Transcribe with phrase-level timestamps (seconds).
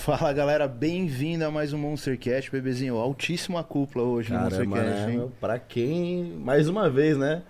[0.00, 2.96] Fala galera, bem-vindo a mais um Monstercast, bebezinho.
[2.96, 5.32] Altíssima cúpula hoje Caramba, no Monstercast, né, hein?
[5.38, 7.42] Pra quem, mais uma vez, né?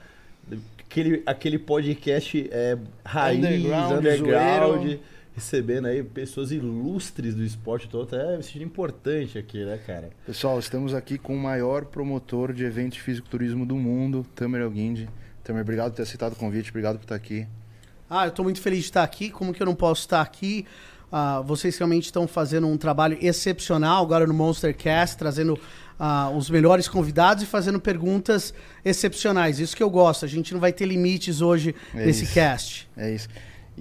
[0.81, 5.01] Aquele, aquele podcast é, raiz, Underground, underground, zoeiro.
[5.33, 10.11] recebendo aí pessoas ilustres do esporte todo, até me sentindo importante aqui, né, cara?
[10.27, 15.09] Pessoal, estamos aqui com o maior promotor de eventos de fisiculturismo do mundo, Tamer Elguindi.
[15.45, 17.47] Tamer, obrigado por ter aceitado o convite, obrigado por estar aqui.
[18.11, 19.31] Ah, eu tô muito feliz de estar aqui.
[19.31, 20.67] Como que eu não posso estar aqui?
[21.13, 25.59] Ah, vocês realmente estão fazendo um trabalho excepcional agora no Monstercast, trazendo
[25.99, 29.59] ah, os melhores convidados e fazendo perguntas excepcionais.
[29.59, 30.25] Isso que eu gosto.
[30.25, 32.35] A gente não vai ter limites hoje É nesse isso.
[32.35, 32.89] cast.
[32.97, 33.29] É isso.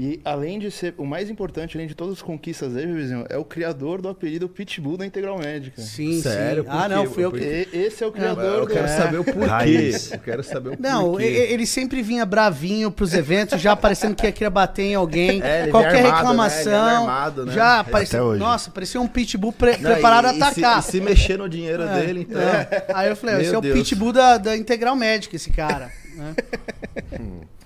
[0.02, 3.38] E além de ser, o mais importante, além de todas as conquistas dele, bebezinho, é
[3.38, 5.82] o criador do apelido Pitbull da Integral Médica.
[5.82, 6.64] Sim, Sério?
[6.64, 6.70] sim.
[6.72, 7.68] Ah, não, fui eu que.
[7.74, 8.68] Esse é o Eu criador do...
[8.68, 8.88] quero É.
[8.88, 9.46] saber o porquê.
[9.46, 10.14] Raiz.
[10.14, 11.26] Eu quero saber o Não, porquê.
[11.26, 15.42] e- ele sempre vinha bravinho pros eventos, já parecendo que ia querer bater em alguém.
[15.44, 16.08] É, ele qualquer armado, né?
[16.08, 16.64] Ele reclamação.
[16.86, 17.54] vinha armado, né?
[17.54, 18.24] Já Até parecia.
[18.24, 18.40] hoje.
[18.40, 20.80] Nossa, parecia um pitbull pre- Não, preparado e- a e se- atacar.
[20.80, 22.40] E se, mexer no dinheiro É, dele, então.
[22.42, 22.86] é.
[22.94, 25.92] Aí eu falei, Meu esse é o pitbull da, da Integral Médica, esse cara.
[26.16, 26.34] né?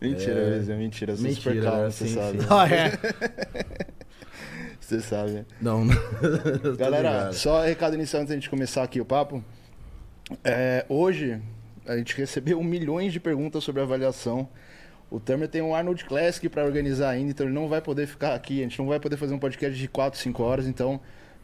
[0.00, 0.76] Mentira, É.
[0.76, 1.12] mentira.
[1.12, 1.90] Eu sou super Mentira, calmo, né?
[1.90, 2.40] você Sim, sabe.
[2.40, 2.46] sim.
[2.50, 3.88] Ah, é.
[4.80, 5.44] Você sabe.
[5.60, 5.86] Não,
[6.78, 7.32] Galera, ligado.
[7.34, 9.44] só recado inicial antes da gente começar aqui o papo.
[10.44, 11.40] É, hoje
[11.86, 14.48] a gente recebeu milhões de perguntas sobre avaliação.
[15.10, 18.34] O Tamer tem um Arnold Classic para organizar ainda, então ele não vai poder ficar
[18.34, 18.60] aqui.
[18.60, 20.66] A gente não vai poder fazer um podcast de 4, 5 horas.
[20.66, 21.00] Então,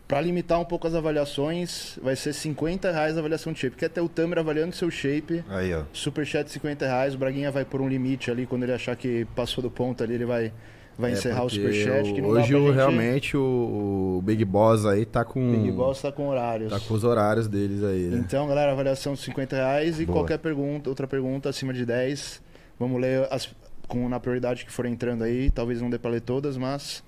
[0.06, 3.76] para limitar um pouco as avaliações, vai ser 50 reais a avaliação de shape.
[3.76, 5.42] Quer ter o Tamer avaliando seu shape?
[5.48, 5.82] Aí, ó.
[5.92, 7.14] Superchat 50 reais.
[7.14, 8.46] O Braguinha vai por um limite ali.
[8.46, 10.52] Quando ele achar que passou do ponto ali, ele vai,
[10.98, 12.12] vai É, encerrar o Superchat.
[12.12, 12.74] Que não hoje dá pra gente...
[12.74, 15.50] realmente o, o Big Boss aí tá com.
[15.52, 16.70] Big Boss tá com horários.
[16.70, 18.18] Tá com os horários deles aí, né?
[18.18, 20.18] Então, galera, avaliação de 50 reais e Boa.
[20.18, 22.42] qualquer pergunta, outra pergunta acima de 10.
[22.78, 23.48] Vamos ler as,
[23.88, 25.50] com, na prioridade que for entrando aí.
[25.50, 27.02] Talvez não dê pra ler todas, mas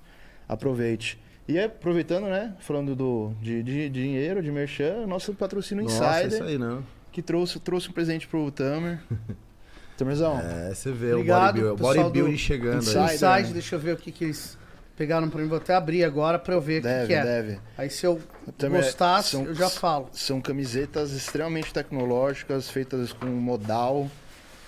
[0.49, 1.19] aproveite.
[1.47, 2.53] E é, aproveitando, né?
[2.59, 6.83] Falando do, de, de dinheiro, de merchan, nosso patrocínio Nossa, Insider, isso aí não.
[7.11, 8.99] que trouxe, trouxe um presente pro Tamer.
[9.97, 13.01] Tamerzão, É, você vê Obrigado, o bodybuilding, bodybuilding do chegando Insider.
[13.01, 13.15] aí.
[13.41, 14.57] Inside, deixa eu ver o que, que eles
[14.95, 15.47] pegaram pra mim.
[15.47, 17.23] Vou até abrir agora pra eu ver o que, que é.
[17.23, 17.59] deve.
[17.77, 18.21] Aí se eu
[18.57, 20.09] Tamer, gostasse, são- eu já falo.
[20.11, 24.07] São camisetas extremamente tecnológicas, feitas com modal.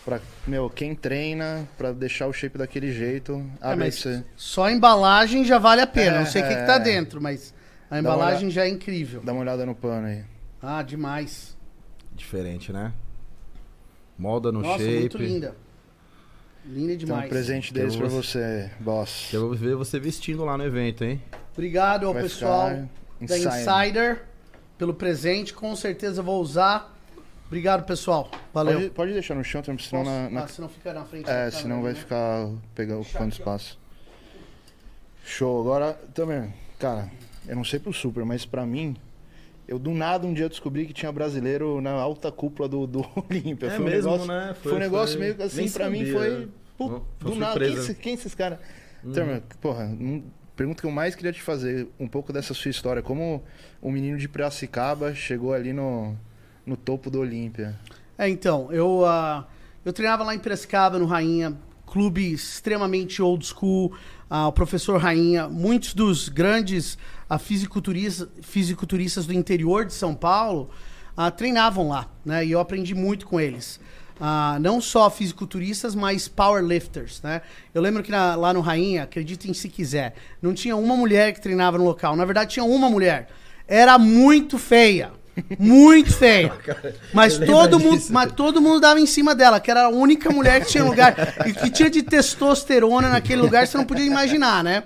[0.10, 3.46] Pra, meu, quem treina, pra deixar o shape daquele jeito.
[3.62, 4.04] É, mas
[4.36, 6.16] só a embalagem já vale a pena.
[6.16, 6.66] É, não sei o que, que é.
[6.66, 7.54] tá dentro, mas
[7.92, 9.22] a embalagem já é incrível.
[9.24, 10.24] Dá uma olhada no pano aí.
[10.60, 11.56] Ah, demais.
[12.16, 12.92] Diferente, né?
[14.18, 15.00] Molda no Nossa, shape.
[15.00, 15.56] muito linda.
[16.66, 17.26] Linda demais.
[17.28, 19.32] um presente deles pra você- boss.
[19.32, 21.22] Eu vou ver você vestindo lá no evento, hein?
[21.54, 22.70] Obrigado ao Vai pessoal
[23.22, 23.54] da Insider.
[23.60, 24.22] Insider
[24.76, 25.54] pelo presente.
[25.54, 26.99] Com certeza vou usar.
[27.50, 28.30] Obrigado, pessoal.
[28.54, 28.76] Valeu.
[28.80, 30.04] Pode, pode deixar no chão, senão Posso?
[30.04, 31.28] na, na- Ah, senão fica na frente.
[31.30, 32.00] É, senão vai né?
[32.00, 33.80] ficar pegando ocupando espaço.
[35.26, 35.60] Show.
[35.62, 37.10] Agora, também, cara,
[37.48, 38.96] eu não sei pro Super, mas pra mim,
[39.68, 43.68] eu do nada um dia descobri que tinha brasileiro na alta cúpula do, do Olímpia.
[43.68, 44.56] É foi um mesmo, negócio, né?
[44.62, 46.30] Foi, um negócio meio que assim, nem pra mim sabia, foi.
[46.30, 46.48] né?
[46.78, 47.60] pô, Foi do nada.
[47.60, 47.92] Quem, surpresa.
[47.92, 48.60] esse- quem esses caras?
[49.02, 50.24] Turma, porra, um-
[50.56, 53.02] pergunta que eu mais queria te fazer, um pouco dessa sua história.
[53.02, 53.42] Como
[53.82, 56.16] o menino de Piracicaba chegou ali no,
[56.70, 57.76] no topo do Olímpia?
[58.18, 59.48] É, então, eu, ah,
[59.84, 63.94] eu treinava lá em Piracicaba, no Rainha, clube extremamente old school,
[64.30, 66.98] ah, o professor Rainha, muitos dos grandes
[67.30, 70.70] ah, fisiculturistas, fisiculturistas do interior de São Paulo
[71.18, 72.46] ah, treinavam lá, né?
[72.46, 73.80] E eu aprendi muito com eles.
[74.22, 77.42] Ah, não só fisiculturistas, mas powerlifters, né?
[77.74, 81.42] Eu lembro que na- lá no Rainha, acreditem se quiser, não tinha uma mulher que
[81.42, 82.16] treinava no local.
[82.16, 83.30] Na verdade, tinha uma mulher.
[83.68, 85.12] Era muito feia.
[85.58, 86.54] Muito feia.
[87.14, 88.14] Mas todo mundo, disso.
[88.14, 91.16] mas todo mundo dava em cima dela, que era a única mulher que tinha lugar
[91.46, 94.84] e que tinha de testosterona naquele lugar, você não podia imaginar, né?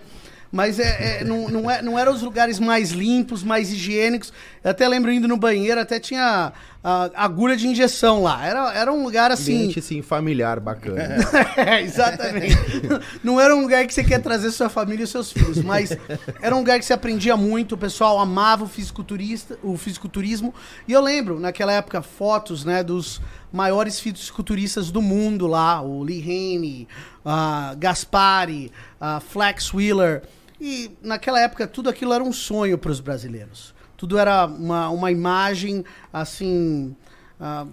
[0.54, 4.32] Mas é, é, não, não, é, não eram os lugares mais limpos, mais higiênicos.
[4.64, 6.54] Eu até lembro indo no banheiro, até tinha
[6.84, 8.46] ah, agulha de injeção lá.
[8.46, 9.56] Era, era um lugar assim.
[9.56, 11.18] Ambiente, assim, familiar, bacana.
[11.56, 12.56] É, exatamente.
[13.24, 15.96] Não era um lugar que você quer trazer sua família e seus filhos, mas
[16.42, 20.54] era um lugar que você aprendia muito, o pessoal amava o fisiculturista, o fisiculturismo.
[20.88, 23.22] E eu lembro, naquela época, fotos, né, dos
[23.52, 26.88] maiores fisiculturistas do mundo lá, o Lee Haney,
[27.24, 30.24] a Gaspari, a Flex Wheeler.
[30.60, 33.73] E naquela época tudo aquilo era um sonho para os brasileiros.
[34.04, 36.94] Tudo era uma, uma imagem assim
[37.40, 37.66] ah,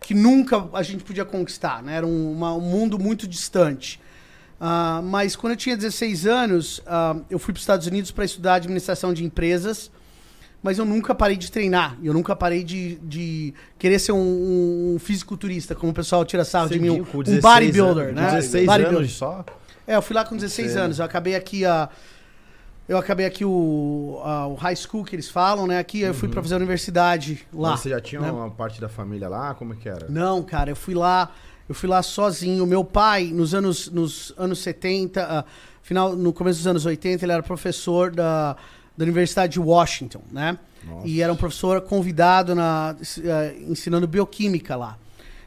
[0.00, 1.94] que nunca a gente podia conquistar, né?
[1.94, 4.00] Era um, uma- um mundo muito distante.
[4.60, 8.24] Ah, mas quando eu tinha 16 anos, ah, eu fui para os Estados Unidos para
[8.24, 9.88] estudar administração de empresas,
[10.60, 11.96] mas eu nunca parei de treinar.
[12.02, 16.68] Eu nunca parei de, de querer ser um, um fisiculturista, como o pessoal tira sarro
[16.68, 18.30] de mim, um, um 16 bodybuilder, anos, né?
[18.32, 18.98] 16 Bodybuilder.
[18.98, 19.44] anos só?
[19.86, 20.80] É, eu fui lá com 16 Cedo.
[20.82, 20.98] anos.
[20.98, 21.88] Eu acabei aqui a
[22.88, 25.78] Eu acabei aqui o, a- o high school que eles falam, né?
[25.78, 27.70] Aqui eu fui pra fazer a universidade lá.
[27.70, 28.30] Mas você já tinha né?
[28.30, 29.54] uma parte da família lá?
[29.54, 30.06] Como é que era?
[30.08, 31.30] Não, cara, eu fui lá,
[31.68, 32.64] eu fui lá sozinho.
[32.64, 35.44] Meu pai, nos anos, nos anos 70, ah,
[35.82, 38.56] final, no começo dos anos 80, ele era professor da,
[38.96, 40.56] da Universidade de Washington, né?
[40.84, 41.08] Nossa.
[41.08, 44.96] E era um professor convidado na, eh, ensinando bioquímica lá.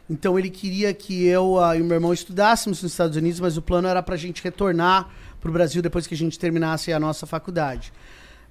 [0.09, 3.55] Então ele queria que eu ah, e o meu irmão estudássemos nos Estados Unidos, mas
[3.55, 5.07] o plano era pra gente retornar
[5.39, 7.91] pro Brasil depois que a gente terminasse a nossa faculdade.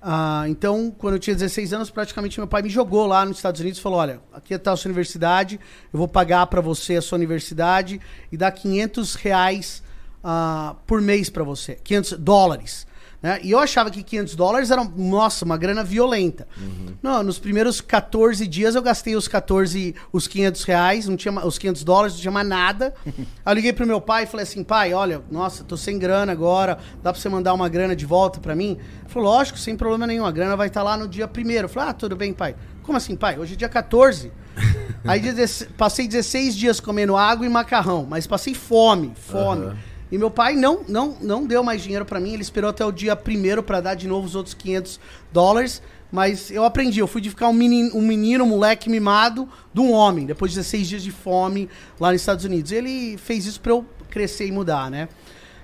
[0.00, 3.60] Ah, então, quando eu tinha 16 anos, praticamente meu pai me jogou lá nos Estados
[3.60, 5.58] Unidos e falou: Olha, aqui está a sua universidade,
[5.92, 9.82] eu vou pagar para você a sua universidade e dar 500 reais
[10.22, 12.86] ah, por mês para você, 500 dólares.
[13.20, 13.40] Né?
[13.42, 16.46] E eu achava que 500 dólares era, nossa, uma grana violenta.
[17.02, 21.58] Não, nos primeiros 14 dias eu gastei os 14, os 500 reais, não tinha, os
[21.58, 22.94] 500 dólares, não tinha mais nada.
[23.44, 26.30] Aí eu liguei pro meu pai e falei assim, pai, olha, nossa, tô sem grana
[26.30, 28.78] agora, dá pra você mandar uma grana de volta pra mim?
[28.78, 31.64] Ele falou, lógico, sem problema nenhum, a grana vai estar lá no dia primeiro.
[31.64, 32.54] Eu falei, ah, tudo bem, pai.
[32.84, 33.38] Como assim, pai?
[33.38, 34.30] Hoje é dia 14.
[35.04, 35.22] Aí
[35.76, 39.66] passei 16 dias comendo água e macarrão, mas passei fome, fome.
[39.66, 39.87] Aham.
[40.10, 42.90] E meu pai não, não, não deu mais dinheiro pra mim, ele esperou até o
[42.90, 44.98] dia primeiro pra dar de novo os outros 500
[45.32, 45.82] dólares.
[46.10, 49.80] Mas eu aprendi, eu fui de ficar um menino, um menino, um moleque mimado de
[49.80, 51.68] um homem, depois de 16 dias de fome
[52.00, 52.72] lá nos Estados Unidos.
[52.72, 55.08] Ele fez isso pra eu crescer e mudar, né?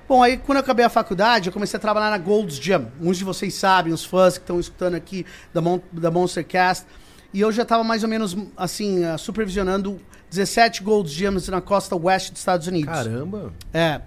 [0.07, 2.89] Bom, aí quando eu acabei a faculdade, eu comecei a trabalhar na Gold's Gym.
[3.01, 6.85] Muitos de vocês sabem, os fãs que estão escutando aqui da, Mon da Monster Cast.
[7.33, 9.99] E eu já estava mais ou menos, assim, ah, supervisionando
[10.31, 12.93] 17 Gold's Gyms na costa oeste dos Estados Unidos.
[12.93, 13.53] Caramba!
[13.73, 14.03] É.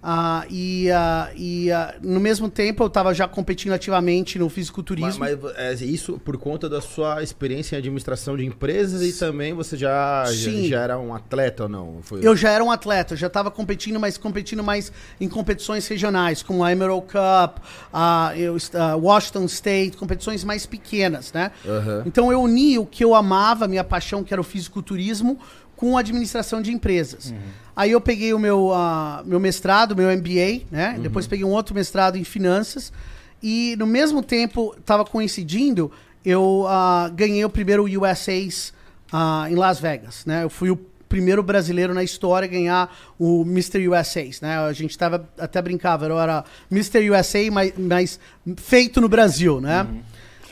[0.00, 4.54] Ah, e ah, e ah, no mesmo tempo eu estava já competindo ativamente no Mas,
[4.54, 5.18] fisiculturismo.
[5.18, 9.76] mas é isso por conta da sua experiência em administração de empresas e também você
[9.76, 10.68] já, já, Sim.
[10.68, 11.98] já era um atleta ou não?
[12.02, 12.20] Foi...
[12.22, 16.44] Eu já era um atleta, eu já estava competindo, mas competindo mais em competições regionais,
[16.44, 17.58] como a Emerald Cup,
[17.92, 21.50] a, eu, a Washington State, competições mais pequenas, né?
[21.66, 22.04] Aham.
[22.06, 25.38] Então eu uni o que eu amava, minha paixão, que era o fisiculturismo,
[25.78, 27.32] com administração de empresas.
[27.74, 30.98] Aí eu peguei o meu, ah, meu mestrado, meu MBA, né?
[31.00, 32.92] Depois peguei um outro mestrado em finanças.
[33.40, 35.90] E no mesmo tempo, estava coincidindo,
[36.24, 38.74] eu ah, ganhei o primeiro USAs
[39.12, 40.42] ah, em Las Vegas, né?
[40.42, 40.76] Eu fui o
[41.08, 43.88] primeiro brasileiro na história a ganhar o Mr.
[43.88, 44.58] USAs, né?
[44.58, 47.08] A gente tava até brincava, era Mr.
[47.08, 48.20] USA, mas, mas
[48.56, 49.86] feito no Brasil, né?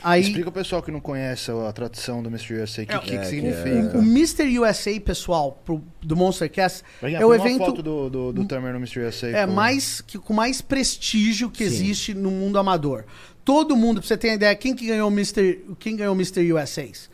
[0.03, 2.53] Aí Explica o pessoal que não conhece a tradução do Mr.
[2.61, 3.97] USA, o que, É, que, que que significa.
[3.97, 4.59] o Mr.
[4.59, 8.71] USA, pessoal, pro- do Monster Cast, Vai, é o evento foto do, do, do Turner
[8.73, 8.99] no Mr.
[9.01, 9.27] USA.
[9.29, 11.65] é por- mais que com mais prestígio que Sim.
[11.75, 13.05] existe no mundo amador.
[13.43, 15.61] Todo mundo, pra você ter uma ideia, quem que ganhou o Mr.
[15.79, 16.51] quem ganhou o Mr.
[16.53, 17.09] USAs?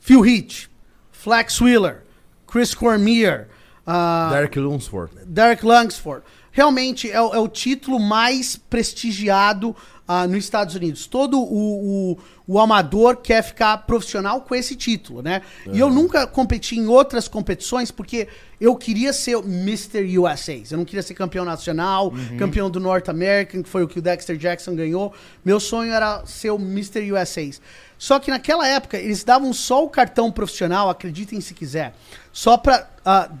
[0.00, 0.68] Phil Heath,
[1.10, 2.02] Flex Wheeler,
[2.46, 3.48] Chris Cormier,
[3.86, 5.12] ah, Derek Lunsford.
[5.26, 6.22] Derek Langsford.
[6.56, 9.74] Realmente é, o- é o título mais prestigiado
[10.06, 11.06] ah, nos Estados Unidos.
[11.06, 15.42] Todo o, o, o amador quer ficar profissional com esse título, né?
[15.72, 18.28] E eu nunca competi em outras competições porque
[18.60, 20.16] eu queria ser o Mr.
[20.18, 20.70] USAs.
[20.70, 24.02] Eu não queria ser campeão nacional, campeão do North American, que foi o que o
[24.02, 25.12] Dexter Jackson ganhou.
[25.44, 27.10] Meu sonho era ser o Mr.
[27.12, 27.60] USAs.
[27.98, 31.94] Só que naquela época eles davam só o cartão profissional, acreditem se quiser,
[32.32, 32.86] só para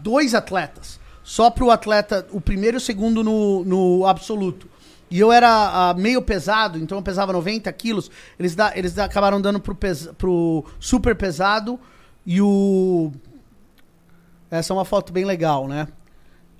[0.02, 0.98] dois atletas.
[1.24, 4.68] Só para o atleta, o primeiro e o segundo no, no absoluto.
[5.10, 5.48] E eu era
[5.90, 8.10] ah, meio pesado, então eu pesava 90 quilos.
[8.38, 11.80] Eles, dá, eles acabaram dando pro, pes, pro super pesado
[12.26, 13.10] e o.
[14.50, 15.88] Essa é uma foto bem legal, né?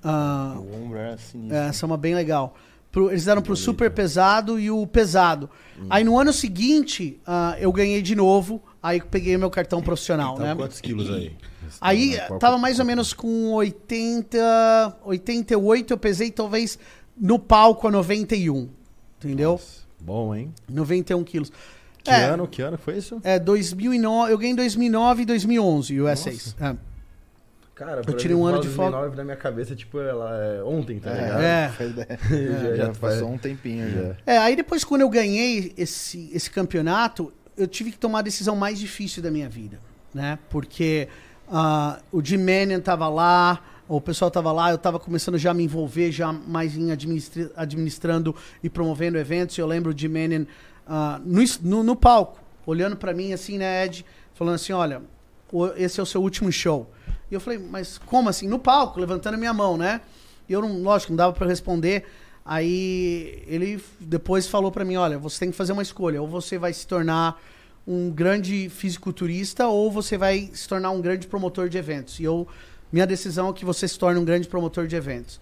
[0.03, 1.55] Ah, O ombro era sinistro.
[1.57, 2.55] essa é uma bem legal.
[2.91, 5.49] Pro- eles deram pro super pesado e o pesado.
[5.89, 8.61] Aí no ano seguinte, ah, eu ganhei de novo.
[8.81, 10.55] Aí peguei meu cartão profissional, Então, né?
[10.55, 11.35] quantos quilos aí?
[11.81, 16.77] Aí Qual- tava mais ou menos com 80, 88, eu pesei talvez
[17.17, 18.69] no palco a 91.
[19.19, 19.51] Entendeu?
[19.51, 20.53] Nossa, Bom, hein?
[20.69, 21.51] 91 quilos.
[22.03, 22.47] Que é, ano?
[22.47, 23.19] Que ano foi isso?
[23.23, 26.55] É, 2009, eu ganhei em 2009 e 2011 o USAs.
[26.61, 26.75] É.
[27.73, 28.91] Cara, Eu tirei um ano de folga.
[28.91, 31.41] 2009 na minha cabeça, tipo, ela é ontem, tá É, ligado?
[31.41, 31.73] É.
[31.85, 32.19] ideia.
[32.61, 34.15] Já- já, já passou um tempinho já.
[34.25, 38.55] É, aí depois quando eu ganhei esse, esse campeonato, eu tive que tomar a decisão
[38.55, 39.79] mais difícil da minha vida,
[40.13, 40.39] né?
[40.49, 41.09] Porque
[41.51, 45.63] ah, o Mannion tava lá, o pessoal tava lá, eu tava começando já a me
[45.63, 49.57] envolver já mais em administri- administrando e promovendo eventos.
[49.57, 50.45] Eu lembro o Jim Mannion
[50.87, 55.01] ah, no, no, no palco, olhando pra mim assim, né, Ed, falando assim, olha,
[55.77, 56.91] esse é o seu último show.
[57.29, 58.47] E eu falei, mas como assim?
[58.47, 60.01] No palco, levantando minha mão, né?
[60.47, 62.05] E eu não, lógico, não dava pra responder.
[62.43, 66.59] Aí ele depois falou pra mim, olha, você tem que fazer uma escolha, ou você
[66.59, 67.41] vai se tornar
[67.87, 72.19] um grande fisiculturista ou você vai se tornar um grande promotor de eventos.
[72.19, 72.47] E eu
[72.91, 75.39] minha decisão é que você se torne um grande promotor de eventos.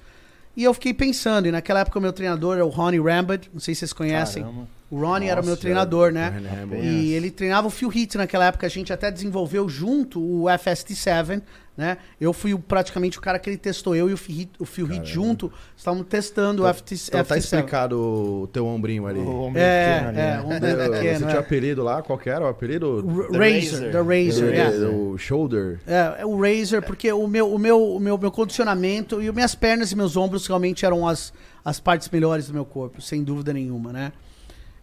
[0.56, 3.60] E eu fiquei pensando, e naquela época o meu treinador era o Ronnie Rambert, não
[3.60, 4.44] sei se vocês conhecem.
[4.44, 4.68] Caramba.
[4.94, 6.28] O Ronnie era o meu Nossa, treinador, né?
[6.62, 6.84] Hamilton.
[6.84, 8.68] E ele treinava o Phil Heath naquela época.
[8.68, 11.42] A gente até desenvolveu junto o FST7,
[11.76, 11.98] né?
[12.22, 13.96] Eu fui praticamente o cara que ele testou.
[13.96, 17.36] Eu e o Phil Heath, o Phil Heath junto, estávamos testando o FT, Então tá
[17.36, 17.40] FT7.
[17.40, 19.18] explicado o teu ombrinho ali.
[19.20, 20.42] O homem É, pequeno ali, é, né?
[20.44, 21.40] Você pequeno, tinha é.
[21.40, 22.02] apelido lá?
[22.04, 23.02] Qual que era o apelido?
[23.32, 23.92] The Razor, Razor.
[23.92, 24.88] The Razor, O- yeah.
[24.90, 25.80] O shoulder.
[25.88, 29.56] É, é o Razer, porque o meu, o meu, o meu, meu condicionamento e minhas
[29.56, 31.34] pernas e meus ombros realmente eram as,
[31.66, 34.12] as partes melhores do meu corpo, sem dúvida nenhuma, né?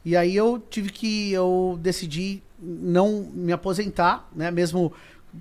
[0.05, 4.51] E aí eu tive que, eu decidi não me aposentar, né?
[4.51, 4.93] Mesmo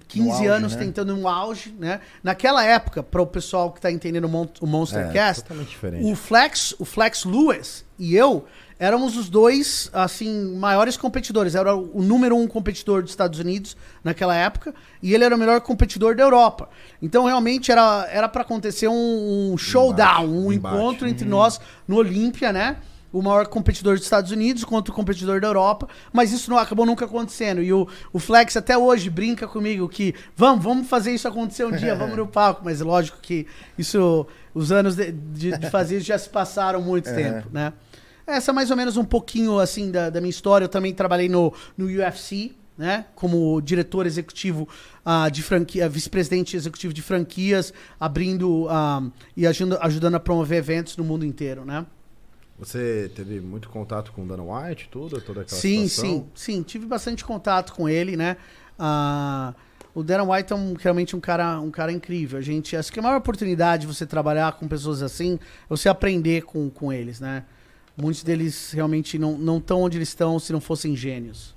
[0.08, 0.84] 15 auge, anos né?
[0.86, 2.02] tentando um auge, né?
[2.24, 5.70] Naquela época, para o pessoal que tá entendendo o, Mon o Monster É, Cast, totalmente
[5.70, 6.12] diferente.
[6.12, 8.46] o Flex, o Flex Lewis e eu
[8.78, 11.54] éramos os dois, assim, maiores competidores.
[11.54, 15.60] Era o número um competidor dos Estados Unidos naquela época e ele era o melhor
[15.60, 16.70] competidor da Europa.
[17.02, 20.76] Então, realmente, era era para acontecer um, um showdown, um embate.
[20.78, 22.78] encontro entre nós no Olímpia, né?
[23.12, 26.86] O maior competidor dos Estados Unidos contra o competidor da Europa, mas isso não acabou
[26.86, 27.62] nunca acontecendo.
[27.62, 31.72] E o, o Flex até hoje brinca comigo que vamos, vamos fazer isso acontecer um
[31.72, 32.62] dia, vamos no palco.
[32.64, 37.14] Mas lógico que isso, os anos de, de, de fazer isso já se passaram muito
[37.14, 37.74] tempo, né?
[38.28, 40.66] Essa é mais ou menos um pouquinho assim da, da minha história.
[40.66, 43.06] Eu também trabalhei no, no UFC, né?
[43.16, 44.70] Como diretor executivo
[45.04, 49.02] ah, de franquia, vice-presidente executivo de franquias, abrindo ah,
[49.36, 51.86] e ajudando, ajudando a promover eventos no mundo inteiro, né?
[52.60, 56.12] Você teve muito contato com o Dana White, tudo, toda aquela Sim, situação?
[56.36, 56.64] sim, sim.
[56.64, 58.36] Tive bastante contato com ele, né?
[58.78, 59.54] Ah,
[59.96, 62.38] o Darren White é um- realmente um cara, um cara incrível.
[62.38, 65.88] A gente, acho que a maior oportunidade de você trabalhar com pessoas assim é você
[65.88, 67.46] aprender com, com eles, né?
[67.96, 71.56] Muitos deles realmente não estão onde eles estão se não fossem gênios.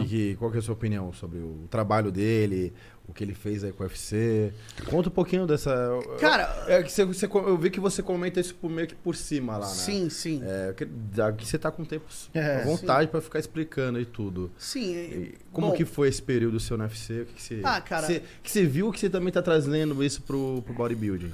[0.00, 2.72] Que, que- qual que é a sua opinião sobre o trabalho dele,
[3.06, 4.52] o que ele fez aí com o UFC?
[4.86, 5.72] Conta um pouquinho dessa.
[6.18, 9.14] Cara, é que você, você- eu vi que você comenta isso por- meio que por
[9.14, 9.72] cima lá, né?
[9.74, 10.40] sim, sim.
[10.44, 10.88] É, que-
[11.20, 14.50] aqui você tá com tempo É, à vontade pra ficar explicando e tudo.
[14.58, 14.94] Sim.
[14.94, 17.20] E como bom, que foi esse período seu no UFC?
[17.22, 19.42] O que, que você, Ah, cara- que você, que você viu que você também tá
[19.42, 21.32] trazendo isso pro, pro bodybuilding?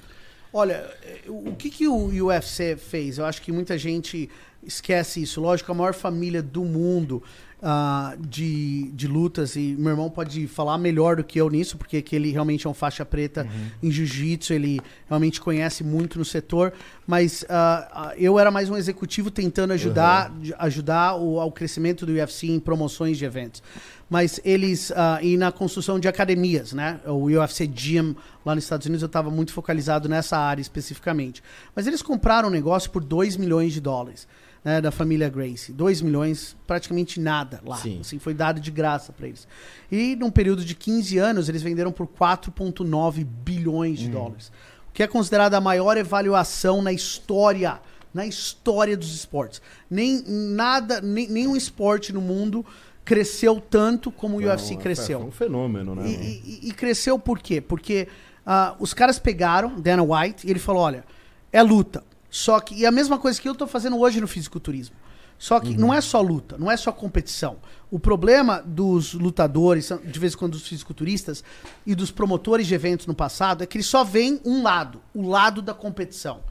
[0.53, 3.19] Olha, eh, o que, que o UFC fez?
[3.19, 4.29] Eu acho que muita gente
[4.65, 5.41] esquece isso.
[5.41, 7.23] Lógico, a maior família do mundo
[7.63, 12.01] ah, de, de lutas, e meu irmão pode falar melhor do que eu nisso, porque
[12.03, 13.47] que ele realmente é um faixa preta
[13.83, 16.73] em jiu-jitsu, ele realmente conhece muito no setor,
[17.07, 22.13] mas ah, eu era mais um executivo tentando ajudar, de- ajudar o, ao crescimento do
[22.13, 23.63] UFC em promoções de eventos.
[24.09, 26.99] Mas eles, ah, e na construção de academias, né?
[27.07, 31.43] O UFC Gym lá nos Estados Unidos, eu estava muito focalizado nessa área especificamente.
[31.77, 34.27] Mas eles compraram um negócio por 2 milhões de dólares.
[34.63, 35.73] Né, da família Gracie.
[35.73, 37.79] 2 milhões, praticamente nada lá.
[37.79, 38.01] Sim.
[38.01, 39.49] Assim, foi dado de graça para eles.
[39.91, 44.53] E num período de 15 anos, eles venderam por 4,9 bilhões de dólares.
[44.89, 47.81] O que é considerada a maior avaliação na história.
[48.13, 49.63] Na história dos esportes.
[49.89, 52.67] Nem nada, nem, nenhum esporte no mundo
[53.05, 55.19] cresceu tanto como o UFC Então, cresceu.
[55.21, 56.09] Foi um fenômeno, né?
[56.09, 56.13] E,
[56.65, 57.61] e- e cresceu por quê?
[57.61, 58.09] Porque
[58.45, 61.05] ah, os caras pegaram Dana White e ele falou: olha,
[61.53, 62.03] é luta.
[62.31, 62.75] Só que.
[62.75, 64.97] E a mesma coisa que eu tô fazendo hoje no fisiculturismo.
[65.41, 67.57] Só que não é só luta, não é só competição.
[67.91, 71.43] O problema dos lutadores, de vez em quando dos fisiculturistas
[71.87, 75.27] e dos promotores de eventos no passado, é que eles só veem um lado, o
[75.27, 76.43] lado da competição.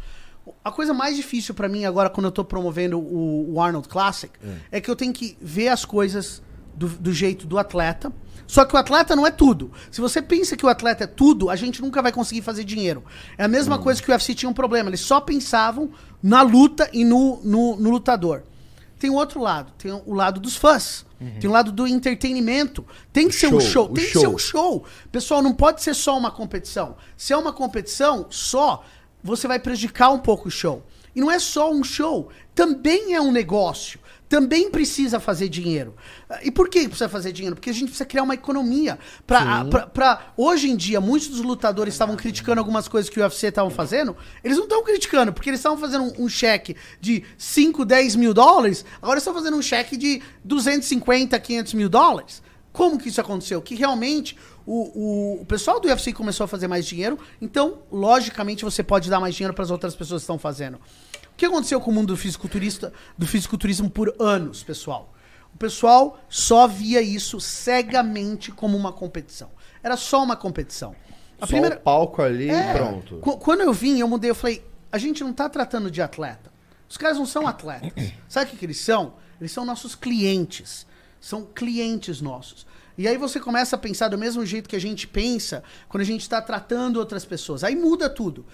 [0.65, 4.33] A coisa mais difícil pra mim agora, quando eu tô promovendo o, o Arnold Classic,
[4.71, 4.81] é.
[4.81, 6.41] que eu tenho que ver as coisas
[6.73, 8.11] do, do jeito do atleta.
[8.49, 9.71] Só que o atleta não é tudo.
[9.91, 13.03] Se você pensa que o atleta é tudo, a gente nunca vai conseguir fazer dinheiro.
[13.37, 14.89] É a mesma coisa que o UFC tinha um problema.
[14.89, 18.41] Eles só pensavam na luta e no, no, no lutador.
[18.97, 21.05] Tem o outro lado, tem o lado dos fãs.
[21.39, 22.83] Tem o lado do entretenimento.
[23.13, 24.21] Tem que ser um show, tem que show.
[24.21, 24.83] ser um show.
[25.11, 26.95] Pessoal, não pode ser só uma competição.
[27.15, 28.83] Se é uma competição só,
[29.23, 30.83] você vai prejudicar um pouco o show.
[31.15, 33.99] E não é só um show, também é um negócio.
[34.29, 35.95] Também precisa fazer dinheiro.
[36.29, 37.55] Ah, E por que precisa fazer dinheiro?
[37.55, 38.99] Porque a gente precisa criar uma economia.
[39.25, 43.23] Pra, pra, pra- hoje em dia, muitos dos lutadores estavam criticando algumas coisas que o
[43.23, 44.15] UFC estavam fazendo.
[44.43, 48.31] Eles não estão criticando, porque eles estavam fazendo um, um cheque de 5, 10 mil
[48.33, 52.43] dólares, agora estão fazendo um cheque de 250, 500 mil dólares.
[52.71, 53.59] Como que isso aconteceu?
[53.63, 58.63] Que realmente o, o, o pessoal do UFC começou a fazer mais dinheiro, então, logicamente,
[58.63, 60.79] você pode dar mais dinheiro para as outras pessoas que estão fazendo.
[61.39, 65.13] O que aconteceu com o mundo do fisiculturista, do fisiculturismo por anos, pessoal?
[65.55, 69.49] O pessoal só via isso cegamente como uma competição.
[69.81, 70.93] Era só uma competição.
[71.39, 72.71] A Só primeira, o palco ali É.
[72.71, 73.17] e pronto.
[73.19, 76.51] Qu- Quando eu vim, eu mudei, eu falei, a gente não tá tratando de atleta.
[76.89, 78.11] Os caras não são atletas.
[78.27, 79.13] Sabe o que, que eles são?
[79.39, 80.85] Eles são nossos clientes.
[81.21, 82.67] São clientes nossos.
[82.97, 86.05] E aí você começa a pensar do mesmo jeito que a gente pensa quando a
[86.05, 87.63] gente está tratando outras pessoas.
[87.63, 88.45] Aí muda tudo.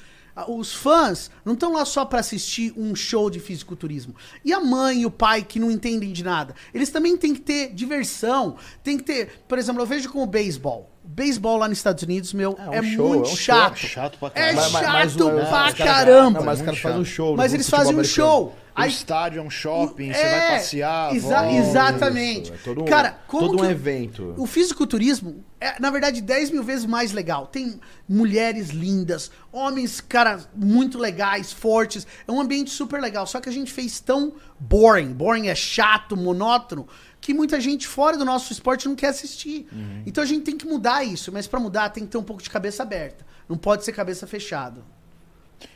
[0.48, 4.14] Os fãs não estão lá só pra assistir um show de fisiculturismo.
[4.44, 7.42] E a mãe e o pai que não entendem de nada, eles também têm que
[7.42, 10.92] ter diversão, tem que ter, por exemplo, eu vejo como o beisebol.
[11.04, 13.38] O beisebol lá nos Estados Unidos, meu, É um é, show, muito é um show.
[13.38, 13.76] chato.
[13.78, 14.72] Chato pra É caralho.
[15.10, 16.40] chato o- pra os caras- caramba.
[16.40, 17.14] Não, mas os caras fazem um chato.
[17.16, 17.38] show.
[17.38, 18.28] Mas eles fazem um americano.
[18.28, 18.56] show.
[18.78, 21.56] O Aí- estádio é um shopping, você É, vai passear, exa- volta.
[21.58, 22.44] exatamente.
[22.52, 24.34] Isso, é todo um- Cara, como todo um que- evento.
[24.38, 27.48] O fisiculturismo é, na verdade, 10 mil vezes mais legal.
[27.48, 32.06] Tem mulheres lindas, homens, cara, muito legais, fortes.
[32.28, 33.26] É um ambiente super legal.
[33.26, 35.14] Só que a gente fez tão boring.
[35.14, 36.86] Boring é chato, monótono,
[37.22, 39.68] que muita gente fora do nosso esporte não quer assistir.
[40.06, 41.32] Então a gente tem que mudar isso.
[41.32, 43.26] Mas pra mudar, tem que ter um pouco de cabeça aberta.
[43.48, 44.82] Não pode ser cabeça fechada.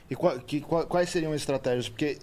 [0.09, 1.87] E qua- que- qua- quais seriam as estratégias?
[1.87, 2.17] Porque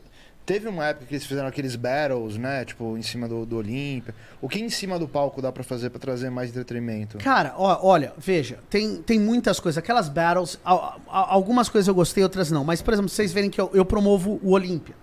[0.47, 2.65] teve uma época que eles fizeram aqueles battles, né?
[2.65, 4.15] Tipo, em cima do, do Olímpia.
[4.41, 7.19] O que em cima do palco dá pra fazer pra trazer mais entretenimento?
[7.19, 9.77] Cara, ó, olha, veja, tem, tem muitas coisas.
[9.77, 10.59] Aquelas battles,
[11.07, 12.65] algumas coisas eu gostei, outras não.
[12.65, 14.95] Mas, por exemplo, vocês verem que eu, eu promovo o Olímpia.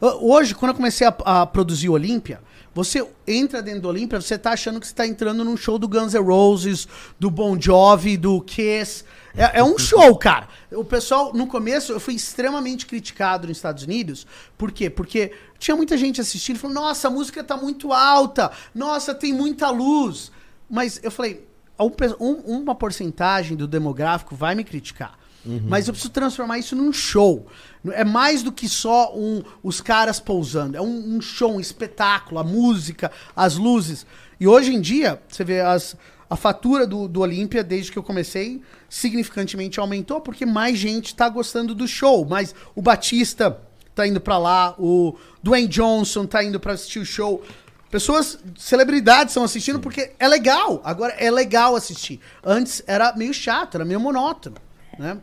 [0.00, 2.40] Ho- Hoje, quando eu comecei a, a produzir o Olímpia,
[2.74, 5.86] você entra dentro do Olímpia, você tá achando que você tá entrando num show do
[5.86, 6.88] Guns N' Roses,
[7.20, 9.04] do Bon Jovi, do Kiss.
[9.36, 10.48] É, é um show, cara.
[10.70, 14.26] O pessoal, no começo, eu fui extremamente criticado nos Estados Unidos.
[14.58, 14.90] Por quê?
[14.90, 19.32] Porque tinha muita gente assistindo e falando, nossa, a música tá muito alta, nossa, tem
[19.32, 20.30] muita luz.
[20.68, 21.46] Mas eu falei,
[21.78, 21.90] um
[22.20, 25.18] um- uma porcentagem do demográfico vai me criticar.
[25.44, 27.48] Mas eu preciso transformar isso num show.
[27.90, 30.76] É mais do que só um, os caras pousando.
[30.76, 34.06] É um, um show, um espetáculo, a música, as luzes.
[34.38, 35.96] E hoje em dia, você vê as,
[36.32, 41.28] a fatura do, do Olímpia, desde que eu comecei, significantemente aumentou, porque mais gente tá
[41.28, 42.24] gostando do show.
[42.24, 43.60] Mas o Batista
[43.94, 47.44] tá indo pra lá, o Dwayne Johnson tá indo pra assistir o show.
[47.90, 50.80] Pessoas, celebridades estão assistindo porque é legal.
[50.84, 52.18] Agora é legal assistir.
[52.42, 54.56] Antes era meio chato, era meio monótono,
[54.98, 55.18] né?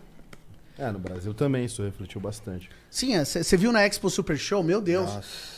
[0.78, 2.70] É, no Brasil também isso refletiu bastante.
[2.92, 5.10] Sim, você viu na Expo Super Show, meu Deus.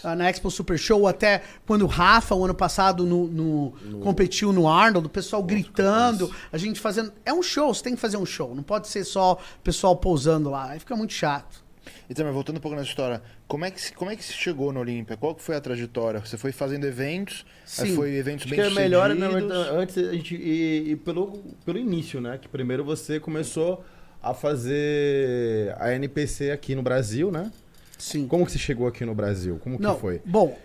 [0.04, 4.52] Ah, Na Expo Super Show, até quando o Rafa, o ano passado, no, no- competiu
[4.52, 7.13] no Arnold, o pessoal gritando, a gente fazendo.
[7.26, 8.54] É um show, você tem que fazer um show.
[8.54, 10.72] Não pode ser só o pessoal pousando lá.
[10.72, 11.63] Aí fica muito chato.
[12.10, 14.34] E também, voltando um pouco nessa história, como é que se, como é que se
[14.34, 15.15] chegou no Olímpia?
[15.17, 16.20] Qual que foi a trajetória?
[16.20, 17.46] Você foi fazendo eventos,
[17.80, 17.96] aí Sim.
[17.96, 21.39] foi eventos Acho bem que é melhor, na verdade, antes a gente ir, ir pelo,
[21.65, 22.38] pelo início, né?
[22.38, 23.84] Que primeiro você começou
[24.21, 27.51] a fazer a NPC aqui no Brasil, né?
[27.97, 28.27] Sim.
[28.27, 29.60] Como que você chegou aqui no Brasil?
[29.63, 30.21] Como que não, foi?
[30.25, 30.57] bom,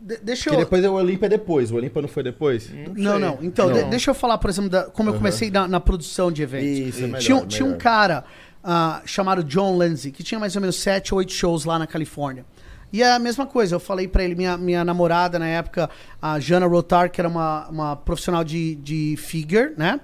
[0.00, 0.60] de- deixa Porque eu.
[0.64, 1.70] depois é o Olímpia depois.
[1.70, 2.70] O Olímpia não foi depois?
[2.96, 3.20] Não, sei.
[3.20, 3.38] não.
[3.42, 3.74] Então, Não.
[3.74, 6.68] de- deixa eu falar, por exemplo, da- como eu comecei na, na produção de eventos.
[6.68, 7.80] Isso, é melhor, tinha, um- tinha um melhor.
[7.82, 8.24] cara
[8.62, 12.44] ah, chamado John Lindsay, que tinha mais ou menos sete, oito shows lá na Califórnia.
[12.92, 15.88] E é a mesma coisa, eu falei pra ele, minha, minha namorada na época,
[16.20, 20.00] a Jana Rotar, que era uma, uma profissional de, de figure, né?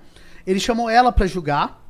[0.47, 1.83] Ele chamou ela pra julgar.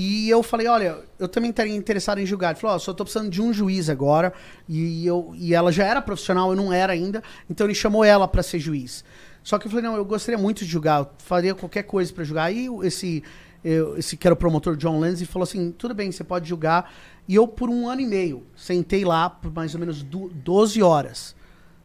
[0.00, 2.50] E eu falei, olha, eu também estaria interessado em julgar.
[2.52, 4.32] Ele falou, ó, só tô precisando de um juiz agora.
[4.68, 7.20] E, eu, e ela já era profissional, eu não era ainda.
[7.50, 9.04] Então ele chamou ela pra ser juiz.
[9.42, 12.22] Só que eu falei, não, eu gostaria muito de julgar, eu faria qualquer coisa pra
[12.22, 12.44] julgar.
[12.44, 13.24] Aí esse,
[13.64, 16.92] eu- esse que era o promotor John Lindsay falou assim, tudo bem, você pode julgar.
[17.26, 20.80] E eu, por um ano e meio, sentei lá por mais ou menos du- 12
[20.80, 21.34] horas,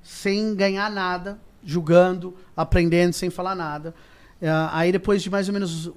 [0.03, 3.95] sem ganhar nada, julgando, aprendendo, sem falar nada.
[4.39, 5.89] Ah, aí depois de mais ou menos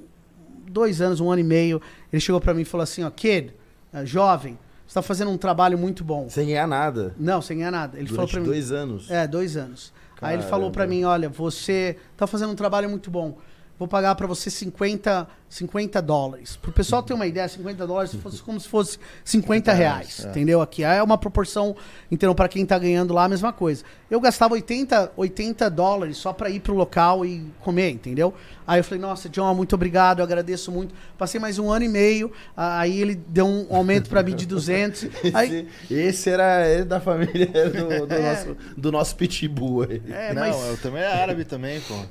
[0.68, 1.80] dois anos, um ano e meio,
[2.12, 3.52] ele chegou pra mim e falou assim, ó, kid,
[3.92, 6.28] ah, jovem, você tá fazendo um trabalho muito bom.
[6.28, 7.14] Sem ganhar nada.
[7.18, 7.98] Não, sem ganhar nada.
[7.98, 8.46] Ele falou Durante pra mim.
[8.46, 9.10] dois anos.
[9.10, 9.92] É, dois anos.
[10.20, 10.48] Aí ele Caramba.
[10.50, 13.36] falou pra mim, olha, você tá fazendo um trabalho muito bom.
[13.78, 16.56] Vou pagar pra você 50, 50 dólares.
[16.56, 20.28] Pro pessoal ter uma ideia, 50 dólares se fosse como se fosse 50 reais, é.
[20.28, 20.60] entendeu?
[20.60, 21.74] Aqui é uma proporção,
[22.10, 23.82] então pra quem tá ganhando lá a mesma coisa.
[24.10, 28.34] Eu gastava 80, 80 dólares só pra ir pro local e comer, entendeu?
[28.66, 30.94] Aí eu falei, nossa, John, muito obrigado, eu agradeço muito.
[31.16, 35.06] Passei mais um ano e meio, aí ele deu um aumento pra mim de 200.
[35.34, 38.30] Aí, Esse, esse era era da família do, do É.
[38.30, 40.02] nosso, do nosso pitbull aí.
[40.10, 40.68] é, não, mas...
[40.68, 41.94] eu também é árabe também, pô.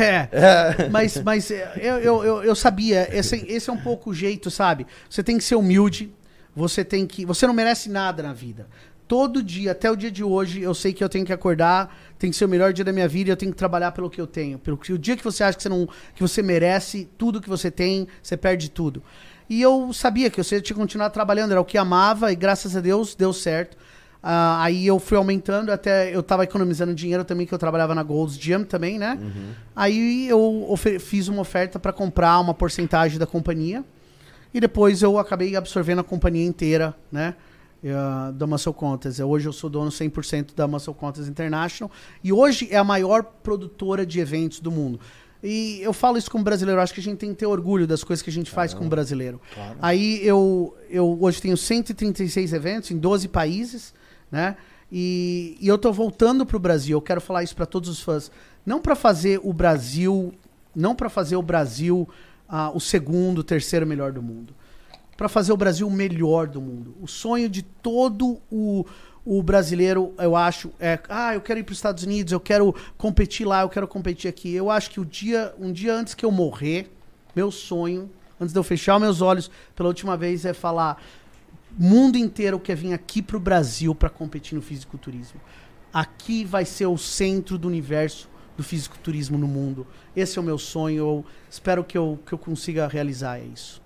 [0.00, 4.14] É, mas, mas é, eu, eu, eu, eu sabia, esse, esse é um pouco o
[4.14, 4.86] jeito, sabe?
[5.08, 6.12] Você tem que ser humilde,
[6.54, 7.24] você tem que.
[7.24, 8.68] Você não merece nada na vida.
[9.06, 12.30] Todo dia, até o dia de hoje, eu sei que eu tenho que acordar, tem
[12.30, 14.26] que ser o melhor dia da minha vida eu tenho que trabalhar pelo que eu
[14.26, 14.58] tenho.
[14.58, 15.88] Pelo que o dia que você acha que você não.
[16.14, 19.02] que você merece tudo que você tem, você perde tudo.
[19.48, 22.76] E eu sabia que eu tinha que continuar trabalhando, era o que amava, e graças
[22.76, 23.76] a Deus deu certo.
[24.22, 28.02] Ah, aí eu fui aumentando, até eu tava economizando dinheiro também, que eu trabalhava na
[28.02, 29.18] Gold's Gym também, né?
[29.74, 33.84] Aí eu fiz uma oferta para comprar uma porcentagem da companhia.
[34.52, 37.34] E depois eu acabei absorvendo a companhia inteira, né?
[37.82, 39.20] eh, da Muscle Contest.
[39.20, 41.90] Hoje eu sou dono 100% da Muscle Contest International.
[42.22, 45.00] E hoje é a maior produtora de eventos do mundo.
[45.42, 48.04] E eu falo isso como brasileiro, acho que a gente tem que ter orgulho das
[48.04, 49.40] coisas que a gente faz como brasileiro.
[49.54, 49.78] Claro.
[49.80, 53.94] Aí eu, eu hoje tenho 136 eventos em 12 países,
[54.30, 54.56] né?
[54.92, 56.96] E, e eu tô voltando pro Brasil.
[56.96, 58.30] Eu quero falar isso para todos os fãs.
[58.64, 60.34] Não para fazer o Brasil,
[60.74, 62.08] não para fazer o Brasil
[62.48, 64.52] ah, o segundo, terceiro melhor do mundo.
[65.16, 66.94] Para fazer o Brasil o melhor do mundo.
[67.00, 68.84] O sonho de todo o,
[69.24, 72.74] o brasileiro, eu acho, é, ah, eu quero ir para os Estados Unidos, eu quero
[72.96, 74.52] competir lá, eu quero competir aqui.
[74.52, 76.90] Eu acho que o dia, um dia antes que eu morrer,
[77.36, 81.00] meu sonho, antes de eu fechar meus olhos pela última vez, é falar:
[81.78, 85.40] mundo inteiro quer vir aqui pro Brasil para competir no fisiculturismo.
[85.92, 89.86] Aqui vai ser o centro do universo do fisiculturismo no mundo.
[90.14, 90.96] Esse é o meu sonho.
[90.98, 93.82] Eu espero que eu, que eu consiga realizar isso.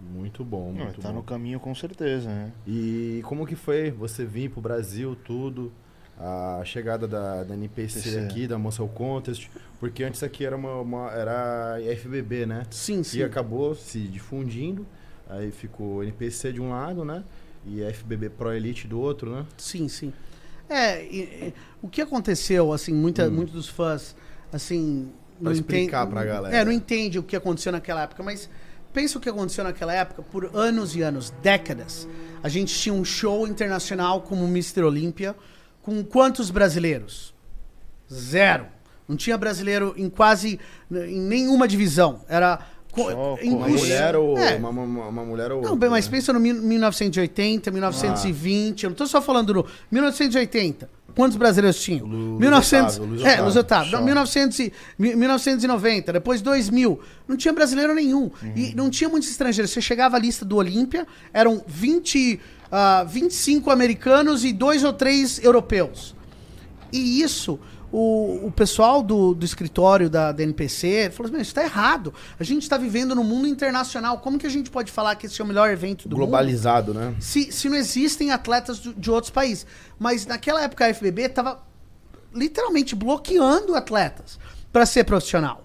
[0.00, 1.14] Muito bom, Não, tá bom.
[1.14, 2.52] no caminho com certeza, né?
[2.66, 5.72] E como que foi você vir pro Brasil, tudo?
[6.18, 8.18] A chegada da, da NPC PC.
[8.20, 9.48] aqui, da Muscle Contest,
[9.80, 12.64] porque antes aqui era uma, uma- era FBB, né?
[12.70, 13.18] Sim, sim.
[13.18, 14.86] E acabou se difundindo,
[15.28, 17.24] aí ficou NPC de um lado, né?
[17.66, 19.46] E FBB Pro Elite do outro, né?
[19.56, 20.12] Sim, sim.
[20.68, 23.30] É, e- e- o que aconteceu, assim, muita, Hum.
[23.32, 24.14] muitos dos fãs,
[24.52, 25.10] assim...
[25.42, 26.56] Pra explicar pra galera.
[26.56, 28.48] É, não entende o que aconteceu naquela época, mas
[28.92, 32.06] pensa o que aconteceu naquela época, por anos e anos, décadas.
[32.42, 34.82] A gente tinha um show internacional como Mr.
[34.84, 35.34] Olímpia,
[35.82, 37.34] com quantos brasileiros?
[38.10, 38.66] Zero.
[39.08, 40.58] Não tinha brasileiro em quase,
[40.90, 42.20] em nenhuma divisão.
[42.28, 42.60] Era...
[42.94, 44.54] co- Só em- Uma mulher ou É.
[44.56, 46.10] uma, uma, uma mulher ou Não, outra, bem, mas né?
[46.12, 48.84] pensa no mil- 1980, 1920.
[48.84, 50.88] Eu não tô só falando no 1980.
[51.14, 52.06] Quantos brasileiros tinham?
[52.06, 53.90] Lu- 1900, Luiz Otávio, Luiz é, Otávio, Luiz Otávio.
[53.92, 54.00] só.
[54.02, 57.00] 1900 e- mi- 1990, depois 2000.
[57.28, 58.22] Não tinha brasileiro nenhum.
[58.42, 58.52] Uhum.
[58.56, 59.70] E não tinha muitos estrangeiros.
[59.70, 65.42] Você chegava à lista do Olímpia, eram 20, ah, 25 americanos e dois ou três
[65.44, 66.16] europeus.
[66.92, 67.60] E isso,
[67.96, 72.12] o, o pessoal do, do escritório da, da NPC falou assim, "Mas isso tá errado.
[72.40, 74.18] A gente está vivendo no mundo internacional.
[74.18, 76.26] Como que a gente pode falar que esse é o melhor evento do mundo?
[76.26, 77.14] Globalizado, né?
[77.20, 79.66] Se, se não existem atletas do- de outros países.
[79.98, 81.62] Mas naquela época a FBB estava
[82.34, 84.38] literalmente bloqueando atletas
[84.72, 85.63] para ser profissional.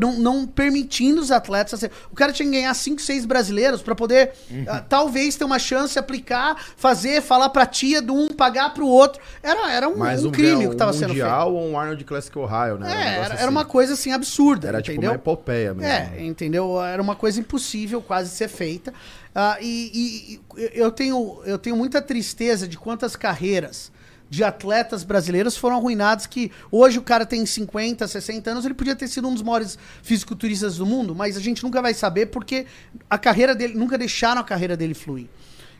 [0.00, 1.92] Não, não permitindo os atletas a ser.
[2.10, 4.32] O cara tinha que ganhar 5, 6 brasileiros para poder,
[4.66, 9.22] ah, talvez, ter uma chance aplicar, fazer, falar pra tia de um, pagar pro outro.
[9.42, 11.22] Era, era um, Mas um um, crime um que estava sendo feito.
[11.22, 12.86] mundial ou um Arnold Classic Ohio, né?
[12.86, 13.42] Um É, negócio era, assim.
[13.42, 14.66] era uma coisa assim absurda.
[14.68, 15.10] Era tipo entendeu?
[15.12, 15.88] uma epopeia mesmo.
[15.92, 16.82] É, entendeu?
[16.82, 18.92] Era uma coisa impossível quase ser feita.
[19.60, 23.92] E, e- e eu, tenho, eu tenho muita tristeza de quantas carreiras
[24.30, 28.94] de atletas brasileiros foram arruinadas que hoje o cara tem 50, 60 anos, ele podia
[28.94, 32.64] ter sido um dos maiores fisiculturistas do mundo, mas a gente nunca vai saber porque
[33.10, 35.26] a carreira dele, nunca deixaram a carreira dele fluir.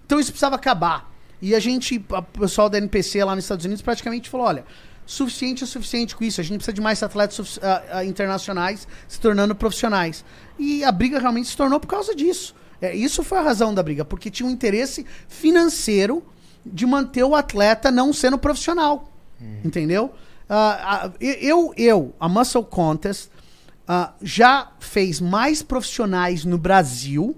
[0.05, 1.09] Então isso precisava acabar.
[1.41, 4.65] E a gente, o pessoal da NPC lá nos Estados Unidos praticamente falou, olha,
[5.07, 6.41] suficiente é suficiente com isso.
[6.41, 10.25] A gente precisa de mais atletas ah, internacionais se tornando profissionais.
[10.59, 12.55] E a briga realmente se tornou por causa disso.
[12.83, 16.25] É, isso foi a razão da briga, porque tinha um interesse financeiro
[16.65, 19.11] de manter o atleta não sendo profissional.
[19.65, 20.13] Entendeu?
[20.49, 23.31] Ah, ah, eu, eu, a Muscle Contest,
[23.89, 27.37] ah, já fez mais profissionais no Brasil.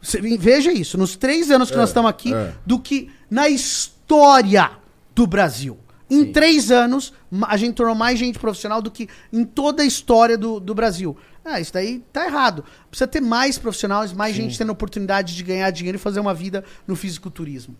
[0.00, 2.54] Cê- Veja isso, nos três anos que É, nós estamos aqui, é.
[2.64, 4.70] do que na história
[5.14, 5.78] do Brasil.
[6.08, 6.32] Em Sim.
[6.32, 7.12] três anos,
[7.48, 11.16] a gente tornou mais gente profissional do que em toda a história do, do Brasil.
[11.44, 12.64] Ah, isso daí tá errado.
[12.88, 16.64] Precisa ter mais profissionais, mais gente tendo oportunidade de ganhar dinheiro e fazer uma vida
[16.86, 17.76] no fisiculturismo.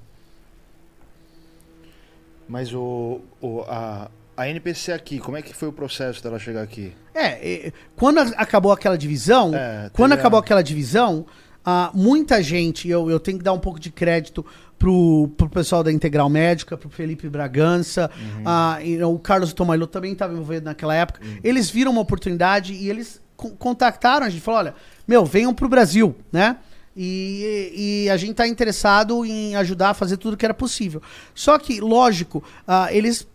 [2.48, 6.62] Mas o, o- a, a NPC aqui, como é que foi o processo dela chegar
[6.62, 6.92] aqui?
[7.14, 11.26] É, quando a- acabou aquela divisão, É, quando teve acabou a- aquela divisão,
[11.64, 14.44] ah, muita gente, eu, eu tenho que dar um pouco de crédito
[14.78, 18.42] pro, pro pessoal da Integral Médica, pro Felipe Bragança, Uhum.
[18.44, 18.78] ah,
[19.08, 21.20] o Carlos Tomailo também estava envolvido naquela época.
[21.24, 21.38] Uhum.
[21.42, 24.74] Eles viram uma oportunidade e eles con- contactaram a gente, falou, olha,
[25.08, 26.58] meu, venham pro Brasil, né?
[26.96, 31.02] E, e a gente tá interessado em ajudar a fazer tudo que era possível.
[31.34, 33.26] Só que, lógico, ah, eles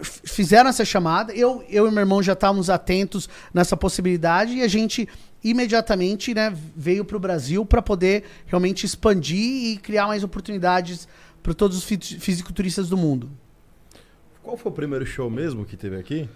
[0.00, 1.32] f- fizeram essa chamada.
[1.34, 5.08] Eu, eu e meu irmão já estávamos atentos nessa possibilidade e a gente
[5.42, 11.08] imediatamente né, veio para o Brasil para poder realmente expandir e criar mais oportunidades
[11.42, 13.28] para todos os fi- fisiculturistas do mundo.
[14.42, 16.28] Qual foi o primeiro show mesmo que teve aqui?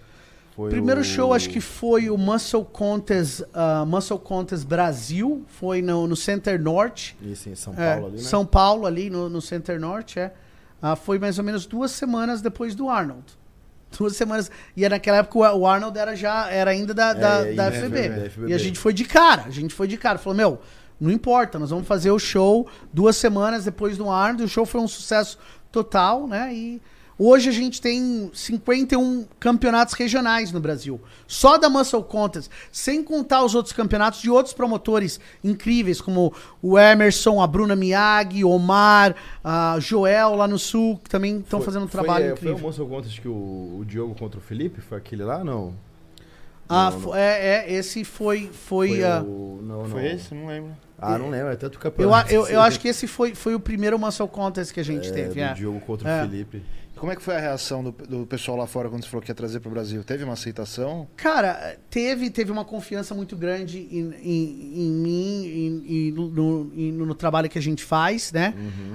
[0.55, 5.81] Foi Primeiro o- show acho que foi o Muscle Contest, ah, Muscle Contest Brasil, foi
[5.81, 7.15] no, no Center Norte.
[7.21, 8.21] Isso em São É, Paulo ali, né?
[8.23, 10.33] São Paulo, ali no, no Center Norte, é.
[10.81, 13.23] Ah, foi mais ou menos duas semanas depois do Arnold.
[13.97, 14.49] Duas semanas.
[14.75, 17.99] E era naquela época o Arnold era já era ainda da, da, É, da FB.
[17.99, 18.51] é, da FBB.
[18.51, 19.43] E a gente foi de cara.
[19.45, 20.17] A gente foi de cara.
[20.17, 20.59] Falou, meu,
[20.99, 24.43] não importa, nós vamos fazer o show duas semanas depois do Arnold.
[24.43, 25.37] O show foi um sucesso
[25.71, 26.53] total, né?
[26.53, 26.81] E
[27.23, 30.99] Hoje a gente tem 51 campeonatos regionais no Brasil.
[31.27, 36.79] Só da Muscle Contest, sem contar os outros campeonatos de outros promotores incríveis, como o
[36.79, 41.83] Emerson, a Bruna Miyagi, Omar, a Joel lá no Sul, que também estão Foi- fazendo
[41.83, 42.53] um foi, trabalho é, incrível.
[42.57, 44.81] Foi o Monster Contest que o, o Diogo contra o Felipe?
[44.81, 45.43] Foi aquele lá?
[45.43, 45.75] Não.
[46.67, 47.15] Ah, Não, não.
[47.15, 48.49] É, é, esse foi.
[48.51, 49.59] Foi, Foi ah, o...
[49.61, 49.89] Não, não.
[49.89, 50.33] Foi esse?
[50.33, 50.71] Não lembro.
[50.97, 51.51] Ah, não lembro.
[51.51, 52.31] É tanto eu, campeonato.
[52.33, 55.11] eu, eu acho que esse foi, foi o primeiro Muscle Contest que a gente é,
[55.11, 55.33] teve.
[55.35, 55.53] do é.
[55.53, 56.23] Diogo contra É.
[56.23, 56.63] o Felipe.
[57.01, 59.31] Como é que foi a reação do, do pessoal lá fora quando você falou que
[59.31, 60.03] ia trazer pro Brasil?
[60.03, 61.07] Teve uma aceitação?
[61.17, 67.15] Cara, teve, teve uma confiança muito grande em, em, em mim e, no, e no
[67.15, 68.53] trabalho que a gente faz, né?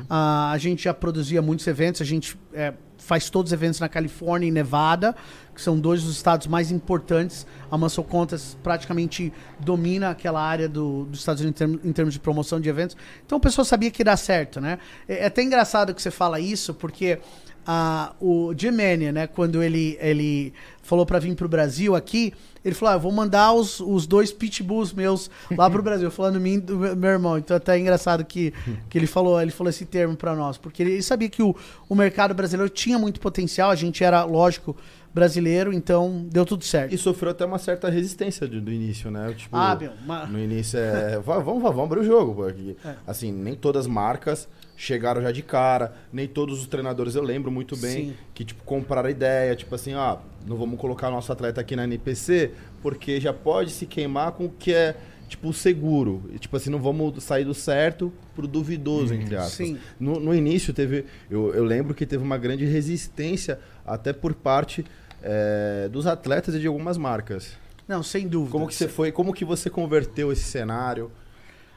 [0.09, 3.89] Ah, a gente já produzia muitos eventos, a gente é, faz todos os eventos na
[3.89, 5.13] Califórnia e Nevada,
[5.53, 7.45] que são dois dos estados mais importantes.
[7.69, 12.15] A Muscle Contest praticamente domina aquela área do, dos Estados Unidos em, termos- em termos
[12.15, 12.97] de promoção de eventos.
[13.27, 14.79] Então o pessoal sabia que ia dar certo, né?
[15.09, 17.19] É, é até engraçado que você fala isso, porque
[17.67, 20.53] ah, o Mannion, né, quando ele, ele
[20.83, 22.33] falou pra vir pro Brasil aqui,
[22.64, 26.41] ele falou: ah, eu vou mandar os, os dois pitbulls meus lá pro Brasil, falando
[26.41, 27.39] mim do meu meu irmão.
[27.39, 28.53] Então até é engraçado que,
[28.89, 31.55] que ele falou, ele falou esse termo pra nós, porque ele sabia que o,
[31.89, 34.77] o mercado brasileiro tinha muito potencial, a gente era, lógico,
[35.12, 36.95] brasileiro, então deu tudo certo.
[36.95, 39.33] E sofreu até uma certa resistência do, do início, né?
[39.37, 41.19] Tipo, Ah, meu, uma- No início é.
[41.21, 42.35] "Vá, vamos, vá, vamos abrir o jogo.
[42.35, 42.95] Porque, É.
[43.07, 44.47] Assim, nem todas as marcas
[44.77, 48.14] chegaram já de cara, nem todos os treinadores eu lembro muito bem Sim.
[48.35, 51.85] que, tipo, compraram a ideia, tipo assim, ah, não vamos colocar nosso atleta aqui na
[51.85, 52.53] NPC,
[52.83, 54.95] porque já pode se queimar com o que é,
[55.29, 56.22] tipo, seguro.
[56.33, 59.53] E, tipo assim, não vamos sair do certo pro duvidoso, entre aspas.
[59.68, 59.79] Sim.
[59.99, 61.07] No, no início teve.
[61.31, 64.85] Eu, eu lembro que teve uma grande resistência, até por parte
[65.22, 67.57] eh, dos atletas e de algumas marcas.
[67.89, 68.53] Não, sem dúvida.
[68.53, 69.11] Como que você foi?
[69.11, 71.11] Como que você converteu esse cenário?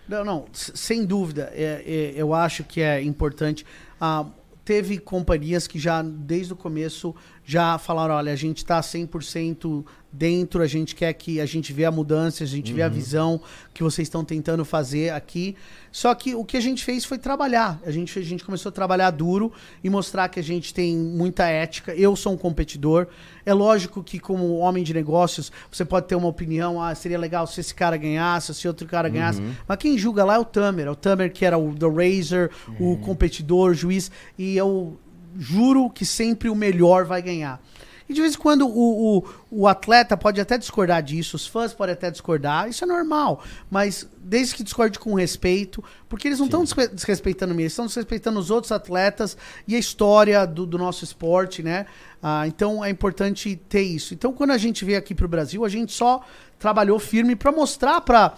[0.09, 1.51] Não, não, sem dúvida.
[1.53, 3.63] É, é, eu acho que é importante.
[4.01, 4.25] Ah,
[4.65, 10.61] teve companhias que já, desde o começo, já falaram: olha, a gente está 100% dentro,
[10.61, 13.39] a gente quer que a gente vê a mudança, a gente vê a visão
[13.73, 15.55] que vocês estão tentando fazer aqui.
[15.91, 17.79] Só que o que a gente fez foi trabalhar.
[17.85, 19.51] A gente, a gente começou a trabalhar duro
[19.83, 21.93] e mostrar que a gente tem muita ética.
[21.93, 23.07] Eu sou um competidor.
[23.45, 26.81] É lógico que, como homem de negócios, você pode ter uma opinião.
[26.81, 29.41] Ah, seria legal se esse cara ganhasse, se outro cara ganhasse.
[29.67, 30.87] Mas quem julga lá é o Tamer.
[30.87, 32.49] É o Tamer que era o The Razor,
[32.79, 34.11] o competidor, o juiz.
[34.37, 34.99] E eu
[35.37, 37.61] juro que sempre o melhor vai ganhar.
[38.09, 41.75] E de vez em quando o, o, o atleta pode até discordar disso, os fãs
[41.75, 43.43] podem até discordar, isso é normal.
[43.69, 48.39] Mas desde que discorde com respeito, porque eles não estão desrespeitando mim, eles estão desrespeitando
[48.39, 49.37] os outros atletas
[49.67, 51.85] e a história do, do nosso esporte, né?
[52.21, 54.15] Ah, então é importante ter isso.
[54.15, 56.25] Então quando a gente veio aqui para o Brasil, a gente só
[56.57, 58.33] trabalhou firme para mostrar para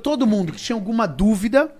[0.00, 1.74] todo mundo que tinha alguma dúvida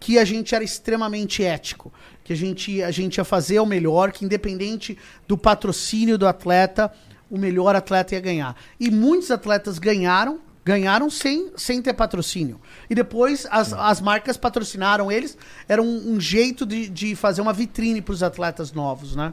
[0.00, 1.92] que a gente era extremamente ético,
[2.24, 4.96] que a gente, a gente ia fazer o melhor, que independente
[5.26, 6.92] do patrocínio do atleta,
[7.30, 8.56] o melhor atleta ia ganhar.
[8.78, 12.60] E muitos atletas ganharam, ganharam sem, sem ter patrocínio.
[12.88, 15.36] E depois as, as marcas patrocinaram eles,
[15.68, 19.32] era um, um jeito de, de fazer uma vitrine para os atletas novos, né?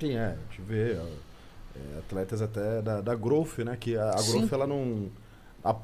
[0.00, 1.06] Sim, é, a gente vê ó,
[1.76, 3.76] é, atletas até da, da Growth, né?
[3.78, 4.22] Que a, a.
[4.22, 5.08] Growth, ela não,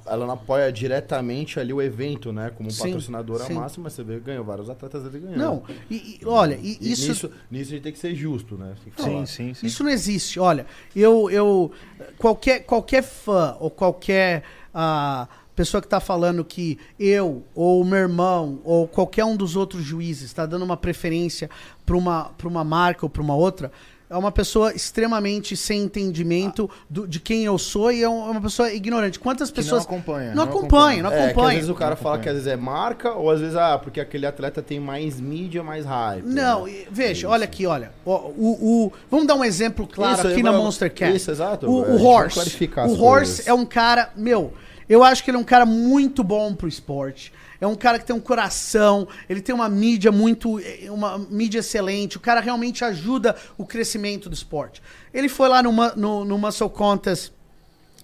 [0.06, 2.50] ela não apoia diretamente ali o evento, né?
[2.56, 3.54] Como Sim, patrocinadora sim.
[3.54, 5.38] máxima, você vê ganhou vários atletas ali ganhando.
[5.38, 7.08] Não, e, e, olha, e, E isso...
[7.08, 8.74] nisso, nisso a gente tem que ser justo, né?
[8.92, 9.26] Falar.
[9.26, 9.66] sim, sim.
[9.66, 10.38] Isso não existe.
[10.38, 11.72] Olha, eu, eu
[12.18, 14.42] qualquer, qualquer fã ou qualquer
[14.74, 19.82] ah, pessoa que está falando que eu ou meu irmão ou qualquer um dos outros
[19.82, 21.50] juízes está dando uma preferência
[21.84, 23.70] para uma, pra uma marca ou para uma outra,
[24.12, 28.40] é uma pessoa extremamente sem entendimento do- de quem eu sou e é é uma
[28.40, 29.18] pessoa ignorante.
[29.18, 31.54] Quantas Que não pessoas acompanha, não não acompanham, não É, que às acompanham.
[31.54, 32.22] vezes o cara fala acompanha.
[32.22, 35.62] que às vezes é marca, ou às vezes, ah, porque aquele atleta tem mais mídia,
[35.62, 36.24] mais hype.
[36.26, 36.84] Não, né?
[36.90, 37.28] veja, Isso.
[37.28, 37.92] olha aqui, olha.
[38.04, 41.16] O, o- o- vamos dar um exemplo claro Isso, aqui eu- na eu- Monster Cat.
[41.16, 41.66] isso, exato.
[41.70, 42.38] O, É, o vai Horse.
[42.38, 43.46] O Horse coisas.
[43.48, 44.52] é um cara, meu,
[44.88, 47.32] eu acho que ele é um cara muito bom pro esporte.
[47.62, 50.58] É um cara que tem um coração, ele tem uma mídia muito.
[50.58, 52.16] eh, uma mídia excelente.
[52.16, 54.82] O cara realmente ajuda o crescimento do esporte.
[55.14, 57.32] Ele foi lá no, mu- no, no Muscle Contest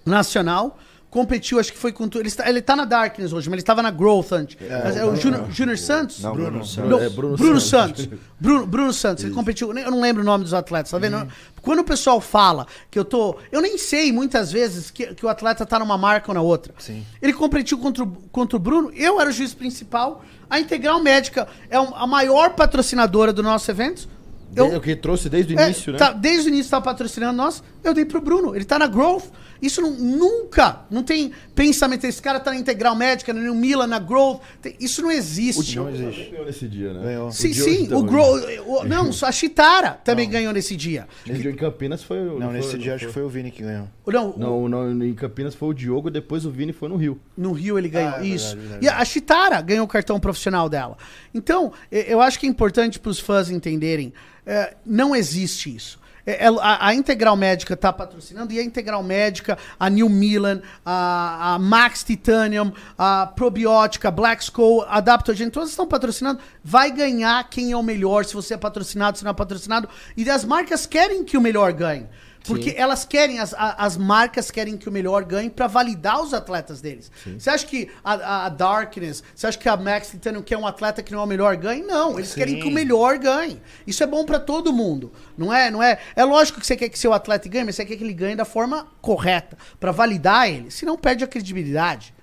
[0.05, 0.79] nacional.
[1.09, 2.07] Competiu, acho que foi com.
[2.07, 4.55] tu- Ele está, ele tá na Darkness hoje, mas ele estava na Growth antes.
[4.83, 6.19] Mas é o Junior, Junior Santos?
[6.21, 6.89] Não, Bruno Santos.
[6.91, 8.03] Não, É, Bruno Bruno, Santos.
[8.03, 8.19] Santos.
[8.39, 9.75] Bruno, Bruno Santos, ele competiu.
[9.75, 11.27] Eu não lembro o nome dos atletas, tá vendo?
[11.63, 13.37] Quando o pessoal fala que eu tô.
[13.51, 16.75] Eu nem sei muitas vezes que, que o atleta tá numa marca ou na outra.
[16.77, 17.03] Sim.
[17.19, 20.23] Ele competiu contra, o- contra o Bruno, eu era o juiz principal.
[20.47, 24.07] A Integral Médica é um- a maior patrocinadora do nosso evento.
[24.55, 25.97] Eu- Desde- o que trouxe desde o É, início, né?
[25.99, 28.55] tá, desde o início tá patrocinando nós, eu dei pro Bruno.
[28.55, 29.25] Ele tá na Growth.
[29.61, 32.05] Isso não- nunca, não tem pensamento.
[32.05, 34.41] Esse cara tá na Integral Médica, no Milan, na Growth.
[34.61, 35.75] Tem- isso não existe.
[35.75, 36.29] Não existe.
[36.31, 37.03] ganhou nesse dia, né?
[37.03, 37.31] Ganhou.
[37.31, 38.03] Sim, sim, o.
[38.03, 38.43] Growth.
[38.65, 41.07] o- Não, só a Chitara também ganhou nesse dia.
[41.27, 42.19] Esse dia em Campinas foi.
[42.19, 43.87] o- Não, foi- nesse dia não acho que foi o Vini que ganhou.
[44.07, 47.19] Não, Não, não, em Campinas foi o Diogo, depois o Vini foi no Rio.
[47.37, 48.13] No Rio ele ganhou.
[48.15, 48.55] Ah, é isso.
[48.55, 48.85] verdade, verdade.
[48.85, 50.97] E a Chitara ganhou o cartão profissional dela.
[51.33, 54.11] Então, eu acho que é importante para os fãs entenderem:
[54.45, 55.98] é, não existe isso.
[56.25, 60.61] É, é, a, a Integral Médica está patrocinando e a Integral Médica, a New Milan,
[60.85, 66.39] a, a Max Titanium, a Probiótica, Black Skull, Adaptogen, todas estão patrocinando.
[66.63, 69.89] Vai ganhar quem é o melhor, se você é patrocinado, se não é patrocinado.
[70.15, 72.07] E as marcas querem que o melhor ganhe.
[72.45, 76.81] Porque elas querem, as, as marcas querem que o melhor ganhe pra validar os atletas
[76.81, 77.11] deles.
[77.37, 81.03] Você acha que a, a- Darkness, você acha que a Max Titanium quer um atleta
[81.03, 81.83] que não é o melhor ganhe?
[81.83, 82.39] Não, eles Sim.
[82.39, 83.61] querem que o melhor ganhe.
[83.85, 85.11] Isso é bom pra todo mundo.
[85.37, 85.99] Não é, não é?
[86.15, 88.35] É lógico que você quer que seu atleta ganhe, mas você quer que ele ganhe
[88.35, 92.13] da forma correta, Pra validar ele, senão perde a credibilidade.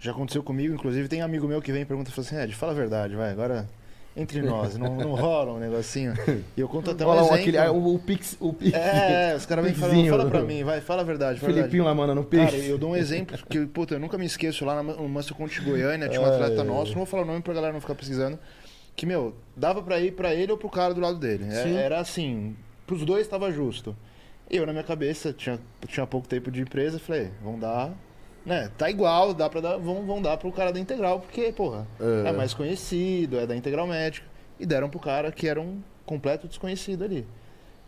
[0.00, 2.54] Já aconteceu comigo, inclusive tem amigo meu que vem e pergunta e fala assim, Ed,
[2.54, 3.68] fala a verdade, vai, agora
[4.18, 6.12] entre nós, não, não rola um negocinho.
[6.56, 7.34] E eu conto até um exemplo.
[7.34, 8.36] aquele, ah, o, o Pix.
[8.40, 11.52] O Pix É, os caras vêm falando, fala pra mim, vai, fala a verdade, fala
[11.52, 12.44] Filipinho lá, mano, no Pix.
[12.44, 15.60] Cara, eu dou um exemplo que, puta, eu nunca me esqueço lá no Master Conte
[15.60, 18.38] Goiânia, tinha um atleta nosso, não vou falar o nome pra galera não ficar pesquisando,
[18.96, 21.46] que, meu, dava pra ir pra ele ou pro cara do lado dele.
[21.48, 21.76] É- Sim.
[21.76, 22.56] Era assim,
[22.86, 23.94] pros dois tava justo.
[24.50, 27.92] Eu, na minha cabeça, tinha, tinha pouco tempo de empresa, falei, vamos dar,
[28.48, 32.30] né, tá igual, dá dar, vamos, vamos dar pro cara da Integral, porque, porra, É.
[32.30, 34.26] é mais conhecido, é da Integral Médica.
[34.58, 37.26] E deram pro cara que era um completo desconhecido ali.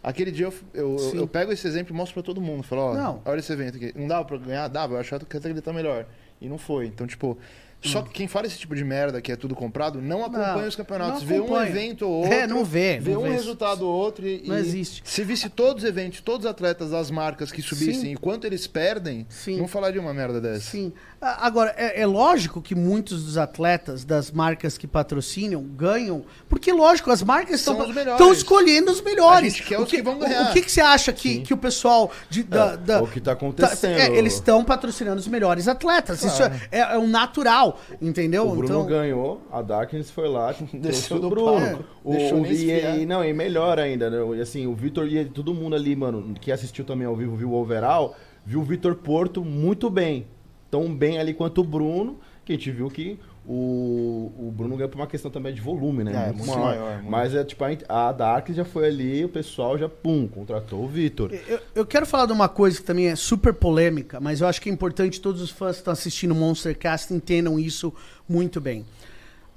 [0.03, 2.63] Aquele dia eu, eu, eu, eu pego esse exemplo e mostro pra todo mundo.
[2.63, 3.23] Falo, ó, Não.
[3.25, 3.93] olha esse evento aqui.
[3.97, 4.69] Não dava pra ganhar?
[4.69, 6.07] Dava, eu achava que ele tá melhor.
[6.41, 6.87] E não foi.
[6.87, 7.37] Então, tipo,
[7.83, 10.69] só que quem fala esse tipo de merda que é tudo comprado, não acompanha Não,
[10.69, 11.23] os campeonatos.
[11.23, 12.33] Vê um evento ou outro.
[12.33, 13.31] É, não vê, Vê não um vê.
[13.33, 14.43] resultado ou outro e.
[14.47, 15.03] Não e existe.
[15.05, 18.13] Se visse todos os eventos, todos os atletas das marcas que subissem Sim.
[18.13, 19.59] e quanto eles perdem, Sim.
[19.59, 20.71] não falaria uma merda dessa.
[20.71, 20.93] Sim.
[21.21, 27.11] Agora, é, é lógico que muitos dos atletas das marcas que patrocinam ganham, porque, lógico,
[27.11, 29.53] as marcas São estão escolhendo os melhores.
[29.55, 30.51] A gente quer o os que vão o- ganhar.
[30.51, 33.21] O, que, que você acha que, que o pessoal de, da, É, da- o que
[33.21, 33.99] tá tá- acontecendo.
[33.99, 36.25] é, eles estão patrocinando os melhores atletas.
[36.25, 36.55] Isso Claro.
[36.73, 37.70] é, é, é um natural,
[38.01, 38.45] entendeu?
[38.49, 40.55] O Bruno então, ganhou, a Darkness foi lá,
[41.11, 41.61] o do Bruno.
[41.61, 41.85] palco.
[42.05, 44.19] O, Deixou o, e, e- não, e melhor ainda, né?
[44.37, 47.51] E assim, o Vitor e todo mundo ali, mano, que assistiu também ao vivo, viu
[47.51, 48.15] o overall,
[48.45, 50.27] viu o Vitor Porto muito bem.
[50.71, 54.89] Tão bem ali quanto o Bruno, que a gente viu que o, o Bruno ganhou
[54.89, 56.29] por uma questão também de volume, né?
[56.29, 57.11] É, muito maior, muito.
[57.11, 60.89] Mas é tipo, a, a Dark já foi ali, o pessoal já, pum, contratou o
[60.89, 61.33] Vitor.
[61.49, 64.61] Eu, eu quero falar de uma coisa que também é super polêmica, mas eu acho
[64.61, 67.93] que é importante todos os fãs que estão assistindo o Monstercast entendam isso
[68.29, 68.85] muito bem.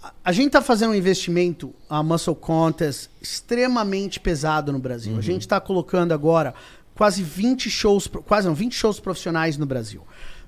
[0.02, 5.18] A- A gente está fazendo um investimento, a Muscle Contest, extremamente pesado no Brasil.
[5.18, 6.54] A gente está colocando agora
[6.96, 10.04] quase 20 shows, quase não, 20 shows profissionais no Brasil.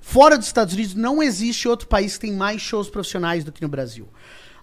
[0.08, 3.60] Fora dos Estados Unidos, não existe outro país que tem mais shows profissionais do que
[3.60, 4.08] no Brasil.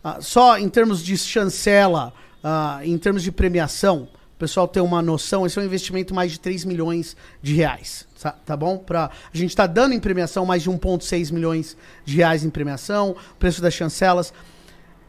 [0.03, 2.14] Ah, só em termos de chancela,
[2.45, 6.30] ah, em termos de premiação, o pessoal ter uma noção, esse é um investimento mais
[6.30, 8.78] de 3 milhões de reais, tá, tá bom?
[8.78, 13.16] Pra, a gente está dando em premiação mais de 1,6 milhões de reais em premiação,
[13.40, 14.32] preço das chancelas.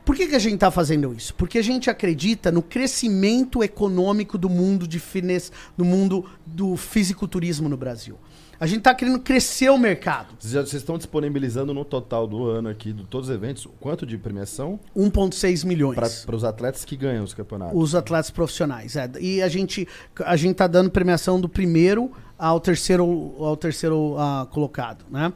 [0.03, 1.34] Por que, que a gente está fazendo isso?
[1.36, 7.69] Porque a gente acredita no crescimento econômico do mundo de fitness, do mundo do fisiculturismo
[7.69, 8.17] no Brasil.
[8.59, 10.35] A gente está querendo crescer o mercado.
[10.39, 14.79] Vocês, estão disponibilizando no total do ano aqui, de todos os eventos, quanto de premiação
[14.95, 16.23] 1,6 milhões.
[16.25, 17.75] para os atletas que ganham os campeonatos?
[17.75, 18.95] Os atletas profissionais.
[18.95, 19.09] É.
[19.19, 19.87] E a gente,
[20.23, 25.31] a gente tá dando premiação do primeiro ao terceiro, ao terceiro ah, colocado, né?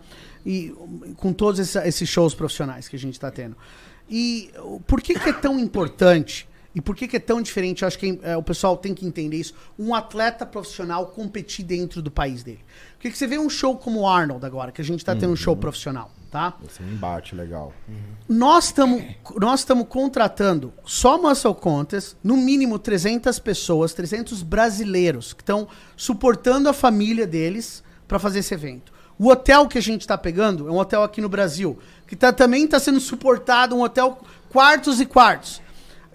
[0.46, 0.74] E
[1.18, 3.58] com todos esses, shows profissionais que a gente está tendo.
[4.10, 4.50] E
[4.86, 6.47] por que, que é tão importante?
[6.78, 7.82] E por que, que é tão diferente?
[7.82, 9.56] Eu acho que é, o pessoal tem que entender isso.
[9.80, 12.64] Um atleta profissional competir dentro do país dele.
[12.94, 15.34] Por que, você vê um show como o Arnold agora, que a gente está tendo
[15.34, 16.56] um show profissional, tá?
[16.64, 17.74] Esse é um embate legal.
[18.30, 19.04] Nós estamos
[19.38, 26.70] nós estamos contratando só Muscle Contest, no mínimo 300 pessoas, 300 brasileiros que estão suportando
[26.70, 28.94] a família deles para fazer esse evento.
[29.18, 32.32] O hotel que a gente está pegando é um hotel aqui no Brasil, que tá,
[32.32, 34.20] também está sendo suportado, um hotel
[34.52, 35.66] quartos e quartos.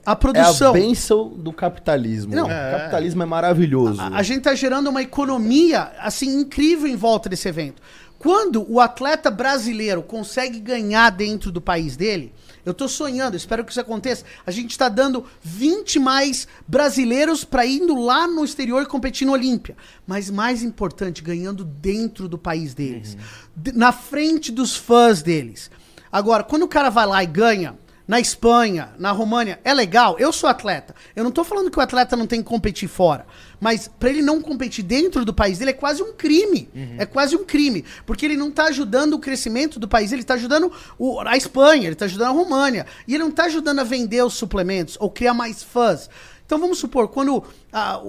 [0.04, 0.70] A É produção.
[0.70, 2.34] a bênção do capitalismo.
[2.34, 2.46] Não.
[2.46, 4.00] O capitalismo é maravilhoso.
[4.00, 7.80] A, a gente está gerando uma economia assim incrível em volta desse evento.
[8.18, 12.32] Quando o atleta brasileiro consegue ganhar dentro do país dele,
[12.64, 14.24] eu tô sonhando, espero que isso aconteça.
[14.46, 19.76] A gente está dando 20 mais brasileiros para indo lá no exterior competir no Olímpia.
[20.06, 23.16] Mas mais importante, ganhando dentro do país deles.
[23.56, 25.68] De- na frente dos fãs deles.
[26.10, 27.74] Agora, quando o cara vai lá e ganha,
[28.06, 30.16] na Espanha, na România, é legal.
[30.18, 30.94] Eu sou atleta.
[31.14, 33.24] Eu não tô falando que o atleta não tem que competir fora.
[33.60, 36.68] Mas para ele não competir dentro do país dele é quase um crime.
[36.98, 37.84] É quase um crime.
[38.04, 41.86] Porque ele não tá ajudando o crescimento do país, ele tá ajudando o- a Espanha,
[41.86, 42.86] ele tá ajudando a România.
[43.06, 46.10] E ele não tá ajudando a vender os suplementos ou criar mais fãs.
[46.44, 47.42] Então vamos supor, quando
[47.72, 48.00] ah,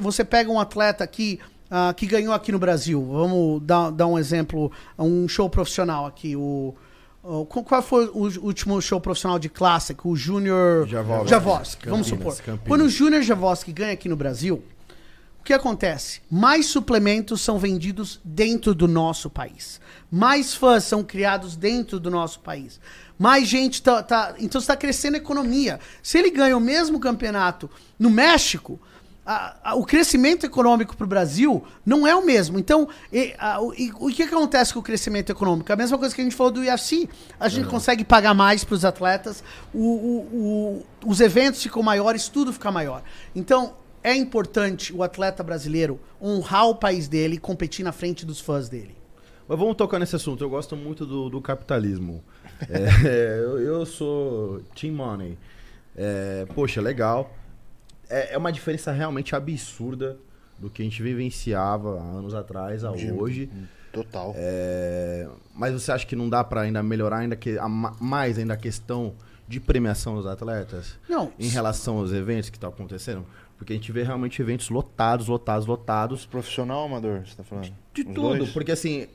[0.00, 1.40] você pega um atleta aqui
[1.70, 6.36] ah, que ganhou aqui no Brasil, vamos dar, dar um exemplo, um show profissional aqui,
[6.36, 6.74] o.
[7.46, 10.08] qual- foi o último show profissional de clássico?
[10.10, 11.28] O Júnior Javoski.
[11.30, 12.36] Javoski, vamos supor.
[12.36, 12.66] Campinas.
[12.66, 14.62] Quando o Júnior Javoski ganha aqui no Brasil,
[15.40, 16.20] o que acontece?
[16.30, 19.80] Mais suplementos são vendidos dentro do nosso país.
[20.10, 22.80] Mais fãs são criados dentro do nosso país.
[23.18, 24.02] Mais gente tá.
[24.02, 25.80] tá- então está crescendo a economia.
[26.02, 27.68] Se ele ganha o mesmo campeonato
[27.98, 28.80] no México,
[29.30, 32.58] a- a- o crescimento econômico para o Brasil não é o mesmo.
[32.58, 35.70] Então, e- a- o, e- o que acontece com o crescimento econômico?
[35.70, 37.08] A mesma coisa que a gente falou do UFC.
[37.38, 42.28] A gente consegue pagar mais para os atletas, o- o- o- os eventos ficam maiores,
[42.28, 43.02] tudo fica maior.
[43.36, 48.40] Então, é importante o atleta brasileiro honrar o país dele e competir na frente dos
[48.40, 48.96] fãs dele.
[49.46, 50.42] Mas vamos tocar nesse assunto.
[50.44, 52.22] Eu gosto muito do, do capitalismo.
[52.68, 55.38] É, eu, eu sou Team Money.
[55.96, 57.32] É, poxa, legal.
[58.08, 60.16] É, é uma diferença realmente absurda
[60.58, 63.50] do que a gente vivenciava há anos atrás a De- hoje.
[63.92, 64.32] Total.
[64.36, 68.38] É, mas você acha que não dá pra ainda melhorar ainda que, a ma- mais
[68.38, 69.14] ainda a questão
[69.48, 73.24] de premiação dos atletas Não, em relação aos eventos que estão acontecendo?
[73.56, 76.26] Porque a gente vê realmente eventos lotados, lotados, lotados.
[76.26, 77.72] Profissional amador, você tá falando?
[77.94, 78.50] De Os tudo, dois?
[78.52, 79.08] porque assim,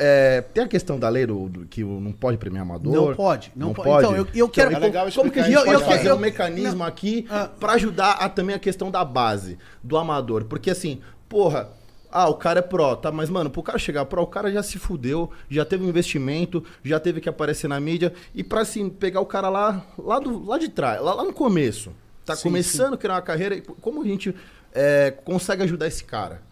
[0.00, 2.92] é, tem a questão da lei do, do- que não pode premiar amador.
[2.92, 4.04] Não pode, não pode.
[4.06, 6.08] Então, eu- eu quero- e É legal como, que a gente pode Eu- eu- fazer
[6.10, 7.48] eu- um mecanismo aqui Ah.
[7.60, 10.44] pra ajudar a, também a questão da base, do amador?
[10.44, 11.68] Porque assim, porra,
[12.10, 13.12] ah, o cara é pró, tá?
[13.12, 16.64] Mas, mano, pro cara chegar pró, o cara já se fudeu, já teve um investimento,
[16.82, 18.12] já teve que aparecer na mídia.
[18.34, 21.32] E pra, assim, pegar o cara lá, lá, do, lá de trás, lá, lá no
[21.32, 21.92] começo,
[22.24, 24.34] tá Sim, começando a criar uma carreira, como a gente
[24.74, 26.42] é, consegue ajudar esse cara?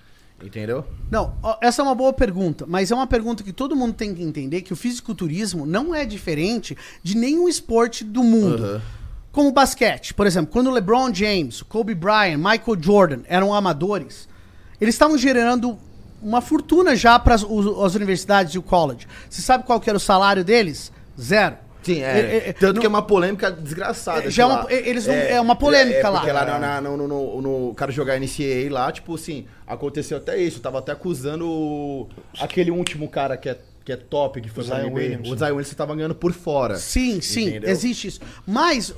[0.42, 0.84] Entendeu?
[1.10, 4.22] Não, essa é uma boa pergunta, mas é uma pergunta que todo mundo tem que
[4.22, 8.62] entender que o fisiculturismo não é diferente de nenhum esporte do mundo.
[8.62, 8.82] Aham.
[9.32, 14.28] Como o basquete, por exemplo, quando o LeBron James, Kobe Bryant, Michael Jordan eram amadores,
[14.80, 15.78] eles estavam gerando
[16.22, 19.06] uma fortuna já para as universidades e o college.
[19.28, 20.90] Você sabe qual que era o salário deles?
[21.20, 21.56] Zero.
[21.86, 22.20] Sim, é.
[22.20, 24.26] É, é, Tanto não- que é uma polêmica desgraçada.
[24.26, 24.66] É, já é uma- lá.
[24.72, 26.18] eles não- é uma polêmica lá.
[26.20, 30.36] Porque lá na- na- no, no, no- cara jogar NCAA lá, tipo assim, aconteceu até
[30.38, 30.60] isso.
[30.60, 32.08] Tava até acusando
[32.40, 34.92] aquele último cara que é, que é top, que foi O Zion.
[34.92, 35.32] Williamson.
[35.32, 36.76] O Zion Williamson tava ganhando por fora.
[36.76, 37.70] Sim, sim, Entendeu?
[37.70, 38.20] existe isso.
[38.46, 38.92] Mas,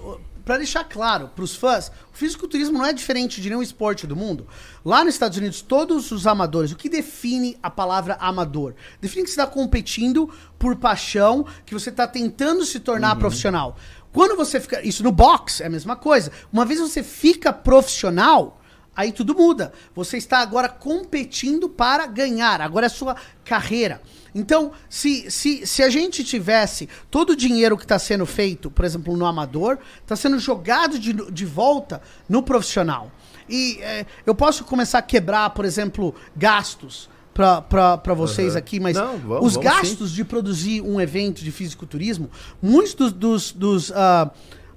[0.49, 4.17] ó, pra deixar claro pros fãs, o fisiculturismo não é diferente de nenhum esporte do
[4.17, 4.47] mundo.
[4.85, 8.75] Lá nos Estados Unidos, todos os amadores, o que define a palavra amador?
[9.01, 10.29] Define que você está competindo
[10.59, 13.19] por paixão, que você está tentando se tornar Uhum.
[13.21, 13.77] profissional.
[14.13, 14.81] Quando você fica.
[14.87, 16.33] Isso no boxe é a mesma coisa.
[16.53, 18.58] Uma vez você fica profissional.
[18.99, 19.73] Aí tudo muda.
[19.95, 22.61] Você está agora competindo para ganhar.
[22.61, 24.03] Agora é a sua carreira.
[24.35, 28.85] Então, se, se, se a gente tivesse todo o dinheiro que está sendo feito, por
[28.85, 33.13] exemplo, no amador, está sendo jogado de, de volta no profissional.
[33.49, 38.59] E é, eu posso começar a quebrar, por exemplo, gastos para vocês Aham.
[38.59, 42.29] aqui, mas Não, vamos- os vamos gastos de produzir um evento de fisiculturismo,
[42.61, 44.29] muitos dos, dos, dos, ah,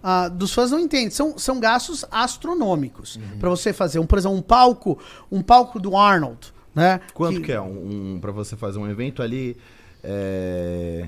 [0.04, 1.10] ah, dos fãs não entendem.
[1.10, 3.20] São, são gastos astronômicos.
[3.40, 4.98] Pra você fazer, um, por exemplo, um palco,
[5.32, 7.02] um palco do Arnold, né?
[7.14, 9.58] Quanto que, é um, um para você fazer um evento ali?
[10.04, 11.08] é,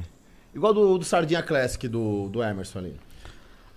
[0.53, 2.95] Igual do, do Sardinha Classic do, do Emerson ali.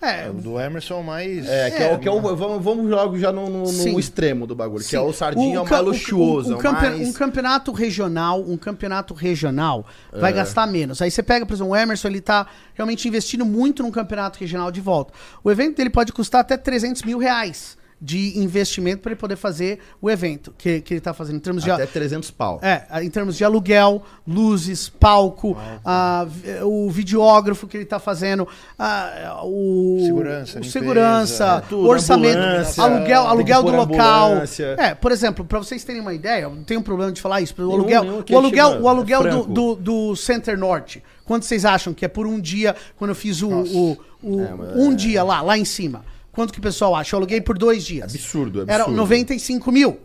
[0.07, 1.47] É, O do Emerson é o mais.
[1.49, 2.21] É, que é, o que é o.
[2.21, 4.97] Vamos, vamos logo já no, no- no extremo do bagulho, que Sim.
[4.97, 6.51] é o Sardinha, é o ca- mais luxuoso.
[6.51, 7.09] um, é o campe- mais...
[7.09, 10.35] um campeonato regional, um campeonato regional vai É.
[10.35, 11.01] gastar menos.
[11.03, 14.71] Aí você pega, por exemplo, o Emerson, ele tá realmente investindo muito num campeonato regional
[14.71, 15.13] de volta.
[15.43, 19.79] O evento dele pode custar até 300 mil reais de investimento para ele poder fazer
[20.03, 21.37] o evento que, que ele tá fazendo.
[21.37, 22.61] Em termos de, Até 300 pau.
[22.63, 26.27] é, em termos de aluguel, luzes, palco, ah,
[26.63, 28.47] o videógrafo que ele tá fazendo,
[28.79, 32.39] ah, o Segurança, o limpeza, segurança, é, tudo, orçamento,
[32.79, 34.31] aluguel, tem aluguel do local.
[34.79, 37.55] É, por exemplo, para vocês terem uma ideia, eu não tenho problema de falar isso,
[37.57, 41.03] o Nenhum, aluguel, nenhum, que o aluguel, o aluguel é do, do, do Center Norte,
[41.25, 44.55] quanto vocês acham que é por um dia, quando eu fiz o, o, o- É,
[44.77, 46.05] um é- dia lá, lá em cima?
[46.37, 47.17] Quanto que o pessoal acha?
[47.17, 48.15] Eu aluguei por dois dias.
[48.15, 48.71] Absurdo, absurdo.
[48.71, 49.99] Era 95 mil.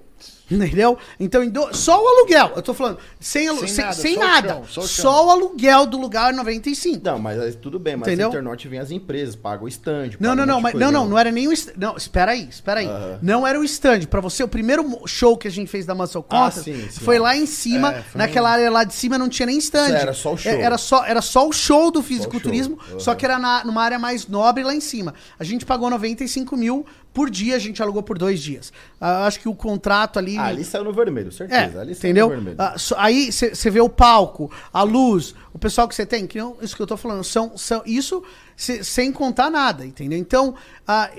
[0.52, 0.97] Entendeu?
[1.20, 2.52] Então, em do- só o aluguel.
[2.56, 4.47] Eu tô falando, sem, alu- Sem sem, nada, sem só o nada.
[4.49, 7.02] chão, só só, o o aluguel do lugar é 95.
[7.04, 8.28] Não, mas aí tudo bem, mas Entendeu?
[8.28, 10.12] a Internet vem as empresas, pagam o stand.
[10.20, 11.74] Não, não, não, mas, de não, coisa, não, não era nem o stand.
[11.78, 12.89] Não, espera aí, espera aí.
[13.22, 14.02] Não era o stand.
[14.10, 17.06] Pra você, o primeiro show que a gente fez da Muscle Ah, Contest sim, sim.
[17.06, 19.86] foi lá em cima, É, naquela área lá de cima não tinha nem stand.
[19.88, 20.52] Isso era só o show.
[20.52, 22.99] É, Era só, era só o show do fisiculturismo, show.
[22.99, 25.14] só que era na- numa área mais nobre lá em cima.
[25.39, 28.72] A gente pagou 95 mil por dia, a gente alugou por dois dias.
[28.99, 30.38] Ah, acho que o contrato ali.
[30.38, 31.82] Ah, ali saiu no vermelho, É, certeza.
[31.82, 32.26] ali saiu entendeu?
[32.30, 32.55] no vermelho.
[32.57, 36.38] Ah, so- aí você vê o palco, a luz, o pessoal que você tem, que
[36.38, 38.24] não, isso que eu tô falando, são, são isso
[38.55, 40.18] cê- sem contar nada, entendeu?
[40.18, 40.55] Então,
[40.88, 41.09] ah,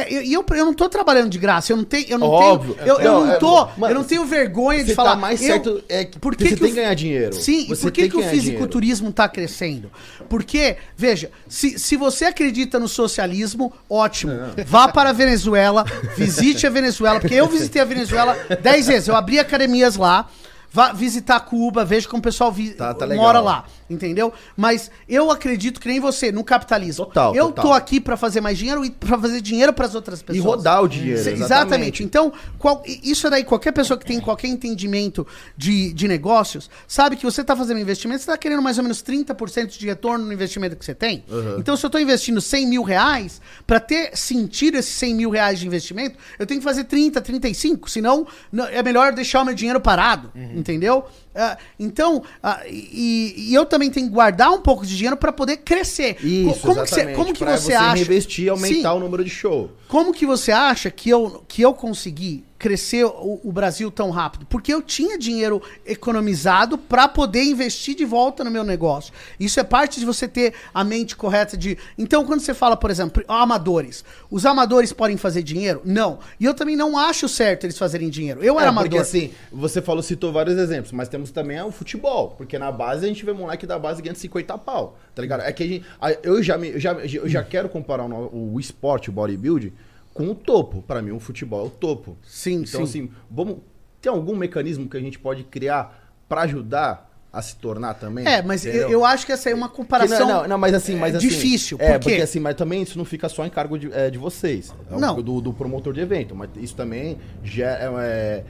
[0.00, 2.74] é, e eu, eu não tô trabalhando de graça, eu não tenho, eu não Óbvio.
[2.74, 5.10] tenho, eu, eu Não, não é, tô, eu não tenho vergonha de Você falar.
[5.10, 7.32] tá mais eu- certo é que por porque você que tem que ganhar dinheiro.
[7.34, 9.90] Sim, e Você por que, que o fisiculturismo está crescendo?
[10.28, 14.32] Porque, veja, se, se você acredita no socialismo, ótimo.
[14.66, 15.84] Vá para a Venezuela,
[16.16, 19.08] visite a Venezuela, porque eu visitei a Venezuela dez vezes.
[19.08, 20.28] Eu abri academias lá.
[20.74, 24.32] Vá visitar Cuba, veja como o pessoal vi- Tá- tá mora lá, entendeu?
[24.56, 27.06] Mas eu acredito que nem você, no capitalismo.
[27.06, 27.64] Total, eu total.
[27.66, 30.44] tô aqui para fazer mais dinheiro e para fazer dinheiro para as outras E pessoas.
[30.44, 31.22] rodar o dinheiro.
[31.22, 31.44] Cê- exatamente.
[31.44, 32.02] Exatamente.
[32.02, 35.24] Então, qual- isso daí, qualquer pessoa que tem qualquer entendimento
[35.56, 39.00] de, de negócios, sabe que você está fazendo investimento, você está querendo mais ou menos
[39.00, 41.24] 30% de retorno no investimento que você tem.
[41.56, 45.60] Então, se eu estou investindo 100 mil reais, para ter sentido esses 100 mil reais
[45.60, 49.54] de investimento, eu tenho que fazer 30, 35, senão não- é melhor deixar o meu
[49.54, 50.32] dinheiro parado,
[50.64, 51.04] entendeu?
[51.34, 55.32] Ah, então, ah, e, e eu também tenho que guardar um pouco de dinheiro para
[55.32, 56.16] poder crescer.
[56.24, 57.94] Isso, como que você, exatamente, como que pra você acha?
[57.96, 58.96] reinvestir e aumentar Sim.
[58.96, 59.70] o número de show.
[59.88, 64.46] Como que você acha que eu, que eu consegui crescer o, o Brasil tão rápido?
[64.46, 69.12] Porque eu tinha dinheiro economizado para poder investir de volta no meu negócio.
[69.38, 71.76] Isso é parte de você ter a mente correta de.
[71.98, 75.80] Então, quando você fala, por exemplo, amadores, os amadores podem fazer dinheiro?
[75.84, 76.18] Não.
[76.38, 78.42] E eu também não acho certo eles fazerem dinheiro.
[78.42, 78.88] Eu era É, amador.
[78.90, 82.30] porque assim, você falou, citou vários exemplos, mas temos também o futebol.
[82.36, 85.42] Porque na base a gente vê moleque da base ganhando 50 pau, tá ligado?
[85.42, 85.84] É que a gente,
[86.22, 89.72] eu já, me, eu já, eu já quero comparar o, o esporte, o bodybuilding,
[90.12, 90.82] com o topo.
[90.82, 92.16] Pra mim, o futebol é o topo.
[92.22, 93.04] Sim, Então, sim.
[93.04, 93.58] assim, vamos.
[94.00, 98.24] Tem algum mecanismo que a gente pode criar pra ajudar a se tornar também?
[98.26, 100.20] É, mas eu, eu acho que essa é uma Que comparação.
[100.20, 101.76] não, não, não, mas assim, mas é assim, difícil.
[101.80, 102.10] É, por quê?
[102.10, 104.72] porque assim, mas também isso não fica só em cargo de, é, de vocês.
[104.90, 105.20] É Não.
[105.20, 106.34] Do, do promotor de evento.
[106.34, 108.44] Mas isso também já é, é,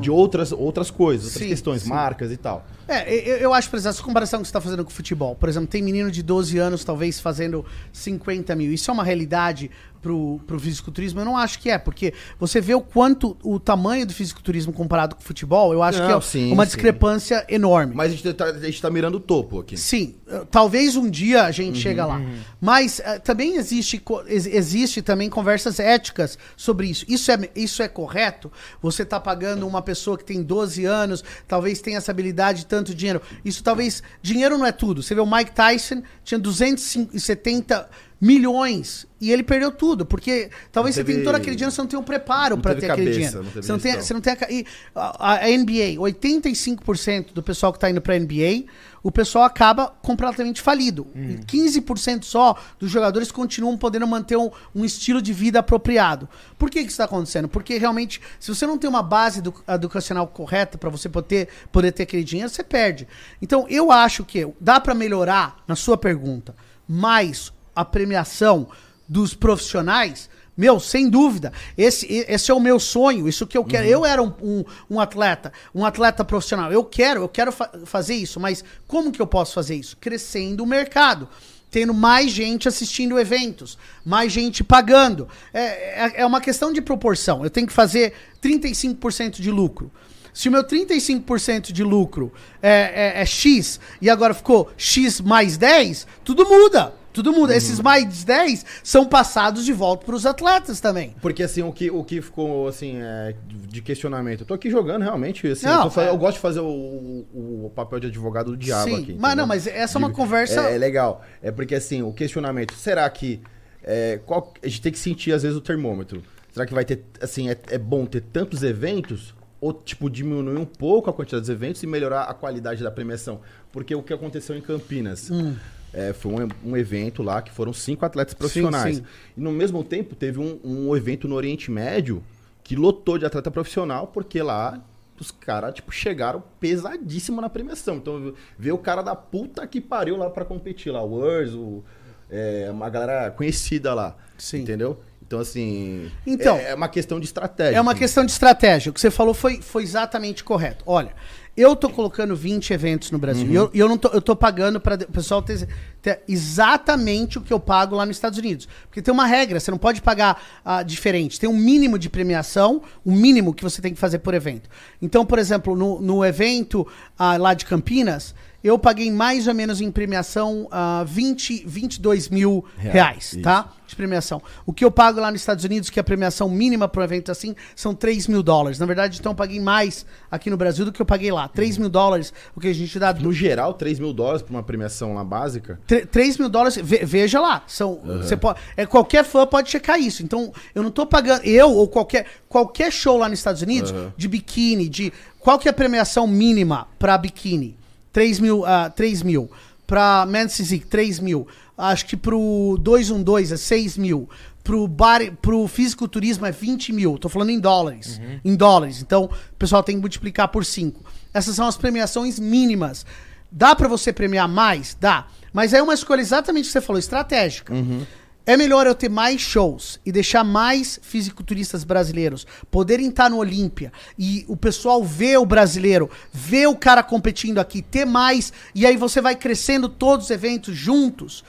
[0.00, 1.88] de outras, outras coisas, outras Sim, questões, sim.
[1.88, 2.64] marcas e tal.
[2.88, 5.34] É, eu, eu acho, por exemplo, essa comparação que você está fazendo com o futebol.
[5.34, 8.72] Por exemplo, tem menino de 12 anos, talvez, fazendo 50 mil.
[8.72, 9.70] Isso é uma realidade
[10.06, 11.20] pro, pro fisiculturismo?
[11.20, 15.16] Eu não acho que é, porque você vê o quanto o tamanho do fisiculturismo comparado
[15.16, 16.68] com o futebol, eu acho Não, que é sim, uma sim.
[16.68, 17.92] discrepância enorme.
[17.92, 19.76] Mas a gente tá, a gente tá mirando o topo aqui.
[19.76, 22.20] Sim, eh, talvez um dia a Uhum, gente chega lá.
[22.60, 27.04] Mas eh, também existe, existe também conversas éticas sobre isso.
[27.08, 28.52] Isso é, isso é correto?
[28.80, 33.20] Você está pagando uma pessoa que tem 12 anos, talvez tenha essa habilidade, tanto dinheiro.
[33.44, 34.02] Isso talvez.
[34.22, 35.02] Dinheiro não é tudo.
[35.02, 37.88] Você vê o Mike Tyson, tinha 270
[38.20, 41.88] milhões e ele perdeu tudo, porque talvez Não você teve- todo aquele dinheiro, você não
[41.88, 43.42] tem um preparo para teve ter aquele cabeça, dinheiro.
[43.44, 47.42] não teve Você não tem, você não tem a, e a, a NBA, 85% do
[47.42, 48.64] pessoal que tá indo pra NBA,
[49.02, 51.06] o pessoal acaba completamente falido.
[51.14, 56.28] E 15% só dos jogadores continuam podendo manter um, um estilo de vida apropriado.
[56.58, 57.48] Por que que isso está acontecendo?
[57.48, 61.92] Porque realmente, se você não tem uma base edu- educacional correta para você poder, poder
[61.92, 63.06] ter aquele dinheiro, você perde.
[63.40, 66.54] Então, eu acho que dá para melhorar, na sua pergunta,
[66.88, 68.66] mais a premiação
[69.08, 71.52] dos profissionais, meu, sem dúvida.
[71.76, 73.86] Esse, esse é o meu sonho, isso que eu quero.
[73.86, 76.72] Eu era um, um, um atleta, um atleta profissional.
[76.72, 79.96] Eu quero, eu quero fa- fazer isso, mas como que eu posso fazer isso?
[80.00, 81.28] Crescendo o mercado.
[81.70, 85.28] Tendo mais gente assistindo eventos, mais gente pagando.
[85.52, 85.60] É,
[86.06, 87.44] é, é uma questão de proporção.
[87.44, 89.90] Eu tenho que fazer 35% de lucro.
[90.32, 95.56] Se o meu 35% de lucro é, é- é X e agora ficou X mais
[95.58, 96.94] 10, tudo muda.
[97.16, 97.56] Tudo muda.
[97.56, 101.14] Esses mais 10 são passados de volta para os atletas também.
[101.20, 103.34] Porque assim, o que, o que ficou assim, é,
[103.68, 104.40] de questionamento.
[104.42, 106.08] Eu tô aqui jogando realmente, assim, Não, eu, tô é.
[106.10, 109.12] eu gosto de fazer o, o- papel de advogado do diabo Sim, aqui.
[109.18, 109.36] mas entendeu?
[109.36, 111.24] não, mas essa é uma De- conversa- É, é legal.
[111.42, 113.40] É porque assim, o questionamento, será que.
[113.82, 116.22] é, qual- a gente tem que sentir, às vezes, o termômetro.
[116.52, 119.34] Será que vai ter, assim, é, é bom ter tantos eventos?
[119.60, 123.40] Ou, tipo, diminuir um pouco a quantidade dos eventos e melhorar a qualidade da premiação?
[123.72, 125.30] Porque o que aconteceu em Campinas?
[125.30, 125.54] Hum.
[125.96, 128.98] É, foi um, um evento lá que foram cinco atletas profissionais.
[128.98, 129.04] sim.
[129.34, 132.22] E no mesmo tempo teve um, um evento no Oriente Médio
[132.62, 134.84] que lotou de atleta profissional, porque lá
[135.18, 137.96] os caras, tipo, chegaram pesadíssimo na premiação.
[137.96, 141.82] Então, ver o cara da puta que pariu lá pra competir lá, o Words, o,
[142.30, 144.14] é, uma galera conhecida lá.
[144.36, 144.58] Sim.
[144.58, 145.00] Entendeu?
[145.26, 146.10] Então, assim.
[146.26, 147.78] Então, é, é uma questão de estratégia.
[147.78, 148.90] É uma questão de estratégia.
[148.90, 150.84] O que você falou foi, foi exatamente correto.
[150.86, 151.14] Olha,
[151.56, 153.50] eu tô colocando 20 eventos no Brasil.
[153.50, 155.66] E eu, eu não tô, eu tô pagando para o pessoal ter,
[156.02, 158.68] ter exatamente o que eu pago lá nos Estados Unidos.
[158.88, 161.40] Porque tem uma regra, você não pode pagar ah, diferente.
[161.40, 164.68] Tem um mínimo de premiação, o um mínimo que você tem que fazer por evento.
[165.00, 166.86] Então, por exemplo, no, no evento
[167.18, 168.34] ah, lá de Campinas,
[168.66, 172.94] eu paguei mais ou menos em premiação uh, 20, 22 mil reais,
[173.32, 173.72] reais tá?
[173.86, 174.42] De premiação.
[174.66, 177.30] O que eu pago lá nos Estados Unidos, que a premiação mínima para um evento
[177.30, 178.80] assim, são 3 mil dólares.
[178.80, 181.46] Na verdade, então eu paguei mais aqui no Brasil do que eu paguei lá.
[181.46, 183.12] 3 mil dólares, o que a gente dá.
[183.12, 185.78] No geral, 3 mil dólares para uma premiação lá básica?
[186.10, 187.62] 3 mil dólares, ve veja lá.
[187.68, 188.18] São, uhum.
[188.18, 190.24] você pode, é, qualquer fã pode checar isso.
[190.24, 191.44] Então, eu não tô pagando.
[191.44, 194.10] Eu ou qualquer, qualquer show lá nos Estados Unidos, uhum.
[194.16, 195.12] de biquíni, de.
[195.38, 197.76] Qual que é a premiação mínima para biquíni?
[198.16, 198.60] 3 mil.
[198.60, 199.50] Uh, 3 mil.
[199.86, 201.46] Pra Physique, 3 mil.
[201.76, 204.26] Acho que pro 212 é 6 mil.
[204.64, 207.18] Pro, bar, pro fisiculturismo é 20 mil.
[207.18, 208.18] Tô falando em dólares.
[208.18, 208.40] Uhum.
[208.42, 209.02] Em dólares.
[209.02, 210.98] Então, o pessoal tem que multiplicar por 5.
[211.34, 213.04] Essas são as premiações mínimas.
[213.52, 214.96] Dá para você premiar mais?
[214.98, 215.26] Dá.
[215.52, 217.74] Mas é uma escolha exatamente o que você falou, estratégica.
[217.74, 218.06] Uhum.
[218.48, 223.92] É melhor eu ter mais shows e deixar mais fisiculturistas brasileiros poderem estar no Olímpia
[224.16, 228.96] e o pessoal ver o brasileiro, ver o cara competindo aqui, ter mais, e aí
[228.96, 231.44] você vai crescendo todos os eventos juntos.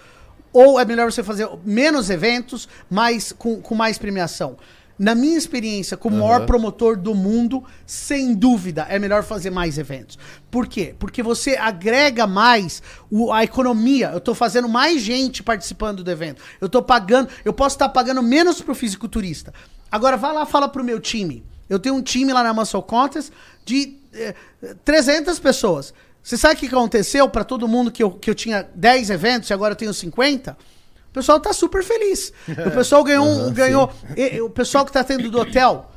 [0.52, 4.58] Ou é melhor você fazer menos eventos, mas com, com mais premiação?
[4.98, 6.24] Na minha experiência como uhum.
[6.24, 10.18] maior promotor do mundo, sem dúvida, é melhor fazer mais eventos.
[10.50, 10.96] Por quê?
[10.98, 12.82] Porque você agrega mais
[13.12, 14.10] o, a economia.
[14.10, 16.42] Eu estou fazendo mais gente participando do evento.
[16.60, 19.54] Eu estou pagando, eu posso estar tá pagando menos pro fisiculturista.
[19.92, 21.46] Agora vá lá fala pro meu time.
[21.70, 23.32] Eu tenho um time lá na Muscle Contest
[23.66, 24.34] de eh,
[24.84, 25.94] 300 pessoas.
[26.24, 29.50] Você sabe o que aconteceu para todo mundo que eu, que eu tinha 10 eventos
[29.50, 30.58] e agora eu tenho 50?
[31.18, 32.32] O pessoal tá super feliz.
[32.48, 33.92] O pessoal ganhou, uhum, ganhou.
[34.16, 35.90] E, o pessoal que tá tendo do hotel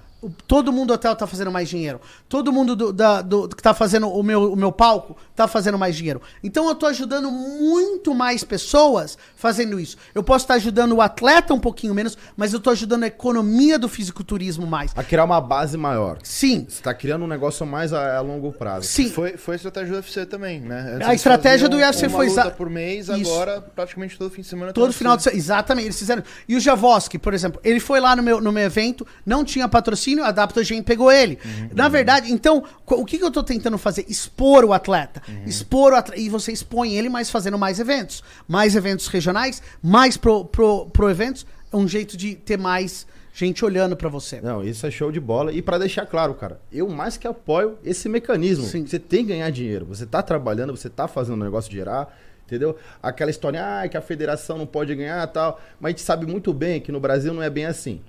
[0.47, 2.01] Todo mundo do hotel tá fazendo mais dinheiro.
[2.29, 5.79] Todo mundo do, da, do, que tá fazendo o meu, o meu palco tá fazendo
[5.79, 6.21] mais dinheiro.
[6.43, 9.97] Então eu tô ajudando muito mais pessoas fazendo isso.
[10.15, 13.07] Eu posso estar tá ajudando o atleta um pouquinho menos, mas eu tô ajudando a
[13.07, 14.93] economia do fisiculturismo mais.
[14.95, 16.19] A criar uma base maior.
[16.23, 16.67] Sim.
[16.69, 18.87] Você tá criando um negócio mais a, a longo prazo.
[18.87, 19.11] Sim.
[19.11, 20.95] Foi, foi a estratégia do UFC também, né?
[20.97, 23.33] Antes a estratégia do UFC foi luta por mês, isso.
[23.33, 24.73] agora praticamente todo fim de semana.
[24.73, 25.39] Todo final de semana.
[25.39, 25.87] Exatamente.
[25.87, 26.23] Eles fizeram.
[26.47, 29.67] E o Javoski, por exemplo, ele foi lá no meu, no meu evento, não tinha
[29.67, 31.39] patrocínio patrocínio, a Adaptogen pegou ele.
[31.45, 31.71] Uhum.
[31.75, 34.05] Na verdade, então, o que, que eu tô tentando fazer?
[34.09, 35.23] Expor o atleta.
[35.29, 35.45] Uhum.
[35.47, 36.21] Expor o atleta.
[36.21, 38.23] E você expõe ele, mas fazendo mais eventos.
[38.49, 41.47] Mais eventos regionais, mais pro, pro, pro eventos.
[41.73, 44.41] É um jeito de ter mais gente olhando para você.
[44.41, 45.53] Não, isso é show de bola.
[45.53, 48.65] E para deixar claro, cara, eu mais que apoio esse mecanismo.
[48.65, 48.87] Sim.
[48.87, 49.87] Você tem que ganhar dinheiro.
[49.87, 52.17] Você tá trabalhando, você tá fazendo o negócio gerar.
[52.47, 52.77] Entendeu?
[53.01, 55.61] Aquela história, ah, que a federação não pode ganhar tal.
[55.79, 58.01] Mas a gente sabe muito bem que no Brasil não é bem assim.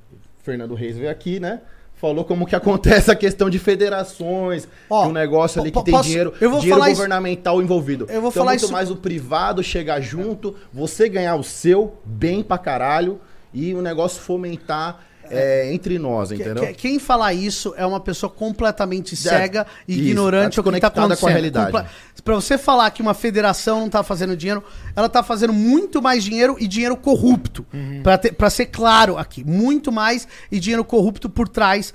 [0.42, 1.62] Fernando Reis veio aqui, né?
[2.02, 6.10] Falou como que acontece a questão de federações, Ó, um negócio ali que tem posso,
[6.10, 8.08] dinheiro, dinheiro governamental isso, envolvido.
[8.10, 8.74] Eu vou então, falar muito isso.
[8.74, 13.22] mais o privado chegar junto, você ganhar o seu bem pra caralho
[13.54, 16.68] e o negócio fomentar é, entre nós, entendeu?
[16.68, 21.20] Que, quem falar isso é uma pessoa completamente cega, e ignorante ao que está acontecendo.
[21.20, 21.86] com a realidade.
[22.24, 24.64] Para você falar que uma federação não está fazendo dinheiro,
[24.96, 27.66] ela está fazendo muito mais dinheiro e dinheiro corrupto.
[27.74, 28.04] Uhum.
[28.38, 31.94] Para ser claro aqui, muito mais e dinheiro corrupto por trás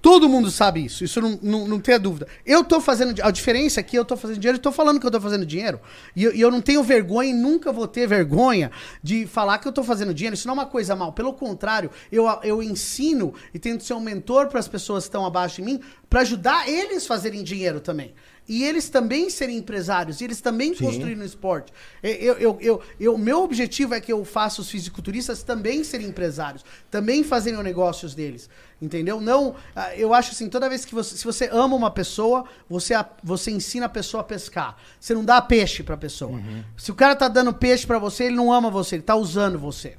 [0.00, 2.28] Todo mundo sabe isso, isso não, não, não tenha dúvida.
[2.46, 3.20] Eu tô fazendo.
[3.20, 5.44] A diferença é que eu tô fazendo dinheiro e tô falando que eu tô fazendo
[5.44, 5.80] dinheiro.
[6.14, 8.70] E eu, e eu, não tenho vergonha e nunca vou ter vergonha
[9.02, 10.34] de falar que eu tô fazendo dinheiro.
[10.34, 11.12] Isso não é uma coisa mal.
[11.12, 15.26] Pelo contrário, eu, eu ensino e tento ser um mentor para as pessoas que estão
[15.26, 18.14] abaixo de mim para ajudar eles a fazerem dinheiro também
[18.48, 20.84] e eles também serem empresários, e eles também Sim.
[20.84, 21.72] construírem o esporte.
[22.02, 26.64] Eu, eu, eu, eu, meu objetivo é que eu faça os fisiculturistas também serem empresários,
[26.90, 28.48] também fazerem os negócios deles.
[28.80, 29.20] Entendeu?
[29.20, 32.94] Não, ah, eu acho assim, toda vez que você, se você ama uma pessoa, você,
[33.22, 34.76] você ensina a pessoa a pescar.
[35.00, 36.32] Você não dá peixe para a pessoa.
[36.32, 36.64] Uhum.
[36.76, 39.58] Se o cara tá dando peixe para você, ele não ama você, ele tá usando
[39.58, 39.96] você.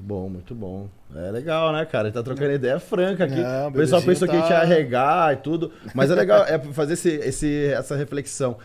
[0.00, 0.88] Muito bom, muito bom.
[1.14, 2.08] É legal, né, cara?
[2.08, 3.40] Ele tá trocando ideia franca aqui.
[3.40, 4.32] Não, o pessoal pensou tá...
[4.32, 5.72] que a gente ia arregar e tudo.
[5.94, 8.56] Mas é legal é fazer esse, esse, essa reflexão.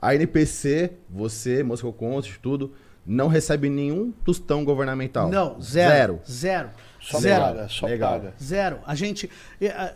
[0.00, 2.72] A NPC, você, Moscow Conscious, tudo,
[3.06, 5.28] não recebe nenhum tostão governamental.
[5.28, 6.20] Não, zero.
[6.20, 6.20] Zero.
[6.28, 6.70] Zero.
[7.00, 7.44] Só zero.
[7.44, 8.12] paga, só legal.
[8.12, 8.34] paga.
[8.42, 8.78] Zero.
[8.84, 9.30] A gente.
[9.62, 9.94] A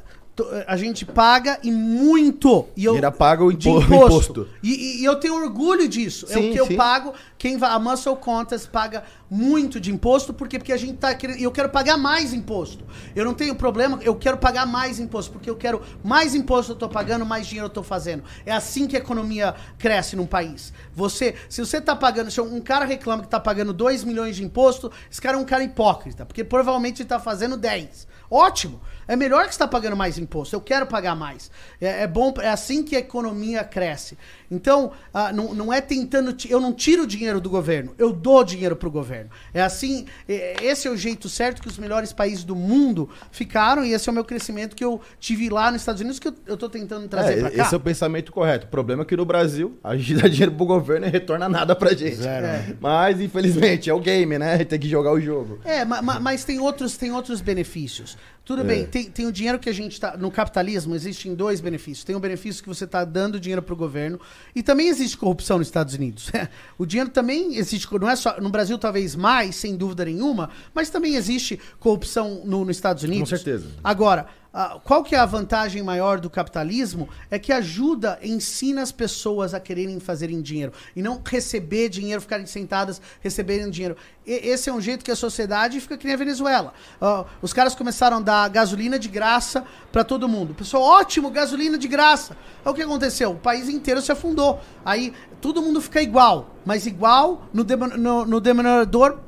[0.77, 2.67] gente paga e muito.
[2.77, 3.87] E eu, paga o impo imposto.
[3.89, 4.49] imposto.
[4.63, 6.27] E, e, eu tenho orgulho disso.
[6.27, 6.73] Sim, é o que sim.
[6.73, 7.13] eu pago.
[7.39, 10.59] Quem vai, a Muscle Contest paga muito de imposto, por quê?
[10.59, 11.41] Porque a gente tá querendo.
[11.41, 12.85] Eu quero pagar mais imposto.
[13.15, 16.77] Eu não tenho problema, eu quero pagar mais imposto, porque eu quero mais imposto eu
[16.77, 18.25] tô pagando, mais dinheiro eu tô fazendo.
[18.45, 20.73] É assim que a economia cresce num país.
[20.95, 24.45] Você, se você tá pagando, se um cara reclama que tá pagando 2 milhões de
[24.45, 28.09] imposto, esse cara é um cara hipócrita, porque provavelmente ele tá fazendo 10.
[28.31, 28.81] Ótimo.
[29.11, 30.55] É melhor que você está pagando mais imposto.
[30.55, 31.51] Eu quero pagar mais.
[31.81, 34.17] É, é, bom, é assim que a economia cresce.
[34.49, 36.33] Então, ah, não, não é tentando.
[36.49, 39.29] Eu não tiro dinheiro do governo, eu dou dinheiro para o governo.
[39.53, 40.07] É assim.
[40.29, 44.09] É, esse é o jeito certo que os melhores países do mundo ficaram, e esse
[44.09, 47.09] é o meu crescimento que eu tive lá nos Estados Unidos, que eu estou tentando
[47.09, 47.65] trazer é, para cá.
[47.65, 48.67] Esse é o pensamento correto.
[48.67, 51.75] O problema é que no Brasil, a gente dá dinheiro pro governo e retorna nada
[51.75, 52.25] pra gente.
[52.25, 52.77] É.
[52.81, 54.65] Mas, infelizmente, é o game, né?
[54.65, 55.59] Tem que jogar o jogo.
[55.65, 58.17] É, ma, ma, mas tem outros, tem outros benefícios.
[58.45, 58.65] Tudo É.
[58.65, 60.17] bem, tem, tem o dinheiro que a gente tá.
[60.17, 62.05] No capitalismo existem dois benefícios.
[62.05, 64.19] Tem o benefício que você está dando dinheiro para o governo.
[64.55, 66.31] E também existe corrupção nos Estados Unidos.
[66.77, 67.87] o dinheiro também existe.
[67.99, 68.41] Não é só.
[68.41, 73.29] No Brasil, talvez mais, sem dúvida nenhuma, mas também existe corrupção no, nos Estados Unidos.
[73.29, 73.67] certeza.
[73.85, 77.09] Agora, ah, qual que é a vantagem maior do capitalismo?
[77.31, 80.73] É que ajuda, ensina as pessoas a quererem fazerem dinheiro.
[80.97, 83.97] E não receber dinheiro, ficarem sentadas receberem dinheiro.
[84.27, 86.75] E- esse é um jeito que a sociedade fica que nem a Venezuela.
[87.01, 90.53] Ah, os caras começaram a dar gasolina de graça para todo mundo.
[90.53, 92.37] Pessoal, ótimo, gasolina de graça.
[92.65, 93.31] Aí o que aconteceu?
[93.31, 94.61] O país inteiro se afundou.
[94.85, 96.57] Aí todo mundo fica igual.
[96.65, 97.65] Mas igual no,
[97.97, 98.43] no, no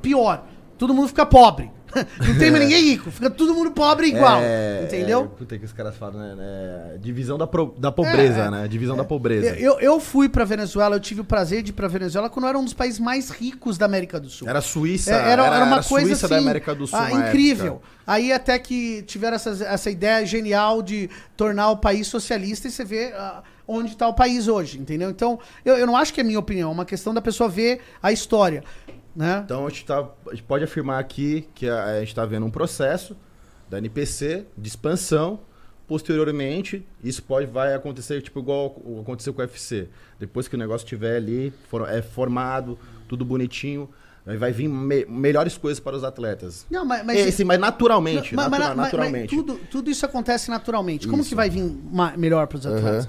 [0.01, 0.43] pior.
[0.77, 1.71] Todo mundo fica pobre.
[2.27, 3.11] Não tem mais ninguém rico.
[3.11, 4.39] Fica todo mundo pobre igual.
[4.41, 5.23] É, entendeu?
[5.33, 6.35] É, puta que os caras falam, né?
[6.35, 8.51] né, Divisão da, pro- da pobreza, É, é.
[8.51, 8.67] né?
[8.67, 9.55] Divisão da pobreza.
[9.59, 12.57] Eu, eu fui pra Venezuela, eu tive o prazer de ir pra Venezuela quando era
[12.57, 14.47] um dos países mais ricos da América do Sul.
[14.47, 15.11] Era a Suíça.
[15.11, 16.99] É, era, era uma coisa Suíça assim, da América do Sul.
[16.99, 17.73] ah, incrível.
[17.73, 17.87] época.
[18.05, 22.83] Aí até que tiveram essas- essa ideia genial de tornar o país socialista e você
[22.83, 25.09] vê ah, onde está o país hoje, entendeu?
[25.09, 27.79] Então, eu, eu não acho que é minha opinião, é uma questão da pessoa ver
[28.01, 28.61] a história,
[29.15, 29.41] né?
[29.45, 32.45] Então a gente, tá, a gente pode afirmar aqui que a, a gente está vendo
[32.45, 33.15] um processo
[33.69, 35.39] da NPC de expansão.
[35.87, 39.89] Posteriormente, isso pode vai acontecer tipo igual aconteceu com o UFC.
[40.19, 43.89] Depois que o negócio estiver ali, for- é formado, tudo bonitinho,
[44.25, 46.65] vai vir me- melhores coisas para os atletas.
[46.71, 49.35] Não, mas, mas, Esse, mas naturalmente, Mas- mas- natura- mas- naturalmente.
[49.35, 51.07] tudo, tudo isso acontece naturalmente.
[51.07, 51.29] Como Isso.
[51.29, 51.63] que vai vir
[52.17, 53.07] melhor para os atletas?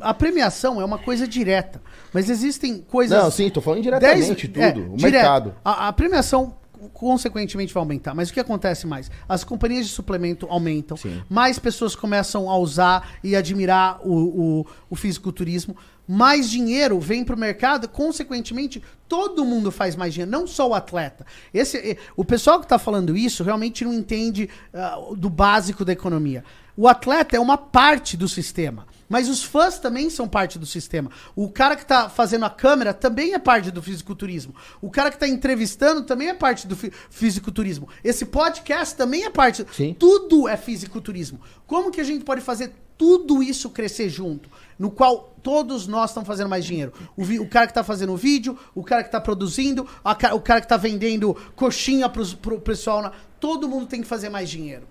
[0.00, 1.80] A premiação é uma coisa direta,
[2.12, 3.22] mas existem coisas.
[3.22, 4.82] Não, sim, tô falando indiretamente Dez- tudo.
[4.82, 5.12] é, o direto.
[5.12, 5.54] mercado.
[5.64, 6.54] A, a premiação,
[6.92, 8.14] consequentemente, vai aumentar.
[8.14, 9.10] Mas o que acontece mais?
[9.28, 11.22] As companhias de suplemento aumentam, Sim.
[11.28, 14.12] mais pessoas começam a usar e admirar o,
[14.60, 15.74] o, o fisiculturismo,
[16.06, 20.74] mais dinheiro vem para o mercado, consequentemente, todo mundo faz mais dinheiro, não só o
[20.74, 21.24] atleta.
[21.52, 26.44] Esse, o pessoal que está falando isso realmente não entende ah, do básico da economia.
[26.76, 28.86] O atleta é uma parte do sistema.
[29.08, 31.10] Mas os fãs também são parte do sistema.
[31.34, 34.54] O cara que tá fazendo a câmera também é parte do fisiculturismo.
[34.82, 37.88] O cara que tá entrevistando também é parte do fi- fisiculturismo.
[38.04, 39.64] Esse podcast também é parte.
[39.72, 39.94] Sim.
[39.98, 41.40] Tudo é fisiculturismo.
[41.66, 44.50] Como que a gente pode fazer tudo isso crescer junto?
[44.78, 46.92] No qual todos nós estamos fazendo mais dinheiro.
[47.16, 50.12] O, vi- o cara que tá fazendo o vídeo, o cara que tá produzindo, a
[50.34, 53.00] o cara que tá vendendo coxinha pros, pro pessoal.
[53.02, 54.86] na- Todo mundo tem que fazer mais dinheiro.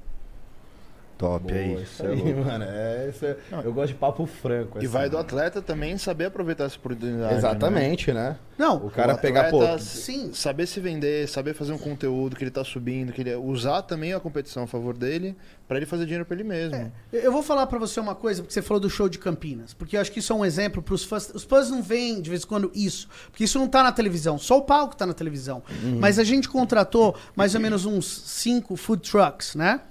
[1.17, 1.81] Top Boa, aí.
[1.81, 2.63] isso aí, mano.
[2.67, 4.77] É, isso é- eu gosto de papo franco.
[4.77, 5.21] E assim, vai do né?
[5.21, 7.31] atleta também saber aproveitar essa oportunidade.
[7.33, 7.37] né?
[7.37, 8.37] Exatamente, né?
[8.57, 9.61] Não, O cara O pegar, pô.
[9.61, 10.31] atleta sim.
[10.33, 14.13] Saber se vender, saber fazer um conteúdo que ele tá subindo, que ele usar também
[14.13, 15.35] a competição a favor dele,
[15.67, 16.91] pra ele fazer dinheiro pra ele mesmo.
[17.11, 19.73] Eu eu vou falar pra você uma coisa, porque você falou do show de Campinas.
[19.73, 21.29] Porque eu acho que isso é um exemplo pros fãs.
[21.33, 23.07] Os fãs não veem de vez em quando isso.
[23.29, 24.37] Porque isso não tá na televisão.
[24.37, 25.61] Só o palco tá na televisão.
[25.99, 29.81] Mas a gente contratou mais ou menos uns cinco food trucks, né?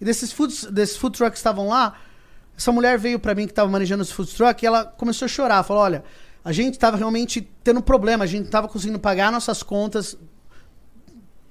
[0.00, 1.94] E desses food, desses food trucks que estavam lá,
[2.56, 5.28] essa mulher veio pra mim que tava manejando os food trucks e ela começou a
[5.28, 5.62] chorar.
[5.62, 6.04] Falou: olha,
[6.44, 10.16] a gente tava realmente tendo problema, a gente não tava conseguindo pagar nossas contas.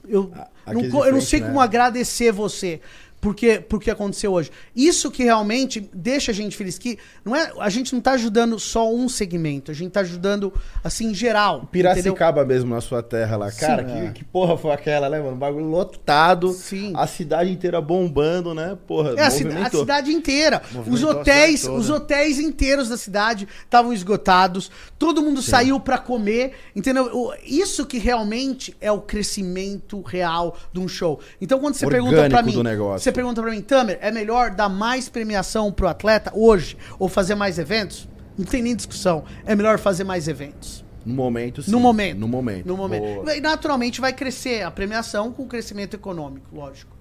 [0.08, 0.32] Eu,
[0.66, 1.48] A- não, eu não sei né?
[1.48, 2.80] como agradecer você
[3.26, 4.52] porque porque aconteceu hoje.
[4.76, 8.60] Isso que realmente deixa a gente feliz que não é a gente não tá ajudando
[8.60, 10.54] só um segmento, a gente tá ajudando
[10.84, 11.56] assim em geral.
[11.56, 11.70] entendeu?
[11.72, 13.52] Piracicaba mesmo na sua terra lá.
[13.52, 14.12] Cara, Sim, que, é.
[14.12, 15.36] que porra foi aquela, né, mano?
[15.36, 16.54] Bagulho lotado.
[16.54, 16.94] Sim.
[16.96, 18.78] A cidade inteira bombando, né?
[18.86, 20.62] Porra, É a, a cidade inteira.
[20.88, 24.70] Os hotéis, os hotéis inteiros da cidade estavam esgotados.
[25.00, 27.34] Todo mundo saiu pra comer, entendeu?
[27.44, 31.20] Isso que realmente é o crescimento real de um show.
[31.42, 33.00] Então quando você pergunta Orgânico pra mim, do negócio.
[33.00, 37.36] você pergunta para mim, Tamer, é melhor dar mais premiação pro atleta hoje ou fazer
[37.36, 38.08] mais eventos?
[38.38, 39.24] Não tem nem discussão.
[39.46, 40.84] É melhor fazer mais eventos.
[41.06, 41.72] No momento, sim.
[41.72, 42.20] No momento.
[42.20, 42.66] No momento.
[42.68, 43.04] No momento.
[43.24, 46.96] Boa, E naturalmente vai crescer a premiação com o crescimento econômico, lógico.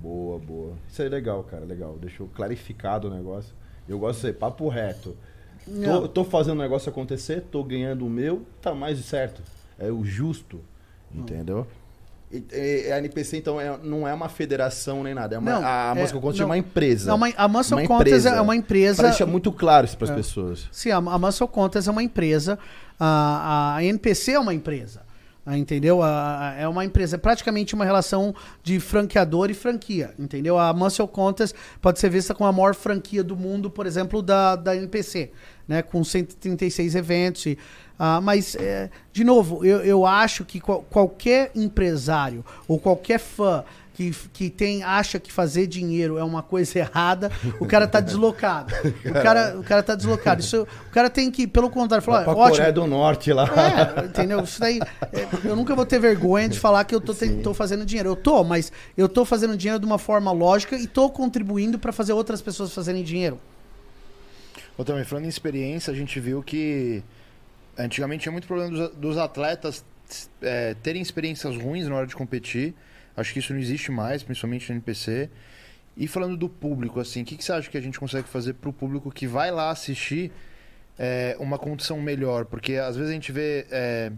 [0.00, 0.72] boa, boa.
[0.88, 1.98] Isso é legal, cara, legal.
[2.00, 3.52] Deixou clarificado o negócio.
[3.88, 5.16] Eu gosto de ser papo reto.
[5.66, 6.08] Tô, Não.
[6.08, 9.42] tô fazendo o negócio acontecer, tô ganhando o meu, tá mais certo.
[9.78, 10.60] É o justo.
[11.12, 11.66] Entendeu?
[11.66, 11.79] E
[12.32, 15.34] a NPC, então, é- não é uma federação nem nada.
[15.34, 16.48] É uma, Não, a é- Muscle Contas é não.
[16.48, 17.08] uma empresa.
[17.10, 18.30] Não, uma- a Muscle Uma Contas empresa.
[18.30, 19.02] é uma empresa.
[19.02, 20.14] Pra deixar muito claro isso pras É.
[20.14, 20.68] pessoas.
[20.70, 22.58] Sim, a, a Muscle Contas é uma empresa.
[22.98, 25.02] A, a NPC é uma empresa.
[25.44, 26.02] ah, Entendeu?
[26.02, 30.12] A- a- é uma empresa, é praticamente uma relação de franqueador e franquia.
[30.18, 30.56] Entendeu?
[30.58, 34.54] A Muscle Contas pode ser vista como a maior franquia do mundo, por exemplo, da,
[34.54, 35.32] da NPC,
[35.66, 35.82] né?
[35.82, 37.46] Com 136 eventos.
[37.46, 37.58] E,
[38.02, 43.62] ah, mas, é, de novo, eu, eu acho que qual- qualquer empresário ou qualquer fã
[43.92, 47.30] que, que tem, acha que fazer dinheiro é uma coisa errada,
[47.60, 48.72] o cara tá deslocado.
[49.04, 50.40] O cara, o cara tá deslocado.
[50.40, 52.56] Isso, o cara tem que, pelo contrário, falar, pra ótimo.
[52.56, 53.44] Coreia do Norte lá.
[54.00, 54.40] É, entendeu?
[54.40, 54.80] Isso daí,
[55.12, 58.08] é, eu nunca vou ter vergonha de falar que eu tô, tô fazendo dinheiro.
[58.08, 61.92] Eu tô, mas eu tô fazendo dinheiro de uma forma lógica e tô contribuindo para
[61.92, 63.38] fazer outras pessoas fazerem dinheiro.
[64.78, 67.02] Ô, também, falando em experiência, a gente viu que
[67.84, 69.84] antigamente tinha muito problema dos, dos atletas
[70.42, 72.74] é, terem experiências ruins na hora de competir.
[73.16, 75.28] Acho que isso não existe mais, principalmente no NPC.
[75.96, 78.54] E falando do público, assim, o que, que você acha que a gente consegue fazer
[78.54, 80.32] pro público que vai lá assistir
[80.98, 82.44] é, uma condição melhor?
[82.46, 84.10] Porque às vezes a gente vê, é,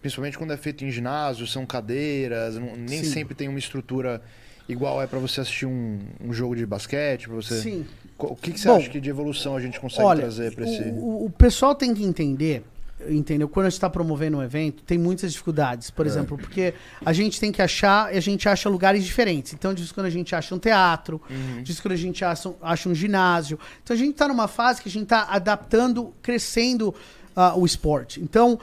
[0.00, 3.10] principalmente quando é feito em ginásio, são cadeiras, não- nem Sim.
[3.10, 4.22] sempre tem uma estrutura
[4.68, 7.60] igual é para você assistir um, um jogo de basquete, para você...
[7.60, 7.86] Sim.
[8.18, 10.64] O que, que você Bom, acha que de evolução a gente consegue Olha, trazer para
[10.64, 10.82] esse.
[10.82, 12.62] o, o- o pessoal tem que entender,
[13.08, 13.48] entendeu?
[13.48, 15.88] Quando a gente está promovendo um evento, tem muitas dificuldades.
[15.88, 15.92] É.
[15.92, 16.74] Por exemplo, porque
[17.04, 19.52] a gente tem que achar, a gente acha lugares diferentes.
[19.52, 21.62] Então, diz quando a gente acha um teatro, Uhum.
[21.62, 23.58] diz quando a gente acha, acha um ginásio.
[23.82, 26.94] Então, a gente está numa fase que a gente está adaptando, crescendo
[27.34, 28.20] ah, o esporte.
[28.20, 28.58] Então,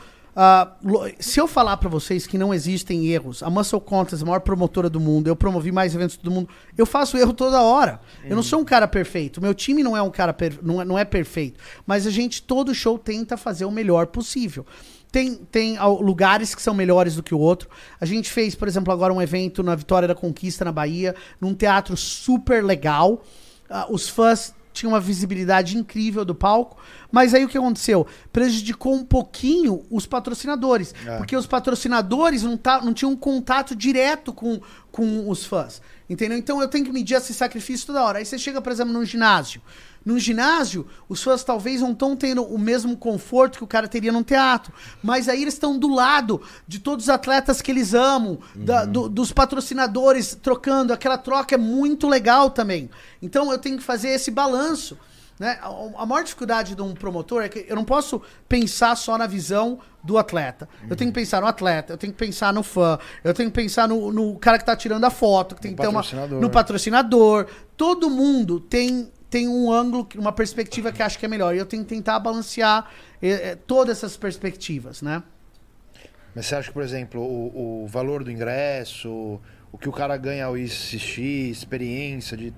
[0.84, 4.40] lo- se eu falar para vocês que não existem erros, a Muscle Contest, a maior
[4.40, 8.00] promotora do mundo, eu promovi mais eventos do mundo, eu faço erro toda hora.
[8.26, 9.42] Eu não sou um cara perfeito.
[9.42, 12.42] Meu time não é um cara per- não, é, não é perfeito, mas a gente
[12.42, 14.66] todo show tenta fazer o melhor possível.
[15.12, 17.70] Tem, tem lugares que são melhores do que o outro.
[18.02, 21.54] A gente fez, por exemplo, agora um evento na Vitória da Conquista, na Bahia, num
[21.54, 23.22] teatro super legal.
[23.70, 26.78] Ah, os fãs tinham uma visibilidade incrível do palco,
[27.12, 28.06] mas aí o que aconteceu?
[28.32, 31.18] Prejudicou um pouquinho os patrocinadores, É.
[31.18, 34.60] porque os patrocinadores não, tá, não tinham contato direto com,
[34.92, 36.38] com os fãs, entendeu?
[36.38, 38.20] Então eu tenho que medir esse sacrifício toda hora.
[38.20, 39.62] Aí você chega, por exemplo, num ginásio.
[40.06, 44.12] Num ginásio, os fãs talvez não estão tendo o mesmo conforto que o cara teria
[44.12, 44.74] num teatro.
[45.02, 49.08] Mas aí eles estão do lado de todos os atletas que eles amam, da- do-
[49.08, 50.92] dos patrocinadores trocando.
[50.94, 52.90] Aquela troca é muito legal também.
[53.22, 54.98] Então eu tenho que fazer esse balanço.
[55.40, 55.58] Né?
[55.62, 59.26] A, a maior dificuldade de um promotor é que eu não posso pensar só na
[59.26, 60.70] visão do atleta.
[60.90, 63.56] Eu tenho que pensar no atleta, eu tenho que pensar no fã, eu tenho que
[63.56, 66.02] pensar no, no cara que tá tirando a foto, que tem No que ter uma.
[66.42, 67.48] No patrocinador.
[67.76, 71.56] Todo mundo tem, tem um ângulo, uma perspectiva que acha que é melhor.
[71.56, 72.88] E eu tenho que tentar balancear
[73.20, 75.24] eh, eh, todas essas perspectivas, né?
[76.36, 80.16] Mas você acha que, por exemplo, o, o valor do ingresso, o que o cara
[80.18, 82.54] ganha ao ir assistir, experiência de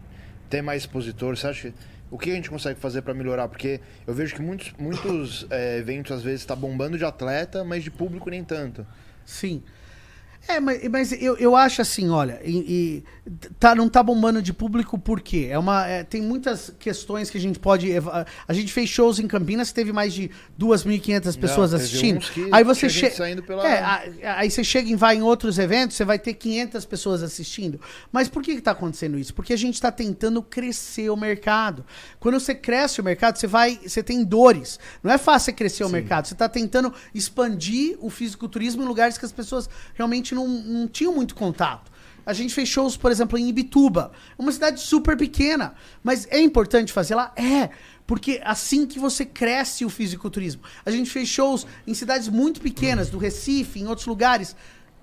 [0.50, 1.78] ter mais expositor, você acha que,
[2.12, 3.48] o que a gente consegue fazer para melhorar?
[3.48, 7.86] Porque eu vejo que muitos, muitos eh, eventos às vezes tá bombando de atleta, mas
[7.86, 8.86] de público nem tanto.
[9.24, 9.64] Sim.
[10.48, 14.54] É, mas, mas eu, eu acho assim, olha, e, e tá, não tá bombando de
[14.54, 15.48] público por quê?
[15.50, 17.92] É uma, é, tem muitas questões que a gente pode.
[18.48, 20.30] A gente fez shows em Campinas, teve mais de
[20.60, 22.20] 2.500 pessoas teve assistindo.
[22.20, 23.42] que Aí você chega.
[23.42, 27.24] pela- É, aí você chega e vai em outros eventos, você vai ter 500 pessoas
[27.24, 27.80] assistindo.
[28.12, 29.34] Mas por que está acontecendo isso?
[29.34, 31.84] Porque a gente está tentando crescer o mercado.
[32.20, 34.80] Quando você cresce o mercado, você vai, você tem dores.
[35.02, 36.28] Não é fácil você crescer o mercado.
[36.28, 41.14] Você está tentando expandir o fisiculturismo em lugares que as pessoas realmente não, não tinham
[41.14, 41.92] muito contato.
[42.26, 46.92] A gente fez shows, por exemplo, em Ibituba, uma cidade super pequena, mas é importante
[46.92, 47.32] fazer lá?
[47.36, 47.70] É,
[48.08, 50.62] porque assim que você cresce o fisiculturismo.
[50.86, 54.56] A gente fez shows em cidades muito pequenas, do Recife, em outros lugares.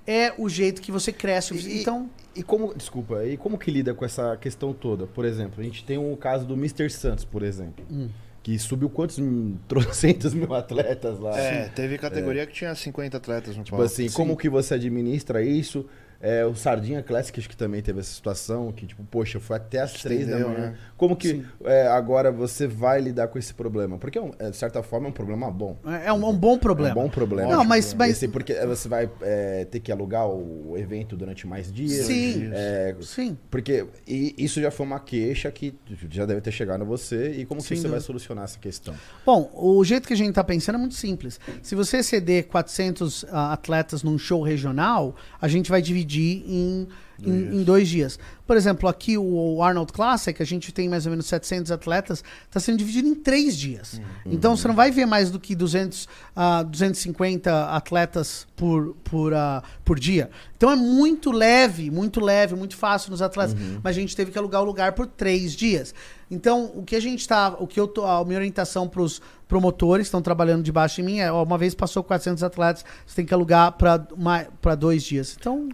[0.04, 1.52] É o jeito que você cresce.
[1.52, 5.06] o E- Então, E como, desculpa, e como que lida com essa questão toda?
[5.06, 6.90] Por exemplo, a gente tem um caso do Mr.
[6.90, 8.08] Santos, por exemplo, Hum.
[8.42, 9.18] Que subiu quantos
[9.68, 11.38] trocentos mil atletas lá?
[11.38, 13.92] É, teve categoria que tinha 50 atletas no Tipo palco.
[13.92, 15.86] assim, como que você administra isso?
[16.22, 19.80] É, o Sardinha Classic acho que também teve essa situação, que tipo, poxa, foi até
[19.80, 20.48] as três da manhã.
[20.70, 20.78] né?
[20.96, 23.98] Como que é, agora você vai lidar com esse problema?
[23.98, 25.76] Porque, é é, de certa forma, é um problema bom.
[25.84, 26.90] é um, é um bom problema.
[26.90, 27.50] É um bom problema.
[27.50, 31.72] Não, mas- Esse, mas- porque você vai é, ter que alugar o evento durante mais
[31.72, 32.06] dias.
[32.06, 32.50] Sim.
[32.52, 33.36] É, Sim.
[33.50, 35.74] porque e isso já foi uma queixa que
[36.08, 37.32] já deve ter chegado a você.
[37.32, 38.94] E como que você vai solucionar essa questão?
[39.26, 41.40] Bom, o jeito que a gente tá pensando é muito simples.
[41.62, 46.88] Se você ceder 400 ah, atletas num show regional, a gente vai dividir em
[47.24, 48.18] em, em dois dias.
[48.46, 52.60] Por exemplo, aqui o Arnold Classic, a gente tem mais ou menos 700 atletas, está
[52.60, 54.00] sendo dividido em três dias.
[54.26, 59.62] Então você não vai ver mais do que 200, a 250 atletas por, por, ah,
[59.84, 60.30] por dia.
[60.56, 63.54] Então é muito leve, muito leve, muito fácil nos atletas.
[63.82, 65.94] Mas a gente teve que alugar o lugar por três dias.
[66.30, 69.20] Então, o que a gente está, o que eu tô, a minha orientação para os
[69.52, 73.26] promotores estão trabalhando debaixo de mim é, ó, uma vez passou 400 atletas, você tem
[73.26, 75.36] que alugar para dois dias.
[75.38, 75.68] Então,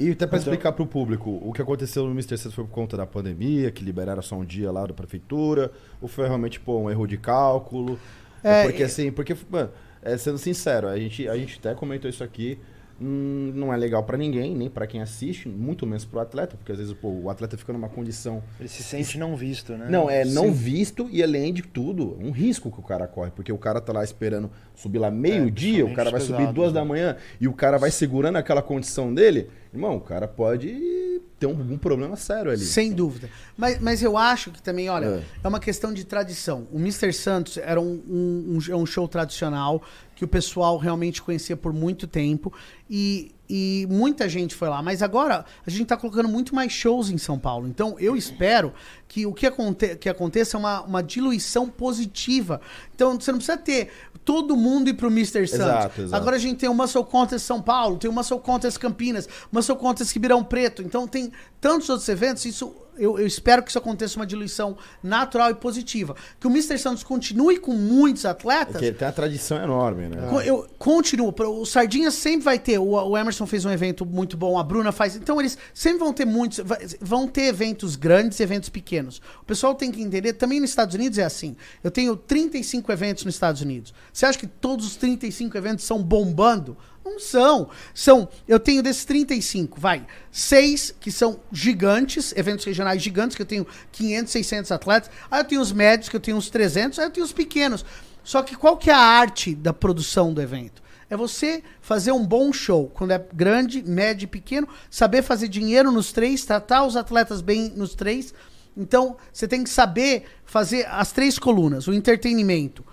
[0.00, 2.36] E até pra Então- explicar pro público, o que aconteceu no Mr.
[2.36, 5.70] Santos foi por conta da pandemia, que liberaram só um dia lá da prefeitura,
[6.02, 7.96] ou foi realmente, pô, um erro de cálculo?
[8.42, 9.70] É, É, porque assim, porque, mano,
[10.02, 12.58] é, sendo sincero, a gente, a gente até comentou isso aqui,
[13.00, 16.72] hum, não é legal pra ninguém, nem pra quem assiste, muito menos pro atleta, porque
[16.72, 19.86] às vezes, pô, o atleta fica numa condição Ele se sente não visto, né?
[19.88, 20.52] não, é não Sim.
[20.52, 23.92] visto e além de tudo, um risco que o cara corre, porque o cara tá
[23.92, 26.80] lá esperando subir lá meio-dia, o principalmente cara vai os subir duas né?
[26.80, 31.46] da manhã e o cara vai segurando aquela condição dele, irmão, o cara pode ter
[31.46, 32.60] um, algum problema sério ali.
[32.60, 33.30] Sem dúvida.
[33.56, 35.22] Mas, mas eu acho que também, olha, É.
[35.42, 36.66] é, uma questão de tradição.
[36.70, 37.12] O Mr.
[37.14, 39.82] Santos era um, um, um- é um show tradicional
[40.20, 42.52] que o pessoal realmente conhecia por muito tempo
[42.90, 44.82] e, e muita gente foi lá.
[44.82, 47.66] Mas agora a gente está colocando muito mais shows em São Paulo.
[47.66, 48.74] Então eu espero
[49.08, 52.60] que o que, aconte que aconteça é uma, uma diluição positiva.
[52.94, 53.90] Então você não precisa ter
[54.26, 55.48] todo mundo ir pro Mr.
[55.48, 55.54] Santos.
[55.54, 56.16] Exato, exato.
[56.16, 59.76] Agora a gente tem o Muscle Contest São Paulo, tem o Muscle Contest Campinas, Muscle
[59.76, 60.82] Contest Ribeirão Preto.
[60.82, 65.50] Então tem tantos outros eventos, isso eu, eu espero que isso aconteça uma diluição natural
[65.50, 66.14] e positiva.
[66.38, 66.78] Que o Mr.
[66.78, 68.72] Santos continue com muitos atletas.
[68.72, 70.26] Porque tem uma tradição enorme, né?
[70.28, 71.34] Co- Eu continuo.
[71.60, 72.78] O Sardinha sempre vai ter.
[72.78, 75.16] O, o Emerson fez um evento muito bom, a Bruna faz.
[75.16, 76.60] Então eles sempre vão ter muitos.
[77.00, 79.20] Vão ter eventos grandes e eventos pequenos.
[79.40, 80.32] O pessoal tem que entender.
[80.34, 81.56] Também nos Estados Unidos é assim.
[81.82, 83.94] Eu tenho 35 eventos nos Estados Unidos.
[84.12, 86.76] Você acha que todos os 35 eventos são bombando?
[87.10, 87.68] Não são.
[87.92, 88.28] São.
[88.46, 90.06] Eu tenho desses 35, vai.
[90.30, 95.10] Seis que são gigantes, eventos regionais gigantes, que eu tenho 500, 600 atletas.
[95.30, 96.98] Aí eu tenho os médios, que eu tenho uns 300.
[96.98, 97.84] Aí eu tenho os pequenos.
[98.22, 100.82] Só que qual que é a arte da produção do evento?
[101.08, 105.90] É você fazer um bom show, quando é grande, médio e pequeno, saber fazer dinheiro
[105.90, 108.32] nos três, tratar os atletas bem nos três.
[108.76, 112.84] Então, você tem que saber fazer as três colunas: o entretenimento,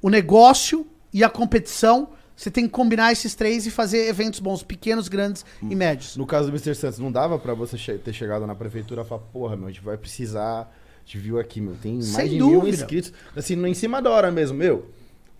[0.00, 2.15] o negócio e a competição.
[2.36, 6.16] Você tem que combinar esses três e fazer eventos bons, pequenos, grandes e médios.
[6.18, 6.74] No caso do Mr.
[6.74, 9.70] Santos, não dava pra você che- ter chegado na prefeitura e falar, porra, meu, a
[9.70, 10.60] gente vai precisar.
[10.62, 10.68] A
[11.06, 12.76] gente viu aqui, meu, tem mais Sem de mil dúvida.
[12.76, 13.12] inscritos.
[13.34, 14.90] Assim, em cima da hora mesmo, meu.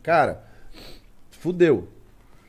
[0.03, 0.43] Cara,
[1.31, 1.89] fudeu.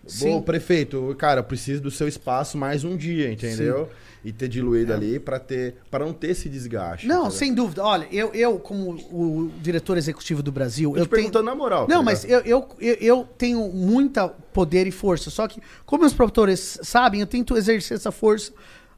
[0.05, 0.29] Sim.
[0.29, 3.89] Bom, prefeito, cara, eu preciso do seu espaço mais um dia, entendeu?
[4.23, 5.75] E ter diluído ali pra ter.
[5.89, 7.07] para não ter esse desgaste.
[7.07, 7.83] Não, tá sem dúvida.
[7.83, 11.21] Olha, eu, eu como o diretor executivo do Brasil, eu Eu te tenho...
[11.23, 11.87] perguntando na moral.
[11.87, 15.29] tá Não, mas eu, eu, eu tenho muita poder e força.
[15.29, 18.51] Só que, como os promotores sabem, eu tento exercer essa força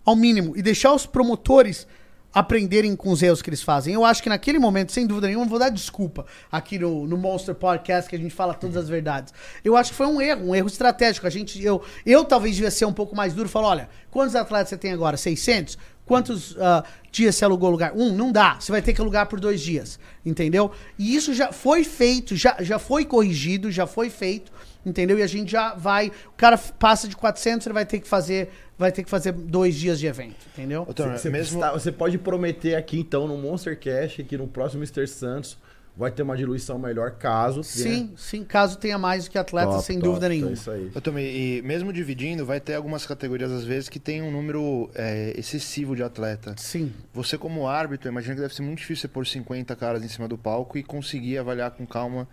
[0.05, 1.85] ao mínimo e deixar os promotores
[2.33, 3.93] aprenderem com os erros que eles fazem.
[3.93, 7.55] Eu acho que naquele momento, sem dúvida nenhuma, vou dar desculpa aqui no, no Monster
[7.55, 9.33] Podcast que a gente fala todas as verdades.
[9.63, 11.25] Eu acho que foi um erro, um erro estratégico.
[11.25, 14.69] A gente, eu, eu talvez devia ser um pouco mais duro falar, olha, quantos atletas
[14.69, 15.17] você tem agora?
[15.17, 15.77] 600?
[16.09, 17.93] Quantos ah, dias você alugou lugar?
[17.95, 18.57] Um, não dá.
[18.59, 20.71] Você vai ter que alugar por dois dias, entendeu?
[20.97, 24.51] E isso já foi feito, já, já foi corrigido, já foi feito,
[24.85, 25.17] entendeu?
[25.19, 28.49] E a gente já vai, o cara passa de 400, ele vai ter que fazer,
[28.77, 30.85] vai ter que fazer dois dias de evento, entendeu?
[30.87, 31.57] Ô, Tom, Você, mesmo...
[31.59, 35.07] está- você pode prometer aqui, então, no Monster Cash, que no próximo Mr.
[35.07, 35.57] Santos
[35.97, 37.61] vai ter uma diluição melhor, caso.
[37.61, 40.53] Sim, sim, caso tenha mais do que atleta, Top, sem top, dúvida então é nenhuma.
[40.53, 40.89] isso aí.
[40.95, 41.25] Eu também,
[41.57, 45.97] e mesmo dividindo, vai ter algumas categorias às vezes que tem um número é, excessivo
[45.97, 46.55] de atleta.
[46.57, 46.93] Sim.
[47.13, 50.25] Você como árbitro, imagina que deve ser muito difícil você pôr 50 caras em cima
[50.25, 52.25] do palco e conseguir avaliar com calma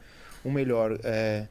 [0.44, 0.96] o melhor.
[1.02, 1.48] É,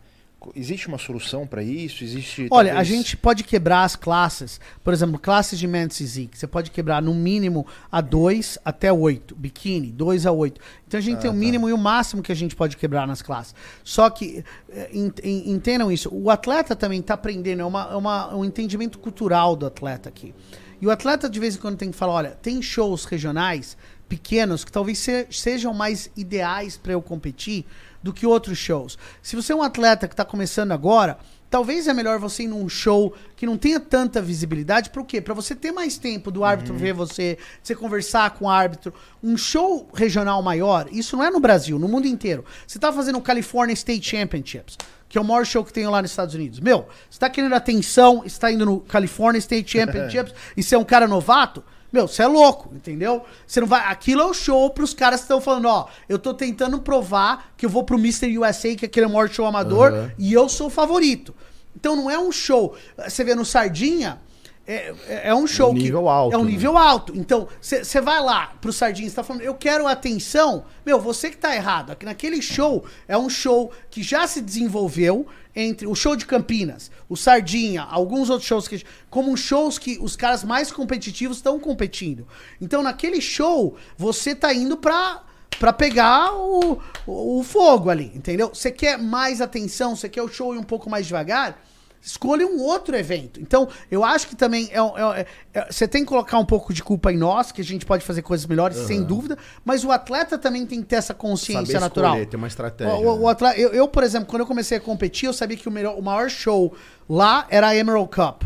[0.55, 2.03] existe uma solução para isso?
[2.03, 4.59] Existe Olha, a talvez- gente pode quebrar as classes.
[4.83, 6.37] Por exemplo, classes de men's physique.
[6.37, 9.35] Você pode quebrar no mínimo a 2 até 8.
[9.35, 10.61] Biquíni, 2 a 8.
[10.87, 13.21] Então a gente tem o mínimo e o máximo que a gente pode quebrar nas
[13.21, 13.55] classes.
[13.83, 17.95] Só que, eh, en- en- entendam isso, o atleta também está aprendendo, é, uma, é
[17.95, 20.33] uma- um entendimento cultural do atleta aqui.
[20.81, 24.63] E o atleta de vez em quando tem que falar, olha, tem shows regionais pequenos
[24.63, 27.65] que talvez se- sejam mais ideais para eu competir
[28.05, 28.99] do que outros shows.
[29.19, 31.17] Se você é um atleta que está começando agora,
[31.49, 34.91] talvez é melhor você ir num show que não tenha tanta visibilidade.
[34.91, 35.19] Para o quê?
[35.19, 38.93] Para você ter mais tempo do árbitro ver você, você conversar com o árbitro.
[39.23, 42.45] Um show regional maior, isso não é no Brasil, no mundo inteiro.
[42.67, 44.77] Você está fazendo o California State Championships.
[45.09, 46.59] Que é o maior show que tem lá nos Estados Unidos.
[46.59, 50.83] Meu, você tá querendo atenção, está indo no California State Championships e você é um
[50.83, 51.63] cara novato,
[51.95, 53.23] meu, você é louco, entendeu?
[53.47, 53.81] Você não vai.
[53.91, 57.65] Aquilo é o show pros caras que estão falando, ó, eu tô tentando provar que
[57.65, 58.37] eu vou pro Mr.
[58.37, 60.11] USA, que é aquele maior show amador, Aham.
[60.17, 61.33] e eu sou o favorito.
[61.75, 62.75] Então não é um show.
[62.97, 64.19] Você vê no Sardinha,
[64.67, 66.51] é, é- é um show um que nível alto, é um né?
[66.51, 67.13] nível alto.
[67.15, 70.65] Então, você vai lá pro Sardinha, você tá falando, eu quero atenção.
[70.85, 71.95] Meu, você que tá errado.
[72.03, 77.15] Naquele show é um show que já se desenvolveu entre o show de Campinas, o
[77.15, 82.27] Sardinha, alguns outros shows que como shows que os caras mais competitivos estão competindo.
[82.59, 85.21] Então, naquele show, você tá indo pra
[85.57, 88.49] Pra pegar o, o, o fogo ali, entendeu?
[88.53, 91.57] Você quer mais atenção, você quer o show ir um pouco mais devagar,
[92.05, 93.41] escolha um outro evento.
[93.41, 96.71] Então, eu acho que também é, um- é- é- você tem que colocar um pouco
[96.73, 99.91] de culpa em nós, que a gente pode fazer coisas melhores, sem dúvida, mas o
[99.91, 102.11] atleta também tem que ter essa consciência Saber natural.
[102.13, 102.93] escolher, ter uma estratégia.
[102.93, 103.21] O- o- né?
[103.23, 105.71] o atleta- eu, eu, por exemplo, quando eu comecei a competir, eu sabia que o,
[105.71, 106.75] melhor- o maior show
[107.09, 108.43] lá era a Emerald Cup.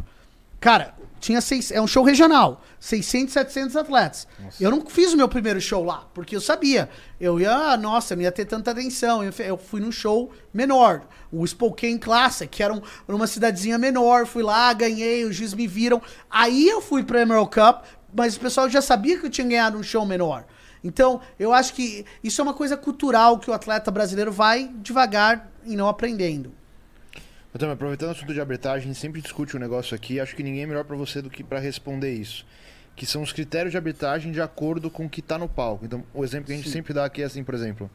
[0.59, 4.27] Cara, tinha seis, é um show regional, 600, 700 atletas.
[4.59, 6.89] Eu não fiz o meu primeiro show lá, porque eu sabia.
[7.19, 9.21] Eu ia, ah, nossa, não ia ter tanta atenção.
[9.23, 11.01] Eu, fui num show menor,
[11.31, 14.25] o Spokane Classic, que era um- uma cidadezinha menor.
[14.25, 16.01] Fui lá, ganhei, os juízes me viram.
[16.29, 17.83] Aí eu fui pra Emerald Cup,
[18.15, 20.45] mas o pessoal já sabia que eu tinha ganhado um show menor.
[20.83, 25.51] Então, eu acho que isso é uma coisa cultural que o atleta brasileiro vai devagar
[25.65, 26.53] e não aprendendo.
[27.53, 30.43] Então, aproveitando o assunto de arbitragem, a gente sempre discute um negócio aqui, acho que
[30.43, 32.45] ninguém é melhor pra você do que pra responder isso.
[32.95, 35.85] Que são os critérios de arbitragem de acordo com o que tá no palco.
[35.85, 37.89] Então, o exemplo que a gente sempre dá aqui é assim, por exemplo,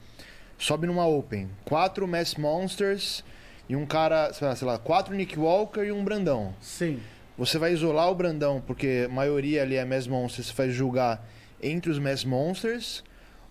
[0.59, 3.25] sobe numa Open, quatro Mass Monsters
[3.69, 6.55] e um cara, sei lá, sei lá, quatro Nick Walker e um Brandão.
[6.61, 7.01] Sim.
[7.37, 11.27] Você vai isolar o Brandão, porque a maioria ali é Mass Monsters, você vai julgar
[11.61, 13.03] entre os Mass Monsters,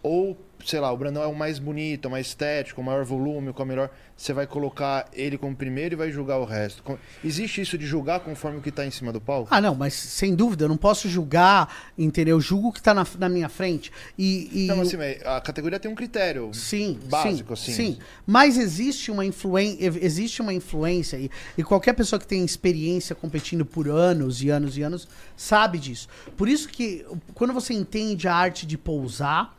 [0.02, 3.52] ou, sei lá, o Brandão é o mais bonito, o mais estético, o maior volume,
[3.54, 3.90] com a melhor.
[4.16, 6.84] Você vai colocar ele como primeiro e vai julgar o resto.
[7.24, 9.48] Existe isso de julgar conforme o que tá em cima do palco?
[9.52, 12.38] Ah, não, mas sem dúvida, eu não posso julgar, entendeu?
[12.38, 13.92] Eu julgo o que tá na, na minha frente.
[14.18, 17.94] E, e Não, o- assim, a categoria tem um critério Sim, básico, sim, assim.
[17.94, 18.00] sim.
[18.26, 23.66] Mas existe uma influência, existe uma influência e, e qualquer pessoa que tem experiência competindo
[23.66, 26.08] por anos e anos e anos sabe disso.
[26.38, 27.04] Por isso que
[27.34, 29.58] quando você entende a arte de pousar,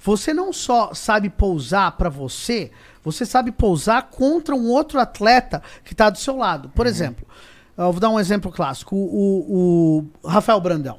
[0.00, 2.70] você não só sabe pousar pra você,
[3.02, 6.68] você sabe pousar contra um outro atleta que tá do seu lado.
[6.70, 7.26] Por exemplo,
[7.76, 9.00] eu vou dar um exemplo clássico, o,
[10.00, 10.98] o- o Rafael Brandão.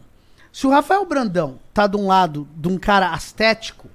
[0.52, 3.88] Se o Rafael Brandão tá de um lado de um cara estético,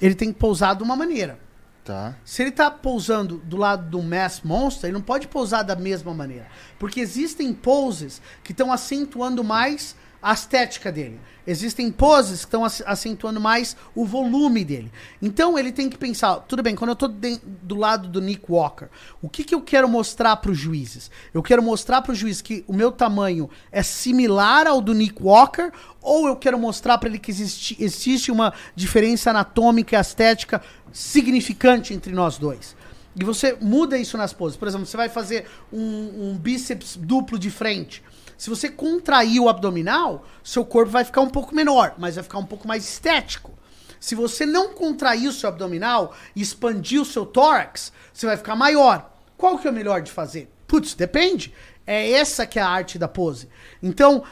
[0.00, 1.38] ele tem que pousar de uma maneira.
[1.84, 2.14] Tá.
[2.24, 6.14] Se ele tá pousando do lado do Mass Monster, ele não pode pousar da mesma
[6.14, 6.46] maneira.
[6.78, 11.20] Porque existem poses que estão acentuando mais a estética dele.
[11.44, 14.92] Existem poses que estão ac- acentuando mais o volume dele.
[15.20, 18.86] Então ele tem que pensar, tudo bem, quando eu de- do lado do Nick Walker,
[19.20, 21.10] o que, que eu quero mostrar para os juízes?
[21.34, 25.20] Eu quero mostrar para os juízes que o meu tamanho é similar ao do Nick
[25.20, 30.62] Walker ou eu quero mostrar para ele que existe, existe uma diferença anatômica e estética
[30.92, 32.76] significante entre nós dois?
[33.14, 34.56] E você muda isso nas poses.
[34.56, 38.02] Por exemplo, você vai fazer um, um bíceps duplo de frente.
[38.42, 42.38] Se você contrair o abdominal, seu corpo vai ficar um pouco menor, mas vai ficar
[42.38, 43.52] um pouco mais estético.
[44.00, 48.56] Se você não contrair o seu abdominal e expandir o seu tórax, você vai ficar
[48.56, 49.12] maior.
[49.38, 50.50] Qual que é o melhor de fazer?
[50.66, 51.54] Putz, depende.
[51.86, 53.48] É essa que é a arte da pose.
[53.80, 54.24] Então,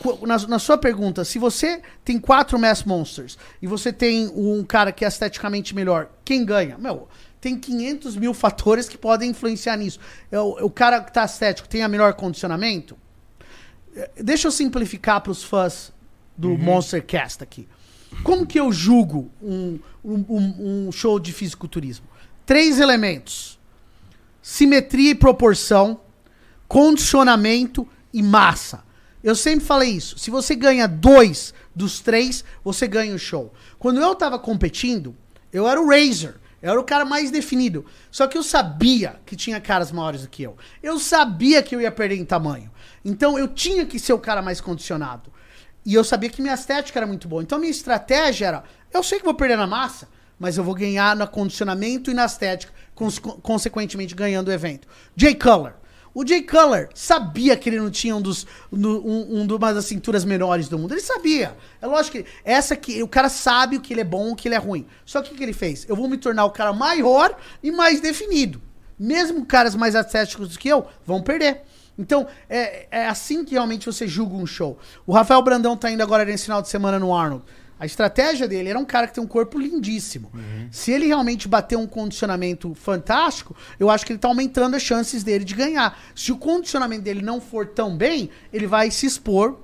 [0.00, 4.64] qu- na, na sua pergunta, se você tem quatro Mass Monsters e você tem um
[4.64, 6.76] cara que é esteticamente melhor, quem ganha?
[6.78, 7.06] Meu,
[7.40, 10.00] tem 500 mil fatores que podem influenciar nisso.
[10.32, 12.98] É o, o cara que tá estético tem a melhor condicionamento?
[13.94, 15.92] É, Deixa eu simplificar para os fãs
[16.36, 17.68] do Monster Cast aqui.
[18.22, 22.06] Como que eu julgo um, um- um- show de fisiculturismo?
[22.44, 23.58] Três elementos:
[24.42, 26.00] simetria e proporção,
[26.68, 28.82] condicionamento e massa.
[29.22, 30.18] Eu sempre falei isso.
[30.18, 33.52] Se você ganha dois dos três, você ganha o show.
[33.78, 35.14] Quando eu tava competindo,
[35.52, 36.34] eu era o Razor.
[36.62, 37.84] Eu era o cara mais definido.
[38.10, 40.56] Só que eu sabia que tinha caras maiores do que eu.
[40.82, 42.70] Eu sabia que eu ia perder em tamanho.
[43.04, 45.32] Então eu tinha que ser o cara mais condicionado.
[45.84, 47.42] E eu sabia que minha estética era muito boa.
[47.42, 50.08] Então minha estratégia era: eu sei que vou perder na massa,
[50.38, 54.86] mas eu vou ganhar no condicionamento e na estética, cons- consequentemente ganhando o evento.
[55.16, 55.74] Jay Cutler.
[56.14, 60.24] O Jay Cutler sabia que ele não tinha um dos um, um uma das cinturas
[60.24, 60.92] menores do mundo.
[60.92, 61.56] Ele sabia.
[61.80, 64.48] É lógico que essa que o cara sabe o que ele é bom, o que
[64.48, 64.86] ele é ruim.
[65.06, 65.86] Só que o que ele fez?
[65.88, 68.60] Eu vou me tornar o cara maior e mais definido.
[68.98, 71.62] Mesmo caras mais atléticos do que eu vão perder.
[71.98, 74.78] Então, é, é assim que realmente você julga um show.
[75.06, 77.44] O Rafael Brandão tá indo agora nesse final de semana no Arnold.
[77.82, 80.30] A estratégia dele era um cara que tem um corpo lindíssimo.
[80.70, 85.24] Se ele realmente bater um condicionamento fantástico, eu acho que ele tá aumentando as chances
[85.24, 86.00] dele de ganhar.
[86.14, 89.58] Se o condicionamento dele não for tão bem, ele vai se expor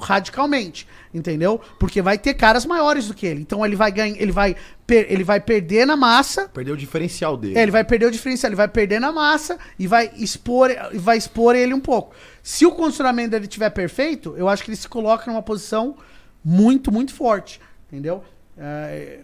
[0.00, 1.60] radicalmente, entendeu?
[1.78, 3.42] Porque vai ter caras maiores do que ele.
[3.42, 4.56] Então ele vai ganhar, ele vai
[4.88, 7.56] ele vai perder na massa, Perdeu o diferencial dele.
[7.56, 10.98] é, ele vai perder o diferencial, ele vai perder na massa e vai expor, e
[10.98, 12.16] vai expor ele um pouco.
[12.42, 15.96] Se o condicionamento dele estiver perfeito, eu acho que ele se coloca numa posição
[16.44, 18.22] muito, muito forte, entendeu?
[18.56, 19.20] É,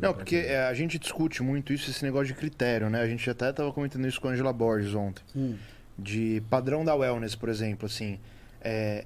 [0.00, 3.00] Não, porque é, a gente discute muito isso, esse negócio de critério, né?
[3.00, 5.22] A gente até tava comentando isso com a Angela Borges ontem.
[5.98, 8.18] De padrão da wellness, por exemplo, assim.
[8.60, 9.04] É,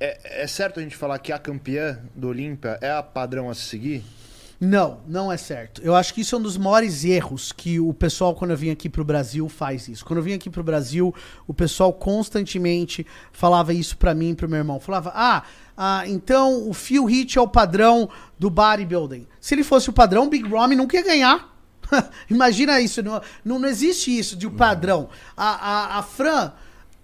[0.00, 3.54] é, é certo a gente falar que a campeã do Olímpia é a padrão a
[3.54, 4.02] se seguir?
[4.64, 5.82] Não, não é certo.
[5.82, 8.70] Eu acho que isso é um dos maiores erros que o pessoal, quando eu vim
[8.70, 10.04] aqui pro Brasil, faz isso.
[10.04, 11.12] Quando eu vim aqui pro Brasil,
[11.48, 14.78] o pessoal constantemente falava isso pra mim e pro meu irmão.
[14.78, 15.42] Falava, ah,
[15.76, 18.08] ah, então o Phil Heath é o padrão
[18.38, 19.26] do bodybuilding.
[19.40, 21.58] Se ele fosse o padrão, Big Ramy nunca ia ganhar.
[22.30, 25.08] Imagina isso, não, não, não existe isso de um padrão.
[25.36, 26.52] A, a, a Fran,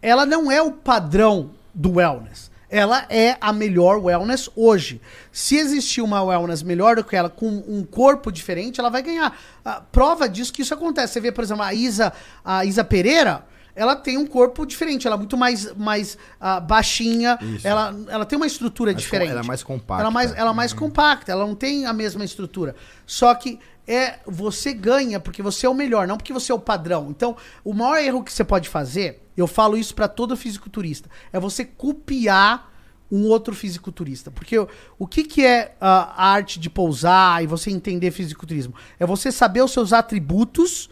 [0.01, 2.53] ela não é o padrão do wellness.
[2.71, 5.01] Ela é a melhor wellness hoje.
[5.33, 9.39] Se existir uma wellness melhor do que ela, com um corpo diferente, ela vai ganhar.
[9.65, 11.15] A prova disso que isso acontece.
[11.15, 12.13] Você vê, por exemplo, a Isa,
[12.45, 15.07] a Isa Pereira, ela tem um corpo diferente.
[15.07, 17.39] Ela é muito mais, mais ah, baixinha.
[17.41, 17.67] Isso.
[17.67, 19.31] Ela, ela tem uma estrutura Mais com- diferente.
[19.31, 20.03] ela é mais compacta.
[20.03, 21.33] Ela é mais, ela é mais compacta.
[21.33, 22.75] Ela não tem a mesma estrutura.
[23.07, 26.59] Só que é você ganha porque você é o melhor, não porque você é o
[26.59, 27.07] padrão.
[27.09, 27.35] Então,
[27.65, 31.65] o maior erro que você pode fazer, eu falo isso pra todo fisiculturista, é você
[31.65, 32.73] copiar
[33.11, 34.31] um outro fisiculturista.
[34.31, 38.75] Porque o, o que, que é ah, a arte de pousar e você entender fisiculturismo?
[38.99, 40.91] É você saber os seus atributos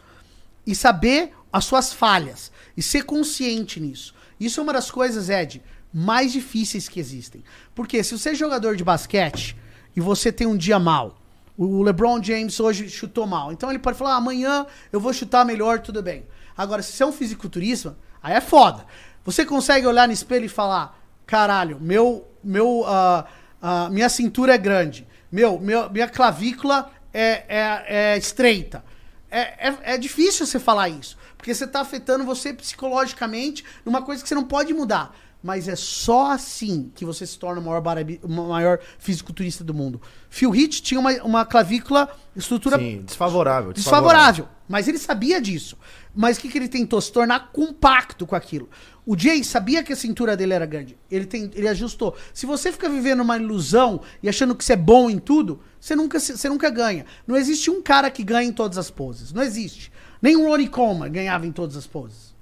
[0.66, 4.14] e saber as suas falhas e ser consciente nisso.
[4.38, 5.62] Isso é uma das coisas, Ed,
[5.92, 7.42] mais difíceis que existem.
[7.74, 9.56] Porque se você é jogador de basquete
[9.94, 11.18] e você tem um dia mal,
[11.56, 15.44] o LeBron James hoje chutou mal, então ele pode falar: "Ah, amanhã eu vou chutar
[15.44, 16.26] melhor, tudo bem.
[16.54, 17.96] Agora, se você é um fisiculturista,
[18.26, 18.84] aí é foda.
[19.24, 23.24] Você consegue olhar no espelho e falar: caralho, meu, meu, ah,
[23.62, 27.84] ah, minha cintura é grande, meu, meu minha clavícula é, é,
[28.14, 28.84] é estreita.
[29.30, 34.22] É, é, é difícil você falar isso, porque você está afetando você psicologicamente numa coisa
[34.22, 35.14] que você não pode mudar.
[35.42, 39.72] Mas é só assim que você se torna o maior, barabi- o maior fisiculturista do
[39.72, 40.00] mundo.
[40.28, 44.48] Phil Heath tinha uma, uma clavícula, estrutura Sim, desfavorável, desfavorável.
[44.68, 45.78] Mas ele sabia disso.
[46.16, 46.98] Mas o que, que ele tentou?
[47.00, 48.68] Se tornar compacto com aquilo.
[49.04, 50.96] O Jay sabia que a cintura dele era grande.
[51.10, 52.16] Ele, tem, ele ajustou.
[52.32, 55.94] Se você fica vivendo uma ilusão e achando que você é bom em tudo, você
[55.94, 57.04] nunca, se- você nunca ganha.
[57.26, 59.32] Não existe um cara que ganha em todas as poses.
[59.32, 59.92] Não existe.
[60.22, 62.34] Nem o Ronnie Coleman ganhava em todas as poses.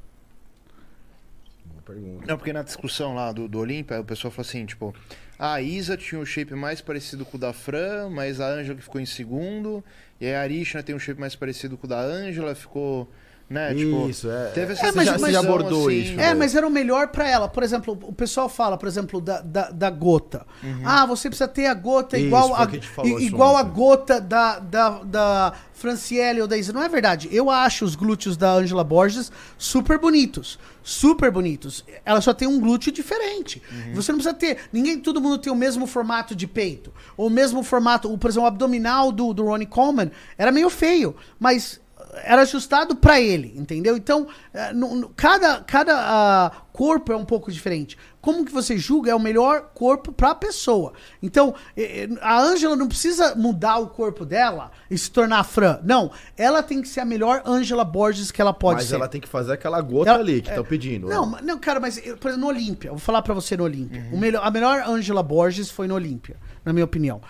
[1.66, 2.24] Boa pergunta.
[2.26, 4.94] Não, porque na discussão lá do, do Olímpia, o pessoal falou assim, tipo,
[5.38, 8.82] a Isa tinha um shape mais parecido com o da Fran, mas a Ângela que
[8.84, 9.82] ficou em segundo,
[10.20, 13.10] e aí a Arishna tem um shape mais parecido com o da Ângela, ficou,
[13.48, 14.08] né, tipo...
[14.08, 14.46] Isso, é.
[14.48, 16.12] Teve essa É, mas- você, já, mas- você já abordou assim, isso.
[16.12, 16.34] É, né?
[16.34, 17.48] mas era o melhor pra ela.
[17.48, 20.46] Por exemplo, o pessoal fala, por exemplo, da, da, da gota.
[20.84, 24.88] Ah, você precisa ter a gota Isso, igual, a, a igual a gota da, da,
[25.02, 26.72] da Franciele ou da Isa.
[26.72, 27.28] Não é verdade.
[27.30, 30.58] Eu acho os glúteos da Angela Borges super bonitos.
[30.82, 31.84] Super bonitos.
[32.04, 33.62] Ela só tem um glúteo diferente.
[33.94, 34.58] Você não precisa ter.
[34.72, 36.92] Ninguém, todo mundo tem o mesmo formato de peito.
[37.16, 38.12] Ou o mesmo formato.
[38.12, 41.14] O, por exemplo, o abdominal do, do Ronnie Coleman era meio feio.
[41.38, 41.80] Mas
[42.22, 43.96] era ajustado pra ele, entendeu?
[43.96, 44.26] Então,
[44.74, 47.96] no- no- cada, cada ah, corpo é um pouco diferente.
[48.20, 50.92] Como que você julga é o melhor corpo pra pessoa.
[51.22, 51.54] Então,
[52.22, 55.78] a Ângela não precisa mudar o corpo dela e se tornar a Fran.
[55.84, 58.94] Não, ela tem que ser a melhor Ângela Borges que ela pode Mas ser.
[58.94, 61.08] ela tem que fazer aquela gota Ela- ali que é- estão pedindo.
[61.08, 61.32] Não, né?
[61.32, 64.06] mas- não, cara, mas, por exemplo, no Olímpia, vou falar pra você no Olímpia.
[64.12, 67.20] O melhor, a melhor Ângela Borges foi no Olímpia, na minha opinião.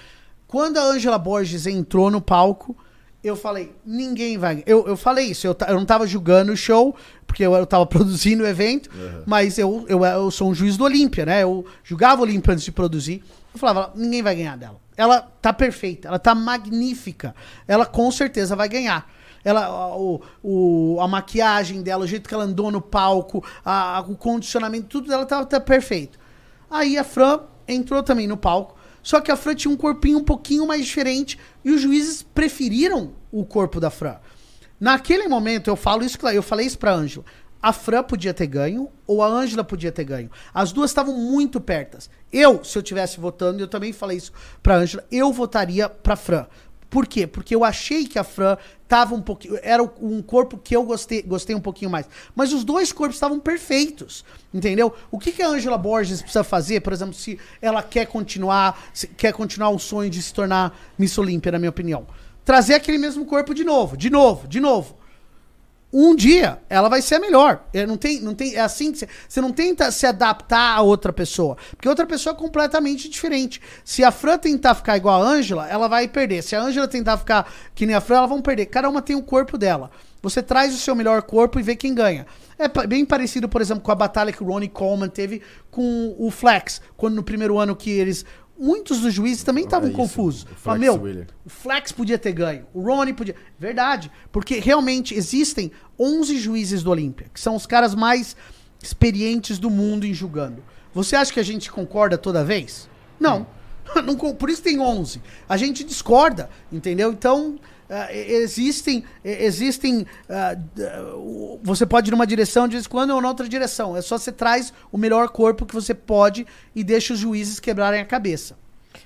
[0.46, 2.76] Quando a Ângela Borges entrou no palco,
[3.26, 4.62] eu falei, ninguém vai.
[4.66, 6.94] Eu, eu falei isso, eu, eu não tava julgando o show,
[7.26, 8.90] porque eu, eu tava produzindo o evento,
[9.26, 11.42] mas eu, eu, eu sou um juiz do Olímpia, né?
[11.42, 13.22] Eu julgava o Olímpia antes de produzir.
[13.52, 14.80] Eu falava, ninguém vai ganhar dela.
[14.96, 17.34] Ela tá perfeita, ela tá magnífica.
[17.66, 19.10] Ela com certeza vai ganhar.
[19.44, 24.04] Ela, a- o, o- a maquiagem dela, o jeito que ela andou no palco, a-
[24.08, 26.18] o condicionamento, tudo dela tá, tá perfeito.
[26.70, 28.74] Aí a Fran entrou também no palco.
[29.04, 33.12] Só que a Fran tinha um corpinho um pouquinho mais diferente e os juízes preferiram
[33.30, 34.16] o corpo da Fran.
[34.80, 37.24] Naquele momento, eu falo isso, eu falei isso pra Ângela.
[37.62, 40.30] A Fran podia ter ganho ou a Ângela podia ter ganho.
[40.52, 42.08] As duas estavam muito pertas.
[42.32, 44.32] Eu, se eu tivesse votando, eu também falei isso
[44.62, 46.46] pra Ângela, eu votaria pra Fran.
[46.94, 47.26] Por quê?
[47.26, 48.56] Porque eu achei que a Fran
[48.86, 49.58] tava um pouquinho.
[49.64, 52.08] Era um corpo que eu gostei, gostei um pouquinho mais.
[52.36, 54.24] Mas os dois corpos estavam perfeitos.
[54.54, 54.94] Entendeu?
[55.10, 58.80] O que, que a Angela Borges precisa fazer, por exemplo, se ela quer continuar,
[59.16, 62.06] quer continuar o sonho de se tornar Miss Olímpia, na minha opinião?
[62.44, 64.96] Trazer aquele mesmo corpo de novo, de novo, de novo.
[65.96, 67.64] Um dia ela vai ser a melhor.
[67.72, 70.82] É, não tem, não tem, é assim que você, você não tenta se adaptar a
[70.82, 73.60] outra pessoa, porque outra pessoa é completamente diferente.
[73.84, 76.42] Se a Fran tentar ficar igual a Ângela, ela vai perder.
[76.42, 78.66] Se a Ângela tentar ficar que nem a Fran, ela vão perder.
[78.66, 79.88] Cada uma tem o corpo dela.
[80.20, 82.26] Você traz o seu melhor corpo e vê quem ganha.
[82.58, 86.30] É bem parecido, por exemplo, com a batalha que o Ronnie Coleman teve com o
[86.30, 88.24] Flex, quando no primeiro ano que eles
[88.58, 90.42] muitos dos juízes também estavam É isso, confusos.
[90.42, 90.94] o Flex Fala, meu,
[91.44, 93.34] o Flex podia ter ganho, o Ronnie podia.
[93.58, 98.36] Verdade, porque realmente existem 11 juízes do Olímpia, que são os caras mais
[98.82, 100.62] experientes do mundo em julgando.
[100.92, 102.88] Você acha que a gente concorda toda vez?
[103.18, 103.46] Não.
[104.04, 105.20] Não con- Por isso tem 11.
[105.48, 107.12] A gente discorda, entendeu?
[107.12, 107.68] Então, ah,
[108.12, 109.04] existem.
[109.24, 110.56] e- existem ah,
[111.16, 113.96] o- você pode ir numa direção de vez em quando ou na outra direção.
[113.96, 118.00] É só você traz o melhor corpo que você pode e deixa os juízes quebrarem
[118.00, 118.56] a cabeça.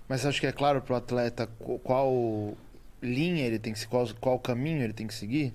[0.09, 2.55] Mas acho que é claro pro atleta qu- qual
[3.03, 5.55] linha ele tem que seguir, qual, qual caminho ele tem que seguir?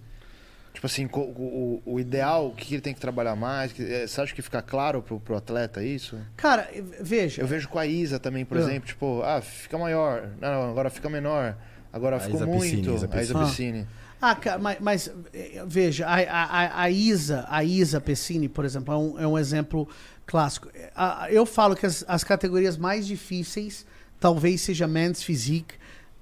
[0.74, 3.72] Tipo assim, co- o, o ideal, o que ele tem que trabalhar mais?
[3.80, 6.18] é, Você acha que fica claro pro, pro atleta isso?
[6.36, 6.68] Cara,
[7.00, 7.42] veja.
[7.42, 8.62] Eu vejo com a Isa também, por Ah.
[8.62, 11.56] exemplo, tipo, ah, fica maior, não, agora fica menor,
[11.94, 13.46] agora A ficou Isa muito, Piscine, Isa a Isa Piscine.
[13.84, 13.88] Piscine.
[14.20, 18.64] Ah, cara, mas, mas, eh, veja, a, a, a- a Isa, a Isa Pessini, por
[18.66, 19.88] exemplo, é um, é um exemplo
[20.26, 20.70] clássico.
[20.74, 20.92] Eh,
[21.30, 23.86] eu falo que as, as categorias mais difíceis
[24.20, 25.76] talvez seja men's physique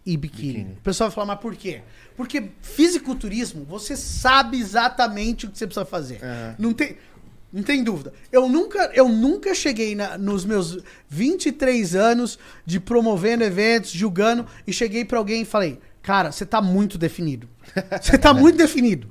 [0.03, 0.53] e biquíni.
[0.53, 0.73] Biquíni.
[0.80, 1.81] O pessoal vai falar, mas por quê?
[2.18, 6.19] Porque fisiculturismo, você sabe exatamente o que você precisa fazer.
[6.23, 6.56] Aham.
[6.57, 6.98] Não tem.
[7.52, 8.14] Não tem dúvida.
[8.32, 10.78] Eu nunca, eu nunca cheguei na- nos meus
[11.10, 16.61] 23 anos de promovendo eventos, julgando, e cheguei pra alguém e falei: Cara, você tá
[16.61, 17.49] muito definido.
[18.02, 19.10] Você tá muito definido.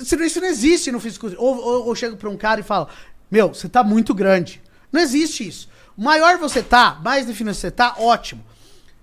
[0.00, 1.44] Isso não- existe no fisiculturismo.
[1.44, 2.88] Ou, ou, ou chego pra um cara e falo:
[3.30, 4.62] Meu, você tá muito grande.
[4.92, 5.68] Não existe isso.
[5.96, 8.44] Maior você tá, mais definido você tá, ótimo.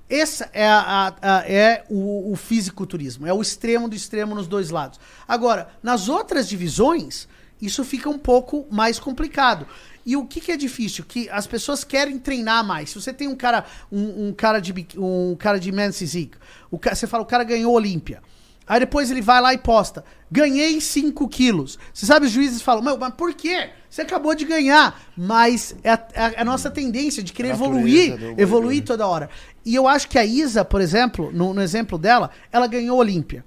[0.10, 4.70] Esse é, a- a- é o, o fisiculturismo, é o extremo do extremo nos dois
[4.72, 5.00] lados.
[5.28, 7.28] Agora, nas outras divisões,
[7.62, 9.68] isso fica um pouco mais complicado.
[10.06, 11.04] E o que, que é difícil?
[11.08, 12.90] Que as pessoas querem treinar mais.
[12.90, 16.38] Se você tem um cara, um, um cara de um cara de men's physique,
[16.72, 18.22] o ca- você fala, o cara ganhou Olímpia.
[18.66, 20.06] Aí depois ele vai lá e posta.
[20.32, 21.78] Ganhei 5 quilos.
[21.92, 23.72] Você sabe, os juízes falam, "Meu, mas por quê?
[23.90, 25.02] Você acabou de ganhar.
[25.18, 28.82] Mas é a, é a- a nossa tendência de querer evoluir, evoluir bodybuilding.
[28.82, 29.30] toda hora.
[29.66, 33.44] E eu acho que a Isa, por exemplo, no, no exemplo dela, ela ganhou Olímpia.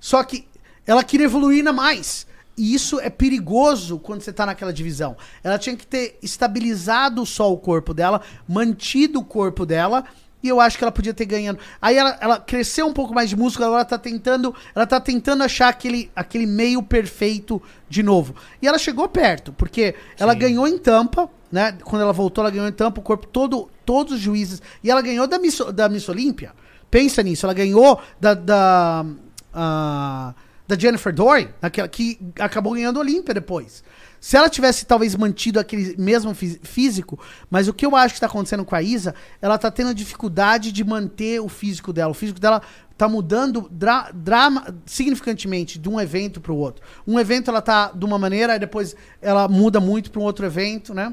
[0.00, 0.46] Só que
[0.86, 2.26] ela queria evoluir ainda mais.
[2.62, 5.16] E isso é perigoso quando você tá naquela divisão.
[5.42, 10.04] Ela tinha que ter estabilizado só o corpo dela, mantido o corpo dela.
[10.40, 11.58] E eu acho que ela podia ter ganhando.
[11.80, 15.00] Aí ela, ela cresceu um pouco mais de músculo, agora ela tá tentando, ela tá
[15.00, 18.32] tentando achar aquele, aquele meio perfeito de novo.
[18.62, 21.76] E ela chegou perto, porque ela ganhou em tampa, né?
[21.82, 24.62] Quando ela voltou, ela ganhou em tampa, o corpo todo, todos os juízes.
[24.84, 26.52] E ela ganhou da Miss, da Miss Olímpia.
[26.88, 28.34] Pensa nisso, ela ganhou da.
[28.34, 29.04] da
[29.52, 30.32] ah,
[30.66, 33.82] da Jennifer Dory, naquela, que acabou ganhando a Olímpia depois.
[34.20, 37.18] Se ela tivesse talvez mantido aquele mesmo fí- físico,
[37.50, 40.70] mas o que eu acho que está acontecendo com a Isa, ela tá tendo dificuldade
[40.70, 42.12] de manter o físico dela.
[42.12, 42.62] O físico dela
[42.96, 46.84] tá mudando dra drama, significantemente de um evento para o outro.
[47.04, 50.46] Um evento ela tá de uma maneira, e depois ela muda muito para um outro
[50.46, 51.12] evento, né?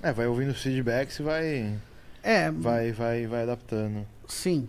[0.00, 1.74] É, vai ouvindo os feedbacks e vai,
[2.22, 4.06] É, vai, vai, vai adaptando.
[4.28, 4.68] sim.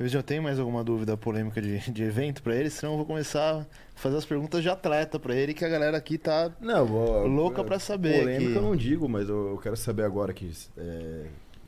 [0.00, 3.04] Eu já tenho mais alguma dúvida polêmica de, de evento pra ele, senão eu vou
[3.06, 6.86] começar a fazer as perguntas de atleta pra ele, que a galera aqui tá Não,
[6.86, 8.20] vou, louca pra saber.
[8.20, 11.26] Polêmica que- eu não digo, mas eu, eu quero saber agora que é,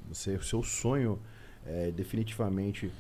[0.09, 1.19] você, o seu sonho
[1.67, 2.91] é definitivamente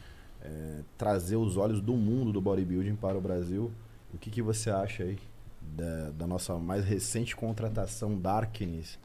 [0.43, 3.73] é, trazer os olhos do mundo do bodybuilding para o Brasil.
[4.13, 5.19] O que, que você acha aí
[5.63, 8.99] da, da nossa mais recente contratação Darkness,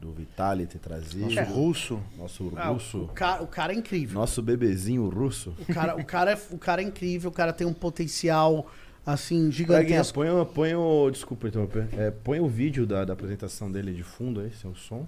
[0.00, 1.26] do Vitaly ter trazido?
[1.34, 2.00] Nosso russo.
[2.18, 2.98] Nosso Ah, o, russo.
[2.98, 4.20] o cara, o cara é incrível.
[4.20, 5.54] Nosso bebezinho russo.
[5.68, 8.70] O cara, o, cara é, o cara é incrível, o cara tem um potencial
[9.04, 10.14] assim gigantesco.
[10.14, 11.10] põe, o- põe o.
[11.10, 11.88] Desculpa interromper.
[11.92, 15.06] É, põe o vídeo da, da apresentação dele de fundo aí, seu som.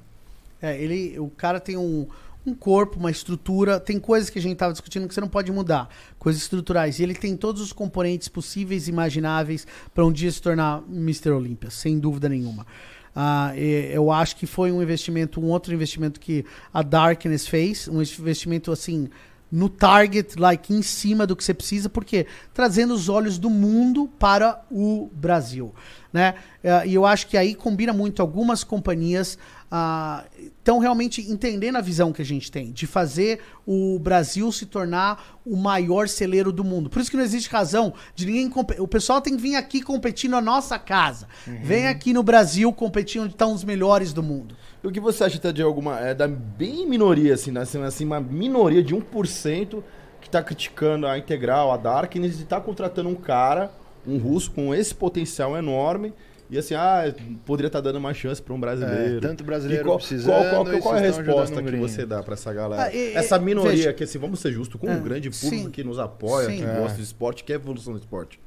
[0.61, 2.07] É, ele, o cara tem um,
[2.47, 5.53] um corpo, uma estrutura, tem coisas que a gente tava discutindo que você não pode
[5.53, 5.89] mudar,
[6.19, 6.99] coisas estruturais.
[6.99, 11.31] E ele tem todos os componentes possíveis e imagináveis para um dia se tornar Mr.
[11.31, 12.67] Olympia, sem dúvida nenhuma.
[13.15, 18.01] Ah, eu acho que foi um investimento, um outro investimento que a Darkness fez, um
[18.01, 19.09] investimento assim
[19.51, 24.09] no target, like em cima do que você precisa, porque trazendo os olhos do mundo
[24.19, 25.75] para o Brasil,
[26.13, 26.35] né?
[26.63, 29.39] Eh, E eu acho que aí combina muito algumas companhias
[29.71, 35.39] estão realmente entendendo a visão que a gente tem de fazer o Brasil se tornar
[35.45, 36.89] o maior celeiro do mundo.
[36.89, 40.31] Por isso que não existe razão de ninguém o pessoal tem que vir aqui competir
[40.31, 41.29] na nossa casa.
[41.63, 44.57] Vem aqui no Brasil competir onde estão os melhores do mundo.
[44.83, 46.01] E o que você acha tá, de alguma.
[46.01, 49.83] É, da bem minoria, assim, assim, assim, uma minoria de 1%
[50.21, 53.73] que tá criticando a Integral, a Darkness, e tá contratando um cara,
[54.07, 56.13] um russo com esse potencial enorme
[56.51, 57.13] e assim, ah,
[57.45, 59.19] poderia estar dando uma chance para um brasileiro.
[59.19, 60.33] É, tanto brasileiro E qual, precisando.
[60.51, 62.85] qual, qual, e qual é a resposta que você dá para essa galera?
[62.85, 63.93] Ah, e- essa minoria veja.
[63.93, 65.71] que, assim, vamos ser justos, com É, um grande público sim.
[65.71, 66.57] que nos apoia, Sim.
[66.59, 66.75] que É.
[66.81, 68.41] gosta de esporte, que é a evolução do esporte.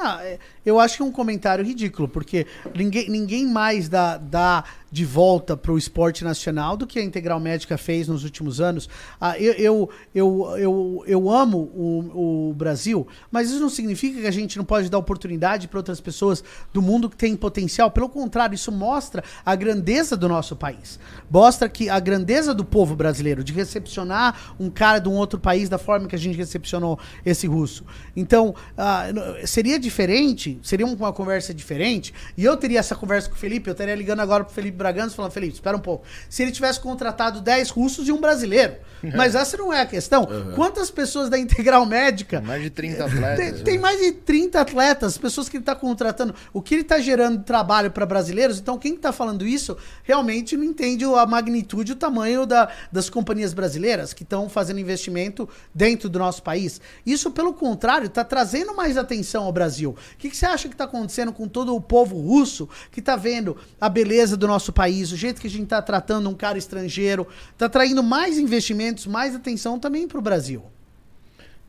[0.00, 4.62] Ah, é, eu acho que é um comentário ridículo, porque ninguém, ninguém mais dá, dá
[4.90, 8.88] de volta para o esporte nacional do que a Integral Médica fez nos últimos anos.
[9.20, 14.26] Ah, eu, eu, eu, eu, eu amo o, o Brasil, mas isso não significa que
[14.26, 16.42] a gente não pode dar oportunidade para outras pessoas
[16.72, 17.90] do mundo que têm potencial.
[17.90, 20.98] Pelo contrário, isso mostra a grandeza do nosso país.
[21.30, 25.68] Mostra que a grandeza do povo brasileiro, de recepcionar um cara de um outro país
[25.68, 27.84] da forma que a gente recepcionou esse russo.
[28.16, 29.06] Então, ah,
[29.44, 33.72] seria diferente, seria uma conversa diferente, e eu teria essa conversa com o Felipe, eu
[33.72, 36.04] estaria ligando agora pro Felipe Bragança falando, Felipe, espera um pouco.
[36.30, 38.76] Se ele tivesse contratado 10 russos e um brasileiro.
[39.14, 40.26] Mas essa não é a questão.
[40.56, 43.62] Quantas pessoas da Integral Médica Mais de 30 tem, atletas.
[43.62, 46.34] tem mais de 30 atletas, pessoas que ele está contratando.
[46.52, 50.64] O que ele está gerando trabalho para brasileiros, então quem está falando isso realmente não
[50.64, 56.18] entende a magnitude, o tamanho da- das companhias brasileiras que estão fazendo investimento dentro do
[56.18, 56.80] nosso país.
[57.06, 59.90] Isso, pelo contrário, está trazendo mais atenção ao Brasil.
[60.14, 63.14] O que, que você acha que está acontecendo com todo o povo russo que está
[63.16, 66.58] vendo a beleza do nosso país, o jeito que a gente está tratando um cara
[66.58, 70.62] estrangeiro, está traindo mais investimentos, mais atenção também para o Brasil.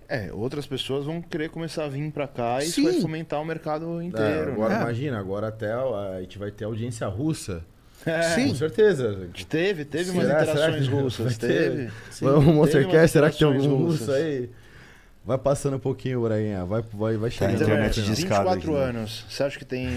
[0.08, 2.84] É, outras pessoas vão querer começar a vir pra cá e isso Sim.
[2.86, 4.52] vai fomentar o mercado É, inteiro.
[4.54, 4.82] agora, né?
[4.82, 7.64] imagina, agora até a, a gente vai ter audiência russa.
[8.06, 8.48] É, Sim.
[8.50, 9.28] Com certeza.
[9.48, 11.38] Teve, teve umas Será- será interações que russas.
[11.38, 11.92] Teve.
[12.18, 14.50] Teve Monstercast, umas será que tem algum russo aí?
[15.30, 16.66] Vai passando um pouquinho, Brainha.
[16.66, 17.62] Vai, vai, vai Tá, chegando.
[17.62, 18.84] internet de escada 24 aqui, né?
[18.84, 19.26] anos.
[19.30, 19.88] Você acha que tem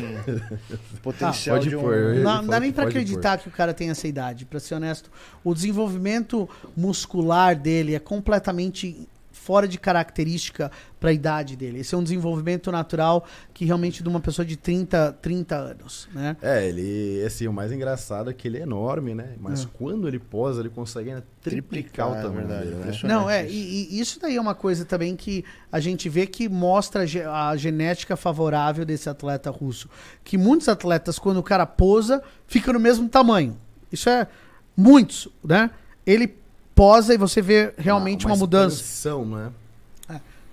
[1.02, 1.80] potencial pode de um...
[1.80, 4.74] pôr, Não, não dá nem pode acreditar que o cara tem essa idade, pra ser
[4.74, 5.10] honesto.
[5.42, 6.46] O desenvolvimento
[6.76, 9.08] muscular dele é completamente
[9.42, 10.70] fora de característica
[11.00, 11.80] pra idade dele.
[11.80, 16.36] Esse é um desenvolvimento natural que realmente de uma pessoa de 30, 30 anos, né?
[16.40, 19.34] É, ele, assim, o mais engraçado é que ele é enorme, né?
[19.40, 19.68] Mas É.
[19.72, 22.98] quando ele posa, ele consegue ainda triplicar, Triplicar, o é tamanho verdade, dele, né?
[23.04, 23.52] Não, é, isso.
[23.54, 27.42] e, e isso daí é uma coisa também que a gente vê que mostra a
[27.52, 29.88] a genética favorável desse atleta russo.
[30.22, 33.58] Que muitos atletas, quando o cara posa, fica no mesmo tamanho.
[33.90, 34.28] Isso é
[34.76, 35.70] muitos, né?
[36.06, 36.32] Ele
[36.74, 38.76] posa e você vê realmente uma, mudança.
[38.76, 39.52] expansão, né?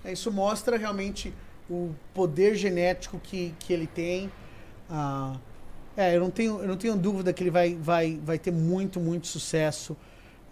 [0.04, 1.32] É, Isso mostra realmente
[1.68, 4.30] o poder genético que, que ele tem.
[4.88, 5.36] Ah,
[5.96, 8.98] é, eu não tenho, eu não tenho dúvida que ele vai, vai, vai ter muito,
[8.98, 9.96] muito sucesso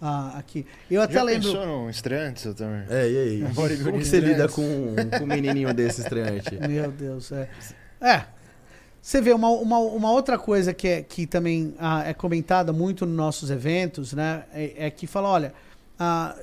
[0.01, 0.65] ah, aqui.
[0.89, 1.51] Eu até Já lembro.
[1.51, 2.85] pensou num estreante, seu Tamer?
[2.89, 3.45] É, e aí?
[3.83, 6.55] Como que você lida com, com um menininho desse estreante?
[6.67, 7.49] Meu Deus, é.
[7.99, 8.25] É.
[9.01, 13.05] Você vê, uma, uma, uma outra coisa que, é, que também ah, é comentada muito
[13.05, 14.43] nos nossos eventos, né?
[14.53, 15.53] É, é que fala, olha,
[15.97, 16.35] ah,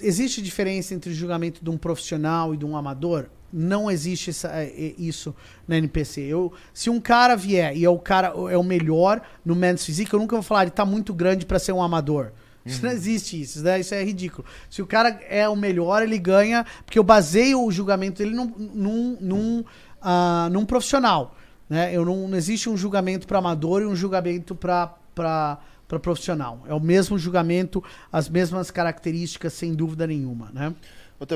[0.00, 3.26] existe diferença entre o julgamento de um profissional e de um amador?
[3.52, 5.34] Não existe essa- é, é, isso
[5.66, 6.20] na NPC.
[6.20, 10.12] Eu, se um cara vier e é o cara é o melhor no men's physique,
[10.12, 12.32] eu nunca vou falar, ele tá muito grande para ser um amador.
[12.66, 13.80] Isso não existe isso, né?
[13.80, 14.46] Isso é ridículo.
[14.68, 18.44] Se o cara é o melhor, ele ganha, porque eu baseio o julgamento dele num,
[18.74, 19.64] num, num,
[20.02, 21.34] ah, num profissional.
[21.68, 21.94] Né?
[21.94, 26.62] Eu não, não existe um julgamento para amador e um julgamento para profissional.
[26.68, 27.82] É o mesmo julgamento,
[28.12, 30.50] as mesmas características, sem dúvida nenhuma.
[30.52, 30.74] Né?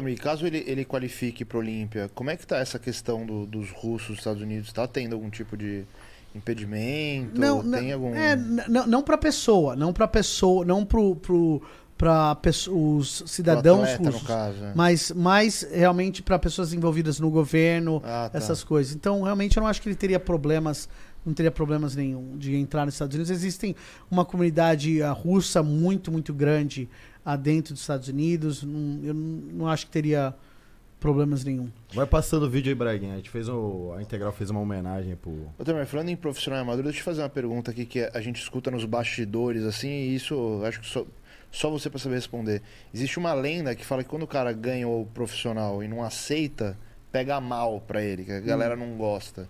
[0.08, 3.70] E caso ele, ele qualifique para Olímpia, como é que tá essa questão do- dos
[3.70, 4.72] russos dos Estados Unidos?
[4.72, 5.84] Tá tendo algum tipo de
[6.34, 7.40] impedimento?
[7.40, 8.14] Não, Tem não, algum...
[8.14, 11.62] é, não, não para pessoa, não para pessoa, não pro, pro,
[12.02, 12.36] para
[12.72, 14.26] os cidadãos atleta, no russos.
[14.26, 14.72] caso, é.
[14.74, 18.38] mas mais realmente para pessoas envolvidas no governo, Ah, tá.
[18.38, 18.92] essas coisas.
[18.92, 20.88] Então, realmente, eu não acho que ele teria problemas,
[21.24, 23.30] não teria problemas nenhum de entrar nos Estados Unidos.
[23.30, 23.76] Existem
[24.10, 26.88] uma comunidade ah, russa muito, muito grande
[27.24, 28.64] ah, dentro dos Estados Unidos.
[28.64, 30.34] Eu não acho que teria
[30.98, 31.68] problemas nenhum.
[31.94, 33.12] Vai passando o vídeo aí, Braguinha.
[33.14, 33.92] A gente fez o.
[33.96, 35.30] A Integral fez uma homenagem pro.
[35.56, 38.20] Ô, Tamer, falando em profissional amador, deixa eu te fazer uma pergunta aqui que a
[38.20, 41.04] gente escuta nos bastidores, assim, e isso acho que só,
[41.52, 42.62] só você pra saber responder.
[42.92, 46.76] Existe uma lenda que fala que quando o cara ganha o profissional e não aceita,
[47.12, 49.46] pega mal pra ele, que a galera não gosta.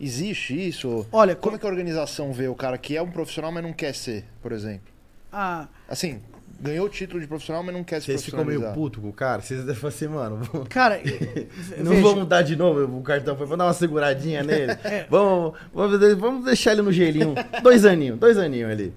[0.00, 1.06] Existe isso?
[1.12, 3.72] Olha, Como é que a organização vê o cara que é um profissional, mas não
[3.72, 4.88] quer ser, por exemplo?
[5.30, 6.20] Ah, Assim,
[6.58, 9.12] ganhou o título de profissional, mas não quer se Vocês ficam meio puto com o
[9.12, 9.42] cara?
[9.42, 10.38] Vocês devem falar assim, mano.
[10.42, 11.00] vamos- cara,
[11.78, 14.72] Não veja, vamos dar de novo o cartão, vamos dar uma seguradinha nele.
[14.84, 15.06] É.
[15.10, 17.34] Vamos, vamos, vamos deixar ele no gelinho.
[17.62, 18.94] Dois aninhos, dois aninhos ali.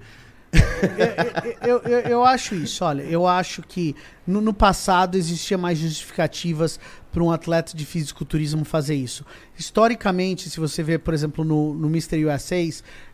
[1.66, 3.94] eu, eu, eu acho isso, olha, eu acho que
[4.26, 6.78] no, no passado existia mais justificativas
[7.12, 9.24] para um atleta de fisiculturismo fazer isso.
[9.58, 12.24] Historicamente, se você vê, por exemplo, no, no Mr.
[12.26, 12.56] USA,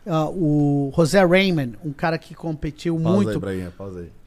[0.07, 3.39] ah, o José Raymond, um cara que competiu Pausa aí, muito.
[3.39, 4.20] Braguinha, pausa aí.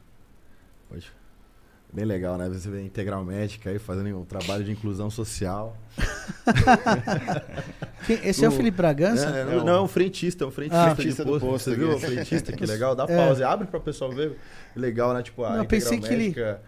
[1.95, 2.49] Bem legal, né?
[2.49, 5.77] Você vê a Integral Médica aí fazendo um trabalho de inclusão social.
[8.05, 9.29] Quem- esse é o Felipe Bragança?
[9.29, 10.89] É, É não, o- não, é um frentista, é um frentista, Ah.
[10.89, 11.45] de Frentista do posto.
[11.45, 12.51] posto Você viu o frentista?
[12.51, 12.95] Que legal.
[12.95, 13.15] Dá É.
[13.15, 14.37] pause, abre pra pessoal ver.
[14.75, 15.23] Legal, né?
[15.23, 16.61] Tipo, a Não, Integral que ele- Médica...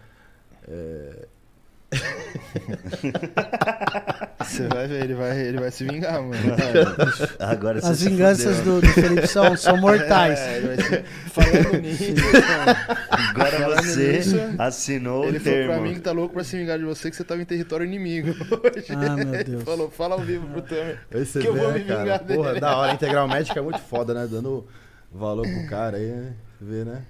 [0.66, 1.26] é,
[4.40, 6.34] Você vai ver, ele vai, ele vai se vingar, mano.
[7.38, 10.38] Agora As vinganças do, do Felipe são, são mortais.
[10.38, 11.02] É, ele vai se...
[11.30, 12.04] Falando nisso,
[13.10, 15.72] Agora Falando você nisso, assinou ele o falou termo.
[15.74, 17.84] pra mim que tá louco pra se vingar de você, que você tava em território
[17.86, 18.86] inimigo hoje.
[18.98, 19.62] Ah, meu Ele Deus.
[19.64, 20.98] falou, fala ao vivo pro Tamer.
[21.10, 22.00] Que eu vê, vou me cara?
[22.02, 22.38] vingar dele.
[22.38, 22.92] Porra, da hora.
[22.92, 24.26] A Integral Médica é muito foda, né?
[24.30, 24.66] Dando
[25.12, 26.32] valor pro cara aí, né?
[26.60, 27.02] Vê, né?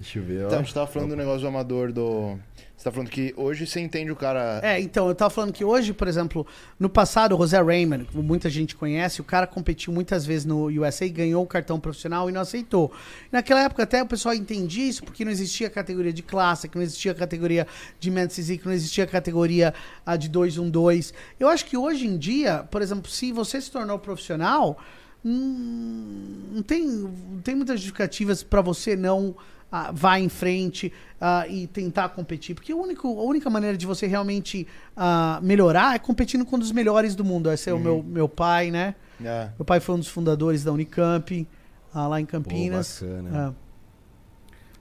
[0.00, 0.46] Deixa eu ver, ó.
[0.46, 2.38] Então, a gente tava falando do negócio do amador, do...
[2.74, 4.58] Você tá falando que hoje você entende o cara...
[4.62, 6.46] É, então, eu tava falando que hoje, por exemplo,
[6.78, 10.68] no passado, o José Raymond, como muita gente conhece, o cara competiu muitas vezes no
[10.68, 12.90] USA, ganhou o cartão profissional e não aceitou.
[13.30, 16.82] Naquela época até o pessoal entendia isso porque não existia categoria de classe, que não
[16.82, 17.66] existia categoria
[17.98, 19.74] de Men's Physique, não existia categoria
[20.06, 21.12] ah, de 212.
[21.38, 24.78] Eu acho que hoje em dia, por exemplo, se você se tornou profissional,
[25.22, 29.36] hum, não tem, não tem muitas justificativas para você não
[29.70, 32.54] ah, vá em frente ah, e tentar competir.
[32.54, 34.66] Porque o único, a única maneira de você realmente
[34.96, 37.50] ah, melhorar é competindo com um dos melhores do mundo.
[37.50, 38.94] Esse é o meu, meu pai, né?
[39.22, 39.50] É.
[39.58, 41.46] Meu pai foi um dos fundadores da Unicamp,
[41.94, 43.00] lá em Campinas.
[43.00, 43.54] Pô, bacana.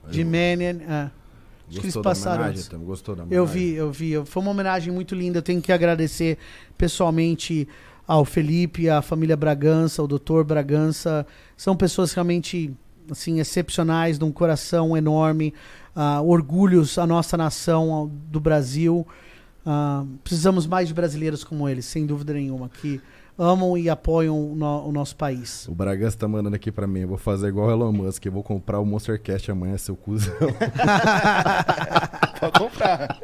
[0.05, 0.79] Ah, de Manian.
[0.87, 1.11] ah.
[1.69, 2.53] Acho que eles da passaram.
[2.63, 2.79] Tam?
[2.79, 4.13] Gostou da Eu vi, eu vi.
[4.25, 5.37] Foi uma homenagem muito linda.
[5.37, 6.37] Eu tenho que agradecer
[6.75, 7.67] pessoalmente
[8.07, 11.27] ao Felipe, à família Bragança, ao doutor Bragança.
[11.55, 12.73] São pessoas realmente
[13.11, 15.53] assim excepcionais, de um coração enorme,
[15.95, 19.07] ah, orgulhos à nossa nação, ao- do Brasil.
[19.65, 22.99] Ah, precisamos mais de brasileiros como eles, sem dúvida nenhuma, que
[23.37, 25.67] amam e apoiam o, no- o nosso país.
[25.67, 27.01] O Bragança tá mandando aqui pra mim.
[27.01, 28.25] Eu vou fazer igual o Elon Musk.
[28.25, 30.33] Eu vou comprar o Monstercast amanhã, seu cuzão.
[32.39, 33.17] Pode comprar.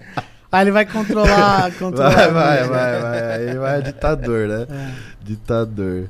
[0.52, 2.10] Aí ele vai controlar, controlar.
[2.12, 3.34] Vai, vai, vai, vai.
[3.50, 4.94] Aí vai ditador, né?
[5.22, 6.10] Ditador.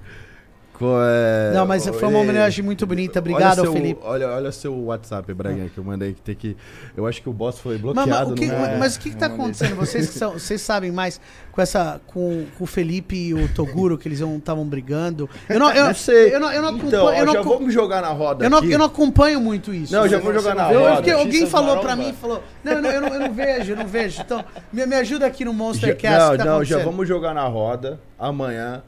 [0.83, 1.51] É...
[1.53, 3.19] Não, mas foi uma homenagem muito bonita.
[3.19, 4.01] Obrigado, olha seu, Felipe.
[4.03, 6.57] Olha, olha seu WhatsApp, Bragança, que eu mandei que tem que.
[6.95, 8.09] Eu acho que o boss foi Mas, bloqueado.
[8.09, 8.77] mas o que, não é?
[8.77, 9.43] mas o que, que tá eu mandei.
[9.45, 9.75] acontecendo?
[9.75, 11.19] Vocês que são, vocês sabem mais
[11.51, 15.29] com essa com, com o Felipe e o Toguro que eles estavam brigando.
[15.47, 16.33] Eu não, eu, Não sei.
[16.35, 16.87] Eu não, eu não acompanho.
[16.87, 18.71] então, eu, não, já vamos jogar na roda eu, não, aqui.
[18.71, 19.93] eu não acompanho muito isso.
[19.93, 20.95] Não, eu já vou jogar na Eu, roda.
[20.95, 21.95] porque alguém falou maromba?
[21.95, 24.21] mim, falou, não, eu não, eu não, eu não vejo, eu não vejo.
[24.21, 26.29] Então, me, me ajuda aqui no Já- Monstercast.
[26.29, 28.83] não, tá não, já vamos jogar na roda amanhã.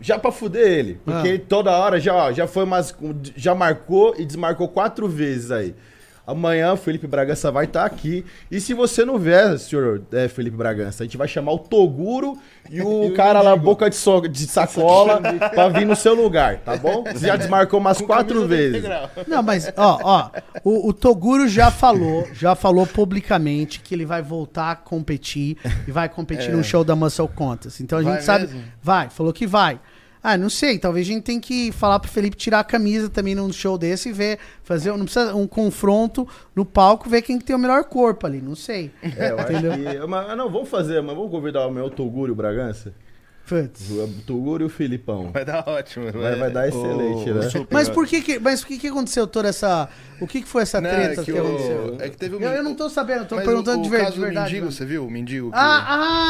[0.00, 1.00] Já pra fuder ele.
[1.04, 1.46] Porque Ah.
[1.48, 2.94] toda hora já, ó, já foi umas.
[3.36, 5.74] Já marcou e desmarcou quatro vezes aí.
[6.26, 8.24] Amanhã o Felipe Bragança vai estar aqui.
[8.50, 12.36] E se você não vier, senhor é, Felipe Bragança, a gente vai chamar o Toguro
[12.68, 15.20] e o E cara lá, boca de, so- de sacola,
[15.54, 17.04] pra vir no seu lugar, tá bom?
[17.12, 18.82] Você já desmarcou umas Com quatro vezes.
[19.28, 20.30] Não, mas, ó, ó,
[20.64, 25.92] o, o Toguro já falou, já falou publicamente que ele vai voltar a competir e
[25.92, 26.56] vai competir É.
[26.56, 27.80] no show da Muscle Contest.
[27.80, 28.46] Então a Vai gente sabe.
[28.48, 28.62] mesmo?
[28.82, 29.78] Vai, falou que vai.
[30.28, 33.32] Ah, não sei, talvez a gente tem que falar pro Felipe tirar a camisa também
[33.32, 37.44] num show desse e ver, fazer, não precisa um confronto no palco, ver quem que
[37.44, 38.90] tem o melhor corpo ali, não sei.
[39.00, 40.06] É, eu acho que.
[40.08, 42.92] Mas, não, vamos fazer, mas vamos convidar o meu Toguro Bragança?
[43.48, 43.90] Putz.
[43.90, 45.30] O Toguro e o Filipão.
[45.32, 46.10] Vai dar ótimo.
[46.10, 47.40] Vai, vai dar excelente, O- né?
[47.46, 49.88] o super- Mas por que que, mas por que que aconteceu toda essa,
[50.20, 51.96] o que que foi essa Não, treta é que, que, aconteceu?
[51.96, 52.02] o...
[52.02, 52.40] é que teve um...
[52.40, 54.18] Eu, eu não tô sabendo, tô Mas perguntando o, de, o verdade.
[54.20, 54.72] mendigo, mano.
[54.72, 55.06] você viu?
[55.06, 55.56] O mendigo que...
[55.56, 55.84] Ah,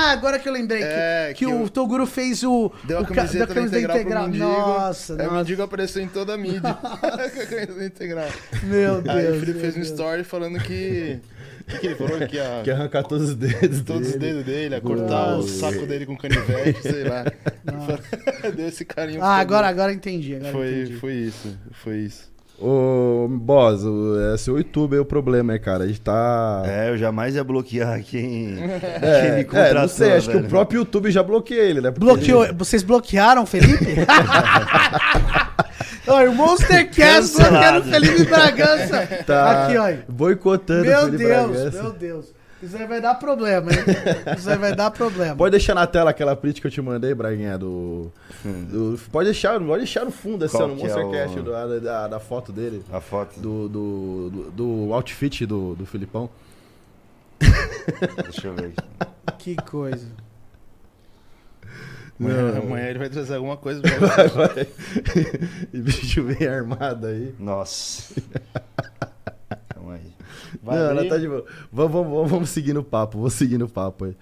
[0.09, 2.71] ah, agora que eu lembrei É, que, que, que o o- Toguro fez o.
[2.85, 4.45] Deu a o ca- camiseta da camisa integral, mendigo.
[4.45, 6.75] Nossa, Aí o mendigo apareceu em toda a mídia.
[6.77, 8.29] Com a camisa da integral.
[8.65, 9.17] Meu Deus.
[9.17, 11.19] Aí o Felipe fez um story falando que...
[11.67, 12.19] O que, que ele falou?
[12.29, 12.61] Que ia...
[12.63, 14.35] Que arrancar todos os dedos Todos os dele.
[14.35, 17.25] dedos dele, a cortar o saco dele com canivete, sei lá.
[18.57, 19.21] Deu esse carinho.
[19.23, 20.37] Ah, agora, agora entendi.
[20.37, 20.97] Agora Foi, entendi.
[20.97, 22.37] foi isso, foi isso.
[22.59, 25.85] Ô, Boss, o, é, seu YouTube é o problema, né, cara?
[25.85, 26.63] A gente tá.
[26.65, 29.81] É, eu jamais ia bloquear quem, É, quem me é, contratou.
[29.83, 30.49] não sei, acho que o velho.
[30.49, 31.91] próprio YouTube já bloqueia ele, né?
[31.91, 32.45] Porque Bloqueou.
[32.45, 33.85] ele- Vocês bloquearam o Felipe?
[36.09, 39.07] Olha, o Monstercast bloqueando o Felipe Bragança.
[39.27, 39.93] Tá Aqui, ó.
[40.13, 41.83] boicotando o Meu Felipe Deus, Bragança.
[41.83, 42.27] meu Deus.
[42.63, 43.79] Isso aí vai dar problema, hein?
[44.39, 45.37] Isso aí vai dar problema.
[45.37, 48.11] Pode deixar na tela aquela print que eu te mandei, Braguinha, do.
[48.45, 51.43] do- pode, deixar, pode deixar no fundo, assim, Qual ó, no que é Monstercast, o-
[51.43, 52.83] da, da, da foto dele.
[52.91, 53.39] A foto.
[53.39, 54.51] Do, do, do,
[54.87, 56.31] do outfit do, do Filipão.
[58.25, 58.73] Deixa eu ver
[59.29, 59.55] aqui.
[59.55, 60.07] Que coisa.
[62.19, 64.29] Amanhã, amanhã ele vai trazer alguma coisa pra você.
[64.29, 64.69] Vai, vai.
[65.73, 67.35] e bicho bem armado aí.
[67.39, 68.15] Nossa.
[69.69, 70.13] Calma aí.
[70.63, 71.45] Vai não, ela tá de boa.
[71.73, 74.17] Vamos, vamos, vamos, vamos seguir no papo, vou seguir no papo aí.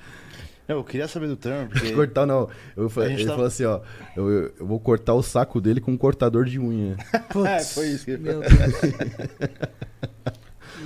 [0.66, 1.92] Não, eu queria saber do Trump, porque...
[1.94, 2.48] Cortar não.
[2.74, 3.80] Eu, ele tava- falou assim, ó.
[4.16, 6.96] Eu, eu- eu vou cortar o saco dele com um cortador de unha.
[7.30, 8.52] Putz, É, foi isso que- Meu Deus.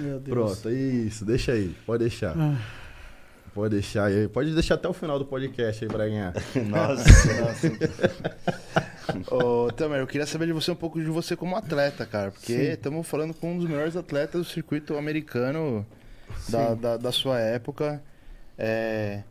[0.00, 0.28] Meu Deus.
[0.28, 2.34] Pronto, isso, deixa aí, pode deixar.
[2.36, 2.56] Ah.
[3.58, 6.32] Pode deixar aí, pode deixar até o final do podcast aí, Braguinha.
[6.68, 7.68] Nossa, nossa.
[9.34, 12.30] Ô, Tamer, eu queria saber de você um pouco de você como atleta, cara.
[12.30, 15.84] Porque estamos falando com um dos melhores atletas do circuito americano
[16.48, 18.00] da, da, da sua época.
[18.56, 19.24] É,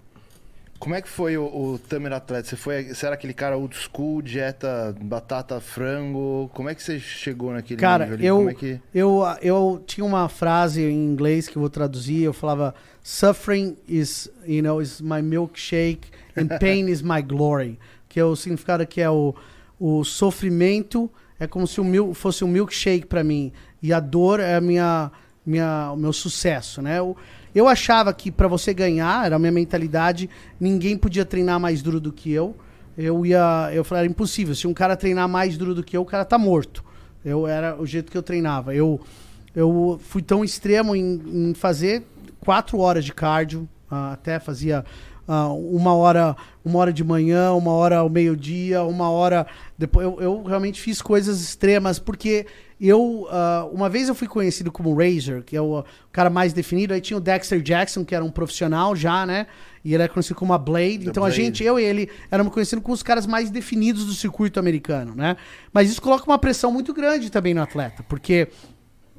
[0.80, 2.48] Como é que foi o, o Tamer atleta?
[2.48, 6.50] Você, foi, você era aquele cara old school, dieta batata, frango?
[6.54, 8.26] Como é que você chegou naquele Cara, nível ali?
[8.26, 8.82] eu, é que...
[8.94, 12.24] eu, eu tinha uma frase em inglês que eu vou traduzir.
[12.24, 17.80] Eu falava: Suffering is, you know, is my milkshake and pain is my glory.
[18.10, 19.36] Que é o significado que é o,
[19.80, 23.52] o sofrimento é como se o mil, fosse um milkshake pra mim
[23.82, 25.12] e a dor é a minha,
[25.46, 27.00] minha, o meu sucesso, né?
[27.00, 27.16] Eu,
[27.58, 30.30] eu achava que pra você ganhar, era a minha mentalidade,
[30.60, 32.56] ninguém podia treinar mais duro do que eu.
[32.98, 34.54] Eu ia, eu falei, era impossível.
[34.54, 36.84] Se um cara treinar mais duro do que eu, o cara tá morto.
[37.24, 38.76] Eu era o jeito que eu treinava.
[38.76, 39.00] Eu,
[39.56, 42.04] eu fui tão extremo em, em fazer
[42.40, 44.86] quatro horas de cardio, ah, até fazia
[45.28, 49.46] ah, uma hora, uma hora de manhã, uma hora ao meio-dia, uma hora
[49.78, 50.06] depois.
[50.06, 52.46] Eu, eu realmente fiz coisas extremas porque
[52.80, 56.94] eu ah, uma vez eu fui conhecido como Razor, que é o cara mais definido.
[56.94, 59.48] Aí tinha o Dexter Jackson, que era um profissional já, né?
[59.84, 61.00] E ele era conhecido como a Blade.
[61.00, 61.42] The então a Blade.
[61.42, 65.36] gente, eu e ele, éramos conhecidos como os caras mais definidos do circuito americano, né?
[65.74, 68.48] Mas isso coloca uma pressão muito grande também no atleta, porque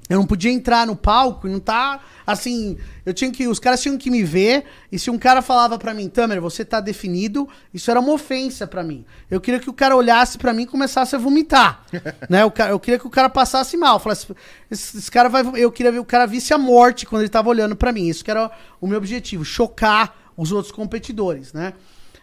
[0.09, 2.78] eu não podia entrar no palco e não tá assim.
[3.05, 3.47] Eu tinha que.
[3.47, 4.64] Os caras tinham que me ver.
[4.90, 8.66] E se um cara falava pra mim, Tamer, você tá definido, isso era uma ofensa
[8.66, 9.05] pra mim.
[9.30, 11.85] Eu queria que o cara olhasse pra mim e começasse a vomitar.
[12.28, 12.48] né?
[12.51, 14.01] cara, eu queria que o cara passasse mal.
[14.01, 14.26] Falasse,
[14.70, 15.43] esse, esse cara vai.
[15.55, 18.09] Eu queria ver o cara visse a morte quando ele tava olhando pra mim.
[18.09, 21.74] Isso que era o meu objetivo, chocar os outros competidores, né?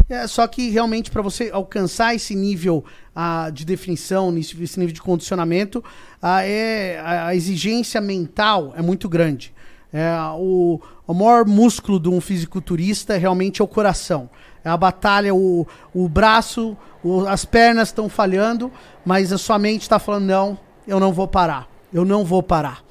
[0.07, 5.02] É, só que realmente para você alcançar esse nível ah, de definição, esse nível de
[5.02, 5.84] condicionamento,
[6.22, 9.53] ah, é, a, a exigência mental é muito grande.
[9.91, 14.30] É, o, o maior músculo de um fisiculturista realmente é o coração.
[14.64, 18.72] É a batalha, o, o braço, o- as pernas estão falhando,
[19.06, 22.84] mas a sua mente está falando: não, eu não vou parar, eu não vou parar.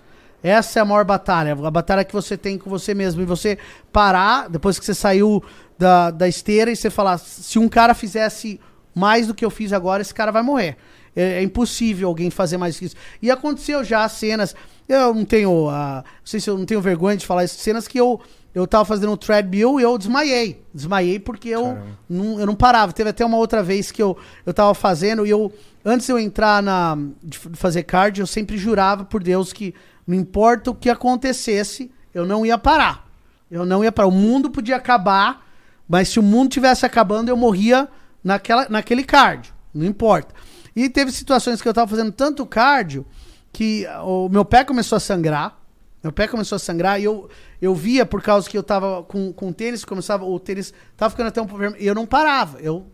[0.42, 3.22] Essa é a maior batalha, a batalha que você tem com você mesmo.
[3.22, 3.58] E você
[3.90, 5.42] parar, depois que você saiu
[5.78, 8.60] da, da esteira, e você falar: se um cara fizesse
[8.94, 10.76] mais do que eu fiz agora, esse cara vai morrer.
[11.16, 12.96] É, é impossível alguém fazer mais que isso.
[13.20, 14.54] E aconteceu já cenas.
[14.88, 15.68] Eu não tenho.
[15.68, 17.58] ah, não sei se eu não tenho vergonha de falar isso.
[17.58, 18.20] Cenas que eu.
[18.54, 20.62] Eu tava fazendo um treadmill e eu desmaiei.
[20.72, 21.76] Desmaiei porque eu
[22.08, 22.92] não, eu não parava.
[22.92, 25.52] Teve até uma outra vez que eu, eu tava fazendo e eu.
[25.84, 26.96] Antes de eu entrar na.
[27.22, 29.74] de fazer cardio, eu sempre jurava por Deus que
[30.06, 33.08] não importa o que acontecesse, eu não ia parar.
[33.50, 34.08] Eu não ia parar.
[34.08, 35.43] O mundo podia acabar,
[35.88, 37.88] mas se o mundo tivesse acabando, eu morria
[38.22, 39.54] naquela, naquele cardio.
[39.72, 40.34] Não importa.
[40.74, 43.06] E teve situações que eu tava fazendo tanto cardio
[43.52, 45.58] que ah, o meu pé começou a sangrar.
[46.02, 47.30] Meu pé começou a sangrar e eu,
[47.62, 51.28] eu via por causa que eu tava com, com tênis, começava, o tênis tava ficando
[51.28, 52.60] até um vermelho, e eu não parava.
[52.60, 52.86] Eu,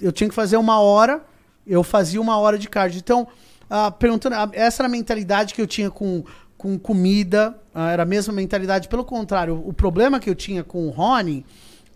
[0.00, 1.24] eu tinha que fazer uma hora,
[1.64, 2.98] eu fazia uma hora de cardio.
[2.98, 3.28] Então,
[3.70, 6.24] ah, perguntando, ah, essa era a mentalidade que eu tinha com,
[6.58, 8.88] com comida, ah, era a mesma mentalidade.
[8.88, 11.44] Pelo contrário, o problema que eu tinha com o Rony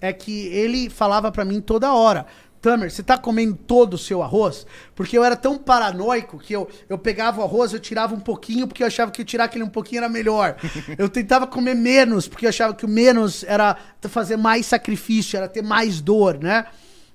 [0.01, 2.27] é que ele falava pra mim toda hora.
[2.61, 4.67] Tamer, você tá comendo todo o seu arroz?
[4.95, 8.69] Porque eu era tão paranoico que eu, eu pegava o arroz, eu tirava um pouquinho,
[8.69, 10.57] porque eu achava que eu tirar aquele um pouquinho era melhor.
[10.99, 15.49] Eu tentava comer menos, porque eu achava que o menos era fazer mais sacrifício, era
[15.49, 16.67] ter mais dor, né?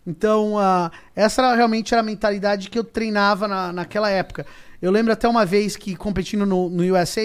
[0.08, 4.46] Então, ah, essa era, realmente era a mentalidade que eu treinava na, naquela época.
[4.82, 7.22] Eu lembro até uma vez que competindo no, no USA,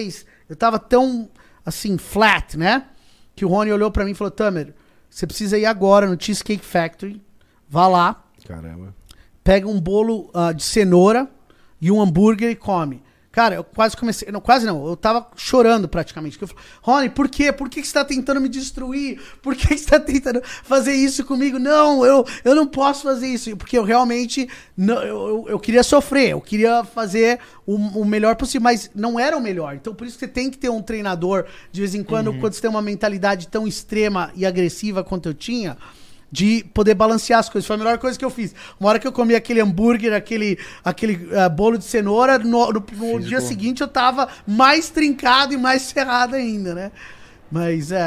[0.49, 1.29] eu tava tão,
[1.65, 2.85] assim, flat, né?
[3.35, 4.73] Que o Rony olhou pra mim e falou, Tamer,
[5.11, 7.21] você precisa ir agora no Cheesecake Factory,
[7.69, 8.95] vá lá, Caramba.
[9.43, 11.29] pega um bolo ah, de cenoura
[11.79, 13.03] e um hambúrguer e come.
[13.31, 14.29] Cara, eu quase comecei.
[14.29, 14.85] Não, quase não.
[14.85, 16.37] Eu tava chorando praticamente.
[16.41, 17.53] Eu falei, Rony, por quê?
[17.53, 19.21] Por que, que você tá tentando me destruir?
[19.41, 21.57] Por que, que você tá tentando fazer isso comigo?
[21.57, 23.55] Não, eu, eu não posso fazer isso.
[23.55, 24.49] Porque eu realmente.
[24.75, 29.37] Não, eu, eu, queria sofrer, eu queria fazer o, o melhor possível, mas não era
[29.37, 29.75] o melhor.
[29.75, 32.53] Então por isso que você tem que ter um treinador de vez em quando, quando
[32.53, 35.77] você tem uma mentalidade tão extrema e agressiva quanto eu tinha
[36.31, 37.67] de poder balancear as coisas.
[37.67, 38.55] Foi a melhor coisa que eu fiz.
[38.79, 42.85] Uma hora que eu comi aquele hambúrguer, aquele, aquele ah, bolo de cenoura, no, no-
[42.97, 46.91] no dia seguinte eu tava mais trincado e mais ferrado ainda, né?
[47.51, 47.97] Mas é,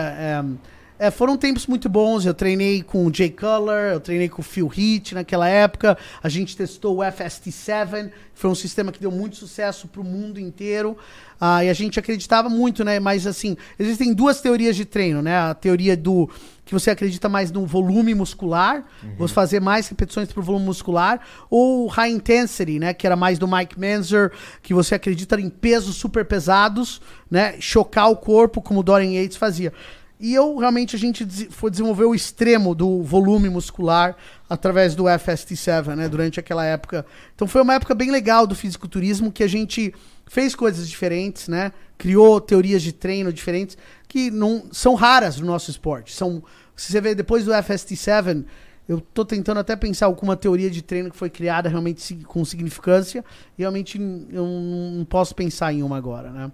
[0.98, 2.24] é, é, foram tempos muito bons.
[2.24, 5.98] Eu treinei com o Jay Cutler, eu treinei com o Phil Heath naquela época.
[6.22, 10.96] A gente testou o FST7, foi um sistema que deu muito sucesso pro mundo inteiro.
[11.38, 12.98] Ah, e a gente acreditava muito, né?
[12.98, 15.36] Mas assim, existem duas teorias de treino, né?
[15.36, 16.30] A teoria do
[16.64, 18.84] que você acredita mais no volume muscular,
[19.18, 21.20] você fazer mais repetições pro volume muscular,
[21.50, 22.94] ou high intensity, né?
[22.94, 24.32] Que era mais do Mike Manzer,
[24.62, 27.56] que você acredita em pesos super pesados, né?
[27.60, 29.72] Chocar o corpo, como o Dorian Yates fazia.
[30.18, 34.16] E eu realmente a gente foi desenvolver o extremo do volume muscular
[34.48, 37.04] através do FST7, né, durante aquela época.
[37.34, 39.92] Então foi uma época bem legal do fisiculturismo que a gente
[40.26, 41.72] fez coisas diferentes, né?
[41.98, 43.76] Criou teorias de treino diferentes
[44.14, 46.12] que não são raras no nosso esporte.
[46.14, 46.40] São
[46.76, 48.44] se você vê depois do FST7,
[48.88, 53.24] eu tô tentando até pensar alguma teoria de treino que foi criada realmente com significância,
[53.58, 54.00] e realmente
[54.30, 56.52] eu não posso pensar em uma agora, né?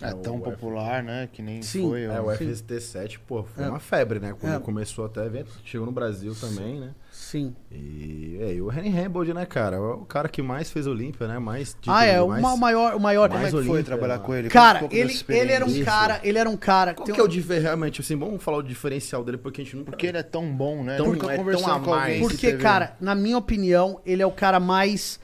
[0.00, 1.28] É É, tão popular, né?
[1.32, 1.88] Que nem Sim.
[1.88, 2.02] foi.
[2.04, 2.50] É, o Sim.
[2.50, 3.68] FST7, pô, foi É.
[3.68, 4.34] uma febre, né?
[4.40, 4.58] Quando É.
[4.58, 6.90] começou até evento, chegou no Brasil também, né?
[7.12, 7.54] Sim.
[7.70, 9.76] E, é, e o Henry Hambold, né, cara?
[9.76, 11.38] É o cara que mais fez Olímpia, né?
[11.38, 12.42] Mais título, ah, é, o mais...
[12.42, 13.28] ma- o maior, o maior.
[13.28, 14.24] Como é que Mais foi trabalhar né?
[14.24, 14.48] com ele?
[14.48, 16.94] Cara, um ele, ele era um cara, ele era um cara.
[16.94, 19.64] Qual que é o um- diferencial, realmente, assim, vamos falar o diferencial dele, porque a
[19.64, 19.90] gente nunca...
[19.92, 20.96] Porque ele é tão bom, né?
[20.96, 24.32] Tão- Nunca é tão conversando com alguém Porque, cara, na minha opinião, ele é o
[24.32, 25.20] cara mais.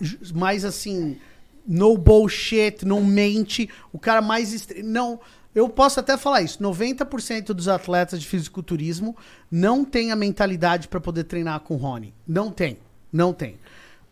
[0.00, 1.18] ju- mais assim.
[1.70, 3.68] No bullshit, não mente.
[3.92, 4.66] O cara mais.
[4.82, 5.20] Não.
[5.54, 6.62] Eu posso até falar isso.
[6.62, 9.14] 90% dos atletas de fisiculturismo
[9.50, 12.14] não tem a mentalidade pra poder treinar com o Rony.
[12.26, 12.78] Não tem.
[13.12, 13.56] Não tem.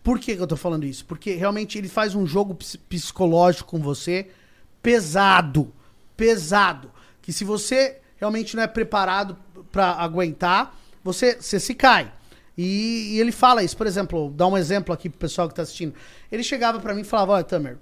[0.02, 1.04] Por que, que eu tô falando isso?
[1.06, 4.28] Porque realmente ele faz um jogo ps- psicológico com você
[4.82, 5.72] pesado.
[6.16, 6.90] Pesado.
[7.22, 9.36] Que se você realmente não é preparado
[9.72, 12.12] pra aguentar, você, você se cai.
[12.58, 15.62] E, e ele fala isso, por exemplo, dá um exemplo aqui pro pessoal que tá
[15.62, 15.92] assistindo.
[16.32, 17.76] Ele chegava pra mim e falava: Olha, Tamer,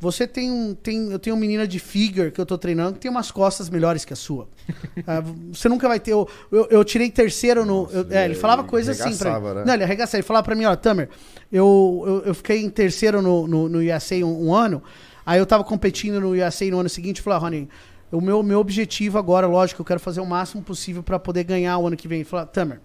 [0.00, 0.74] você tem um.
[0.74, 3.68] Tem, eu tenho uma menina de figure que eu tô treinando que tem umas costas
[3.68, 4.48] melhores que a sua.
[5.06, 5.22] Ah,
[5.52, 6.12] você nunca vai ter.
[6.12, 7.86] Eu, eu, eu tirei terceiro no.
[7.92, 9.54] eu- é, ele falava ele coisa assim pra mim.
[9.54, 9.64] né?
[9.66, 10.16] Não, ele arregaçava.
[10.16, 11.10] Ele falava pra mim: Ó, Tamer,
[11.52, 14.82] eu, eu, eu fiquei em terceiro no, no, no USA um, um ano.
[15.26, 17.18] Aí eu tava competindo no USA no ano seguinte.
[17.18, 17.68] Eu falei: ah, Rony,
[18.10, 21.76] o meu, meu objetivo agora, lógico, eu quero fazer o máximo possível pra poder ganhar
[21.78, 22.20] o ano que vem.
[22.20, 22.80] Ele falou: Tamer,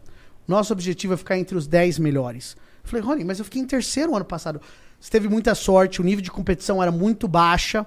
[0.49, 2.57] nosso objetivo é ficar entre os 10 melhores.
[2.83, 4.59] Eu falei, Rony, mas eu fiquei em terceiro ano passado.
[4.99, 7.85] Você teve muita sorte, o nível de competição era muito baixa.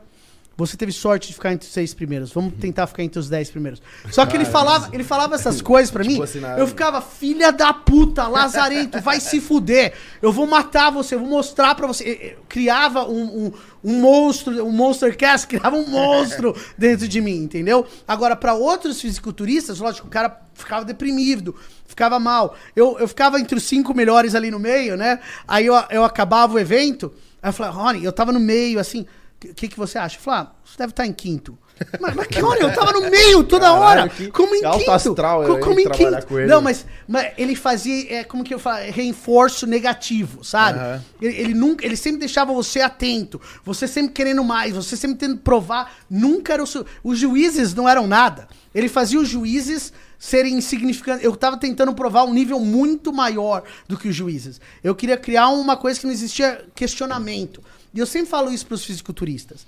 [0.57, 2.31] Você teve sorte de ficar entre os seis primeiros.
[2.33, 3.81] Vamos tentar ficar entre os dez primeiros.
[4.11, 6.23] Só que ele falava, ele falava essas coisas pra mim.
[6.23, 9.95] assim, na- Eu ficava, filha da puta, lazarento, vai se fuder.
[10.21, 12.05] Eu vou matar você, eu vou mostrar pra você.
[12.05, 13.53] Eu- eu criava um, um,
[13.83, 17.87] um monstro, um monster cast, criava um monstro dentro de mim, entendeu?
[18.07, 21.57] Agora, pra outros fisiculturistas, lógico, o cara ficava deprimido,
[21.87, 22.55] ficava mal.
[22.77, 25.19] Eu, eu ficava entre os cinco melhores ali no meio, né?
[25.49, 27.13] Aí eu, eu acabava o evento,
[27.43, 29.07] aí eu falava, Rony, eu tava no meio, assim,
[29.51, 30.17] o que, que você acha?
[30.17, 31.59] Eu falava, ah, você deve estar em quinto.
[32.01, 32.61] Mas, mas que hora?
[32.61, 34.09] Eu tava no meio toda Caralho, hora.
[34.09, 34.91] que Como em quinto.
[34.91, 36.27] astral, Co- hein, como em quinto.
[36.27, 36.47] com ele.
[36.49, 38.85] Não, mas, mas ele fazia, é, como que eu falo?
[38.93, 40.79] Reforço negativo, sabe?
[40.79, 41.03] Aham.
[41.21, 43.41] Ele, ele nunca, ele sempre deixava você atento.
[43.65, 45.93] Você sempre querendo mais, você sempre tentando provar.
[46.09, 46.87] Nunca era o seu.
[47.03, 48.47] Os juízes não eram nada.
[48.75, 49.93] Ele fazia os juízes
[50.23, 51.25] serem insignificantes.
[51.25, 54.61] Eu tava tentando provar um nível muito maior do que os juízes.
[54.81, 57.61] Eu queria criar uma coisa que não existia questionamento.
[57.93, 59.67] E eu sempre falo isso pros fisiculturistas.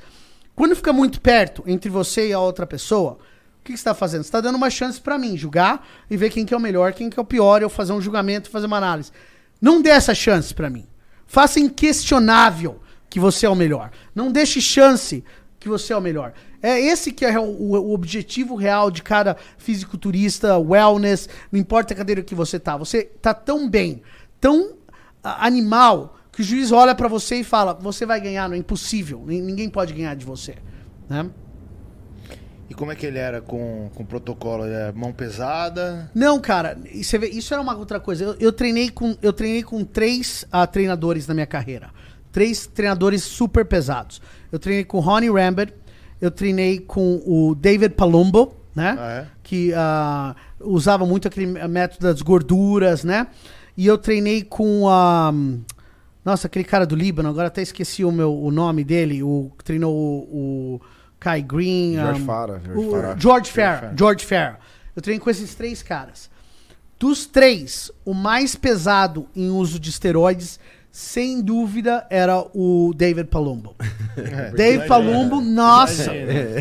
[0.55, 3.95] Quando fica muito perto entre você e a outra pessoa, o que, que você está
[3.95, 4.23] fazendo?
[4.23, 6.93] Você está dando uma chance para mim julgar e ver quem que é o melhor,
[6.93, 9.11] quem que é o pior, eu fazer um julgamento, fazer uma análise.
[9.61, 10.87] Não dê essa chance para mim.
[11.27, 13.91] Faça inquestionável que você é o melhor.
[14.15, 15.25] Não deixe chance
[15.59, 16.33] que você é o melhor.
[16.67, 21.97] É esse que é o, o objetivo real de cada fisiculturista, wellness, não importa a
[21.97, 22.75] cadeira que você tá.
[22.77, 24.03] Você tá tão bem,
[24.41, 24.75] tão
[25.23, 29.23] animal, que o juiz olha pra você e fala: você vai ganhar, não é impossível,
[29.27, 30.55] nin- ninguém pode ganhar de você.
[31.09, 31.29] Né?
[32.69, 34.65] E como é que ele era com, com o protocolo?
[34.65, 36.11] Ele era mão pesada?
[36.15, 38.25] Não, cara, você vê, isso era uma outra coisa.
[38.25, 41.91] Eu, eu treinei com eu treinei com três ah, treinadores na minha carreira.
[42.33, 44.21] Três treinadores super pesados.
[44.51, 45.73] Eu treinei com Ronnie Rambert,
[46.25, 48.97] eu treinei com o David Palumbo, né?
[48.99, 49.27] Ah, é?
[49.43, 53.27] Que ah, usava muito aquele método das gorduras, né?
[53.77, 55.33] E eu treinei com a.
[56.25, 59.65] nossa, aquele cara do Líbano, agora até esqueci o, meu, o nome dele, o que
[59.65, 60.81] treinou o, o
[61.19, 61.95] Kai Green.
[61.95, 63.17] George um, Farah, George o- Farah.
[63.19, 63.51] George.
[63.53, 63.95] Farah.
[63.97, 64.59] George Farah.
[64.95, 66.31] Eu treinei com esses três caras.
[66.99, 70.59] Dos três, o mais pesado em uso de esteroides,
[70.95, 73.75] sem dúvida, era o David Palumbo.
[74.55, 76.13] David Palumbo, nossa,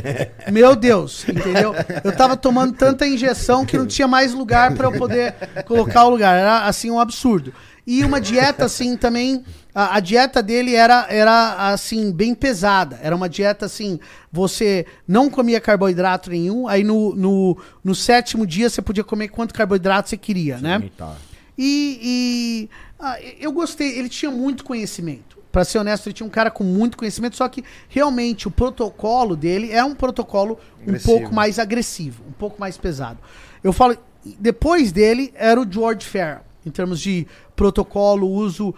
[0.51, 1.75] meu Deus, entendeu?
[2.03, 5.35] Eu tava tomando tanta injeção que não tinha mais lugar pra eu poder
[5.67, 6.35] colocar o lugar.
[6.35, 7.53] Era assim um absurdo.
[7.85, 9.43] E uma dieta, assim, também.
[9.75, 12.99] A, a dieta dele era, era, assim, bem pesada.
[13.03, 13.99] Era uma dieta, assim,
[14.31, 19.53] você não comia carboidrato nenhum, aí no, no, no sétimo dia você podia comer quanto
[19.53, 20.79] carboidrato você queria, né?
[20.79, 21.15] Sim, tá.
[21.57, 22.69] E, e,
[23.05, 25.37] ah, eu gostei, ele tinha muito conhecimento.
[25.51, 29.35] Pra ser honesto, ele tinha um cara com muito conhecimento, só que realmente o protocolo
[29.35, 31.19] dele é um protocolo um Agressivo.
[31.19, 33.19] pouco mais agressivo, um pouco mais pesado.
[33.61, 33.97] Eu falo,
[34.39, 37.27] depois dele era o George Farrell, em termos de
[37.57, 38.73] protocolo, uso.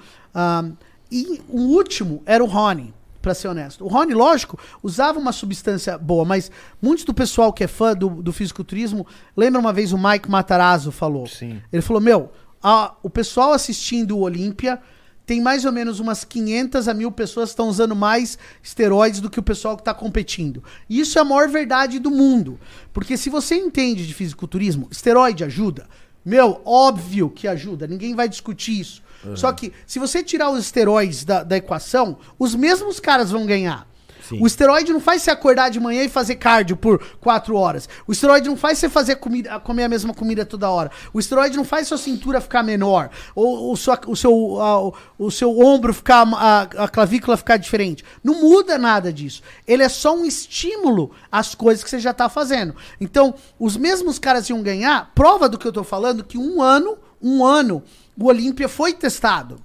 [1.11, 3.85] e o último era o Rony, pra ser honesto.
[3.85, 8.09] O Rony, lógico, usava uma substância boa, mas muitos do pessoal que é fã do,
[8.09, 9.05] do fisiculturismo,
[9.37, 11.25] lembra uma vez o Mike Matarazzo falou?
[11.25, 11.61] Sim.
[11.71, 12.31] Ele falou: Meu,
[12.67, 14.81] a- o pessoal assistindo o Olímpia
[15.25, 19.29] tem mais ou menos umas 500 a mil pessoas que estão usando mais esteroides do
[19.29, 20.63] que o pessoal que está competindo.
[20.89, 22.59] E isso é a maior verdade do mundo.
[22.93, 25.87] Porque se você entende de fisiculturismo, esteroide ajuda.
[26.23, 29.01] Meu, óbvio que ajuda, ninguém vai discutir isso.
[29.35, 33.87] Só que se você tirar os esteroides da, da equação, os mesmos caras vão ganhar.
[34.29, 34.39] Sim.
[34.41, 37.87] O esteroide não faz você acordar de manhã e fazer cardio por quatro horas.
[38.07, 40.89] O esteroide não faz você fazer comida, comer a mesma comida toda hora.
[41.13, 43.09] O esteroide não faz sua cintura ficar menor.
[43.35, 46.27] Ou o, sua- o seu, a- o seu ombro ficar.
[46.33, 48.03] A, a clavícula ficar diferente.
[48.23, 49.41] Não muda nada disso.
[49.67, 52.75] Ele é só um estímulo às coisas que você já tá fazendo.
[52.99, 55.11] Então, os mesmos caras iam ganhar.
[55.13, 57.83] Prova do que eu tô falando, que um ano, um ano,
[58.19, 59.59] o Olímpia foi testado.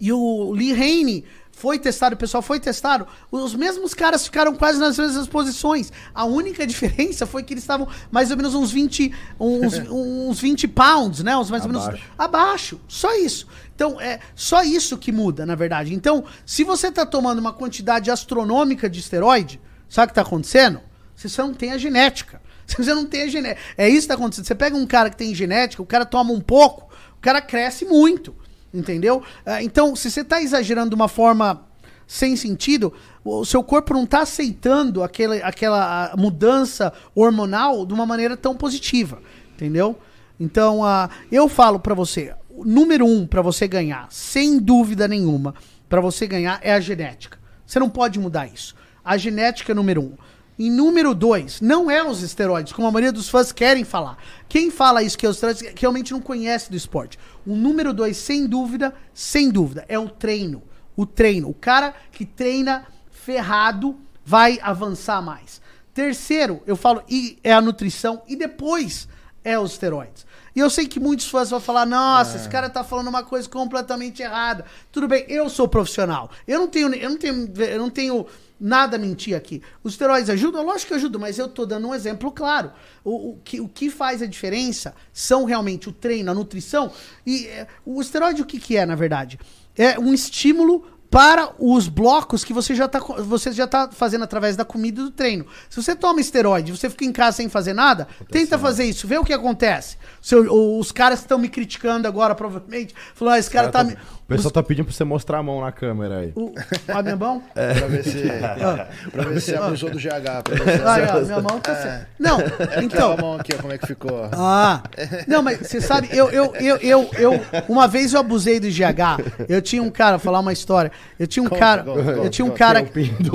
[0.00, 1.24] E o Lee Haney
[1.56, 3.06] foi testado, o pessoal foi testado.
[3.30, 5.92] Os mesmos caras ficaram quase nas mesmas posições.
[6.14, 10.68] A única diferença foi que eles estavam mais ou menos uns 20, uns, uns 20
[10.68, 11.36] pounds, né?
[11.36, 12.80] Uns mais ou menos Abaixo.
[12.88, 13.46] Só isso.
[13.74, 15.94] Então, é só isso que muda, na verdade.
[15.94, 20.80] Então, se você tá tomando uma quantidade astronômica de esteroide, sabe o que tá acontecendo?
[21.16, 22.40] Você não tem a genética.
[22.66, 23.60] Você não tem a genética.
[23.76, 24.46] É isso que tá acontecendo.
[24.46, 27.84] Você pega um cara que tem genética, o cara toma um pouco, o cara cresce
[27.84, 28.34] muito.
[28.74, 29.22] Entendeu?
[29.46, 31.64] Ah, Então, se você está exagerando de uma forma
[32.06, 32.92] sem sentido,
[33.24, 39.22] o seu corpo não está aceitando aquela, aquela mudança hormonal de uma maneira tão positiva.
[39.54, 39.96] Entendeu?
[40.38, 45.54] Então, ah, eu falo para você, número um para você ganhar, sem dúvida nenhuma,
[45.88, 47.38] para você ganhar é a genética.
[47.64, 48.74] Você não pode mudar isso.
[49.04, 50.12] A genética é número um.
[50.58, 54.16] Em número dois, não é os esteroides, como a maioria dos fãs querem falar.
[54.48, 57.18] Quem fala isso que é os esteroides que realmente não conhece do esporte.
[57.44, 60.62] O número dois, sem dúvida, sem dúvida, é o treino.
[60.96, 61.48] O treino.
[61.48, 65.60] O cara que treina ferrado vai avançar mais.
[65.92, 68.22] Terceiro, eu falo, e é a nutrição.
[68.28, 69.08] E depois
[69.42, 70.24] é os esteroides.
[70.56, 73.48] E eu sei que muitos fãs vão falar: nossa, esse cara tá falando uma coisa
[73.48, 74.64] completamente errada.
[74.90, 76.30] Tudo bem, eu sou profissional.
[76.46, 78.26] Eu não tenho, eu não tenho, eu não tenho
[78.60, 79.62] nada mentir aqui.
[79.82, 80.64] Os esteroides ajudam?
[80.64, 82.70] Lógico que ajudam, mas eu tô dando um exemplo claro.
[83.02, 86.90] O, o que, o que faz a diferença são realmente o treino, a nutrição.
[87.26, 89.38] E é, o esteroide, o que, que é, na verdade?
[89.76, 94.24] É um estímulo para os blocos que você já, tá, co- você já tá fazendo
[94.24, 95.46] através da comida e do treino.
[95.70, 99.16] Se você toma esteroide você fica em casa sem fazer nada, tenta fazer isso, vê
[99.16, 99.96] o que acontece.
[100.20, 103.84] Seu- os caras estão me criticando agora, provavelmente, falando, ah, esse cara, tá...
[103.84, 106.32] me- O pessoal tá pedindo pra você mostrar a mão na câmera aí.
[106.34, 106.50] O,
[106.88, 107.42] a minha mão?
[107.52, 108.22] Pra ver se.
[109.12, 110.42] pra ver se abusou do GH.
[110.42, 111.74] Pra ver se Ah, ó, minha mão tá...
[111.74, 113.12] se- Não, Então, então...
[113.12, 114.26] a mão aqui, ó, como é que ficou.
[114.32, 114.82] Ah,
[115.28, 117.32] não, mas você sabe, eu, eu, eu, eu, eu,
[117.68, 119.44] uma vez eu abusei do GH.
[119.46, 120.90] Eu tinha um cara, vou falar uma história.
[121.18, 122.58] Eu tinha um Conta, cara, conta, eu conta, tinha um conta.
[122.58, 122.82] cara,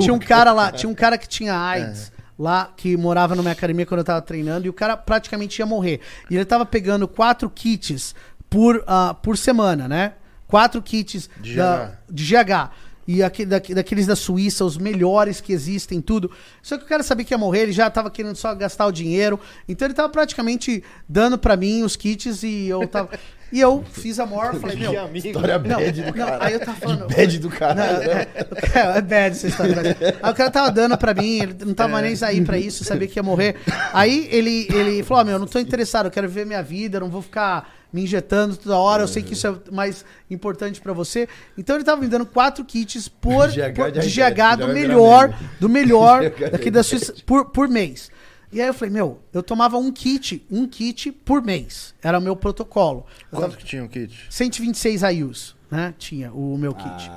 [0.00, 2.10] tinha um cara lá, tinha um cara que tinha AIDS.
[2.36, 5.66] Lá, que morava na minha academia quando eu tava treinando, e o cara praticamente ia
[5.66, 6.00] morrer.
[6.30, 8.14] E ele tava pegando quatro kits
[8.48, 10.12] por, ah, por semana, né?
[10.50, 12.12] Quatro kits De da- GH.
[12.12, 12.70] de GH.
[13.08, 16.30] E daqui- daqueles da Suíça, os melhores que existem, tudo.
[16.62, 18.92] Só que o cara sabia que ia morrer, ele já tava querendo só gastar o
[18.92, 19.40] dinheiro.
[19.68, 23.10] Então ele tava praticamente dando pra mim os kits e eu tava.
[23.52, 24.92] E eu fiz a maior, falei, meu.
[25.14, 26.44] História Não, bad do não, cara.
[26.44, 27.06] aí eu tava falando.
[27.14, 27.74] Bad do cara.
[27.74, 28.28] Não, é,
[28.74, 29.74] é, é bad essa história.
[29.76, 32.84] mas- Aí o cara tava dando pra mim, ele não tava nem aí pra isso,
[32.84, 33.56] sabia que ia morrer.
[33.92, 36.96] Aí ele, ele falou: Ó, meu, eu não tô interessado, eu quero viver minha vida,
[36.96, 40.80] eu não vou ficar me injetando toda hora, eu sei que isso é mais importante
[40.80, 41.28] pra você.
[41.58, 44.68] Então ele tava me dando quatro kits por, GH por- de de GH já do
[44.68, 46.22] melhor, do melhor
[46.52, 48.08] daqui da Suíça por, por mês.
[48.52, 51.94] E aí eu falei, meu, eu tomava um kit, um kit por mês.
[52.02, 53.06] Era o meu protocolo.
[53.30, 54.26] Eu Quanto tava- que tinha o kit?
[54.28, 55.94] 126 IUs, né?
[55.96, 57.10] Tinha o meu kit.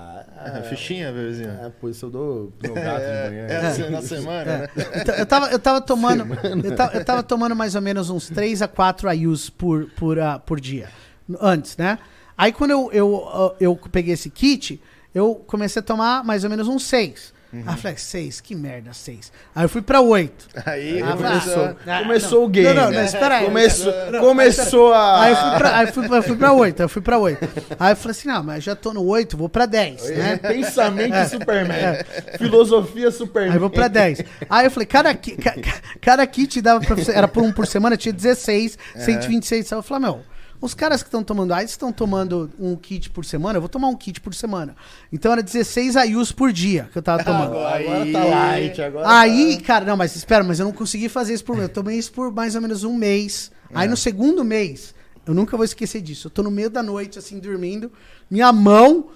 [0.46, 1.50] É, fichinha, bebezinho?
[1.50, 3.48] É, por isso eu dou meu gato de manhã.
[3.48, 4.68] É, assim, na semana, né?
[5.02, 6.26] Então, eu, tava, eu tava tomando.
[6.64, 10.20] Eu tava, eu tava tomando mais ou menos uns 3 a 4 IUs por, por,
[10.20, 10.90] ah, por dia.
[11.42, 11.98] Antes, né?
[12.38, 14.80] Aí quando eu, eu, ah, eu peguei esse kit,
[15.16, 17.33] eu comecei a tomar mais ou menos uns 6.
[17.54, 19.32] Aí eu falei, seis, que merda, seis.
[19.54, 20.48] Aí eu fui pra oito.
[20.66, 21.76] Aí Ah, começou.
[21.86, 22.46] Ah, Começou não.
[22.46, 22.98] o game, Não, não, né?
[22.98, 23.46] não, espera aí.
[23.46, 25.22] Começou, Não, começou a...
[25.24, 27.48] Aí eu fui pra, aí fui, eu fui pra oito, eu fui pra oito.
[27.80, 30.38] Aí eu falei assim, não, mas já tô no oito, vou pra dez, né?
[30.42, 31.26] Pensamento É.
[31.26, 31.78] Superman.
[32.38, 33.52] Filosofia Superman.
[33.52, 34.24] Aí eu vou pra 10.
[34.50, 36.96] Aí eu falei, cada, ki- ca- ca- cada kit dava pra.
[37.14, 39.72] Era por um por semana, tinha 16, 126.
[39.72, 40.22] Aí eu falei, meu,
[40.64, 43.90] os caras que estão tomando AIDS estão tomando um kit por semana, eu vou tomar
[43.90, 44.76] um kit por semana.
[45.12, 47.52] Então era 16 IUs por dia que eu tava tomando.
[47.58, 51.10] Agora, agora Aí- tá light, agora Aí, cara, não, mas espera, mas eu não consegui
[51.10, 51.68] fazer isso por mês.
[51.68, 53.52] Eu tomei isso por mais ou menos um mês.
[53.74, 54.94] Aí no segundo mês,
[55.26, 56.28] eu nunca vou esquecer disso.
[56.28, 57.92] Eu tô no meio da noite, assim, dormindo.
[58.30, 59.08] Minha mão.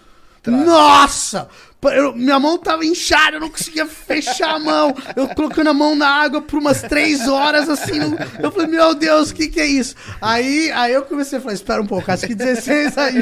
[0.51, 1.47] Nossa!
[1.79, 4.95] Pa- eu- minha mão tava inchada, eu não conseguia fechar a mão.
[5.15, 7.99] Eu colocando a mão na água por umas três horas, assim.
[7.99, 9.95] não- eu falei, meu Deus, o que que é isso?
[10.19, 13.15] Aí, aí eu comecei a falar, espera um pouco, acho que 16 aí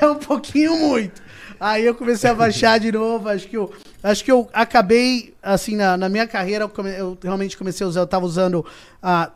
[0.00, 1.22] é um pouquinho muito.
[1.58, 3.72] Aí eu comecei a baixar de novo, acho que eu,
[4.02, 7.88] acho que eu acabei, assim, na, na minha carreira, eu, come- eu realmente comecei a
[7.88, 8.64] usar, eu tava usando
[9.02, 9.30] ah,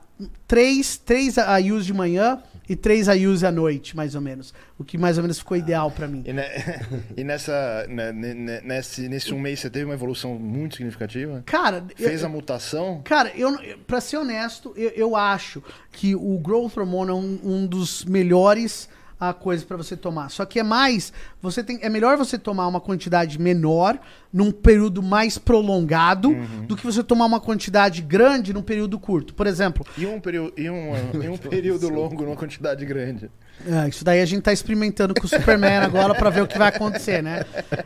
[0.47, 1.35] três, três
[1.65, 4.52] IUs de manhã e três IUs à noite, mais ou menos.
[4.78, 6.22] O que mais ou menos ficou ideal pra mim.
[6.26, 6.43] E, ne-
[7.16, 11.43] e nessa, ne- ne- nesse, nesse um mês você teve uma evolução muito significativa?
[11.47, 13.01] Cara, eu- Fez a mutação?
[13.05, 13.56] Cara, eu,
[13.86, 18.89] pra ser honesto, eu, eu acho que o growth hormone é um, um dos melhores
[19.31, 20.28] a coisas para você tomar.
[20.31, 23.97] Só que é mais, você tem, é melhor você tomar uma quantidade menor
[24.32, 26.35] num período mais prolongado
[26.66, 29.32] do que você tomar uma quantidade grande num período curto.
[29.32, 30.93] Por exemplo, E um, período, e um,
[31.23, 33.31] e um período longo numa quantidade grande.
[33.65, 36.59] É, isso daí a gente tá experimentando com o Superman agora pra ver o que
[36.59, 37.44] vai acontecer, né?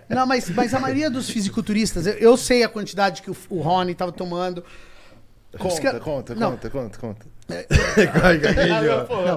[0.09, 3.61] Não, mas, mas a maioria dos fisiculturistas, eu, eu sei a quantidade que o, o
[3.61, 4.65] Rony tava tomando.
[5.53, 6.53] Os Conta, cara- conta, Não.
[6.53, 7.27] conta, conta, conta.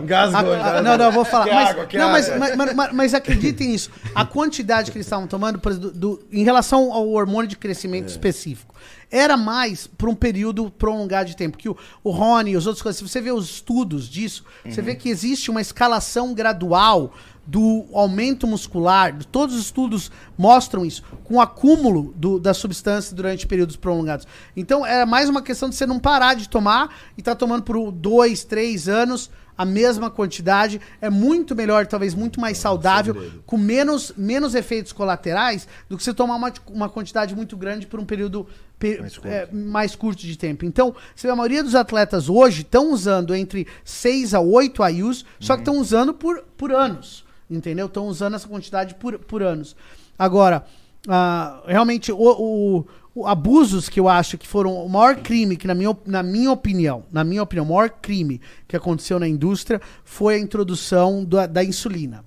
[0.05, 0.57] Gasgou.
[0.83, 1.45] não, não, eu vou falar.
[1.45, 3.91] Mas, água, não, mas, mas, mas- mas acreditem nisso.
[4.15, 8.11] A quantidade que eles estavam tomando, exemplo, do- em relação ao hormônio de crescimento É.
[8.11, 8.73] específico,
[9.11, 11.57] era mais por um período prolongado de tempo.
[11.57, 14.85] Que o, o Rony e os outros se você vê os estudos disso, você Uhum.
[14.85, 17.13] vê que existe uma escalação gradual
[17.49, 23.47] do aumento muscular, todos os estudos mostram isso, com o acúmulo do- da substância durante
[23.47, 24.27] períodos prolongados.
[24.55, 27.91] Então, era mais uma questão de você não parar de tomar e estar tomando por
[27.91, 30.79] dois, três anos a mesma quantidade.
[31.01, 33.15] É muito melhor, talvez muito mais saudável,
[33.47, 37.99] com menos, menos efeitos colaterais do que você tomar uma, uma quantidade muito grande por
[37.99, 38.47] um período
[38.77, 39.27] pe- Mais curto.
[39.27, 40.65] é, mais curto de tempo.
[40.65, 45.25] Então, você vê, a maioria dos atletas hoje estão usando entre 6 a 8 IUs,
[45.39, 47.27] só que estão usando por, por anos.
[47.49, 47.87] Entendeu?
[47.87, 49.75] Estão usando essa quantidade por, por anos.
[50.17, 50.65] Agora,
[51.07, 52.85] ah, realmente, o, o-
[53.15, 56.51] o abusos que eu acho que foram o maior crime, que na minha, na minha
[56.51, 61.47] opinião, na minha opinião, o maior crime que aconteceu na indústria foi a introdução da,
[61.47, 62.23] da insulina.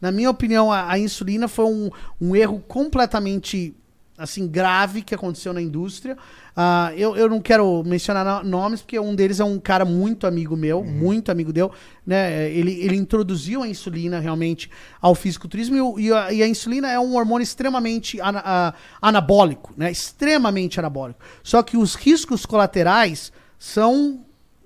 [0.00, 1.90] Na minha opinião, a, a insulina foi um,
[2.20, 3.74] um erro completamente
[4.16, 6.16] assim grave que aconteceu na indústria.
[6.54, 10.26] Ah, eu, eu não quero mencionar no- nomes, porque um deles é um cara muito
[10.26, 11.70] amigo meu, muito amigo meu.
[12.06, 12.50] Né?
[12.50, 14.70] Ele, ele introduziu a insulina realmente
[15.00, 19.72] ao fisiculturismo e, e a, e a insulina é um hormônio extremamente ana- ah, anabólico,
[19.76, 19.90] né?
[19.90, 21.20] extremamente anabólico.
[21.42, 24.20] Só que os riscos colaterais são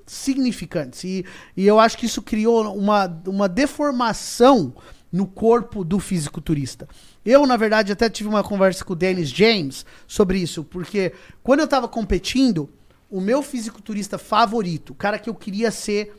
[0.04, 1.04] significantes.
[1.04, 1.24] E,
[1.56, 4.74] e eu acho que isso criou uma, uma deformação
[5.12, 6.88] no corpo do fisiculturista.
[7.26, 11.12] Eu, na verdade, até tive uma conversa com o Dennis James sobre isso, porque
[11.42, 12.70] quando eu estava competindo,
[13.10, 16.14] o meu fisiculturista favorito, o cara que eu queria ser,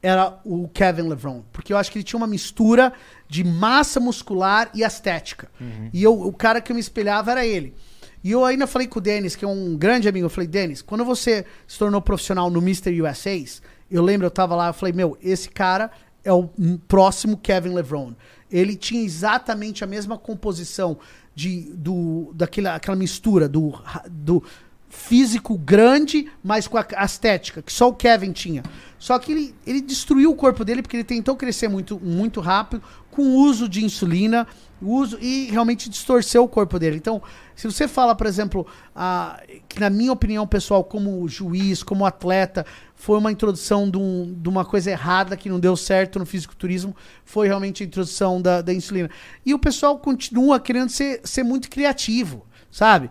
[0.00, 2.92] era o Kevin LeBron, porque eu acho que ele tinha uma mistura
[3.26, 5.50] de massa muscular e estética.
[5.92, 7.74] E eu, o cara que eu me espelhava era ele.
[8.22, 10.82] E eu ainda falei com o Denis, que é um grande amigo, eu falei, Denis,
[10.82, 13.02] quando você se tornou profissional no Mr.
[13.02, 13.60] USAs,
[13.90, 15.90] eu lembro, eu tava lá, eu falei, meu, esse cara
[16.24, 16.48] é o
[16.88, 18.14] próximo Kevin LeBron.
[18.50, 20.98] Ele tinha exatamente a mesma composição
[21.34, 23.74] de, do, daquela aquela mistura do,
[24.08, 24.42] do
[24.88, 28.62] físico grande, mas com a a estética, que só o Kevin tinha.
[28.98, 32.82] Só que ele, ele destruiu o corpo dele porque ele tentou crescer muito, muito rápido
[33.10, 34.46] com o uso de insulina
[34.80, 36.96] uso e realmente distorceu o corpo dele.
[36.96, 37.22] Então,
[37.54, 42.66] se você fala, por exemplo, ah, que na minha opinião pessoal, como juiz, como atleta,
[43.04, 46.96] foi uma introdução de, um- de uma coisa errada que não deu certo no fisiculturismo,
[47.22, 49.10] foi realmente a introdução da, da insulina.
[49.44, 53.10] E o pessoal continua querendo ser, ser muito criativo, sabe?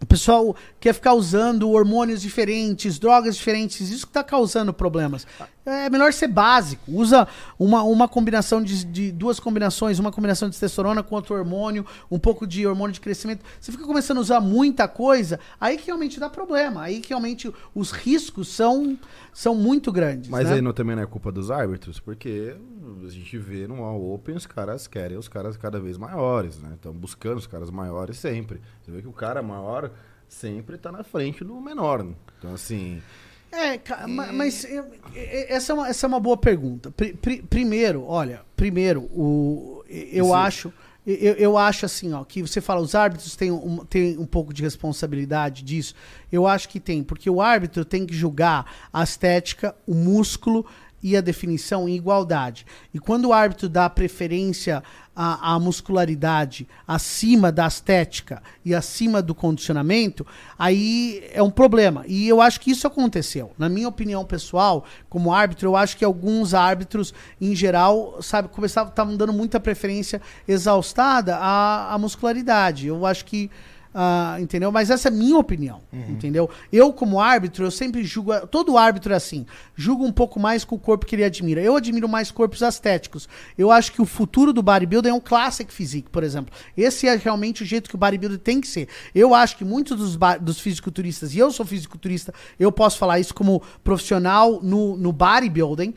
[0.00, 5.26] O pessoal quer ficar usando hormônios diferentes, drogas diferentes, isso que está causando problemas.
[5.66, 6.92] É melhor ser básico.
[6.92, 7.26] Usa
[7.58, 12.18] uma, uma combinação de, de duas combinações, uma combinação de testosterona com outro hormônio, um
[12.18, 13.42] pouco de hormônio de crescimento.
[13.58, 16.82] Você fica começando a usar muita coisa, aí que realmente dá problema.
[16.82, 18.98] Aí que realmente os riscos são,
[19.32, 20.28] são muito grandes.
[20.28, 20.56] Mas né?
[20.56, 22.54] aí não, também não é culpa dos árbitros, porque
[23.04, 26.72] a gente vê no All Open os caras querem os caras cada vez maiores, né?
[26.74, 28.60] Estão buscando os caras maiores sempre.
[28.82, 29.90] Você vê que o cara maior
[30.28, 32.04] sempre tá na frente do menor.
[32.04, 32.12] né?
[32.38, 33.00] Então, assim.
[33.56, 34.66] É, ma- mas
[35.48, 36.90] essa é uma, essa é uma boa pergunta.
[36.90, 40.72] Pri- pri- primeiro, olha, primeiro, o, eu Esse- acho.
[41.06, 44.54] Eu, eu acho assim, ó, que você fala, os árbitros têm um, têm um pouco
[44.54, 45.94] de responsabilidade disso.
[46.32, 50.64] Eu acho que tem, porque o árbitro tem que julgar a estética, o músculo
[51.04, 52.64] e a definição em igualdade.
[52.94, 54.82] E quando o árbitro dá preferência
[55.14, 60.26] à, à muscularidade acima da estética e acima do condicionamento,
[60.58, 62.04] aí é um problema.
[62.08, 63.52] E eu acho que isso aconteceu.
[63.58, 68.88] Na minha opinião pessoal, como árbitro, eu acho que alguns árbitros, em geral, sabe, começavam,
[68.88, 72.86] estavam dando muita preferência exaustada à, à muscularidade.
[72.86, 73.50] Eu acho que
[73.96, 74.72] ah, entendeu?
[74.72, 76.50] Mas essa é a minha opinião, entendeu?
[76.72, 78.32] Eu, como árbitro, eu sempre julgo.
[78.48, 79.46] Todo árbitro é assim.
[79.76, 81.60] Julgo um pouco mais com o corpo que ele admira.
[81.60, 83.28] Eu admiro mais corpos estéticos.
[83.56, 86.52] Eu acho que o futuro do bodybuilding é um classic physique, por exemplo.
[86.76, 88.88] Esse é realmente o jeito que o bodybuilding tem que ser.
[89.14, 93.32] Eu acho que muitos dos, dos fisiculturistas, e eu sou fisiculturista, eu posso falar isso
[93.32, 95.94] como profissional no, no bodybuilding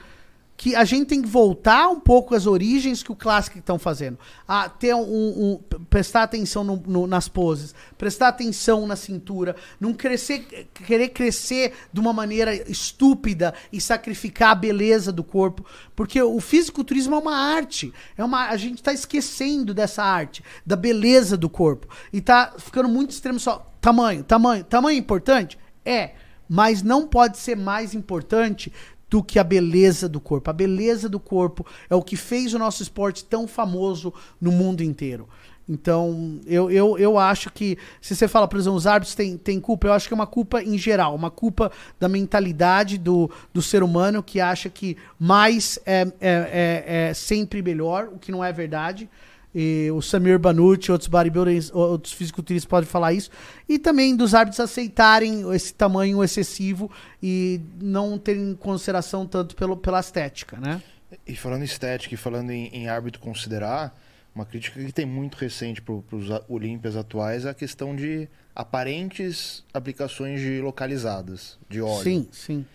[0.59, 4.17] que a gente tem que voltar um pouco às origens que o Classic estão fazendo.
[4.47, 9.93] A ter um, um- prestar atenção no- no- nas poses, prestar atenção na cintura, não
[9.93, 15.63] crescer, querer crescer de uma maneira estúpida e sacrificar a beleza do corpo,
[15.95, 17.93] porque o fisiculturismo é uma arte.
[18.17, 22.89] É uma, a gente está esquecendo dessa arte, da beleza do corpo e tá ficando
[22.89, 26.15] muito extremo só tamanho, tamanho, tamanho importante é,
[26.49, 28.73] mas não pode ser mais importante
[29.09, 30.49] do que a beleza do corpo.
[30.49, 34.81] A beleza do corpo é o que fez o nosso esporte tão famoso no mundo
[34.81, 35.27] inteiro.
[35.69, 39.59] Então, eu, eu, eu acho que, se você fala, por exemplo, os árbitros têm, têm
[39.59, 43.61] culpa, eu acho que é uma culpa em geral, uma culpa da mentalidade do, do
[43.61, 48.43] ser humano que acha que mais é, é, é, é sempre melhor, o que não
[48.43, 49.09] é verdade.
[49.55, 53.29] E o Samir Banucci, outros bodybuilders, outros fisiculturistas podem falar isso.
[53.67, 56.91] E também dos árbitros aceitarem esse tamanho excessivo
[57.21, 60.81] e não terem consideração tanto pelo, pela estética, né?
[61.25, 63.97] E falando em estética e falando em, em árbitro considerar,
[64.35, 69.63] uma crítica que tem muito recente para os Olímpias atuais é a questão de aparentes
[69.73, 72.03] aplicações de localizadas, de óleo.
[72.03, 72.65] Sim, sim.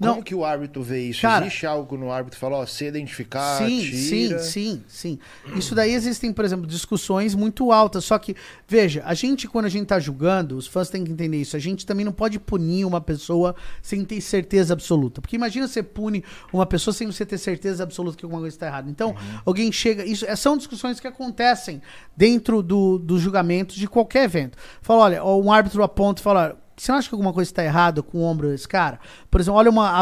[0.00, 1.20] Como Não, que o árbitro vê isso?
[1.20, 4.38] Cara- Existe algo no árbitro que fala, ó, se identificar, sim, tira...
[4.38, 5.18] sim, sim, sim.
[5.54, 8.06] Isso daí existem, por exemplo, discussões muito altas.
[8.06, 8.34] Só que,
[8.66, 11.54] veja, a gente, quando a gente tá julgando, os fãs têm que entender isso.
[11.54, 15.20] A gente também não pode punir uma pessoa sem ter certeza absoluta.
[15.20, 18.68] Porque imagina você pune uma pessoa sem você ter certeza absoluta que alguma coisa está
[18.68, 18.88] errada.
[18.88, 19.14] Então,
[19.44, 20.02] alguém chega.
[20.06, 21.82] Isso é, são discussões que acontecem
[22.16, 24.56] dentro do, do julgamento de qualquer evento.
[24.80, 26.58] Fala, olha, um árbitro aponta e fala.
[26.80, 28.98] "Olha, Você acha que alguma coisa está errada com o ombro desse cara?
[29.30, 30.00] Por exemplo, olha uma,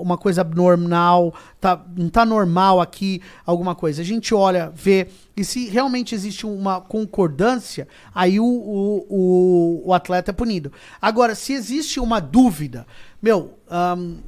[0.00, 4.00] uma coisa abnormal, tá, não tá normal aqui, alguma coisa.
[4.00, 9.94] A gente olha, vê, e se realmente existe uma concordância, aí o, o, o, o
[9.94, 10.72] atleta é punido.
[11.00, 12.86] Agora, se existe uma dúvida,
[13.20, 13.58] meu,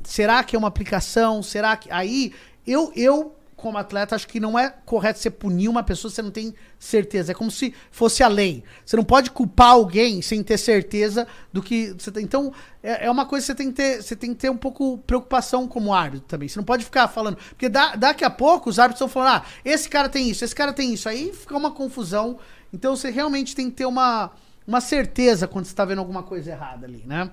[0.05, 1.43] será que é uma aplicação?
[1.43, 1.91] Será que.
[1.91, 2.33] Aí,
[2.67, 6.23] eu, eu como atleta, acho que não é correto você punir uma pessoa se você
[6.23, 7.33] não tem certeza.
[7.33, 8.65] É como se fosse a lei.
[8.85, 12.25] Você não pode culpar alguém sem ter certeza do que você tem.
[12.25, 14.57] Então, é, é uma coisa que você tem que ter, você tem que ter um
[14.57, 16.49] pouco preocupação como árbitro também.
[16.49, 17.37] Você não pode ficar falando.
[17.51, 20.55] Porque da- daqui a pouco os árbitros estão falando, ah, esse cara tem isso, esse
[20.55, 21.09] cara tem isso.
[21.09, 22.39] Aí fica uma confusão.
[22.73, 24.31] Então você realmente tem que ter uma,
[24.67, 27.31] uma certeza quando você está vendo alguma coisa errada ali, né?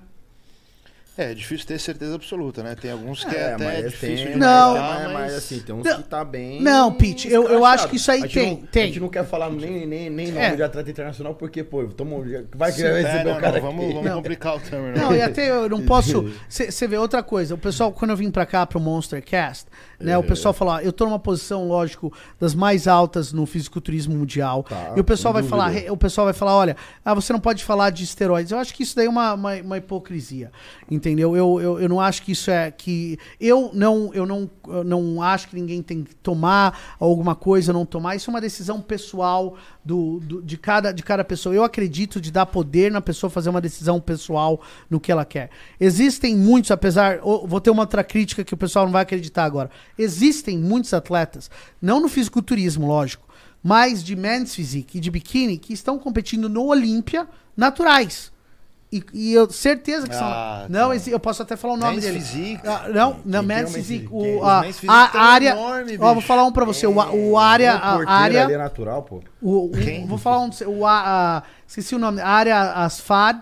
[1.17, 2.75] É, é difícil ter certeza absoluta, né?
[2.75, 4.77] Tem alguns que é, É, até mas difícil tem, de Não.
[4.77, 5.33] mas, mas...
[5.35, 5.97] assim, tem uns Não.
[5.97, 6.61] que tá bem.
[6.61, 8.83] Não, Pete, eu- eu acho que isso aí tem, não- tem.
[8.83, 10.55] A gente não quer falar nem, nem, nem nome É.
[10.55, 12.17] de atleta internacional, porque, pô, toma,
[12.55, 12.83] vai que Sim.
[12.83, 13.93] vai É, receber não, o não, cara vamos, aqui.
[13.93, 14.15] vamos Não.
[14.17, 14.87] complicar o termo.
[14.87, 14.93] né?
[14.95, 16.31] Não, e até eu não posso.
[16.47, 17.55] Você vê outra coisa.
[17.55, 19.65] O pessoal, quando eu vim pra cá pro Monster Cast,
[19.99, 20.15] né?
[20.17, 24.63] O pessoal falou: ah, eu tô numa posição, lógico, das mais altas no fisiculturismo mundial.
[24.63, 25.91] Tá, e o pessoal vai falar, dúvida.
[25.93, 28.51] o pessoal vai falar, olha, ah, você não pode falar de esteroides.
[28.51, 30.51] Eu acho que isso daí é uma, uma, uma hipocrisia.
[30.89, 31.06] Entendeu?
[31.19, 33.17] Eu, eu, eu não acho que isso é que.
[33.39, 37.85] Eu não, eu não, eu não acho que ninguém tem que tomar alguma coisa não
[37.85, 38.15] tomar.
[38.15, 39.55] Isso é uma decisão pessoal
[39.85, 41.53] do, do- de, cada, de cada pessoa.
[41.55, 45.49] Eu acredito de dar poder na pessoa fazer uma decisão pessoal no que ela quer.
[45.79, 47.19] Existem muitos, apesar.
[47.19, 49.69] Vou ter uma outra crítica que o pessoal não vai acreditar agora.
[49.97, 51.49] Existem muitos atletas,
[51.81, 53.27] não no fisiculturismo, lógico,
[53.63, 58.31] mas de men's physique e de biquíni que estão competindo no Olímpia naturais.
[59.13, 60.69] E, e eu certeza que Ah, são.
[60.69, 61.09] Não, tá.
[61.09, 62.19] eu posso até falar o nome Men's dele.
[62.19, 62.61] Physique.
[62.67, 64.07] Ah, não, não, o Men's Physique.
[64.11, 65.49] O, a, a área.
[65.51, 66.85] enorme, ó, vou falar um pra você.
[66.87, 67.73] O, o área.
[67.75, 69.21] O A área ali é natural, pô.
[69.41, 70.05] o, o- Quem?
[70.05, 70.49] vou falar um.
[70.67, 72.21] O, a, a- esqueci o nome.
[72.21, 73.39] A área Asfad.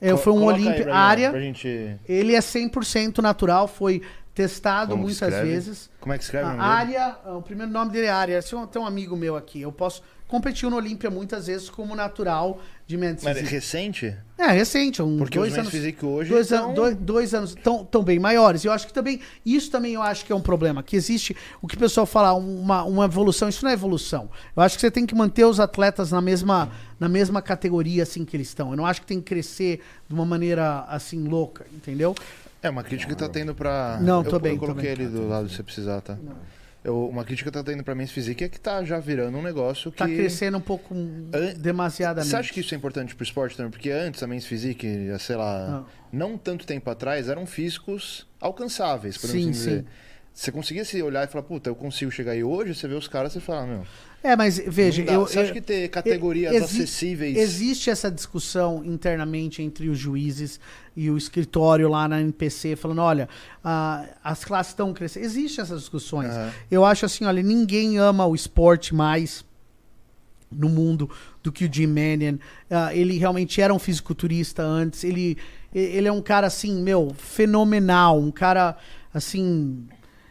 [0.00, 1.32] É, foi um mim, área.
[1.40, 1.96] Gente...
[2.06, 3.66] Ele é 100% natural.
[3.66, 4.02] Foi
[4.34, 5.48] testado Como muitas escreve?
[5.50, 5.90] vezes.
[6.00, 6.96] Como é que escreve o A nome dele?
[6.98, 8.40] área, o primeiro nome dele é área.
[8.70, 9.62] Tem um amigo meu aqui.
[9.62, 10.02] Eu posso.
[10.34, 14.16] Competiu no Olímpia muitas vezes como natural de men's Mas é recente?
[14.36, 15.70] É, recente, um, Porque dois os anos.
[15.70, 18.64] Physique hoje dois, tão- an- dois, dois anos tão, tão bem maiores.
[18.64, 19.20] Eu acho que também.
[19.46, 20.82] Isso também eu acho que é um problema.
[20.82, 23.48] Que existe o que o pessoal fala, uma, uma evolução.
[23.48, 24.28] Isso não é evolução.
[24.56, 28.24] Eu acho que você tem que manter os atletas na mesma, na mesma categoria assim
[28.24, 28.72] que eles estão.
[28.72, 32.12] Eu não acho que tem que crescer de uma maneira assim louca, entendeu?
[32.60, 34.00] É, uma crítica que tá tendo pra.
[34.02, 35.06] Não, eu, tô bem, Eu tô coloquei bem.
[35.06, 36.16] ele do lado se você precisar, tá?
[36.84, 39.42] Eu, uma crítica que tá tendo pra Men's Physique é que tá já virando um
[39.42, 39.96] negócio que.
[39.96, 42.28] Tá crescendo um pouco An- demasiadamente.
[42.28, 43.70] Você acha que isso é importante pro esporte também?
[43.70, 44.86] Porque antes a Men's Physique,
[45.18, 45.90] sei lá, Ah.
[46.12, 49.80] não tanto tempo atrás, eram físicos alcançáveis, podemos Sim, assim dizer.
[49.80, 49.86] sim.
[50.34, 53.08] Você conseguia se olhar e falar, puta, eu consigo chegar aí hoje, você vê os
[53.08, 53.86] caras e você fala, meu.
[54.26, 57.36] É, mas veja, eu, você eu- acha que ter categorias exi- acessíveis.
[57.36, 60.58] Existe essa discussão internamente entre os juízes
[60.96, 63.28] e o escritório lá na NPC, falando, olha,
[63.62, 65.26] ah, as classes estão crescendo.
[65.26, 66.30] Existe essas discussões.
[66.30, 66.50] Aham.
[66.70, 69.44] Eu acho assim, olha, ninguém ama o esporte mais
[70.50, 71.10] no mundo
[71.42, 72.38] do que o Jim Mannion.
[72.70, 75.04] Ah, ele realmente era um fisiculturista antes.
[75.04, 75.36] Ele,
[75.74, 78.18] ele é um cara, assim, meu, fenomenal.
[78.18, 78.74] Um cara,
[79.12, 79.86] assim...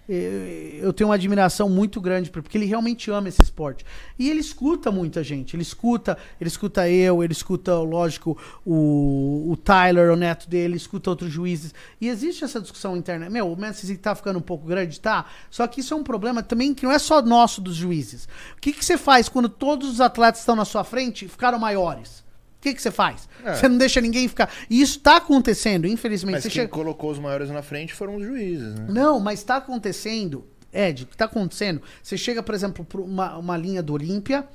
[0.07, 3.85] Eu tenho uma admiração muito grande por- porque ele realmente ama esse esporte.
[4.19, 5.55] E ele escuta muita gente.
[5.55, 11.09] Ele escuta, ele escuta eu, ele escuta, lógico, o, o Tyler, o neto dele, escuta
[11.09, 11.73] outros juízes.
[12.01, 13.29] E existe essa discussão interna.
[13.29, 15.25] Meu, o City tá ficando um pouco grande, tá?
[15.49, 18.25] Só que isso é um problema também que não é só nosso dos juízes.
[18.57, 21.57] O que, que você faz quando todos os atletas estão na sua frente e ficaram
[21.59, 22.22] maiores?
[22.63, 23.27] O que, que você faz?
[23.43, 23.55] É.
[23.55, 24.49] Você não deixa ninguém ficar.
[24.69, 26.35] E isso tá acontecendo, infelizmente.
[26.35, 28.85] Mas Você quem chega- colocou os maiores na frente foram os juízes, né?
[28.89, 31.81] não, mas está acontecendo, Ed, o que está acontecendo?
[32.01, 34.47] Você chega, por exemplo, para uma, uma linha do Olímpia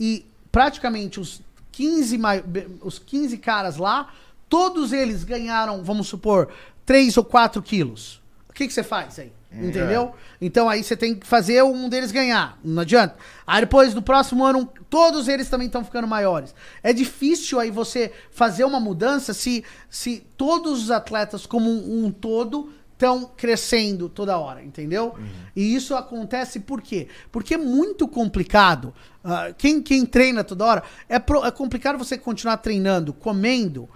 [0.00, 1.40] e praticamente os
[1.70, 2.42] 15, mai-
[2.82, 4.12] os 15 caras lá,
[4.48, 6.48] todos eles ganharam, vamos supor,
[6.84, 8.20] 3 ou 4 quilos.
[8.48, 9.32] O que, que você faz aí?
[9.54, 10.12] Entendeu?
[10.40, 12.58] Então aí você tem que fazer um deles ganhar.
[12.64, 13.16] Não adianta.
[13.46, 16.54] Aí depois, no próximo ano, todos eles também estão ficando maiores.
[16.82, 22.10] É difícil aí você fazer uma mudança se, se todos os atletas, como um, um
[22.10, 25.16] todo, estão crescendo toda hora, entendeu?
[25.56, 27.08] E isso acontece por quê?
[27.32, 28.94] Porque é muito complicado.
[29.24, 33.88] Ah, quem, quem treina toda hora, é, pro- é complicado você continuar treinando, comendo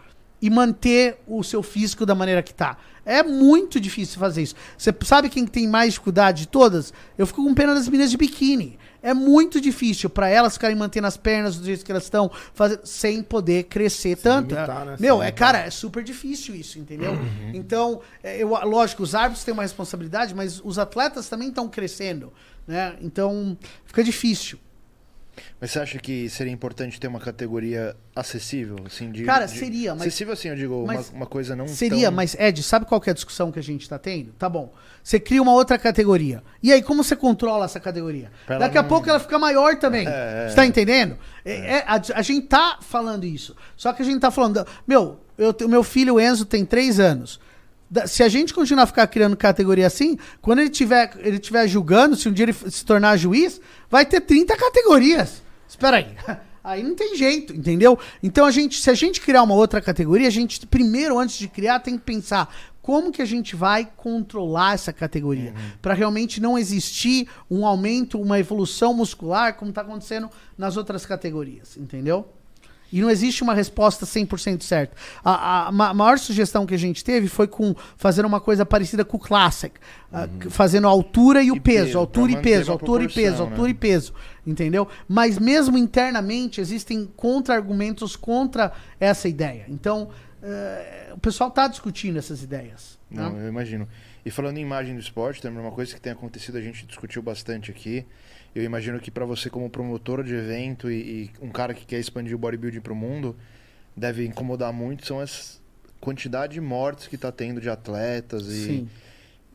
[0.46, 2.76] e manter o seu físico da maneira que tá.
[3.04, 4.54] É muito difícil fazer isso.
[4.78, 6.94] Você sabe quem tem mais dificuldade de todas?
[7.18, 8.78] Eu fico com pena das meninas de biquíni.
[9.02, 12.30] É muito difícil pra elas ficarem mantendo as pernas do jeito que elas estão,
[12.84, 14.54] sem poder crescer tanto.
[14.54, 14.96] limitar, né?
[15.00, 17.18] Meu, Se é cara, é super difícil isso, entendeu?
[17.52, 22.32] Então, é, eu, lógico, os árbitros têm uma responsabilidade, mas os atletas também estão crescendo,
[22.68, 22.94] né?
[23.00, 24.58] Então, fica difícil.
[25.60, 28.76] Mas você acha que seria importante ter uma categoria acessível?
[28.86, 32.06] Assim, de, Cara, de- seria, mas- Acessível assim, eu digo, uma, uma coisa não Seria,
[32.08, 32.12] tão...
[32.16, 34.32] mas Ed, sabe qual é a discussão que a gente tá tendo?
[34.38, 34.72] Tá bom.
[35.02, 36.42] Você cria uma outra categoria.
[36.62, 38.30] E aí, como você controla essa categoria?
[38.46, 40.06] Pra Daqui a não- pouco ela fica maior também.
[40.08, 40.48] É, é.
[40.48, 41.16] Você tá entendendo?
[41.44, 43.54] É, é, a, a gente tá falando isso.
[43.76, 44.66] Só que a gente tá falando.
[44.86, 47.38] Meu, eu, o meu filho Enzo tem três anos.
[48.06, 52.16] Se a gente continuar a ficar criando categoria assim, quando ele tiver, ele tiver julgando,
[52.16, 55.42] se um dia ele se tornar juiz, vai ter 30 categorias.
[55.68, 56.16] Espera aí.
[56.66, 57.96] Aí não tem jeito, entendeu?
[58.20, 61.46] Então a gente, se a gente criar uma outra categoria, a gente primeiro antes de
[61.46, 62.52] criar tem que pensar
[62.82, 65.52] como que a gente vai controlar essa categoria
[65.82, 71.76] Pra realmente não existir um aumento, uma evolução muscular como tá acontecendo nas outras categorias,
[71.76, 72.28] entendeu?
[72.92, 74.96] E não existe uma resposta 100% certa.
[75.24, 79.04] A, a ma- maior sugestão que a gente teve foi com fazer uma coisa parecida
[79.04, 79.74] com o Classic.
[80.12, 83.08] ah, c- fazendo a altura e o E peso, peso, altura e peso, altura e
[83.08, 83.50] peso, né?
[83.50, 84.14] altura e peso.
[84.46, 84.86] Entendeu?
[85.08, 89.64] Mas mesmo internamente existem contra-argumentos contra essa ideia.
[89.68, 90.08] Então,
[90.42, 92.98] eh, o pessoal está discutindo essas ideias.
[93.10, 93.22] né?
[93.22, 93.88] Não, eu imagino.
[94.24, 97.22] E falando em imagem do esporte, também uma coisa que tem acontecido, a gente discutiu
[97.22, 98.04] bastante aqui.
[98.56, 102.00] Eu imagino que para você como promotor de evento e, e um cara que quer
[102.00, 103.36] expandir o bodybuilding para o mundo,
[103.94, 105.60] deve incomodar muito são as
[106.00, 108.88] quantidade de mortes que tá tendo de atletas e Sim.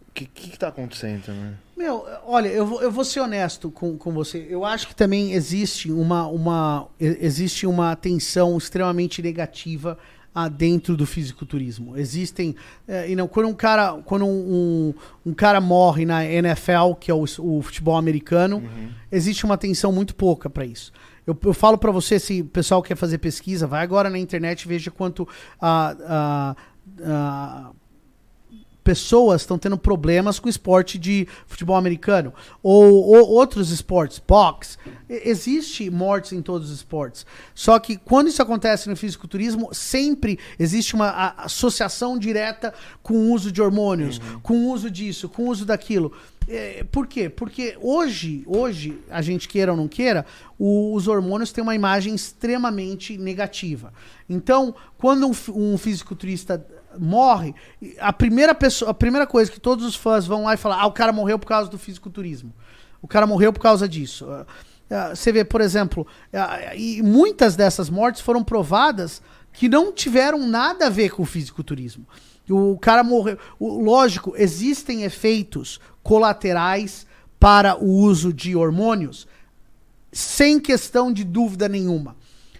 [0.07, 1.57] o que que, que tá acontecendo também?
[1.75, 4.45] Meu, olha, eu vou, eu vou ser honesto com, com você.
[4.47, 9.97] Eu acho que também existe uma, uma, existe uma tensão extremamente negativa
[10.33, 11.97] ah, dentro do fisiculturismo.
[11.97, 12.55] Existem.
[13.07, 14.93] e não, quando um cara, quando um,
[15.25, 18.63] um, um cara morre na NFL, que é o, o futebol americano,
[19.11, 20.91] existe uma tensão muito pouca para isso.
[21.27, 24.61] Eu Eu, falo pra você, se o pessoal quer fazer pesquisa, vai agora na internet
[24.63, 25.27] e veja quanto
[25.59, 25.95] a.
[26.07, 26.55] a-
[27.05, 27.71] a-
[28.83, 32.33] pessoas estão tendo problemas com o esporte de futebol americano
[32.63, 34.77] ou, ou outros esportes, boxe.
[35.09, 37.25] E- Existe mortes em todos os esportes.
[37.53, 43.51] Só que quando isso acontece no fisiculturismo, sempre existe uma associação direta com o uso
[43.51, 46.11] de hormônios, com o uso disso, com o uso daquilo.
[46.47, 47.29] É, por quê?
[47.29, 50.25] Porque hoje, hoje, a gente queira ou não queira,
[50.57, 53.93] o- os hormônios têm uma imagem extremamente negativa.
[54.27, 55.33] Então, quando um,
[55.73, 56.65] um fisiculturista
[56.99, 57.53] morre,
[57.99, 60.85] a primeira pessoa, a primeira coisa que todos os fãs vão lá e falar, ah,
[60.85, 62.53] o cara morreu por causa do fisiculturismo.
[63.01, 64.27] O cara morreu por causa disso.
[64.29, 64.45] Ah,
[64.89, 69.21] ah, Você vê, por exemplo, ah, e muitas dessas mortes foram provadas
[69.53, 72.05] que não tiveram nada a ver com o fisiculturismo.
[72.49, 73.37] O cara morreu.
[73.59, 77.07] lógico, existem efeitos colaterais
[77.39, 79.27] para o uso de hormônios,
[80.11, 82.15] sem questão de dúvida nenhuma.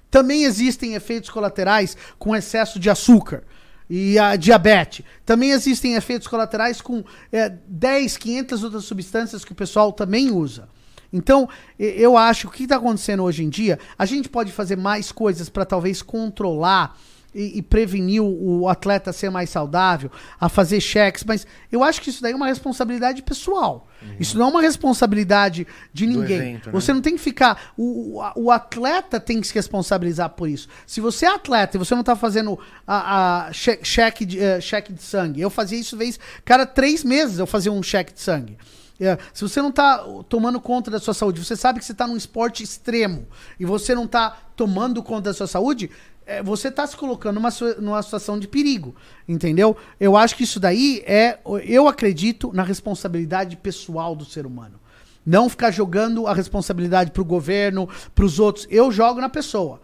[0.10, 3.44] Também existem efeitos colaterais com excesso de açúcar
[3.94, 5.06] e a diabetes.
[5.26, 10.70] Também existem efeitos colaterais com é, 10, 500 outras substâncias que o pessoal também usa.
[11.12, 14.78] Então, eu acho que o que está acontecendo hoje em dia, a gente pode fazer
[14.78, 16.98] mais coisas para talvez controlar
[17.34, 21.84] e, e prevenir o, o atleta a ser mais saudável, a fazer cheques, mas eu
[21.84, 23.88] acho que isso daí é uma responsabilidade pessoal.
[24.20, 26.38] Isso não é uma responsabilidade de ninguém.
[26.38, 26.72] evento, né?
[26.74, 27.72] Você não tem que ficar.
[27.78, 30.68] O, o, atleta tem que se responsabilizar por isso.
[30.88, 34.60] Se você é atleta e você não tá fazendo a, a che- cheque, de, eh,
[34.60, 36.20] cheque de sangue, eu fazia isso vez.
[36.44, 38.58] Cada três meses eu fazia um cheque de sangue.
[39.00, 39.98] É, se você não tá
[40.30, 43.28] tomando conta da sua saúde, você sabe que você tá num esporte extremo
[43.60, 45.90] e você não tá tomando conta da sua saúde,
[46.26, 47.50] é, você tá se colocando numa,
[47.80, 48.96] numa situação de perigo,
[49.28, 49.76] entendeu?
[50.00, 54.80] Eu acho que isso daí é, eu acredito na responsabilidade pessoal do ser humano.
[55.26, 58.68] Não ficar jogando a responsabilidade pro governo, pros outros.
[58.70, 59.80] Eu jogo na pessoa.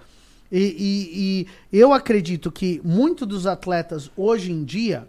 [0.51, 5.07] E, e- e eu acredito que muitos dos atletas hoje em dia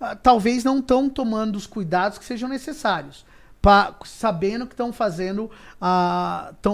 [0.00, 3.26] ah, talvez não estão tomando os cuidados que sejam necessários.
[3.62, 5.50] Pa, sabendo que estão fazendo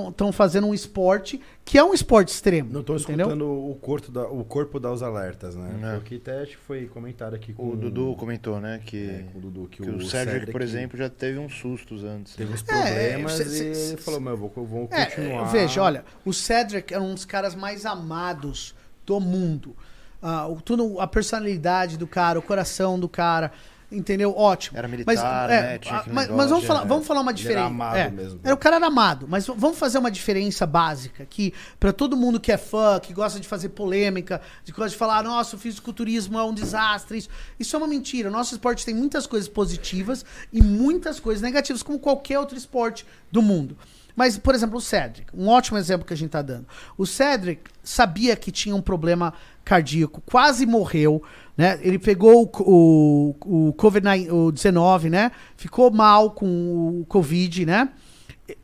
[0.09, 2.73] estão fazendo um esporte que é um esporte extremo.
[2.73, 2.97] Não entendeu?
[3.27, 5.95] escutando o corpo, da, o corpo dar os alertas, né?
[5.95, 5.99] É.
[5.99, 9.25] O que até acho que foi comentado aqui com O Dudu comentou, né, que, é,
[9.33, 12.37] com o Dudu que, que o, Cedric, por exemplo, já teve uns sustos antes.
[12.37, 13.43] teve uns É, problemas cê-
[13.73, 15.45] e cê- falou, meu, eu vou, eu vou É, continuar.
[15.47, 19.75] veja, olha, o Cedric é um dos caras mais amados do mundo.
[20.23, 23.51] Ah, o- tudo, a personalidade do cara, o coração do cara,
[23.91, 24.37] entendeu?
[24.37, 24.79] Ótimo.
[24.79, 26.67] Era militar, né, tinha ah, aquele mas, negócio, mas vamos, é.
[26.67, 27.67] falar, vamos falar uma era diferença.
[27.67, 28.41] amado é, mesmo.
[28.43, 32.41] Era, o cara era amado, mas vamos fazer uma diferença básica que para todo mundo
[32.41, 36.39] que é fã, que gosta de fazer polêmica, que gosta de falar, nossa, o fisiculturismo
[36.39, 38.29] é um desastre, isso, isso é uma mentira.
[38.29, 43.07] O nosso esporte tem muitas coisas positivas e muitas coisas negativas, como qualquer outro esporte
[43.31, 43.77] do mundo.
[44.17, 46.67] Mas, por exemplo, o Cedric, um ótimo exemplo que a gente tá dando.
[46.97, 51.23] O Cedric sabia que tinha um problema cardíaco, quase morreu,
[51.57, 51.79] né?
[51.83, 55.33] Ele pegou o, o, o Covid-19, né?
[55.57, 57.89] Ficou mal com o Covid, né?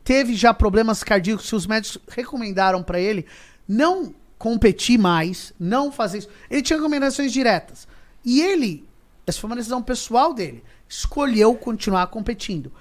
[0.03, 3.25] Teve já problemas cardíacos que os médicos recomendaram pra ele
[3.67, 6.29] não competir mais, não fazer isso.
[6.49, 7.87] Ele tinha recomendações diretas.
[8.23, 8.85] E ele,
[9.25, 12.71] essa foi uma decisão pessoal dele, escolheu continuar competindo.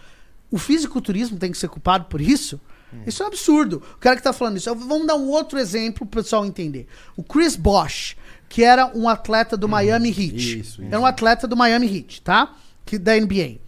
[0.51, 2.60] O fisiculturismo tem que ser culpado por isso?
[3.06, 3.82] Isso é um absurdo.
[3.94, 4.72] O cara que tá falando isso.
[4.74, 6.86] Vamos dar um outro exemplo pro pessoal entender.
[7.16, 8.16] O Chris Bosch,
[8.53, 10.61] que era um atleta do Miami Heat.
[10.61, 12.55] isso, Era um atleta do Miami Heat, tá?
[12.85, 13.61] Que, da NBA.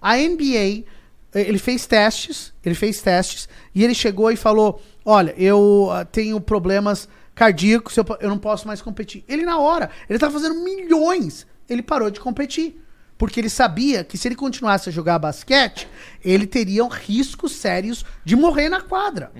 [0.00, 0.86] A NBA,
[1.34, 6.06] eh, ele fez testes, ele fez testes, e ele chegou e falou: Olha, eu ah,
[6.06, 9.22] tenho problemas cardíacos, eu, eu não posso mais competir.
[9.28, 12.82] Ele, na hora, ele tava fazendo milhões, ele parou de competir.
[13.18, 15.86] Porque ele sabia que se ele continuasse a jogar basquete,
[16.24, 19.30] ele teria riscos sérios de morrer na quadra.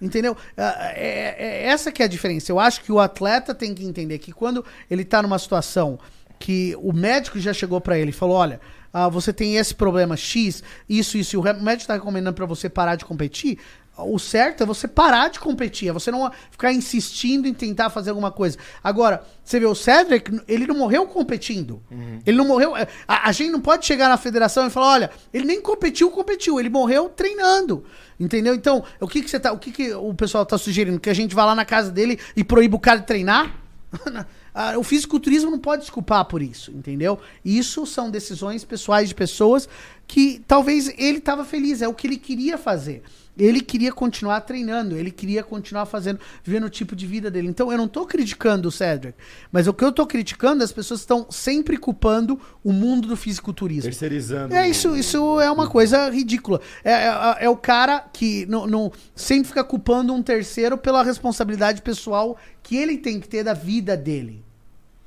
[0.00, 0.36] Entendeu?
[0.56, 2.50] Ah, É, é- essa que é a diferença.
[2.50, 5.98] Eu acho que o atleta tem que entender que quando ele tá numa situação
[6.38, 8.60] que o médico já chegou pra ele e falou: olha,
[8.92, 12.68] ah, você tem esse problema X, isso, isso, e o médico tá recomendando pra você
[12.68, 13.58] parar de competir.
[13.96, 18.10] O certo é você parar de competir, é você não ficar insistindo em tentar fazer
[18.10, 18.58] alguma coisa.
[18.82, 21.80] Agora, você vê o Cedric, ele não morreu competindo.
[22.26, 22.76] Ele não morreu.
[22.76, 26.10] é, A, a gente não pode chegar na federação e falar: olha, ele nem competiu,
[26.10, 27.84] competiu, ele morreu treinando.
[28.18, 28.54] Entendeu?
[28.54, 29.52] Então, o que, que você tá.
[29.52, 30.98] O que, que o pessoal tá sugerindo?
[30.98, 33.54] Que a gente vá lá na casa dele e proíba o cara de treinar?
[34.56, 37.18] Ah, o fisiculturismo não pode desculpar por isso, entendeu?
[37.44, 39.68] Isso são decisões pessoais de pessoas
[40.06, 43.02] que talvez ele tava feliz, é o que ele queria fazer.
[43.36, 47.48] Ele queria continuar treinando, ele queria continuar fazendo, vivendo o tipo de vida dele.
[47.48, 49.18] Então eu não tô criticando o Cedric,
[49.50, 53.16] mas o que eu tô criticando é as pessoas estão sempre culpando o mundo do
[53.16, 53.90] fisiculturismo.
[53.90, 54.54] Terceirizando.
[54.54, 56.60] É, isso, isso é uma coisa ridícula.
[56.84, 61.82] É, é, é o cara que não, não- sempre fica culpando um terceiro pela responsabilidade
[61.82, 64.44] pessoal que ele tem que ter da vida dele.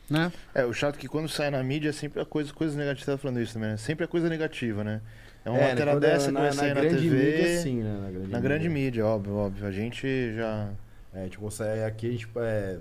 [0.09, 0.31] Né?
[0.55, 3.05] É, o chato é que quando sai na mídia é sempre a coisa, coisas negativas.
[3.05, 3.77] Você tá falando isso também, né?
[3.77, 5.01] Sempre é coisa negativa, né?
[5.45, 7.31] É uma É, né, matéria quando dessa que na, vai na sair na, grande TV.
[7.31, 7.99] mídia, sim, né?
[8.01, 9.65] Na grande Na grande mídia, óbvio, óbvio.
[9.67, 10.69] A gente já.
[11.13, 12.77] É, a gente consegue aqui, a gente, é,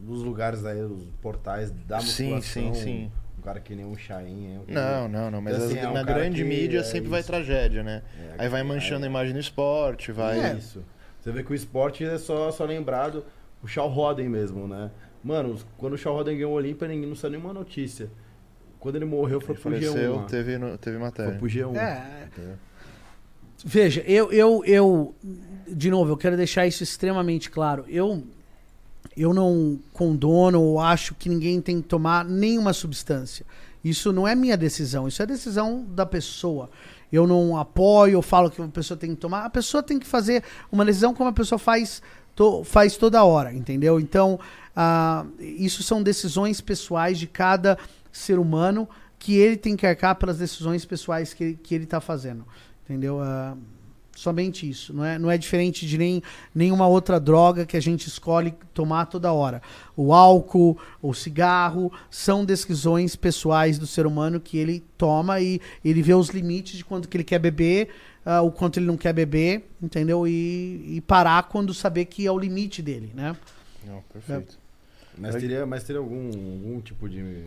[0.00, 2.74] nos lugares aí, os portais da Sim, musculação.
[2.74, 3.12] sim, sim.
[3.38, 4.58] Um cara que nem um Chain.
[4.68, 5.40] é Não, não, não.
[5.40, 8.02] Mas Assim, as- é um na grande mídia é sempre vai tragédia, né?
[8.38, 10.38] É, Aí vai manchando a imagem do esporte, vai.
[10.38, 10.82] É isso.
[11.20, 13.24] Você vê que o esporte é só, só lembrado
[13.62, 14.90] o Shaw Roden mesmo, né?
[15.22, 18.08] Mano, quando o Shaw Roden ganhou o Olímpia, ninguém não saiu nenhuma notícia.
[18.86, 20.16] Quando ele morreu, foi Ele pro faleceu, G1.
[20.16, 20.22] lá.
[20.24, 21.30] teve, no- teve matéria.
[21.32, 21.76] Foi pro G1.
[21.76, 22.28] É.
[23.64, 25.14] Veja, eu, eu, eu,
[25.66, 27.84] de novo, eu quero deixar isso extremamente claro.
[27.88, 28.22] Eu,
[29.16, 33.44] eu não condono ou acho que ninguém tem que tomar nenhuma substância.
[33.82, 36.70] Isso não é minha decisão, isso é decisão da pessoa.
[37.10, 39.44] Eu não apoio ou falo que a pessoa tem que tomar.
[39.44, 42.02] A pessoa tem que fazer uma decisão como a pessoa faz,
[42.34, 43.98] to- faz toda hora, entendeu?
[43.98, 44.38] Então,
[44.74, 47.78] ah, isso são decisões pessoais de cada
[48.16, 48.88] ser humano
[49.18, 52.44] que ele tem que arcar pelas decisões pessoais que, ele- que ele está fazendo.
[52.84, 53.20] Entendeu?
[53.20, 53.56] Ah,
[54.14, 54.92] somente isso.
[54.94, 56.22] Não é, não é diferente de nem,
[56.54, 59.60] nenhuma outra droga que a gente escolhe tomar toda hora.
[59.96, 66.02] O álcool, o cigarro, são decisões pessoais do ser humano que ele toma e ele
[66.02, 67.88] vê os limites de quanto que ele quer beber,
[68.24, 70.26] ah, o quanto ele não quer beber, entendeu?
[70.28, 73.36] E, e parar quando saber que é o limite dele, né?
[73.86, 74.58] Não, perfeito.
[75.18, 77.44] Mas teria, mas teria algum, algum tipo de.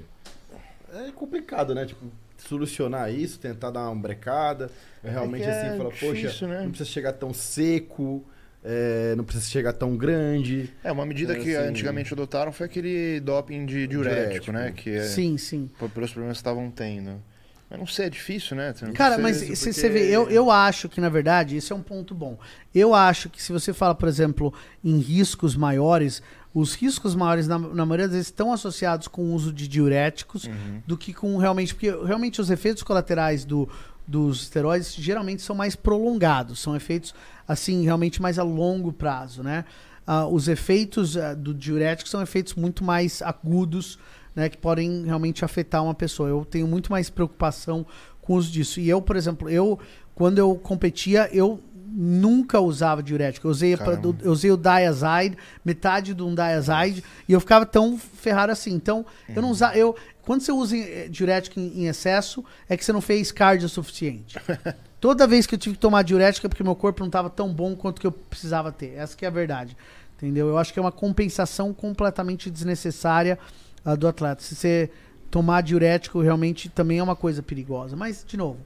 [0.93, 1.85] É complicado, né?
[1.85, 2.05] Tipo,
[2.37, 4.69] solucionar isso, tentar dar uma brecada.
[5.03, 6.61] É realmente assim, é falar, poxa, né?
[6.63, 8.23] não precisa chegar tão seco,
[8.63, 10.73] é, não precisa chegar tão grande.
[10.83, 14.51] É, uma medida É, que assim- antigamente adotaram foi aquele doping de diurético, Diurético.
[14.51, 14.71] né?
[14.75, 15.69] Que é Sim, sim.
[15.77, 17.21] por- pelos problemas que estavam tendo.
[17.69, 18.73] Mas não sei, é difícil, né?
[18.81, 21.83] Não Cara, mas porque- você vê, eu, eu acho que, na verdade, esse é um
[21.83, 22.35] ponto bom.
[22.73, 24.51] Eu acho que se você fala, por exemplo,
[24.83, 26.23] em riscos maiores,
[26.53, 30.45] os riscos maiores, na, na maioria das vezes, estão associados com o uso de diuréticos
[30.45, 30.81] Uhum.
[30.85, 31.73] do que com realmente.
[31.75, 33.69] Porque realmente os efeitos colaterais do,
[34.07, 37.13] dos esteroides geralmente são mais prolongados, são efeitos,
[37.47, 39.63] assim, realmente mais a longo prazo, né?
[40.07, 43.99] Ah, os efeitos ah, do diurético são efeitos muito mais agudos,
[44.35, 46.29] né, que podem realmente afetar uma pessoa.
[46.29, 47.85] Eu tenho muito mais preocupação
[48.21, 48.79] com o uso disso.
[48.79, 49.77] E eu, por exemplo, eu
[50.15, 53.47] quando eu competia, eu nunca usava diurético.
[53.47, 57.97] Eu usei, pra- eu usei o Diazide, metade de um Diazide, e eu ficava tão
[57.97, 58.73] ferrado assim.
[58.73, 59.77] Então, eu não usava.
[59.77, 63.65] Eu, quando você usa eh, diurético em, em excesso, é que você não fez cardio
[63.65, 64.37] o suficiente.
[65.01, 67.51] Toda vez que eu tive que tomar diurético é porque meu corpo não estava tão
[67.53, 68.93] bom quanto que eu precisava ter.
[68.95, 69.75] Essa que é a verdade.
[70.17, 70.49] Entendeu?
[70.49, 73.39] Eu acho que é uma compensação completamente desnecessária
[73.85, 74.43] ah, do atleta.
[74.43, 74.91] Se você
[75.31, 77.95] tomar diurético, realmente também é uma coisa perigosa.
[77.95, 78.59] Mas, de novo,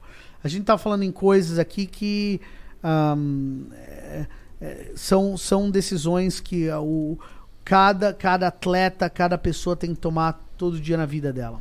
[0.44, 2.41] a gente tá falando em coisas aqui que
[2.84, 4.26] ahm, é,
[4.62, 7.18] é, são, são decisões que o,
[7.64, 11.60] cada, cada atleta, cada pessoa tem que tomar todo dia na vida dela.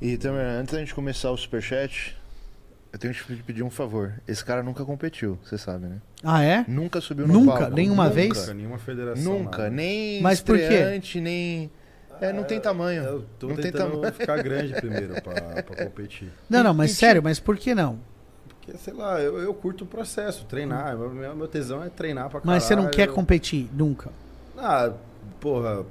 [0.00, 2.16] E também, antes da gente começar o superchat,
[2.92, 4.14] eu tenho que te pedir um favor.
[4.26, 5.96] Esse cara nunca competiu, você sabe, né?
[6.22, 6.64] Ah, é?
[6.68, 7.58] Nunca subiu no Nunca?
[7.58, 7.74] palco.
[7.74, 8.38] Nenhuma nunca, vez?
[8.38, 9.38] Nunca, nenhuma federação.
[9.38, 9.70] Nunca, nada.
[9.70, 10.62] nem Mas por quê?
[10.62, 11.70] estreante, nem...
[12.20, 13.04] É, não tem tamanho.
[13.04, 14.12] Eu tô não tem tentando tamanho.
[14.12, 16.28] ficar grande primeiro pra, pra competir.
[16.50, 18.00] Não, não, mas sério, mas por que não?
[18.68, 20.96] Porque, sei lá, eu, eu curto o processo, treinar.
[20.96, 22.54] Meu, meu meu tesão é treinar pra caralho.
[22.54, 24.10] Mas você não quer competir nunca.
[24.58, 24.92] Ah,
[25.40, 25.86] porra.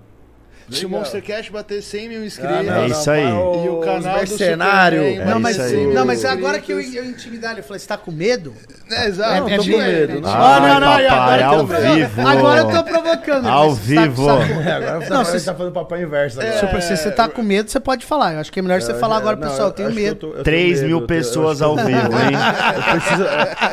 [0.69, 0.99] Se o legal.
[1.01, 2.57] Monstercast bater 100 mil inscritos...
[2.57, 3.23] Ah, não, É isso aí.
[3.23, 4.99] E o canal do mercenário.
[5.03, 5.87] Superman, não, É mas, aí.
[5.93, 8.53] não, mas agora que eu, eu intimidar ele, eu falei, você tá com medo?
[8.91, 9.41] É, exato.
[9.41, 10.21] Não, É tô com medo.
[10.21, 10.29] Não.
[10.29, 11.95] Ah, não, não, agora papai, eu tô ao provocando.
[11.95, 12.27] vivo.
[12.27, 13.47] Agora eu tô provocando.
[13.47, 14.29] Ao mas você tá vivo.
[14.29, 16.59] É, agora você Não, tá, você tá fazendo papai inverso agora.
[16.59, 18.33] Super, se você tá com medo, você pode falar.
[18.33, 20.15] Eu acho que é melhor você falar agora, não, pessoal, eu tenho medo.
[20.15, 22.37] tô- eu tenho 3 medo, mil pessoas ao vivo, hein?
[22.77, 23.23] Eu preciso,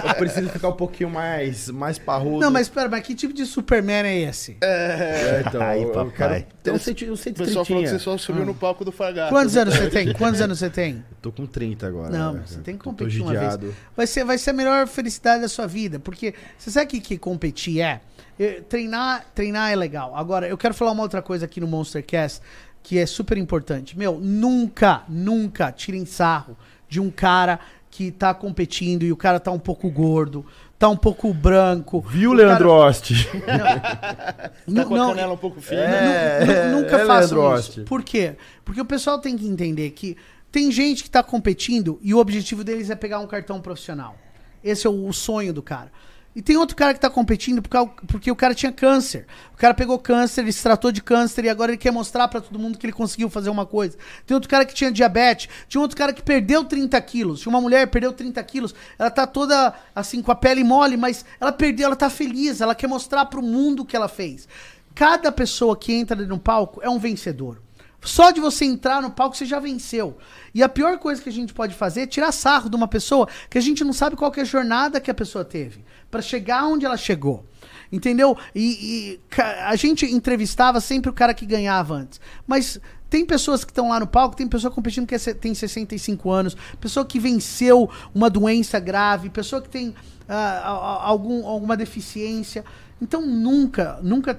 [0.08, 2.38] eu preciso ficar um pouquinho mais, mais parrudo.
[2.40, 4.56] Não, mas espera, mas que tipo de Superman é esse?
[4.62, 8.42] É, então, Ai, eu- eu um senti- um O pessoal falou que você só subiu
[8.42, 8.46] Ah.
[8.46, 9.30] no palco do Fagato.
[9.32, 10.12] Quantos anos você tem?
[10.12, 11.04] Quantos anos você tem?
[11.22, 12.10] Tô com 30 agora.
[12.10, 12.42] Não, né?
[12.46, 13.74] você tem que competir tô uma vez.
[13.96, 15.98] Vai ser, vai ser a melhor felicidade da sua vida.
[15.98, 18.00] Porque você sabe o que, que competir é?
[18.38, 20.14] Eh, Treinar, treinar é legal.
[20.16, 22.40] Agora, eu quero falar uma outra coisa aqui no Monstercast
[22.82, 23.96] que é super importante.
[23.98, 26.56] Meu, nunca, nunca tirem sarro
[26.88, 27.58] de um cara
[27.90, 30.44] que tá competindo e o cara tá um pouco gordo,
[30.78, 32.00] tá um pouco branco.
[32.00, 33.10] Viu, o Leandro cara- Ost?
[33.46, 35.80] Tá Não, com a não, canela um pouco fina.
[35.80, 36.68] É.
[36.70, 37.70] Nu- nunca é, façam Leandro isso.
[37.80, 37.80] Ost.
[37.88, 38.36] Por quê?
[38.64, 40.16] Porque o pessoal tem que entender que
[40.50, 44.14] Tem gente que tá competindo e o objetivo deles é pegar um cartão profissional.
[44.62, 45.90] Esse é o, o sonho do cara.
[46.34, 49.24] E tem outro cara que tá competindo porque, o- o cara tinha câncer.
[49.54, 52.40] O cara pegou câncer, ele se tratou de câncer e agora ele quer mostrar pra
[52.40, 53.96] todo mundo que ele conseguiu fazer uma coisa.
[54.26, 57.40] Tem outro cara que tinha diabetes, tinha outro cara que perdeu 30 quilos.
[57.40, 58.74] Tinha uma mulher que perdeu 30 quilos.
[58.98, 62.74] Ela tá toda assim, com a pele mole, mas ela perdeu, ela tá feliz, ela
[62.74, 64.48] quer mostrar pro mundo o que ela fez.
[64.92, 67.63] Cada pessoa que entra no palco é um vencedor.
[68.04, 70.16] Só de você entrar no palco você já venceu.
[70.54, 73.26] E a pior coisa que a gente pode fazer é tirar sarro de uma pessoa
[73.48, 76.64] que a gente não sabe qual é a jornada que a pessoa teve Pra chegar
[76.66, 77.44] onde ela chegou.
[77.90, 78.36] Entendeu?
[78.54, 79.20] E, e
[79.64, 82.20] a gente entrevistava sempre o cara que ganhava antes.
[82.46, 86.30] Mas tem pessoas que estão lá no palco, tem pessoa competindo que é tem 65
[86.30, 89.94] anos, pessoa que venceu uma doença grave, pessoa que tem
[90.28, 92.64] a- algum, alguma deficiência.
[93.04, 94.34] Então nunca, nunca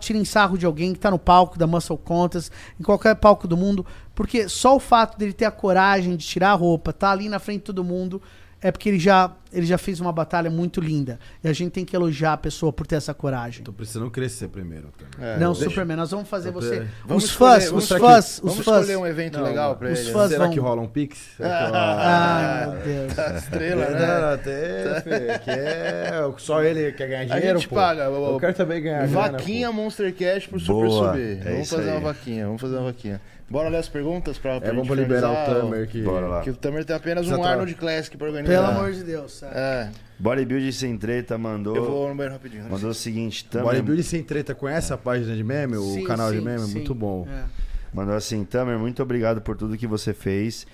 [0.00, 3.56] tirem sarro de alguém que tá no palco da Muscle Contest, em qualquer palco do
[3.56, 7.28] mundo, porque só o fato dele ter a coragem de tirar a roupa, tá ali
[7.28, 8.20] na frente de todo mundo,
[8.62, 11.18] é porque ele já, ele já fez uma batalha muito linda.
[11.42, 13.64] E a gente tem que elogiar a pessoa por ter essa coragem.
[13.64, 14.88] Tô precisando crescer primeiro.
[15.18, 16.86] É, Não, deixa- Superman, nós vamos fazer Eu você.
[17.06, 18.80] Vamos os escolher- fãs, vamos os escolher- fãs, os Vamos fãs.
[18.80, 20.12] escolher um evento Não, legal pra os ele.
[20.12, 21.18] fãs Será vão- que rola um pix?
[21.40, 23.36] Ai, meu Deus.
[23.42, 24.06] Estrela, né?
[24.20, 27.74] não, até, filho, que é, só ele quer ganhar A dinheiro, gente pô.
[27.76, 28.10] paga.
[28.10, 29.72] o- Eu quero também ganhar grana, Vaquinha pô.
[29.74, 31.38] Monster Cash pro Super Boa, subir.
[31.46, 31.96] é vamos fazer aí.
[31.96, 33.20] uma vaquinha, vamos fazer uma vaquinha.
[33.50, 36.02] Bora ler as perguntas pra, pra É, vamos liberar o Tamer aqui.
[36.02, 36.40] Bora lá.
[36.42, 38.54] Que o Tamer tem apenas Precisa um tra- Arnold Classic pra organizar.
[38.64, 39.42] Pelo amor de Deus.
[39.42, 39.46] é.
[39.52, 41.74] É, Bodybuilding sem treta mandou.
[41.74, 42.62] eu vou no banheiro rapidinho.
[42.62, 42.68] né?
[42.70, 43.66] Mandou o seguinte, Tamer.
[43.66, 45.76] Bodybuilding sem treta, conhece a página de meme?
[45.76, 46.60] O Sim, canal de sim, meme?
[46.60, 46.74] sim.
[46.74, 47.26] Muito bom.
[47.28, 47.42] É.
[47.92, 50.64] Mandou assim, Tamer, muito obrigado por tudo que você fez.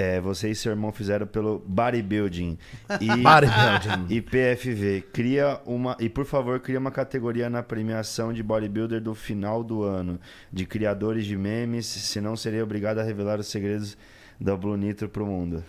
[0.00, 2.56] É, você e seu irmão fizeram pelo bodybuilding.
[3.02, 4.06] E, Bodybuilding.
[4.08, 5.04] e PFV.
[5.12, 5.94] Cria uma.
[6.00, 10.18] E por favor, cria uma categoria na premiação de bodybuilder do final do ano.
[10.50, 13.94] De criadores de memes, senão seria obrigado a revelar os segredos
[14.40, 15.62] da Blue Nitro pro mundo.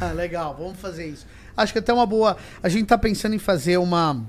[0.00, 1.26] Ah, legal, vamos fazer isso.
[1.54, 2.38] Acho que até uma boa.
[2.62, 4.24] A gente tá pensando em fazer uma.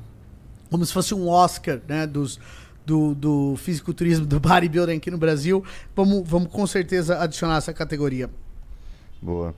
[0.70, 2.06] Como se fosse um Oscar, né?
[2.06, 2.42] Dos,
[2.86, 5.64] do, do fisiculturismo, do bodybuilding aqui no Brasil.
[5.96, 8.30] Vamos, vamos com certeza adicionar essa categoria.
[9.22, 9.54] Boa.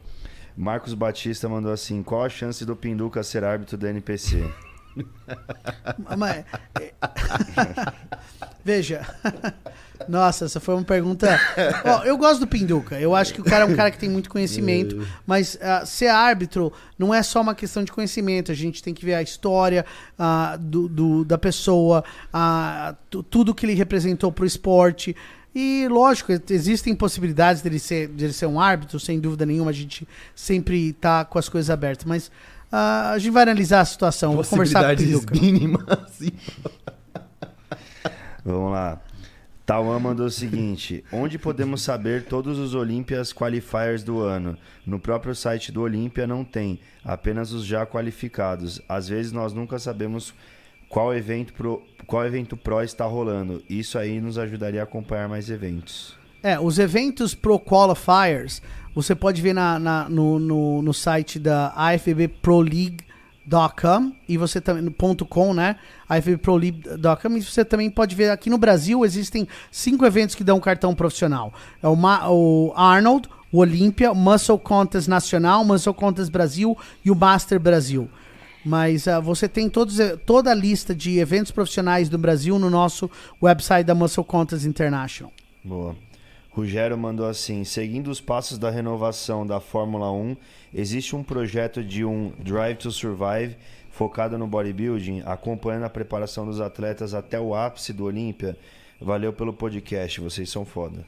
[0.57, 4.43] Marcos Batista mandou assim: qual a chance do Pinduca ser árbitro da NPC?
[6.17, 6.43] Mas,
[6.80, 6.93] é-
[8.64, 9.01] Veja.
[10.07, 11.40] Nossa, essa foi uma pergunta.
[12.06, 12.99] Eu gosto do Pinduca.
[12.99, 15.07] Eu acho que o cara é um cara que tem muito conhecimento.
[15.25, 18.51] Mas ah, ser árbitro não é só uma questão de conhecimento.
[18.51, 19.85] A gente tem que ver a história
[20.17, 22.03] ah, do, do- da pessoa,
[23.09, 25.15] tu- tudo que ele representou pro esporte.
[25.53, 29.71] E, lógico, existem possibilidades dele ser, dele ser um árbitro, sem dúvida nenhuma.
[29.71, 32.05] A gente sempre tá com as coisas abertas.
[32.05, 32.31] Mas
[32.71, 34.35] ah, a gente vai analisar a situação.
[34.35, 35.85] Vou conversar com o mínimas.
[35.89, 36.31] assim.
[38.45, 38.99] Vamos lá.
[39.65, 44.57] Tauan mandou o seguinte: onde podemos saber todos os Olympias Qualifiers do ano?
[44.85, 48.81] No próprio site do Olímpia não tem, apenas os já qualificados.
[48.88, 50.33] Às vezes nós nunca sabemos
[50.91, 53.63] qual evento pro, qual evento pro está rolando.
[53.69, 56.19] Isso aí nos ajudaria a acompanhar mais eventos.
[56.43, 58.61] É, os eventos Pro Qualifiers,
[58.93, 64.93] você pode ver na, na- no, no, no site da afbproleague.com e você também
[65.29, 65.75] .com, né?
[66.09, 70.93] afbproleague.com e você também pode ver aqui no Brasil existem cinco eventos que dão cartão
[70.95, 71.53] profissional.
[71.81, 77.11] É o, Ma- o Arnold, o Olympia, o Muscle Contest Nacional, Muscle Contest Brasil e
[77.11, 78.09] o Master Brasil.
[78.64, 83.09] Mas ah, você tem todos, toda a lista de eventos profissionais do Brasil no nosso
[83.41, 85.31] website da Muscle Contest International.
[85.64, 85.95] Boa.
[86.51, 90.35] Rogério mandou assim: seguindo os passos da renovação da Fórmula 1,
[90.73, 93.56] existe um projeto de um Drive to Survive
[93.90, 98.57] focado no bodybuilding, acompanhando a preparação dos atletas até o ápice do Olímpia.
[98.99, 101.06] Valeu pelo podcast, vocês são foda.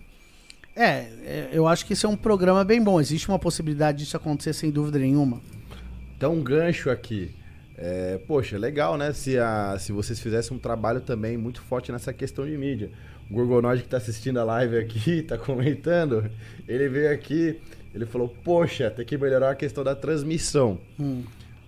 [0.76, 3.00] É, é, eu acho que esse é um programa bem bom.
[3.00, 5.40] Existe uma possibilidade disso acontecer sem dúvida nenhuma.
[6.18, 7.32] Então, um gancho aqui.
[7.78, 9.14] É, poxa, legal, né?
[9.14, 12.92] Se, a, se vocês fizessem um trabalho também muito forte nessa questão de mídia.
[13.30, 16.30] O Gorgonoide que tá assistindo a live aqui, tá comentando,
[16.68, 17.60] ele veio aqui,
[17.96, 20.78] ele falou, poxa, tem que melhorar a questão da transmissão.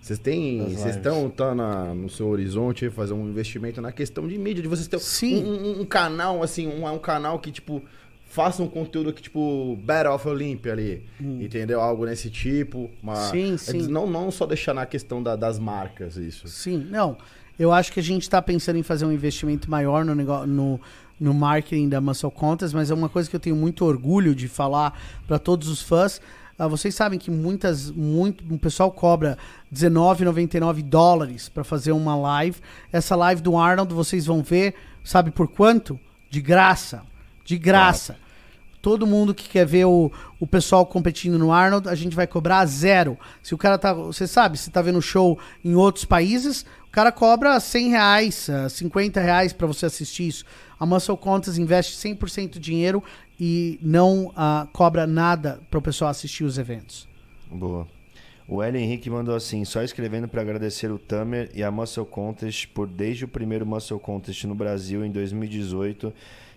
[0.00, 0.60] Vocês têm.
[0.76, 4.68] Vocês estão tá na- no seu horizonte fazer um investimento na questão de mídia, de
[4.68, 5.04] vocês terem
[5.44, 7.82] um, um- um canal, assim, um, um canal que, tipo,
[8.26, 11.02] faça um conteúdo que, tipo, Battle of Olympia ali.
[11.20, 11.80] Entendeu?
[11.80, 12.90] Algo nesse tipo.
[13.02, 13.16] Uma...
[13.30, 13.86] Sim, sim.
[13.88, 16.46] Não, não só deixar na questão da- das marcas isso.
[16.48, 17.16] Sim, não.
[17.58, 20.78] Eu acho que a gente está pensando em fazer um investimento maior no, negócio, no,
[21.18, 24.46] no marketing da Muscle Contas, mas é uma coisa que eu tenho muito orgulho de
[24.48, 26.20] falar para todos os fãs.
[26.58, 29.36] Ah, vocês sabem que muitas, muito, o pessoal cobra
[29.70, 32.58] R$19,99 dólares para fazer uma live.
[32.92, 34.74] Essa live do Arnold vocês vão ver,
[35.04, 35.98] sabe por quanto?
[36.30, 37.02] De graça.
[37.46, 38.16] De graça.
[38.82, 42.64] todo mundo que quer ver o, o pessoal competindo no Arnold, a gente vai cobrar
[42.66, 43.18] zero.
[43.42, 43.92] Se o cara tá.
[43.92, 48.68] Você sabe, se tá vendo show em outros países, o cara cobra 100 reais, ah,
[48.68, 50.44] 50 reais pra você assistir isso.
[50.78, 53.02] A Muscle Contest investe 100% do dinheiro
[53.40, 57.08] e não ah, cobra nada para o pessoal assistir os eventos.
[57.50, 57.86] Boa.
[58.48, 62.68] O Hélio Henrique mandou assim, só escrevendo para agradecer o Tamer e a Muscle Contest
[62.68, 66.12] por desde o primeiro Muscle Contest no Brasil em 2018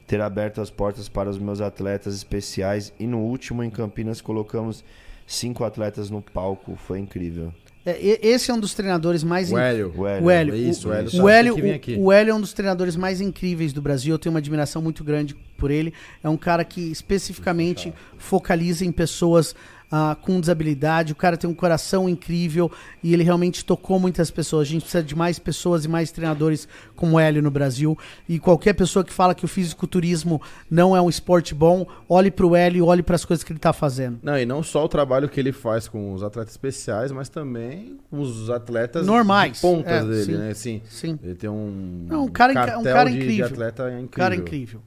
[0.10, 4.84] ter aberto as portas para os meus atletas especiais e no último em Campinas colocamos
[5.28, 7.54] cinco atletas no palco, foi incrível.
[7.86, 9.94] É, esse é um dos treinadores mais O Hélio.
[9.96, 10.26] O Hélio.
[10.26, 11.56] O Hélio, Isso, o, Hélio
[12.00, 14.16] o Hélio é um dos treinadores mais incríveis do Brasil.
[14.16, 15.94] Eu tenho uma admiração muito grande por ele.
[16.24, 19.56] É um cara que especificamente focaliza em pessoas
[19.92, 21.14] ah, com desabilidade.
[21.14, 22.72] O cara tem um coração incrível
[23.04, 24.68] e ele realmente tocou muitas pessoas.
[24.68, 27.98] A gente precisa de mais pessoas e mais treinadores como o Hélio no Brasil.
[28.28, 32.56] E qualquer pessoa que fala que o fisiculturismo não é um esporte bom, olhe pro
[32.56, 34.20] Hélio e olhe para as coisas que ele tá fazendo.
[34.22, 37.98] Não, e não só o trabalho que ele faz com os atletas especiais, mas também
[38.10, 40.38] com os atletas Normais, de pontas é, dele, sim.
[40.38, 40.52] né?
[40.52, 41.20] Assim, Sim.
[41.24, 43.46] ele tem um, Não, um cara um cartel cara de, de incrível.
[43.46, 44.10] atleta incrível.
[44.10, 44.82] Cara incrível.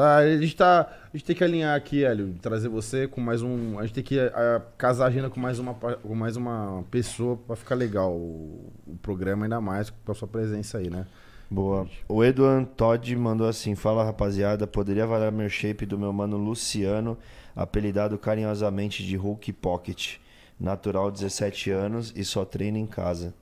[0.00, 0.90] Tá, a gente tá.
[1.12, 3.78] A gente tem que alinhar aqui, Hélio, trazer você com mais um.
[3.78, 7.36] A gente tem que a, casar a agenda com mais uma, com mais uma pessoa
[7.36, 11.06] pra ficar legal o, o programa, ainda mais com a sua presença aí, né?
[11.50, 11.86] Boa.
[12.08, 17.18] O Eduan Todd mandou assim: Fala rapaziada, poderia avaliar meu shape do meu mano Luciano,
[17.54, 20.16] apelidado carinhosamente de Hulk Pocket.
[20.58, 23.34] Natural, 17 anos e só treina em casa.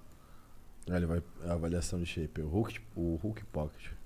[0.88, 3.97] Ele vai a avaliação de shape, o Hulk, o Hulk Pocket.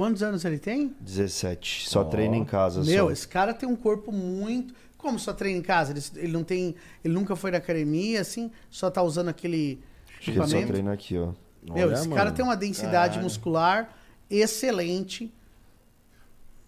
[0.00, 0.96] Quantos anos ele tem?
[0.98, 1.86] 17.
[1.86, 2.04] Só Ó.
[2.04, 2.82] treina em casa.
[2.82, 3.12] Meu, só.
[3.12, 4.72] esse cara tem um corpo muito.
[4.96, 5.92] Como só treina em casa?
[5.92, 6.74] Ele, ele não tem.
[7.04, 9.78] Ele nunca foi na academia, assim, só tá usando aquele
[10.18, 11.34] Acho que ele só treina aqui, ó.
[11.62, 12.16] Meu, Olha, esse mano.
[12.16, 13.24] cara tem uma densidade Caralho.
[13.24, 13.94] muscular
[14.30, 15.30] excelente.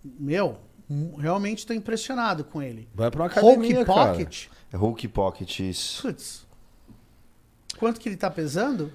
[0.05, 0.59] Meu,
[1.17, 2.87] realmente tô impressionado com ele.
[2.95, 4.11] Vai pra uma Hulk academia, cara.
[4.11, 4.49] Pocket.
[4.71, 6.03] É Hulk Pocket, isso.
[6.03, 6.47] Putz.
[7.79, 8.93] Quanto que ele tá pesando?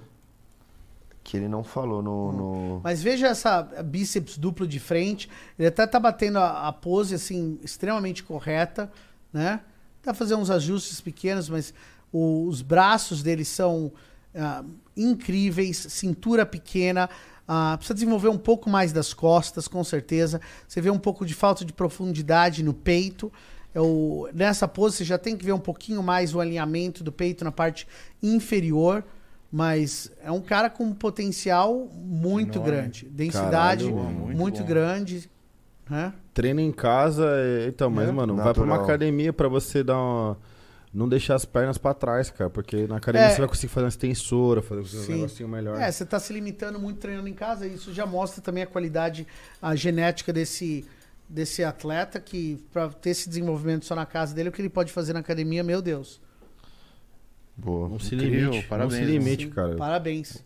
[1.30, 2.32] Que ele não falou no.
[2.32, 2.82] no...
[2.82, 5.30] Mas veja essa bíceps duplo de frente.
[5.60, 8.90] Ele até tá batendo a, a pose assim extremamente correta,
[9.34, 9.60] né?
[10.02, 11.74] Tá fazendo uns ajustes pequenos, mas
[12.14, 13.92] o- os braços dele são
[14.34, 14.64] ah,
[14.96, 17.10] incríveis, cintura pequena.
[17.46, 20.40] ah, precisa desenvolver um pouco mais das costas, com certeza.
[20.66, 23.30] Você vê um pouco de falta de profundidade no peito.
[23.76, 27.12] É o- nessa pose você já tem que ver um pouquinho mais o alinhamento do
[27.12, 27.86] peito na parte
[28.24, 29.04] inferior.
[29.52, 32.72] Mas é um cara com um potencial muito Enorme.
[32.72, 33.06] grande.
[33.06, 35.30] Densidade Caralho, muito, muito grande.
[35.90, 36.14] Né?
[36.34, 38.84] Treina em casa, é- então, mas, É, mano, vai pra uma natural.
[38.86, 40.38] academia pra você dar uma.
[40.94, 42.50] Não deixar as pernas pra trás, cara.
[42.50, 43.30] Porque na academia É.
[43.32, 45.14] você vai conseguir fazer uma extensora, fazer um Sim.
[45.16, 45.80] negocinho melhor.
[45.80, 47.68] É, você está se limitando muito treinando em casa.
[47.68, 49.28] e Isso já mostra também a qualidade,
[49.62, 50.86] a genética desse,
[51.30, 54.92] desse atleta que, para ter esse desenvolvimento só na casa dele, o que ele pode
[54.92, 56.20] fazer na academia, meu Deus.
[57.58, 57.90] Boa.
[57.90, 58.68] Não se Incrível, limite.
[58.68, 59.76] parabéns, não se limite, Sim, cara.
[59.76, 60.46] Parabéns.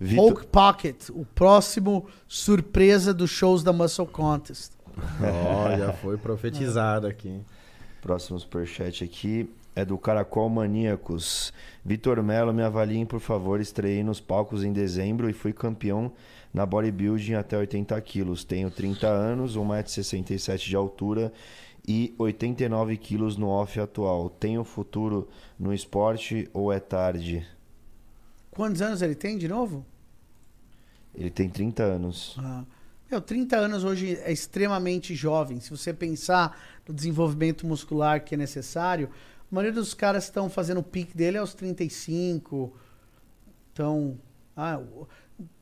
[0.00, 4.72] Vitor, Hulk Pocket, o próximo surpresa dos shows da Muscle Contest.
[5.20, 7.40] Ó, já foi profetizado aqui.
[8.00, 11.52] próximo superchat aqui é do Caracol Maníacos.
[11.84, 13.60] Vitor Melo, me avaliem, por favor.
[13.60, 16.12] Estreiei nos palcos em dezembro e fui campeão
[16.54, 18.44] na bodybuilding até 80 quilos.
[18.44, 21.32] Tenho 30 anos, 1,67m de altura
[21.86, 24.28] e 89 quilos no off atual.
[24.30, 25.28] Tenho futuro
[25.58, 27.46] no esporte ou é tarde?
[28.50, 29.84] Quantos anos ele tem de novo?
[31.14, 32.36] Ele tem 30 anos.
[32.38, 32.64] Ah,
[33.10, 35.60] meu, 30 anos hoje é extremamente jovem.
[35.60, 39.10] Se você pensar no desenvolvimento muscular que é necessário,
[39.50, 42.76] a maioria dos caras estão fazendo o pique dele aos 35.
[43.72, 44.18] Então,
[44.56, 44.80] ah,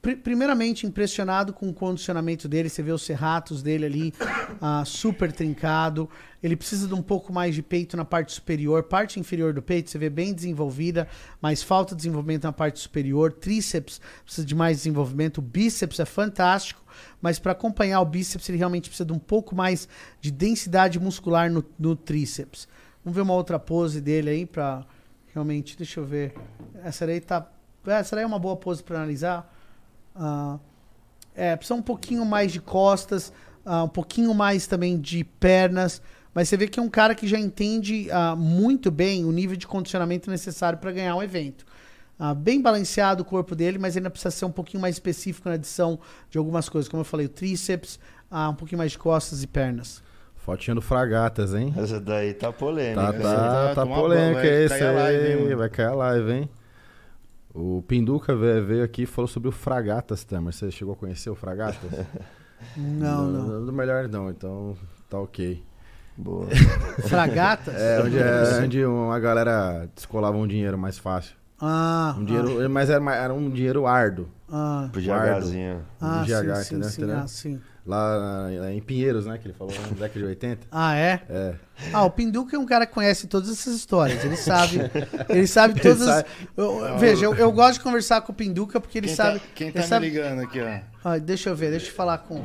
[0.00, 2.68] pri- primeiramente impressionado com o condicionamento dele.
[2.68, 4.14] Você vê os serratos dele ali
[4.60, 6.08] ah, super trincado.
[6.42, 8.84] Ele precisa de um pouco mais de peito na parte superior.
[8.84, 11.08] Parte inferior do peito você vê bem desenvolvida,
[11.40, 13.32] mas falta desenvolvimento na parte superior.
[13.32, 15.38] Tríceps precisa de mais desenvolvimento.
[15.38, 16.82] O bíceps é fantástico,
[17.20, 19.88] mas para acompanhar o bíceps ele realmente precisa de um pouco mais
[20.20, 22.68] de densidade muscular no, no tríceps.
[23.04, 24.84] Vamos ver uma outra pose dele aí para
[25.34, 26.34] realmente, deixa eu ver.
[26.82, 27.46] Essa daí tá,
[27.86, 29.55] essa daí é uma boa pose para analisar.
[30.16, 30.58] Ah,
[31.34, 33.32] é, precisa um pouquinho mais de costas,
[33.64, 36.00] ah, um pouquinho mais também de pernas.
[36.34, 39.56] Mas você vê que é um cara que já entende ah, muito bem o nível
[39.56, 41.64] de condicionamento necessário para ganhar um evento.
[42.18, 45.54] Ah, bem balanceado o corpo dele, mas ainda precisa ser um pouquinho mais específico na
[45.54, 45.98] adição
[46.30, 46.88] de algumas coisas.
[46.88, 47.98] Como eu falei, o tríceps,
[48.30, 50.02] ah, um pouquinho mais de costas e pernas.
[50.36, 51.74] Fotinha do Fragatas, hein?
[51.76, 53.12] Essa daí tá polêmica.
[53.12, 55.54] Tá, tá, tá- tá polêmica esse live, hein, aí.
[55.56, 56.50] Vai cair a live, hein?
[57.58, 60.52] O Pinduca veio, aqui e falou sobre o Fragatas, Tamer.
[60.52, 61.90] Você chegou a conhecer o Fragatas?
[62.76, 63.66] Não, não.
[63.66, 64.74] Do melhor não, então
[65.10, 65.62] tá ok.
[66.16, 66.46] Boa.
[67.06, 67.74] Fragatas?
[67.74, 71.36] É, onde, é, onde uma galera descolava um dinheiro mais fácil.
[71.60, 74.26] Ah, Um dinheiro, mas era, era um dinheiro árduo.
[74.50, 75.00] Ah, Pro.
[75.00, 75.84] GHzinho.
[76.00, 76.24] ah, um
[76.62, 77.28] sim, sim, entendeu?
[77.28, 77.76] sim, ah.
[77.86, 79.38] Lá em Pinheiros, né?
[79.38, 80.66] Que ele falou, na década de 80.
[80.72, 81.20] Ah, é?
[81.28, 81.54] É.
[81.92, 84.24] Ah, o Pinduca é um cara que conhece todas essas histórias.
[84.24, 84.80] Ele sabe.
[85.28, 86.02] Ele sabe todas.
[86.02, 86.28] as- sabe.
[86.56, 89.38] Eu- eu- veja, eu, eu gosto de conversar com o Pinduca porque ele Quem sabe.
[89.38, 90.78] tá, quem tá me sabe- ligando aqui, ó?
[91.04, 92.44] Ah, deixa eu ver, deixa eu falar com.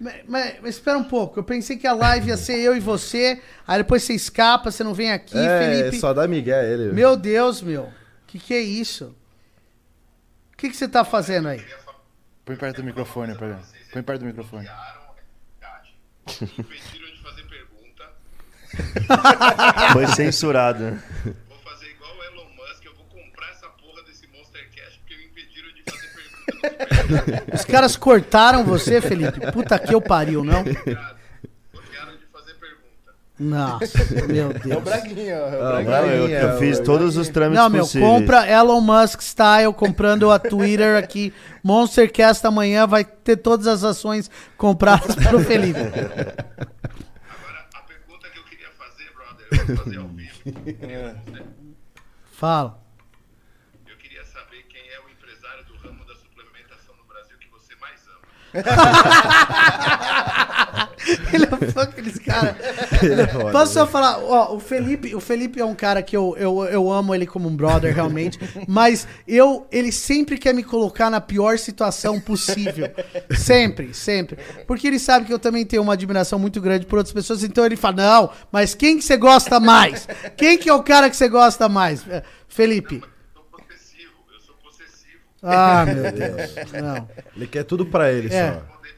[0.00, 2.80] Mas, mas- mas espera um pouco, eu pensei que a live ia ser eu e
[2.80, 6.00] você, aí depois você escapa, você não vem aqui, é, Felipe.
[6.00, 6.92] só dá Miguel ele.
[6.92, 7.88] Meu Deus, meu.
[8.26, 9.14] Que que é isso?
[10.60, 11.64] O que que você tá fazendo aí?
[12.44, 13.60] Põe perto do microfone, pra
[13.94, 14.68] Põe perto do microfone.
[16.28, 18.12] Impediram de fazer pergunta.
[19.94, 21.00] Foi censurado.
[21.48, 22.84] Vou fazer igual o Elon Musk.
[22.84, 26.08] Eu vou comprar essa porra desse Monster Cash porque me impediram de fazer
[27.08, 27.56] pergunta.
[27.56, 29.40] Os caras cortaram você, Felipe?
[29.52, 30.62] Puta que eu pariu, não?
[30.62, 31.19] Pergunta.
[33.42, 33.86] Nossa,
[34.28, 34.82] meu É o Deus.
[34.84, 35.32] Braguinha.
[35.32, 36.00] É o Ah, Braguinha.
[36.00, 38.10] Não, eu, eu fiz todos os trâmites Não, meu, possíveis.
[38.12, 41.32] compra Elon Musk Style, comprando a Twitter aqui.
[41.64, 45.80] Monstercast amanhã vai ter todas as ações compradas pelo Felipe.
[45.80, 45.94] Agora,
[47.74, 50.30] a pergunta que eu queria fazer, brother, eu vou fazer ao vivo.
[52.32, 52.78] Fala.
[53.88, 57.74] Eu queria saber quem é o empresário do ramo da suplementação no Brasil que você
[57.80, 58.20] mais ama.
[61.32, 62.56] Ele é fã daqueles caras.
[63.52, 64.18] Posso só falar?
[64.18, 67.48] Ó, o Felipe, o Felipe é um cara que eu, eu, eu amo ele como
[67.48, 68.38] um brother, realmente.
[68.68, 72.90] mas eu, ele sempre quer me colocar na pior situação possível.
[73.36, 74.38] Sempre, sempre.
[74.66, 77.42] Porque ele sabe que eu também tenho uma admiração muito grande por outras pessoas.
[77.44, 80.06] Então ele fala: não, mas quem que você gosta mais?
[80.36, 82.06] Quem que é o cara que você gosta mais?
[82.08, 82.96] É, Felipe.
[82.96, 85.18] Eu sou possessivo, eu sou possessivo.
[85.42, 86.72] Ah, meu Deus.
[86.72, 87.08] Não.
[87.36, 88.52] Ele quer tudo pra ele É.
[88.54, 88.60] só.
[88.60, 88.94] Poder,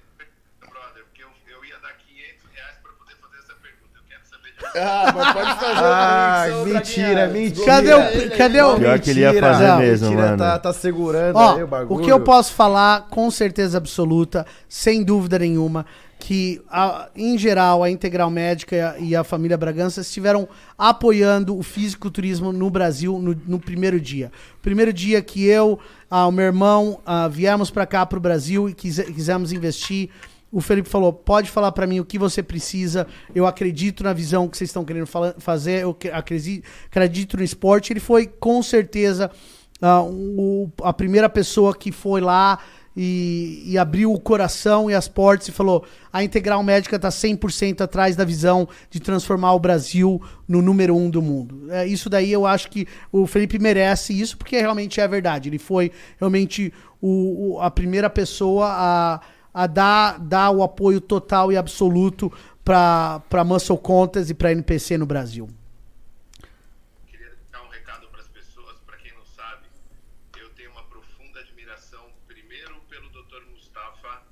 [0.60, 3.97] brother, porque eu, eu ia dar 500 reais pra poder fazer essa pergunta.
[3.97, 7.28] Eu quero saber de Ah, mas pode fazer Ah, ô, mentira, Braguinha.
[7.28, 7.67] mentira.
[7.67, 8.31] Cadê o.
[8.39, 8.76] Cadê o.
[8.76, 10.39] Pior que ele ia fazer Não, mesmo, mentira, mano.
[10.39, 12.01] Tá, tá segurando Ó, aí o bagulho.
[12.01, 15.84] o que eu posso falar com certeza absoluta, sem dúvida nenhuma,
[16.18, 21.57] que a- em geral a Integral Médica e a, e a família Bragança estiveram apoiando
[21.59, 24.31] o fisiculturismo no Brasil no, no primeiro dia.
[24.62, 25.78] Primeiro dia que eu,
[26.10, 30.09] ah, o meu irmão, ah, viemos para cá para o Brasil e quise- quisemos investir.
[30.52, 33.06] O Felipe falou: pode falar para mim o que você precisa.
[33.34, 35.06] Eu acredito na visão que vocês estão querendo
[35.39, 35.82] fazer.
[35.82, 35.97] Eu
[36.90, 37.92] acredito no esporte.
[37.92, 39.31] Ele foi com certeza
[39.81, 42.58] ah, o- a primeira pessoa que foi lá
[42.94, 47.81] e, e abriu o coração e as portas e falou: a Integral Médica está 100%
[47.81, 51.66] atrás da visão de transformar o Brasil no número um do mundo.
[51.72, 55.48] É, isso daí eu acho que o Felipe merece isso, porque realmente é verdade.
[55.48, 55.90] Ele foi
[56.20, 59.20] realmente o- o- a primeira pessoa a,
[59.52, 62.32] a dar, dar o apoio total e absoluto
[62.64, 65.48] para Muscle Contest e para NPC no Brasil.
[67.06, 69.66] Queria dar um recado para as pessoas, para quem não sabe,
[70.39, 73.42] eu tenho uma profunda admiração, primeiro pelo Dr.
[73.50, 74.22] Mustafa,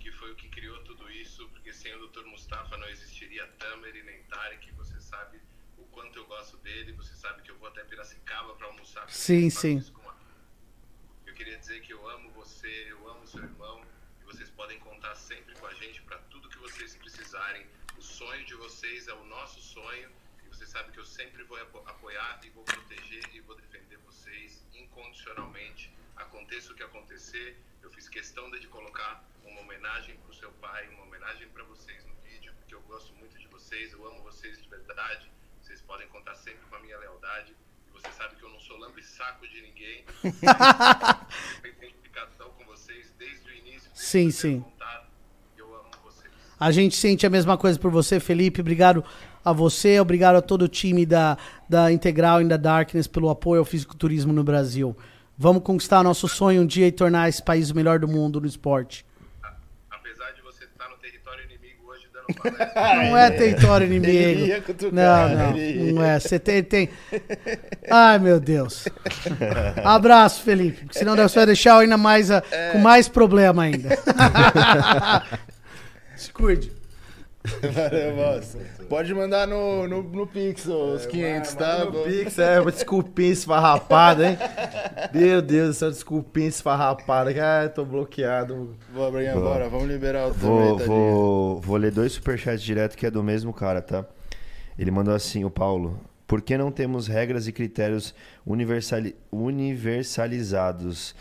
[0.00, 2.24] que foi o que criou tudo isso, porque sem o Dr.
[2.26, 5.38] Mustafa não existiria Tamer e nem Tarek, você sabe
[5.78, 9.02] o quanto eu gosto dele, você sabe que eu vou até Piracicaba para almoçar.
[9.02, 9.76] com Sim, ele, sim.
[9.78, 10.14] faço isso com a-
[11.26, 13.82] Eu queria dizer que eu amo você, eu amo seu irmão,
[14.20, 17.66] e vocês podem contar sempre com a gente para tudo que vocês precisarem.
[17.98, 20.10] O sonho de vocês é o nosso sonho,
[20.44, 23.96] e você sabe que eu sempre vou apo- apoiar e vou proteger e vou defender
[23.98, 25.92] vocês incondicionalmente.
[26.16, 30.88] Aconteça o que acontecer, eu fiz questão de colocar uma homenagem para o seu pai,
[30.90, 34.22] uma homenagem para vocês no vídeo, porque eu gosto muito de vocês, eu amo
[35.04, 35.30] vocês de verdade.
[35.62, 37.54] Vocês podem contar sempre com a minha lealdade.
[37.88, 40.04] E você sabe que eu não sou lambe-saco de ninguém.
[41.62, 43.90] Tenho identificação com vocês desde o início.
[43.90, 44.60] desde Sim, sim.
[44.60, 45.06] contato.
[45.56, 46.32] Eu amo vocês.
[46.58, 48.60] A gente sente a mesma coisa por você, Felipe.
[48.60, 49.04] Obrigado
[49.44, 51.36] a você, obrigado a todo o time da,
[51.68, 54.96] da Integral e da Darkness pelo apoio ao fisiculturismo no Brasil.
[55.36, 58.46] Vamos conquistar nosso sonho um dia e tornar esse país o melhor do mundo no
[58.46, 59.04] esporte.
[59.90, 62.13] Apesar de você estar no território inimigo hoje dando palestra.
[62.74, 64.46] Não é território inimigo.
[64.92, 65.52] Não, não,
[65.94, 66.18] não é.
[66.18, 66.88] Você tem, tem.
[67.90, 68.86] Ai, meu Deus.
[69.84, 70.84] Abraço, Felipe.
[70.84, 73.90] porque Senão você vai deixar ainda mais a- com mais problema ainda.
[76.16, 76.72] Se cuide.
[77.72, 78.56] Valeu, boss.
[78.88, 81.84] Pode mandar no, no, no Pix os 500, tá?
[81.84, 84.38] Manda no Pix, é, uma desculpinha esfarrapada, hein?
[85.12, 87.30] Meu Deus do céu, desculpinha esfarrapada.
[87.38, 88.74] Ah, tô bloqueado.
[88.94, 89.68] Boa, Braguinha, bora.
[89.68, 93.82] Vamos liberar o Vou, vou, vou ler dois superchats direto que é do mesmo cara,
[93.82, 94.06] tá?
[94.78, 96.00] Ele mandou assim, o Paulo.
[96.26, 98.14] Por que não temos regras e critérios
[98.46, 101.14] universali- universalizados?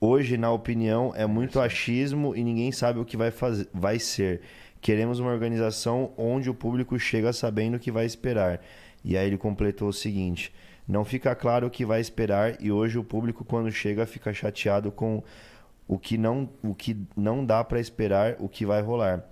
[0.00, 4.40] Hoje, na opinião, é muito achismo e ninguém sabe o que vai, fazer, vai ser.
[4.82, 8.60] Queremos uma organização onde o público chega sabendo o que vai esperar.
[9.04, 10.52] E aí ele completou o seguinte:
[10.88, 14.90] não fica claro o que vai esperar e hoje o público quando chega fica chateado
[14.90, 15.22] com
[15.86, 19.24] o que não, o que não dá para esperar, o que vai rolar.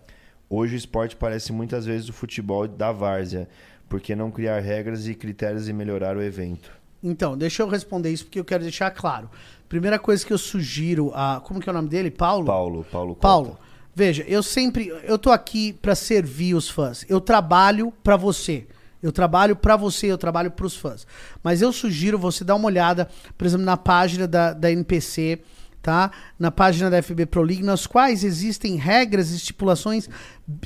[0.48, 3.48] Hoje o esporte parece muitas vezes o futebol da várzea,
[3.88, 6.70] porque não criar regras e critérios e melhorar o evento.
[7.02, 9.28] Então, deixa eu responder isso porque eu quero deixar claro.
[9.68, 11.40] Primeira coisa que eu sugiro a.
[11.40, 12.10] Como que é o nome dele?
[12.10, 12.46] Paulo?
[12.46, 13.69] Paulo, Paulo Cota.
[13.94, 14.88] Veja, eu sempre.
[15.04, 17.04] Eu tô aqui pra servir os fãs.
[17.08, 18.66] Eu trabalho pra você.
[19.02, 21.06] Eu trabalho pra você, eu trabalho pros fãs.
[21.42, 25.40] Mas eu sugiro você dar uma olhada, por exemplo, na página da, da NPC,
[25.80, 26.10] tá?
[26.38, 30.08] Na página da FB Pro League, nas quais existem regras e estipulações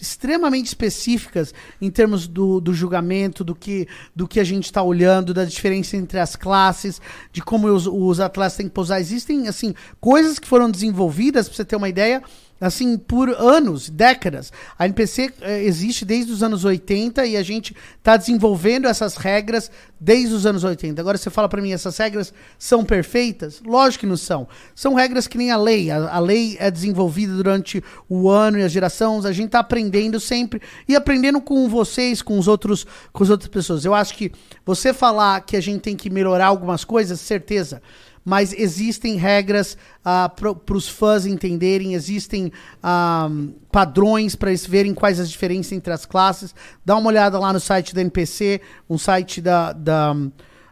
[0.00, 3.86] extremamente específicas em termos do, do julgamento, do que,
[4.16, 7.00] do que a gente está olhando, da diferença entre as classes,
[7.32, 9.00] de como os, os atletas têm que posar.
[9.00, 12.22] Existem, assim, coisas que foram desenvolvidas, pra você ter uma ideia,
[12.60, 14.52] assim, por anos, décadas.
[14.78, 19.70] A NPC eh, existe desde os anos 80 e a gente está desenvolvendo essas regras
[20.00, 21.00] desde os anos 80.
[21.00, 23.60] Agora você fala para mim, essas regras são perfeitas?
[23.64, 24.46] Lógico que não são.
[24.74, 25.90] São regras que nem a lei.
[25.90, 29.24] A, a lei é desenvolvida durante o ano e as gerações.
[29.24, 33.48] A gente está aprendendo sempre e aprendendo com vocês, com os outros, com as outras
[33.48, 33.84] pessoas.
[33.84, 34.32] Eu acho que
[34.64, 37.82] você falar que a gente tem que melhorar algumas coisas, certeza
[38.24, 42.50] mas existem regras ah, para os fãs entenderem, existem
[42.82, 43.28] ah,
[43.70, 46.54] padrões para eles verem quais as diferenças entre as classes.
[46.84, 50.16] Dá uma olhada lá no site da NPC, um site da, da,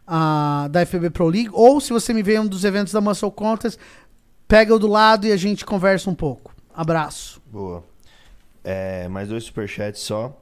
[0.07, 3.01] ah, da FB Pro League, ou se você me vê em um dos eventos da
[3.01, 3.79] Muscle Contest,
[4.49, 6.55] pega o do lado e a gente conversa um pouco.
[6.75, 7.43] Abraço.
[7.47, 7.85] Boa.
[8.65, 10.39] É, mais dois superchats só.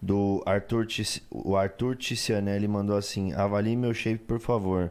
[0.00, 0.86] Do Arthur,
[1.30, 4.90] o Arthur Ticianelli mandou assim: avalie meu shape, por favor.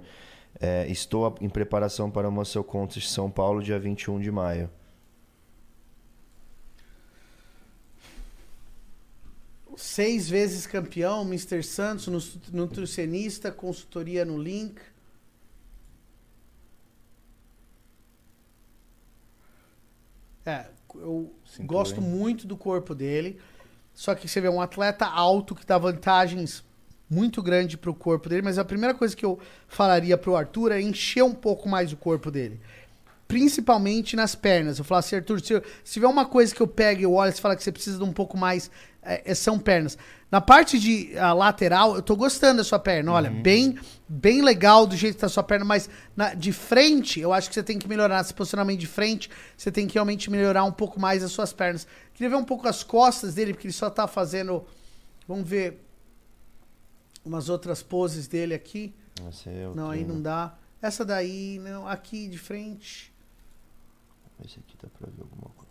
[0.66, 4.70] É, estou em preparação para o Muscle Contest São Paulo, dia 21 de maio.
[9.76, 11.62] Seis vezes campeão, Mr.
[11.64, 12.08] Santos,
[12.54, 14.80] nutricionista, consultoria no link.
[20.46, 22.08] É, eu Cintura, gosto hein?
[22.08, 23.38] muito do corpo dele.
[23.94, 26.64] Só que você vê um atleta alto que dá vantagens
[27.10, 30.82] muito grande pro corpo dele, mas a primeira coisa que eu falaria pro Arthur é
[30.82, 32.60] encher um pouco mais o corpo dele.
[33.28, 34.78] Principalmente nas pernas.
[34.78, 37.14] Eu falo assim, Arthur, se, eu- se tiver uma coisa que eu pego e eu
[37.14, 38.70] olho e fala que você precisa de um pouco mais,
[39.02, 39.98] é, é- são pernas.
[40.32, 43.12] Na parte de a lateral, eu tô gostando da sua perna.
[43.12, 47.20] Olha, bem bem legal do jeito que tá a sua perna, mas na- de frente,
[47.20, 49.30] eu acho que você tem que melhorar esse posicionamento de frente.
[49.58, 51.88] Você tem que realmente melhorar um pouco mais as suas pernas.
[52.14, 54.64] Queria ver um pouco as costas dele, porque ele só tá fazendo.
[55.28, 55.80] Vamos ver
[57.24, 58.94] umas outras poses dele aqui.
[59.22, 59.32] É
[59.76, 60.56] Não, aí não dá.
[60.82, 63.14] Essa daí, não, aqui de frente.
[64.44, 65.64] Esse aqui dá pra ver alguma coisa.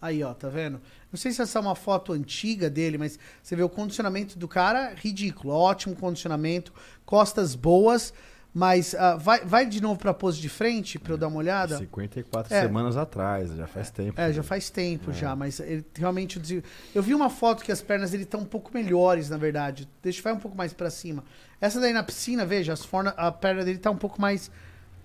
[0.00, 0.80] Aí, ó, tá vendo?
[1.12, 4.48] Não sei se essa é uma foto antiga dele, mas você vê o condicionamento do
[4.48, 5.52] cara, ridículo.
[5.52, 6.72] Ótimo condicionamento,
[7.04, 8.14] costas boas,
[8.52, 11.78] mas ah, vai, vai de novo pra pose de frente pra eu dar uma olhada?
[11.78, 12.62] 54 É.
[12.62, 14.20] semanas atrás, já faz tempo.
[14.20, 16.62] É, já faz tempo já, mas ele realmente...
[16.92, 19.88] eu vi uma foto que as pernas dele estão um pouco melhores, na verdade.
[20.02, 21.22] Deixa eu vai um pouco mais pra cima.
[21.60, 24.50] Essa daí na piscina, veja, as forna, a perna dele tá um pouco mais...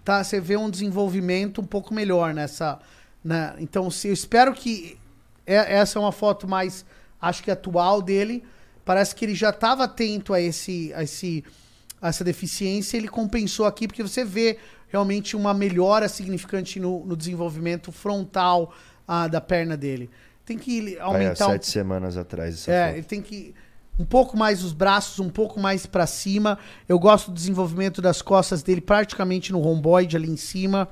[0.04, 2.80] Tá, você vê um desenvolvimento um pouco melhor nessa...
[3.24, 4.98] Na, então, se, eu espero que...
[5.46, 6.84] é- essa é uma foto mais,
[7.22, 8.44] acho que atual dele.
[8.84, 10.92] Parece que ele já estava atento a esse...
[10.96, 11.65] A esse a
[12.10, 14.58] essa deficiência, ele compensou aqui, porque você vê
[14.90, 18.74] realmente uma melhora significante no, no desenvolvimento frontal
[19.08, 20.10] ah, da perna dele.
[20.46, 22.98] Tem que aumentar um, sete semanas atrás é, foto.
[22.98, 23.56] ele tem que
[23.98, 26.60] um pouco mais os braços, um pouco mais pra cima.
[26.88, 30.88] Eu gosto do desenvolvimento das costas dele praticamente no romboide ali em cima.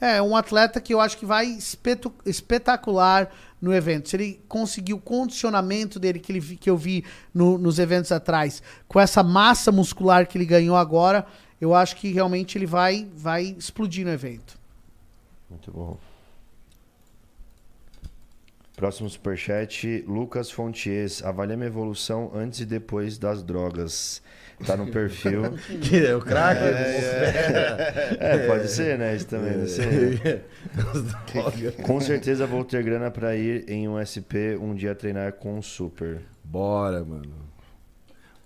[0.00, 1.58] É um atleta que eu acho que vai
[2.24, 4.08] espetacular no evento.
[4.08, 8.62] Se ele conseguir o condicionamento dele que, ele, que eu vi no- nos eventos atrás,
[8.86, 11.26] com essa massa muscular que ele ganhou agora,
[11.60, 14.58] eu acho que realmente ele vai, vai explodir no evento.
[15.50, 15.98] Muito bom.
[18.76, 21.22] Próximo superchat, Lucas Fonties.
[21.24, 24.20] Avalie minha evolução antes e depois das drogas.
[24.64, 25.42] Tá no perfil.
[25.82, 26.62] Que é o craque?
[28.18, 29.14] É, pode ser, né?
[29.14, 30.20] Isso também, não sei.
[31.82, 35.62] Com certeza vou ter grana pra ir em um SP um dia treinar com um
[35.62, 36.22] super.
[36.42, 37.46] Bora, mano.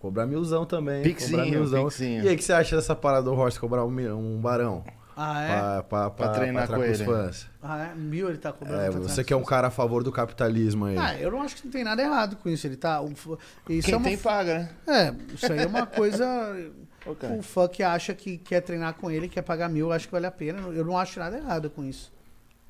[0.00, 1.02] Cobrar milzão também.
[1.02, 1.84] Pixinho, cobrar milzão.
[1.84, 2.24] pixinho.
[2.24, 4.82] E aí, o que você acha dessa parada do Horst cobrar um, um barão?
[5.23, 5.49] Ah, é?
[5.49, 7.05] Pra, pra, Pra treinar pra com os ele.
[7.05, 7.47] fãs.
[7.62, 7.94] Ah, é?
[7.94, 8.81] Mil ele tá cobrando.
[8.81, 10.97] É, pra você que é um cara a favor do capitalismo aí.
[10.97, 12.66] Ah, eu não acho que não tem nada errado com isso.
[12.66, 13.02] Ele tá.
[13.05, 13.39] Isso
[13.86, 14.70] Quem é uma, tem paga, né?
[14.86, 16.24] É, isso aí é uma coisa.
[17.18, 17.34] Cara.
[17.34, 20.26] o fã que acha que quer treinar com ele, quer pagar mil, acho que vale
[20.26, 20.60] a pena.
[20.68, 22.12] Eu não acho nada errado com isso.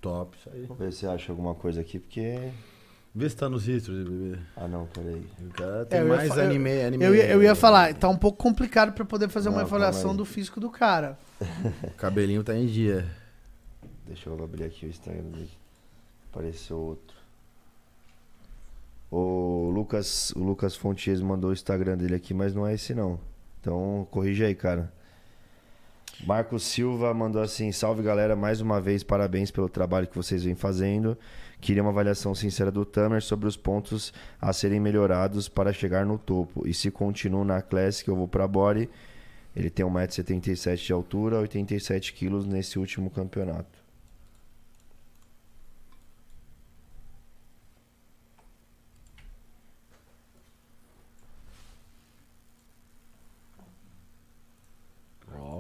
[0.01, 0.62] Top, isso aí.
[0.62, 2.51] Vamos ver se acha alguma coisa aqui, porque.
[3.15, 4.39] Vê se tá nos registros, bebê.
[4.57, 5.27] Ah, não, peraí.
[5.41, 7.05] O cara tem É, eu ia mais anime, anime.
[7.05, 9.85] Eu ia, eu ia falar, tá um pouco complicado pra poder fazer uma Não, calma
[9.87, 11.19] avaliação do físico do cara.
[11.85, 13.09] O cabelinho tá em dia.
[14.07, 15.51] Deixa eu abrir aqui o Instagram dele.
[16.31, 17.17] Apareceu outro.
[19.10, 23.19] O Lucas, o Lucas Fontes mandou o Instagram dele aqui, mas não é esse não.
[23.60, 24.93] Então corrige aí, cara.
[26.27, 30.55] Marcos Silva mandou assim: Salve galera, mais uma vez parabéns pelo trabalho que vocês vêm
[30.55, 31.17] fazendo.
[31.60, 36.19] Queria uma avaliação sincera do Tamer sobre os pontos a serem melhorados para chegar no
[36.19, 36.67] topo.
[36.67, 38.89] E se continuo na Classic, eu vou pra Body.
[39.61, 43.79] Ele tem 1,77m de altura, 87kg nesse último campeonato.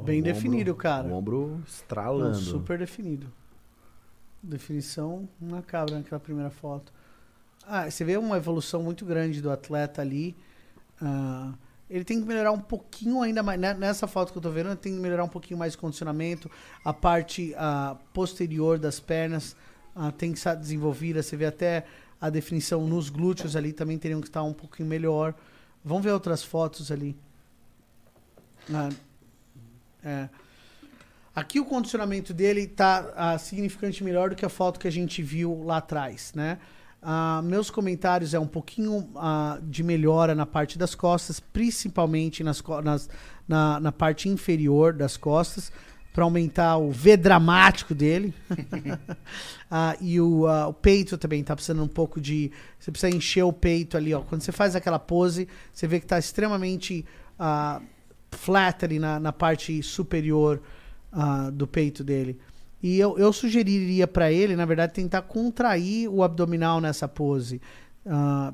[0.04, 1.06] Bem o definido, ombro- cara.
[1.08, 2.36] O ombro Não, estralando.
[2.36, 3.30] super definido.
[4.42, 6.92] Definição na cabra naquela primeira foto.
[7.66, 10.34] Ah, você vê uma evolução muito grande do atleta ali.
[11.00, 11.52] Ah,
[11.90, 13.58] ele tem que melhorar um pouquinho ainda mais.
[13.58, 15.78] né, Nessa foto que eu tô vendo, ele tem que melhorar um pouquinho mais o
[15.78, 16.48] condicionamento.
[16.84, 19.56] A parte ah, posterior das pernas
[19.94, 21.20] ah, tem que estar desenvolvida.
[21.20, 21.84] Você vê até
[22.20, 25.34] a definição nos glúteos ali também teriam que estar um pouquinho melhor.
[25.84, 27.16] Vamos ver outras fotos ali.
[28.72, 28.88] Ah,
[30.04, 30.28] é.
[31.34, 35.64] Aqui o condicionamento dele está significante melhor do que a foto que a gente viu
[35.64, 36.58] lá atrás, né?
[37.02, 42.62] Ah, meus comentários é um pouquinho ah, de melhora na parte das costas, principalmente nas,
[42.84, 43.08] nas-
[43.48, 45.72] na, na parte inferior das costas,
[46.12, 48.34] para aumentar o V dramático dele.
[49.72, 52.50] Ah, e o, o peito também tá precisando um pouco de.
[52.76, 54.20] Você precisa encher o peito ali, ó.
[54.20, 57.06] Quando você faz aquela pose, você vê que tá extremamente
[58.32, 60.60] flat ali na, na parte superior
[61.52, 62.38] do peito dele.
[62.82, 67.60] E eu, eu sugeriria para ele, na verdade, tentar contrair o abdominal nessa pose.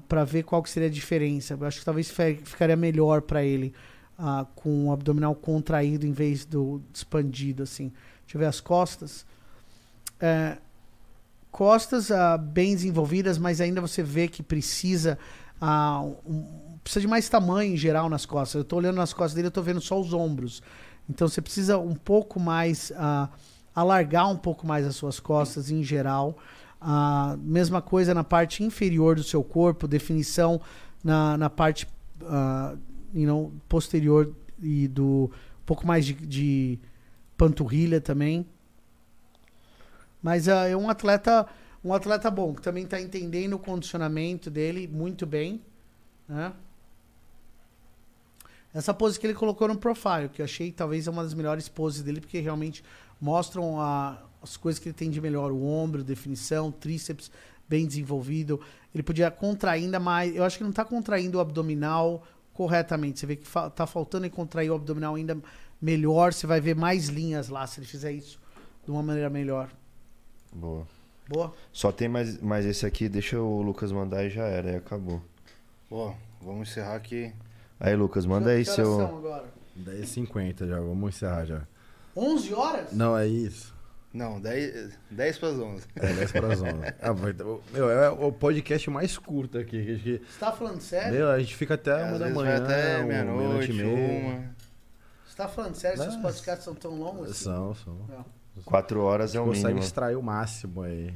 [0.08, 1.54] para ver qual que seria a diferença.
[1.54, 2.12] Eu acho que talvez
[2.44, 3.72] ficaria melhor para ele
[4.18, 7.92] ah, com o abdominal contraído em vez do expandido, assim.
[8.24, 9.24] Deixa eu ver as costas.
[10.18, 10.58] É,
[11.50, 15.18] costas ah, bem desenvolvidas, mas ainda você vê que precisa
[15.60, 18.58] ah, um- precisa de mais tamanho em geral nas costas.
[18.60, 20.62] Eu tô olhando nas costas dele, eu tô vendo só os ombros.
[21.08, 23.28] Então você precisa um pouco mais ah,
[23.76, 26.38] alargar um pouco mais as suas costas em geral.
[26.80, 30.58] Ah, mesma coisa na parte inferior do seu corpo, definição
[31.04, 31.86] na, na parte
[32.22, 32.74] ah,
[33.12, 35.30] you know, posterior e do
[35.62, 36.78] um pouco mais de, de
[37.36, 38.46] panturrilha também.
[40.22, 41.46] Mas ah, é um atleta,
[41.84, 45.60] um atleta bom, que também está entendendo o condicionamento dele muito bem,
[46.26, 46.54] né?
[48.72, 52.02] Essa pose que ele colocou no profile, que eu achei talvez uma das melhores poses
[52.02, 52.84] dele, porque realmente
[53.20, 57.30] mostram a- as coisas que ele tem de melhor, o ombro, definição, tríceps
[57.68, 58.60] bem desenvolvido.
[58.94, 62.22] Ele podia contrair ainda mais, eu acho que não está contraindo o abdominal
[62.54, 63.18] corretamente.
[63.20, 65.36] Você vê que fa tá faltando ele contrair o abdominal ainda
[65.82, 68.38] melhor, você vai ver mais linhas lá se ele fizer isso
[68.84, 69.68] de uma maneira melhor.
[70.52, 70.86] Boa.
[71.28, 71.52] Boa?
[71.72, 75.20] Só tem mais, mais esse aqui, deixa o Lucas mandar e já era, aí acabou.
[75.90, 77.32] Ó, vamos encerrar aqui.
[77.80, 79.00] Aí, Lucas, manda aí seu.
[79.00, 79.44] agora?
[79.76, 81.62] 10h50 já, vamos encerrar já.
[82.16, 82.92] 11 horas?
[82.92, 83.74] Não, é isso.
[84.12, 85.86] Não, 10, 10 para as 11.
[85.96, 86.72] É 10 para as 11.
[87.02, 87.34] Ah, vai-
[87.72, 89.84] meu, é o podcast mais curto aqui.
[89.84, 91.12] que- que- Você tá falando sério?
[91.12, 94.34] Meu, a gente fica até Às uma da manhã, até um, meia-noite, e meia.
[94.38, 94.44] uma.
[95.26, 95.98] Você tá falando sério?
[96.02, 96.22] Seus Não.
[96.22, 97.44] podcasts são tão longos assim?
[97.44, 97.94] São, são.
[98.08, 98.24] Não.
[98.64, 99.84] Quatro horas é o Consegue mínimo.
[99.84, 101.12] extrair o máximo aí.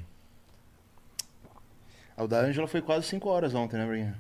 [2.15, 4.19] Ah, O da Ângela foi quase 5 horas ontem, né, Brinha?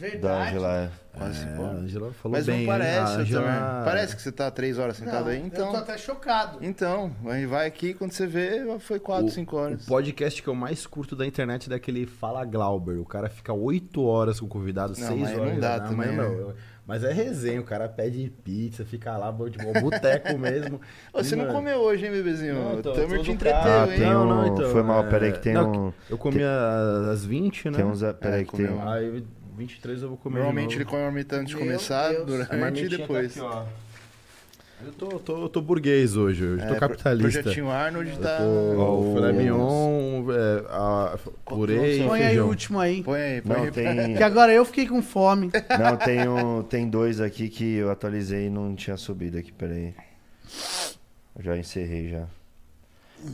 [0.00, 0.48] Da Verdade.
[0.50, 0.90] Angela, é.
[1.16, 1.78] Quase É, 5 a horas.
[1.84, 2.58] Angela falou Mas bem.
[2.58, 3.82] não parece, A Angela- Angela...
[3.84, 5.70] Parece que você tá 3 horas sentado Não, aí, Eu então.
[5.70, 6.58] tô até chocado.
[6.60, 9.86] Então, aí vai aqui, quando você vê, foi 4, O- 5 O horas.
[9.86, 12.98] podcast que eu mais curto da internet é daquele Fala Glauber.
[12.98, 15.52] O cara fica 8 horas com o convidado, Não, 6 mas horas.
[15.52, 16.28] não dá também, mas, né?
[16.28, 20.80] meu, mas é resenha, o cara pede pizza, fica lá, tipo, um boteco mesmo.
[21.12, 22.54] Ô, você E, não mano, comeu hoje, hein, bebezinho?
[22.56, 23.98] Não, o tô- Tamer te entreteu, carro, hein?
[24.00, 25.92] tem Não, um- não, então, foi mal, é, peraí que tem não, um.
[26.10, 26.40] Eu comi
[27.12, 27.76] às 20, né?
[27.76, 28.02] Tem uns.
[28.20, 28.66] Peraí É, que tem.
[28.66, 28.88] comeu.
[28.88, 29.24] Aí
[29.56, 30.36] 23 eu vou comer.
[30.36, 32.22] Normalmente ele come a marmita antes de Meu começar, Deus.
[32.22, 33.30] A durante e marmitinha tá depois.
[33.30, 33.64] aqui, ó.
[34.84, 37.42] Eu tô, tô, eu tô burguês hoje, hoje É, tô capitalista.
[37.42, 38.36] Projetinho Arnold Eu tá.
[38.38, 42.48] tô Ó, o- filé mignon, é, a, purê e Põe aí o feijão.
[42.48, 43.02] último aí.
[43.02, 43.70] Põe aí, põe Não, aí.
[43.70, 44.14] tem.
[44.16, 45.50] Que agora eu fiquei com fome.
[45.78, 49.94] Não, tem, um, tem dois aqui que eu atualizei e não tinha subido aqui, peraí.
[51.36, 52.24] Eu já encerrei já.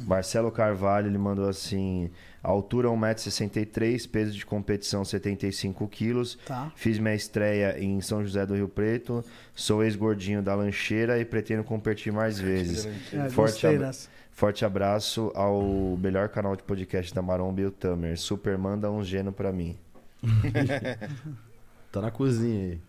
[0.06, 2.10] Marcelo Carvalho, ele mandou assim:
[2.42, 6.38] altura 1,63m, peso de competição 75 quilos.
[6.46, 6.72] Tá.
[6.74, 9.24] Fiz minha estreia em São José do Rio Preto.
[9.54, 12.86] Sou ex-gordinho da lancheira e pretendo competir mais vezes.
[13.12, 14.08] É, Forte, dessa.
[14.30, 18.18] forte abraço ao melhor canal de podcast da Maromba e o Tamer.
[18.18, 19.76] Super manda um geno pra mim.
[21.92, 22.80] Tá na cozinha aí.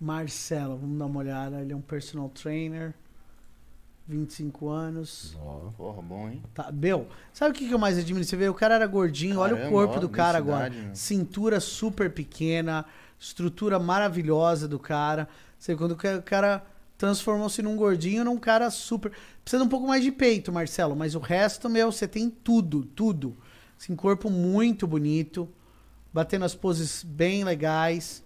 [0.00, 1.60] Marcelo, vamos dar uma olhada.
[1.60, 2.92] Ele é um personal trainer.
[4.08, 5.36] 25 anos.
[5.40, 5.70] Ó.
[5.76, 6.42] Porra, bom, hein?
[6.54, 8.24] Tá, meu, sabe o que, que eu mais admiro?
[8.24, 10.70] Você vê, o cara era gordinho, olha o Caramba, corpo ó, do cara agora.
[10.70, 10.94] meu.
[10.94, 12.86] Cintura super pequena,
[13.20, 15.28] estrutura maravilhosa do cara.
[15.58, 16.64] Você vê, quando o ca- o cara
[16.96, 19.12] transformou-se num gordinho, num cara super.
[19.44, 22.84] Precisa de um pouco mais de peito, Marcelo, mas o resto, meu, você tem tudo,
[22.84, 23.36] tudo.
[23.78, 25.48] Assim, corpo muito bonito,
[26.12, 28.24] batendo as poses bem legais.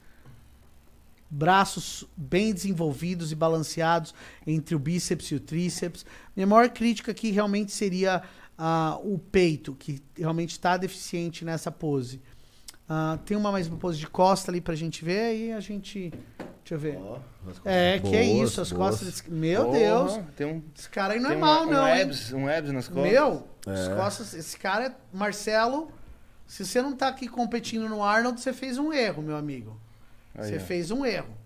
[1.34, 4.14] Braços bem desenvolvidos e balanceados
[4.46, 6.04] entre o bíceps e o tríceps.
[6.36, 8.22] Minha maior crítica aqui realmente seria
[8.58, 12.20] ah, o peito, que realmente está deficiente nessa pose.
[12.86, 16.12] Ah, tem uma mais uma pose de costa ali pra gente ver e a gente.
[16.62, 16.98] Deixa eu ver.
[17.64, 19.00] É, que é Boas, isso, as boas.
[19.00, 19.24] costas.
[19.26, 21.82] Meu Porra, Deus, Tem um, esse cara aí não é mal, um, não.
[21.82, 23.10] um abs, um abs nas costas.
[23.10, 23.94] Meu, as É.
[23.96, 24.94] costas, esse cara é.
[25.16, 25.90] Marcelo,
[26.46, 29.80] se você não tá aqui competindo no Arnold, você fez um erro, meu amigo.
[30.34, 30.60] Aí, Você ó.
[30.60, 31.36] fez um erro.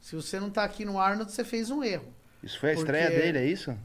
[0.00, 2.06] Se você não tá aqui no Arnold, você fez um erro.
[2.42, 3.76] Isso foi a Porque- estreia dele, é isso?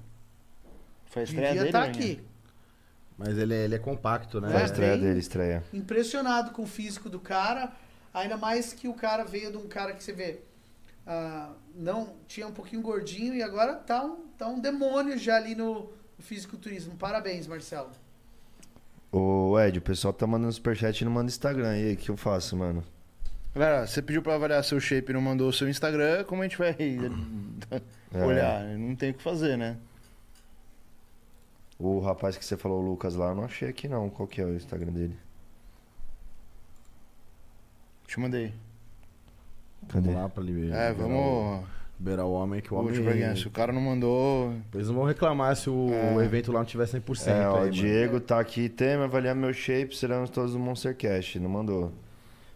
[1.06, 1.70] Foi a estreia Devia dele?
[1.70, 1.94] estar Rainha?
[1.94, 2.24] aqui.
[3.18, 4.50] Mas ele é, ele é compacto, né?
[4.50, 5.64] É, Foi a estreia dele, estreia.
[5.74, 7.72] Impressionado com o físico do cara.
[8.14, 10.40] Ainda mais que o cara veio de um cara que você vê.
[11.06, 15.54] ah, não tinha um pouquinho gordinho e agora tá um, tá um demônio já ali
[15.56, 15.82] no,
[16.18, 16.96] no fisiculturismo.
[16.96, 17.90] Parabéns, Marcelo.
[19.12, 21.78] Ô Ed, o pessoal tá mandando superchat e não manda Instagram.
[21.78, 22.84] E aí, o que eu faço, mano?
[23.56, 26.46] Galera, você pediu pra avaliar seu shape e não mandou o seu Instagram, como a
[26.48, 26.76] gente vai
[28.14, 28.24] É.
[28.26, 28.64] olhar?
[28.78, 29.78] Não tem o que fazer, né?
[31.80, 34.10] O rapaz que você falou, o Lucas, lá, eu não achei aqui não.
[34.10, 35.16] Qual que é o Instagram dele?
[38.08, 38.54] Te mandei.
[39.90, 40.08] Cadê?
[40.10, 41.66] Vamos lá pra ele É, liberar o- vamos.
[42.00, 42.94] Liberar o homem que o homem.
[42.94, 43.36] te pegar.
[43.38, 44.54] Se o cara não mandou.
[44.74, 46.24] Eles não vão reclamar se o É.
[46.26, 47.30] evento lá não tiver 100%.
[47.36, 47.72] É, ó, aí, o mano.
[47.72, 51.40] Diego tá aqui, tem avaliar meu shape, seremos todos do Monstercast.
[51.40, 51.92] Não mandou.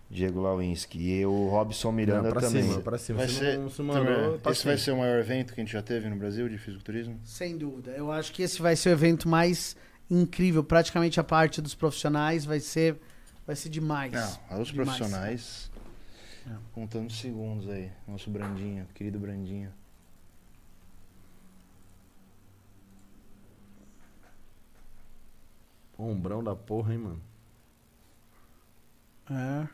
[0.09, 0.97] Diego Lawinski.
[0.99, 2.63] E o Robson Miranda Não, pra também.
[2.63, 3.19] cima, pra cima.
[3.19, 3.57] Vai se ser.
[3.59, 6.09] não, se mandou, tá esse vai ser o maior evento que a gente já teve
[6.09, 7.19] no Brasil de fisiculturismo?
[7.23, 7.91] Sem dúvida.
[7.91, 9.75] Eu acho que esse vai ser o evento mais
[10.09, 10.63] incrível.
[10.63, 12.95] Praticamente a parte dos profissionais vai ser,
[13.45, 14.11] vai ser demais.
[14.13, 14.71] Não, os Demais.
[14.97, 15.71] profissionais.
[16.47, 16.51] É.
[16.73, 17.91] Contando segundos aí.
[18.07, 19.71] Nosso Brandinho, querido Brandinho.
[25.97, 27.21] Ombrão da porra, hein, mano.
[29.29, 29.67] É.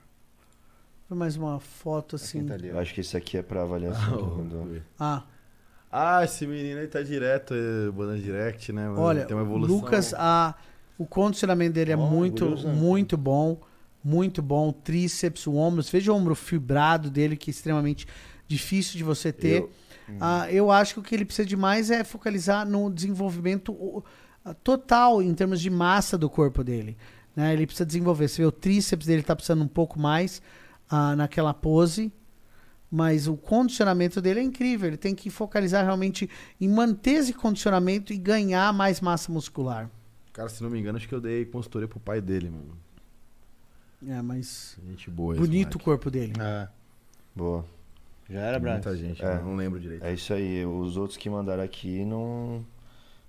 [1.13, 2.43] Foi mais uma foto assim.
[2.43, 4.17] tá ali, Eu acho que esse aqui é pra avaliação.
[4.17, 4.67] que mandou.
[4.99, 5.21] Ah,
[5.91, 8.87] Ah, esse menino aí tá direto, é, Banda Direct, né?
[8.87, 8.99] mano?
[8.99, 9.75] olha, tem uma evolução.
[9.75, 10.55] Lucas, a,
[10.97, 12.73] o condicionamento dele é muito, guriozão.
[12.73, 13.61] muito bom.
[14.03, 14.69] Muito bom.
[14.69, 15.83] O tríceps, o ombro.
[15.83, 18.07] Veja o ombro fibrado dele, que é extremamente
[18.47, 19.61] difícil de você ter.
[19.61, 19.69] Eu-
[20.19, 24.03] Ah, eu acho que o que ele precisa de mais é focalizar no desenvolvimento
[24.63, 26.97] total em termos de massa do corpo dele.
[27.35, 27.53] né?
[27.53, 28.27] Ele precisa desenvolver.
[28.27, 30.41] Você vê o tríceps dele tá precisando um pouco mais
[30.95, 32.11] ah, naquela pose.
[32.91, 34.87] Mas o condicionamento dele é incrível.
[34.87, 36.29] Ele tem que focalizar realmente
[36.61, 39.89] em manter esse condicionamento e ganhar mais massa muscular.
[40.31, 42.77] Cara, se não me engano, acho que eu dei consultoria pro pai dele, mano.
[44.07, 46.33] É, mas Gente boa bonito o corpo dele.
[46.39, 46.67] Ah,
[47.35, 47.65] Boa.
[48.29, 48.75] já era bravo.
[48.83, 49.39] Muita gente, É.
[49.41, 50.03] não lembro direito.
[50.03, 50.63] É isso aí.
[50.65, 52.63] Os outros que mandaram aqui não,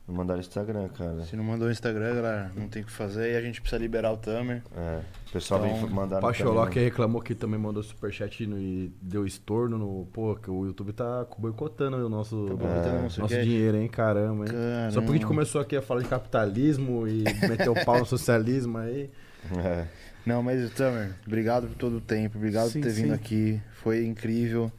[0.06, 1.24] não mandaram Instagram, cara.
[1.24, 3.80] Se não mandou o Instagram, galera, não tem o que fazer e a gente precisa
[3.80, 4.62] liberar o Tamer.
[4.76, 5.00] É.
[5.28, 9.26] O pessoal Então, vem mandar O Pacholok reclamou que também mandou superchat no- e deu
[9.26, 10.06] estorno no.
[10.12, 13.88] Pô, que o YouTube tá boicotando o nosso, Tá boicotando é, nosso dinheiro, hein?
[13.88, 14.50] Caramba, hein?
[14.52, 14.90] Caramba.
[14.90, 18.06] Só porque a gente começou aqui a falar de capitalismo e meter o pau no
[18.06, 19.10] socialismo aí.
[19.62, 19.86] É.
[20.24, 23.12] Não, mas Tamer, obrigado por todo o tempo, obrigado Sim, por ter vindo sim.
[23.14, 23.62] aqui.
[23.82, 24.72] Foi incrível.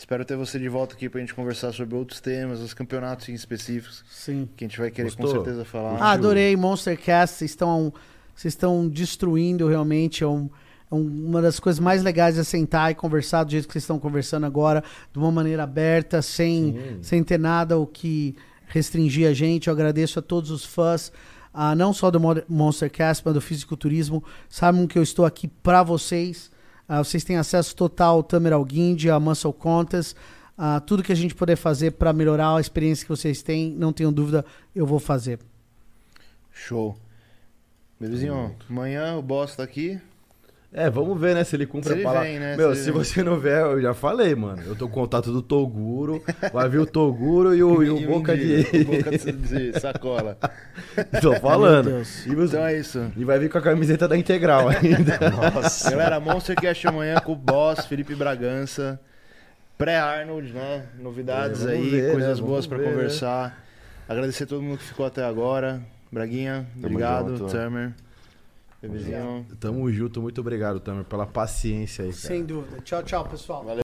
[0.00, 3.34] Espero ter você de volta aqui pra gente conversar sobre outros temas, os campeonatos em
[3.34, 4.48] específicos, Sim.
[4.56, 5.44] que a gente vai querer com Gostou?
[5.44, 5.98] certeza falar.
[6.00, 7.36] Ah, adorei Monstercast.
[7.36, 7.92] Vocês estão,
[8.34, 10.24] vocês estão destruindo realmente.
[10.24, 10.48] É, um-
[10.90, 13.82] é um- uma das coisas mais legais é sentar e conversar do jeito que vocês
[13.84, 16.98] estão conversando agora, de uma maneira aberta, sem, Sim.
[17.02, 18.34] sem ter nada o que
[18.68, 19.66] restringir a gente.
[19.68, 21.12] Eu agradeço a todos os fãs,
[21.52, 24.24] ah, não só do Mo- Monstercast, mas do Fisiculturismo.
[24.48, 26.50] Sabem que eu estou aqui para vocês.
[26.92, 30.16] Ah, vocês têm acesso total ao Tamer Alguinde, a Muscle Contest.
[30.58, 33.92] Ah, tudo que a gente puder fazer para melhorar a experiência que vocês têm, não
[33.92, 34.44] tenham dúvida,
[34.74, 35.38] eu vou fazer.
[36.50, 36.98] Show.
[38.00, 40.00] Bebezinho, amanhã o boss tá aqui.
[40.72, 41.42] É, vamos ver, né?
[41.42, 42.28] Se ele cumpre Se ele a palavra.
[42.28, 42.56] vem, né?
[42.56, 44.62] Meu, Se se, você não vier, eu já falei, mano.
[44.64, 46.22] Eu tô com contato do Toguro.
[46.52, 48.78] Vai vir o Toguro e o, e E Boca de- de.
[48.82, 49.32] o Boca de,
[49.72, 50.38] de sacola.
[51.20, 51.86] tô falando.
[51.86, 52.24] Meu Deus.
[52.24, 53.12] E, você- Então é isso.
[53.16, 55.18] e vai vir com a camiseta da Integral ainda.
[55.90, 59.00] Galera, Monstercast amanhã com o boss, Felipe Bragança.
[59.76, 60.84] Pré-Arnold, né?
[61.00, 62.46] Novidades É, aí, ver, coisas né?
[62.46, 62.78] boas né?
[62.78, 63.64] conversar.
[64.08, 65.80] Agradecer a todo mundo que ficou até agora.
[66.12, 67.36] Braguinha, obrigado.
[67.36, 67.52] junto.
[67.52, 67.92] Tamer.
[68.80, 69.46] Bebezinho.
[69.58, 72.22] Tamo junto, muito obrigado, Tamer, pela paciência aí, cara.
[72.22, 72.78] Sem dúvida.
[72.82, 73.62] Tchau, tchau, pessoal.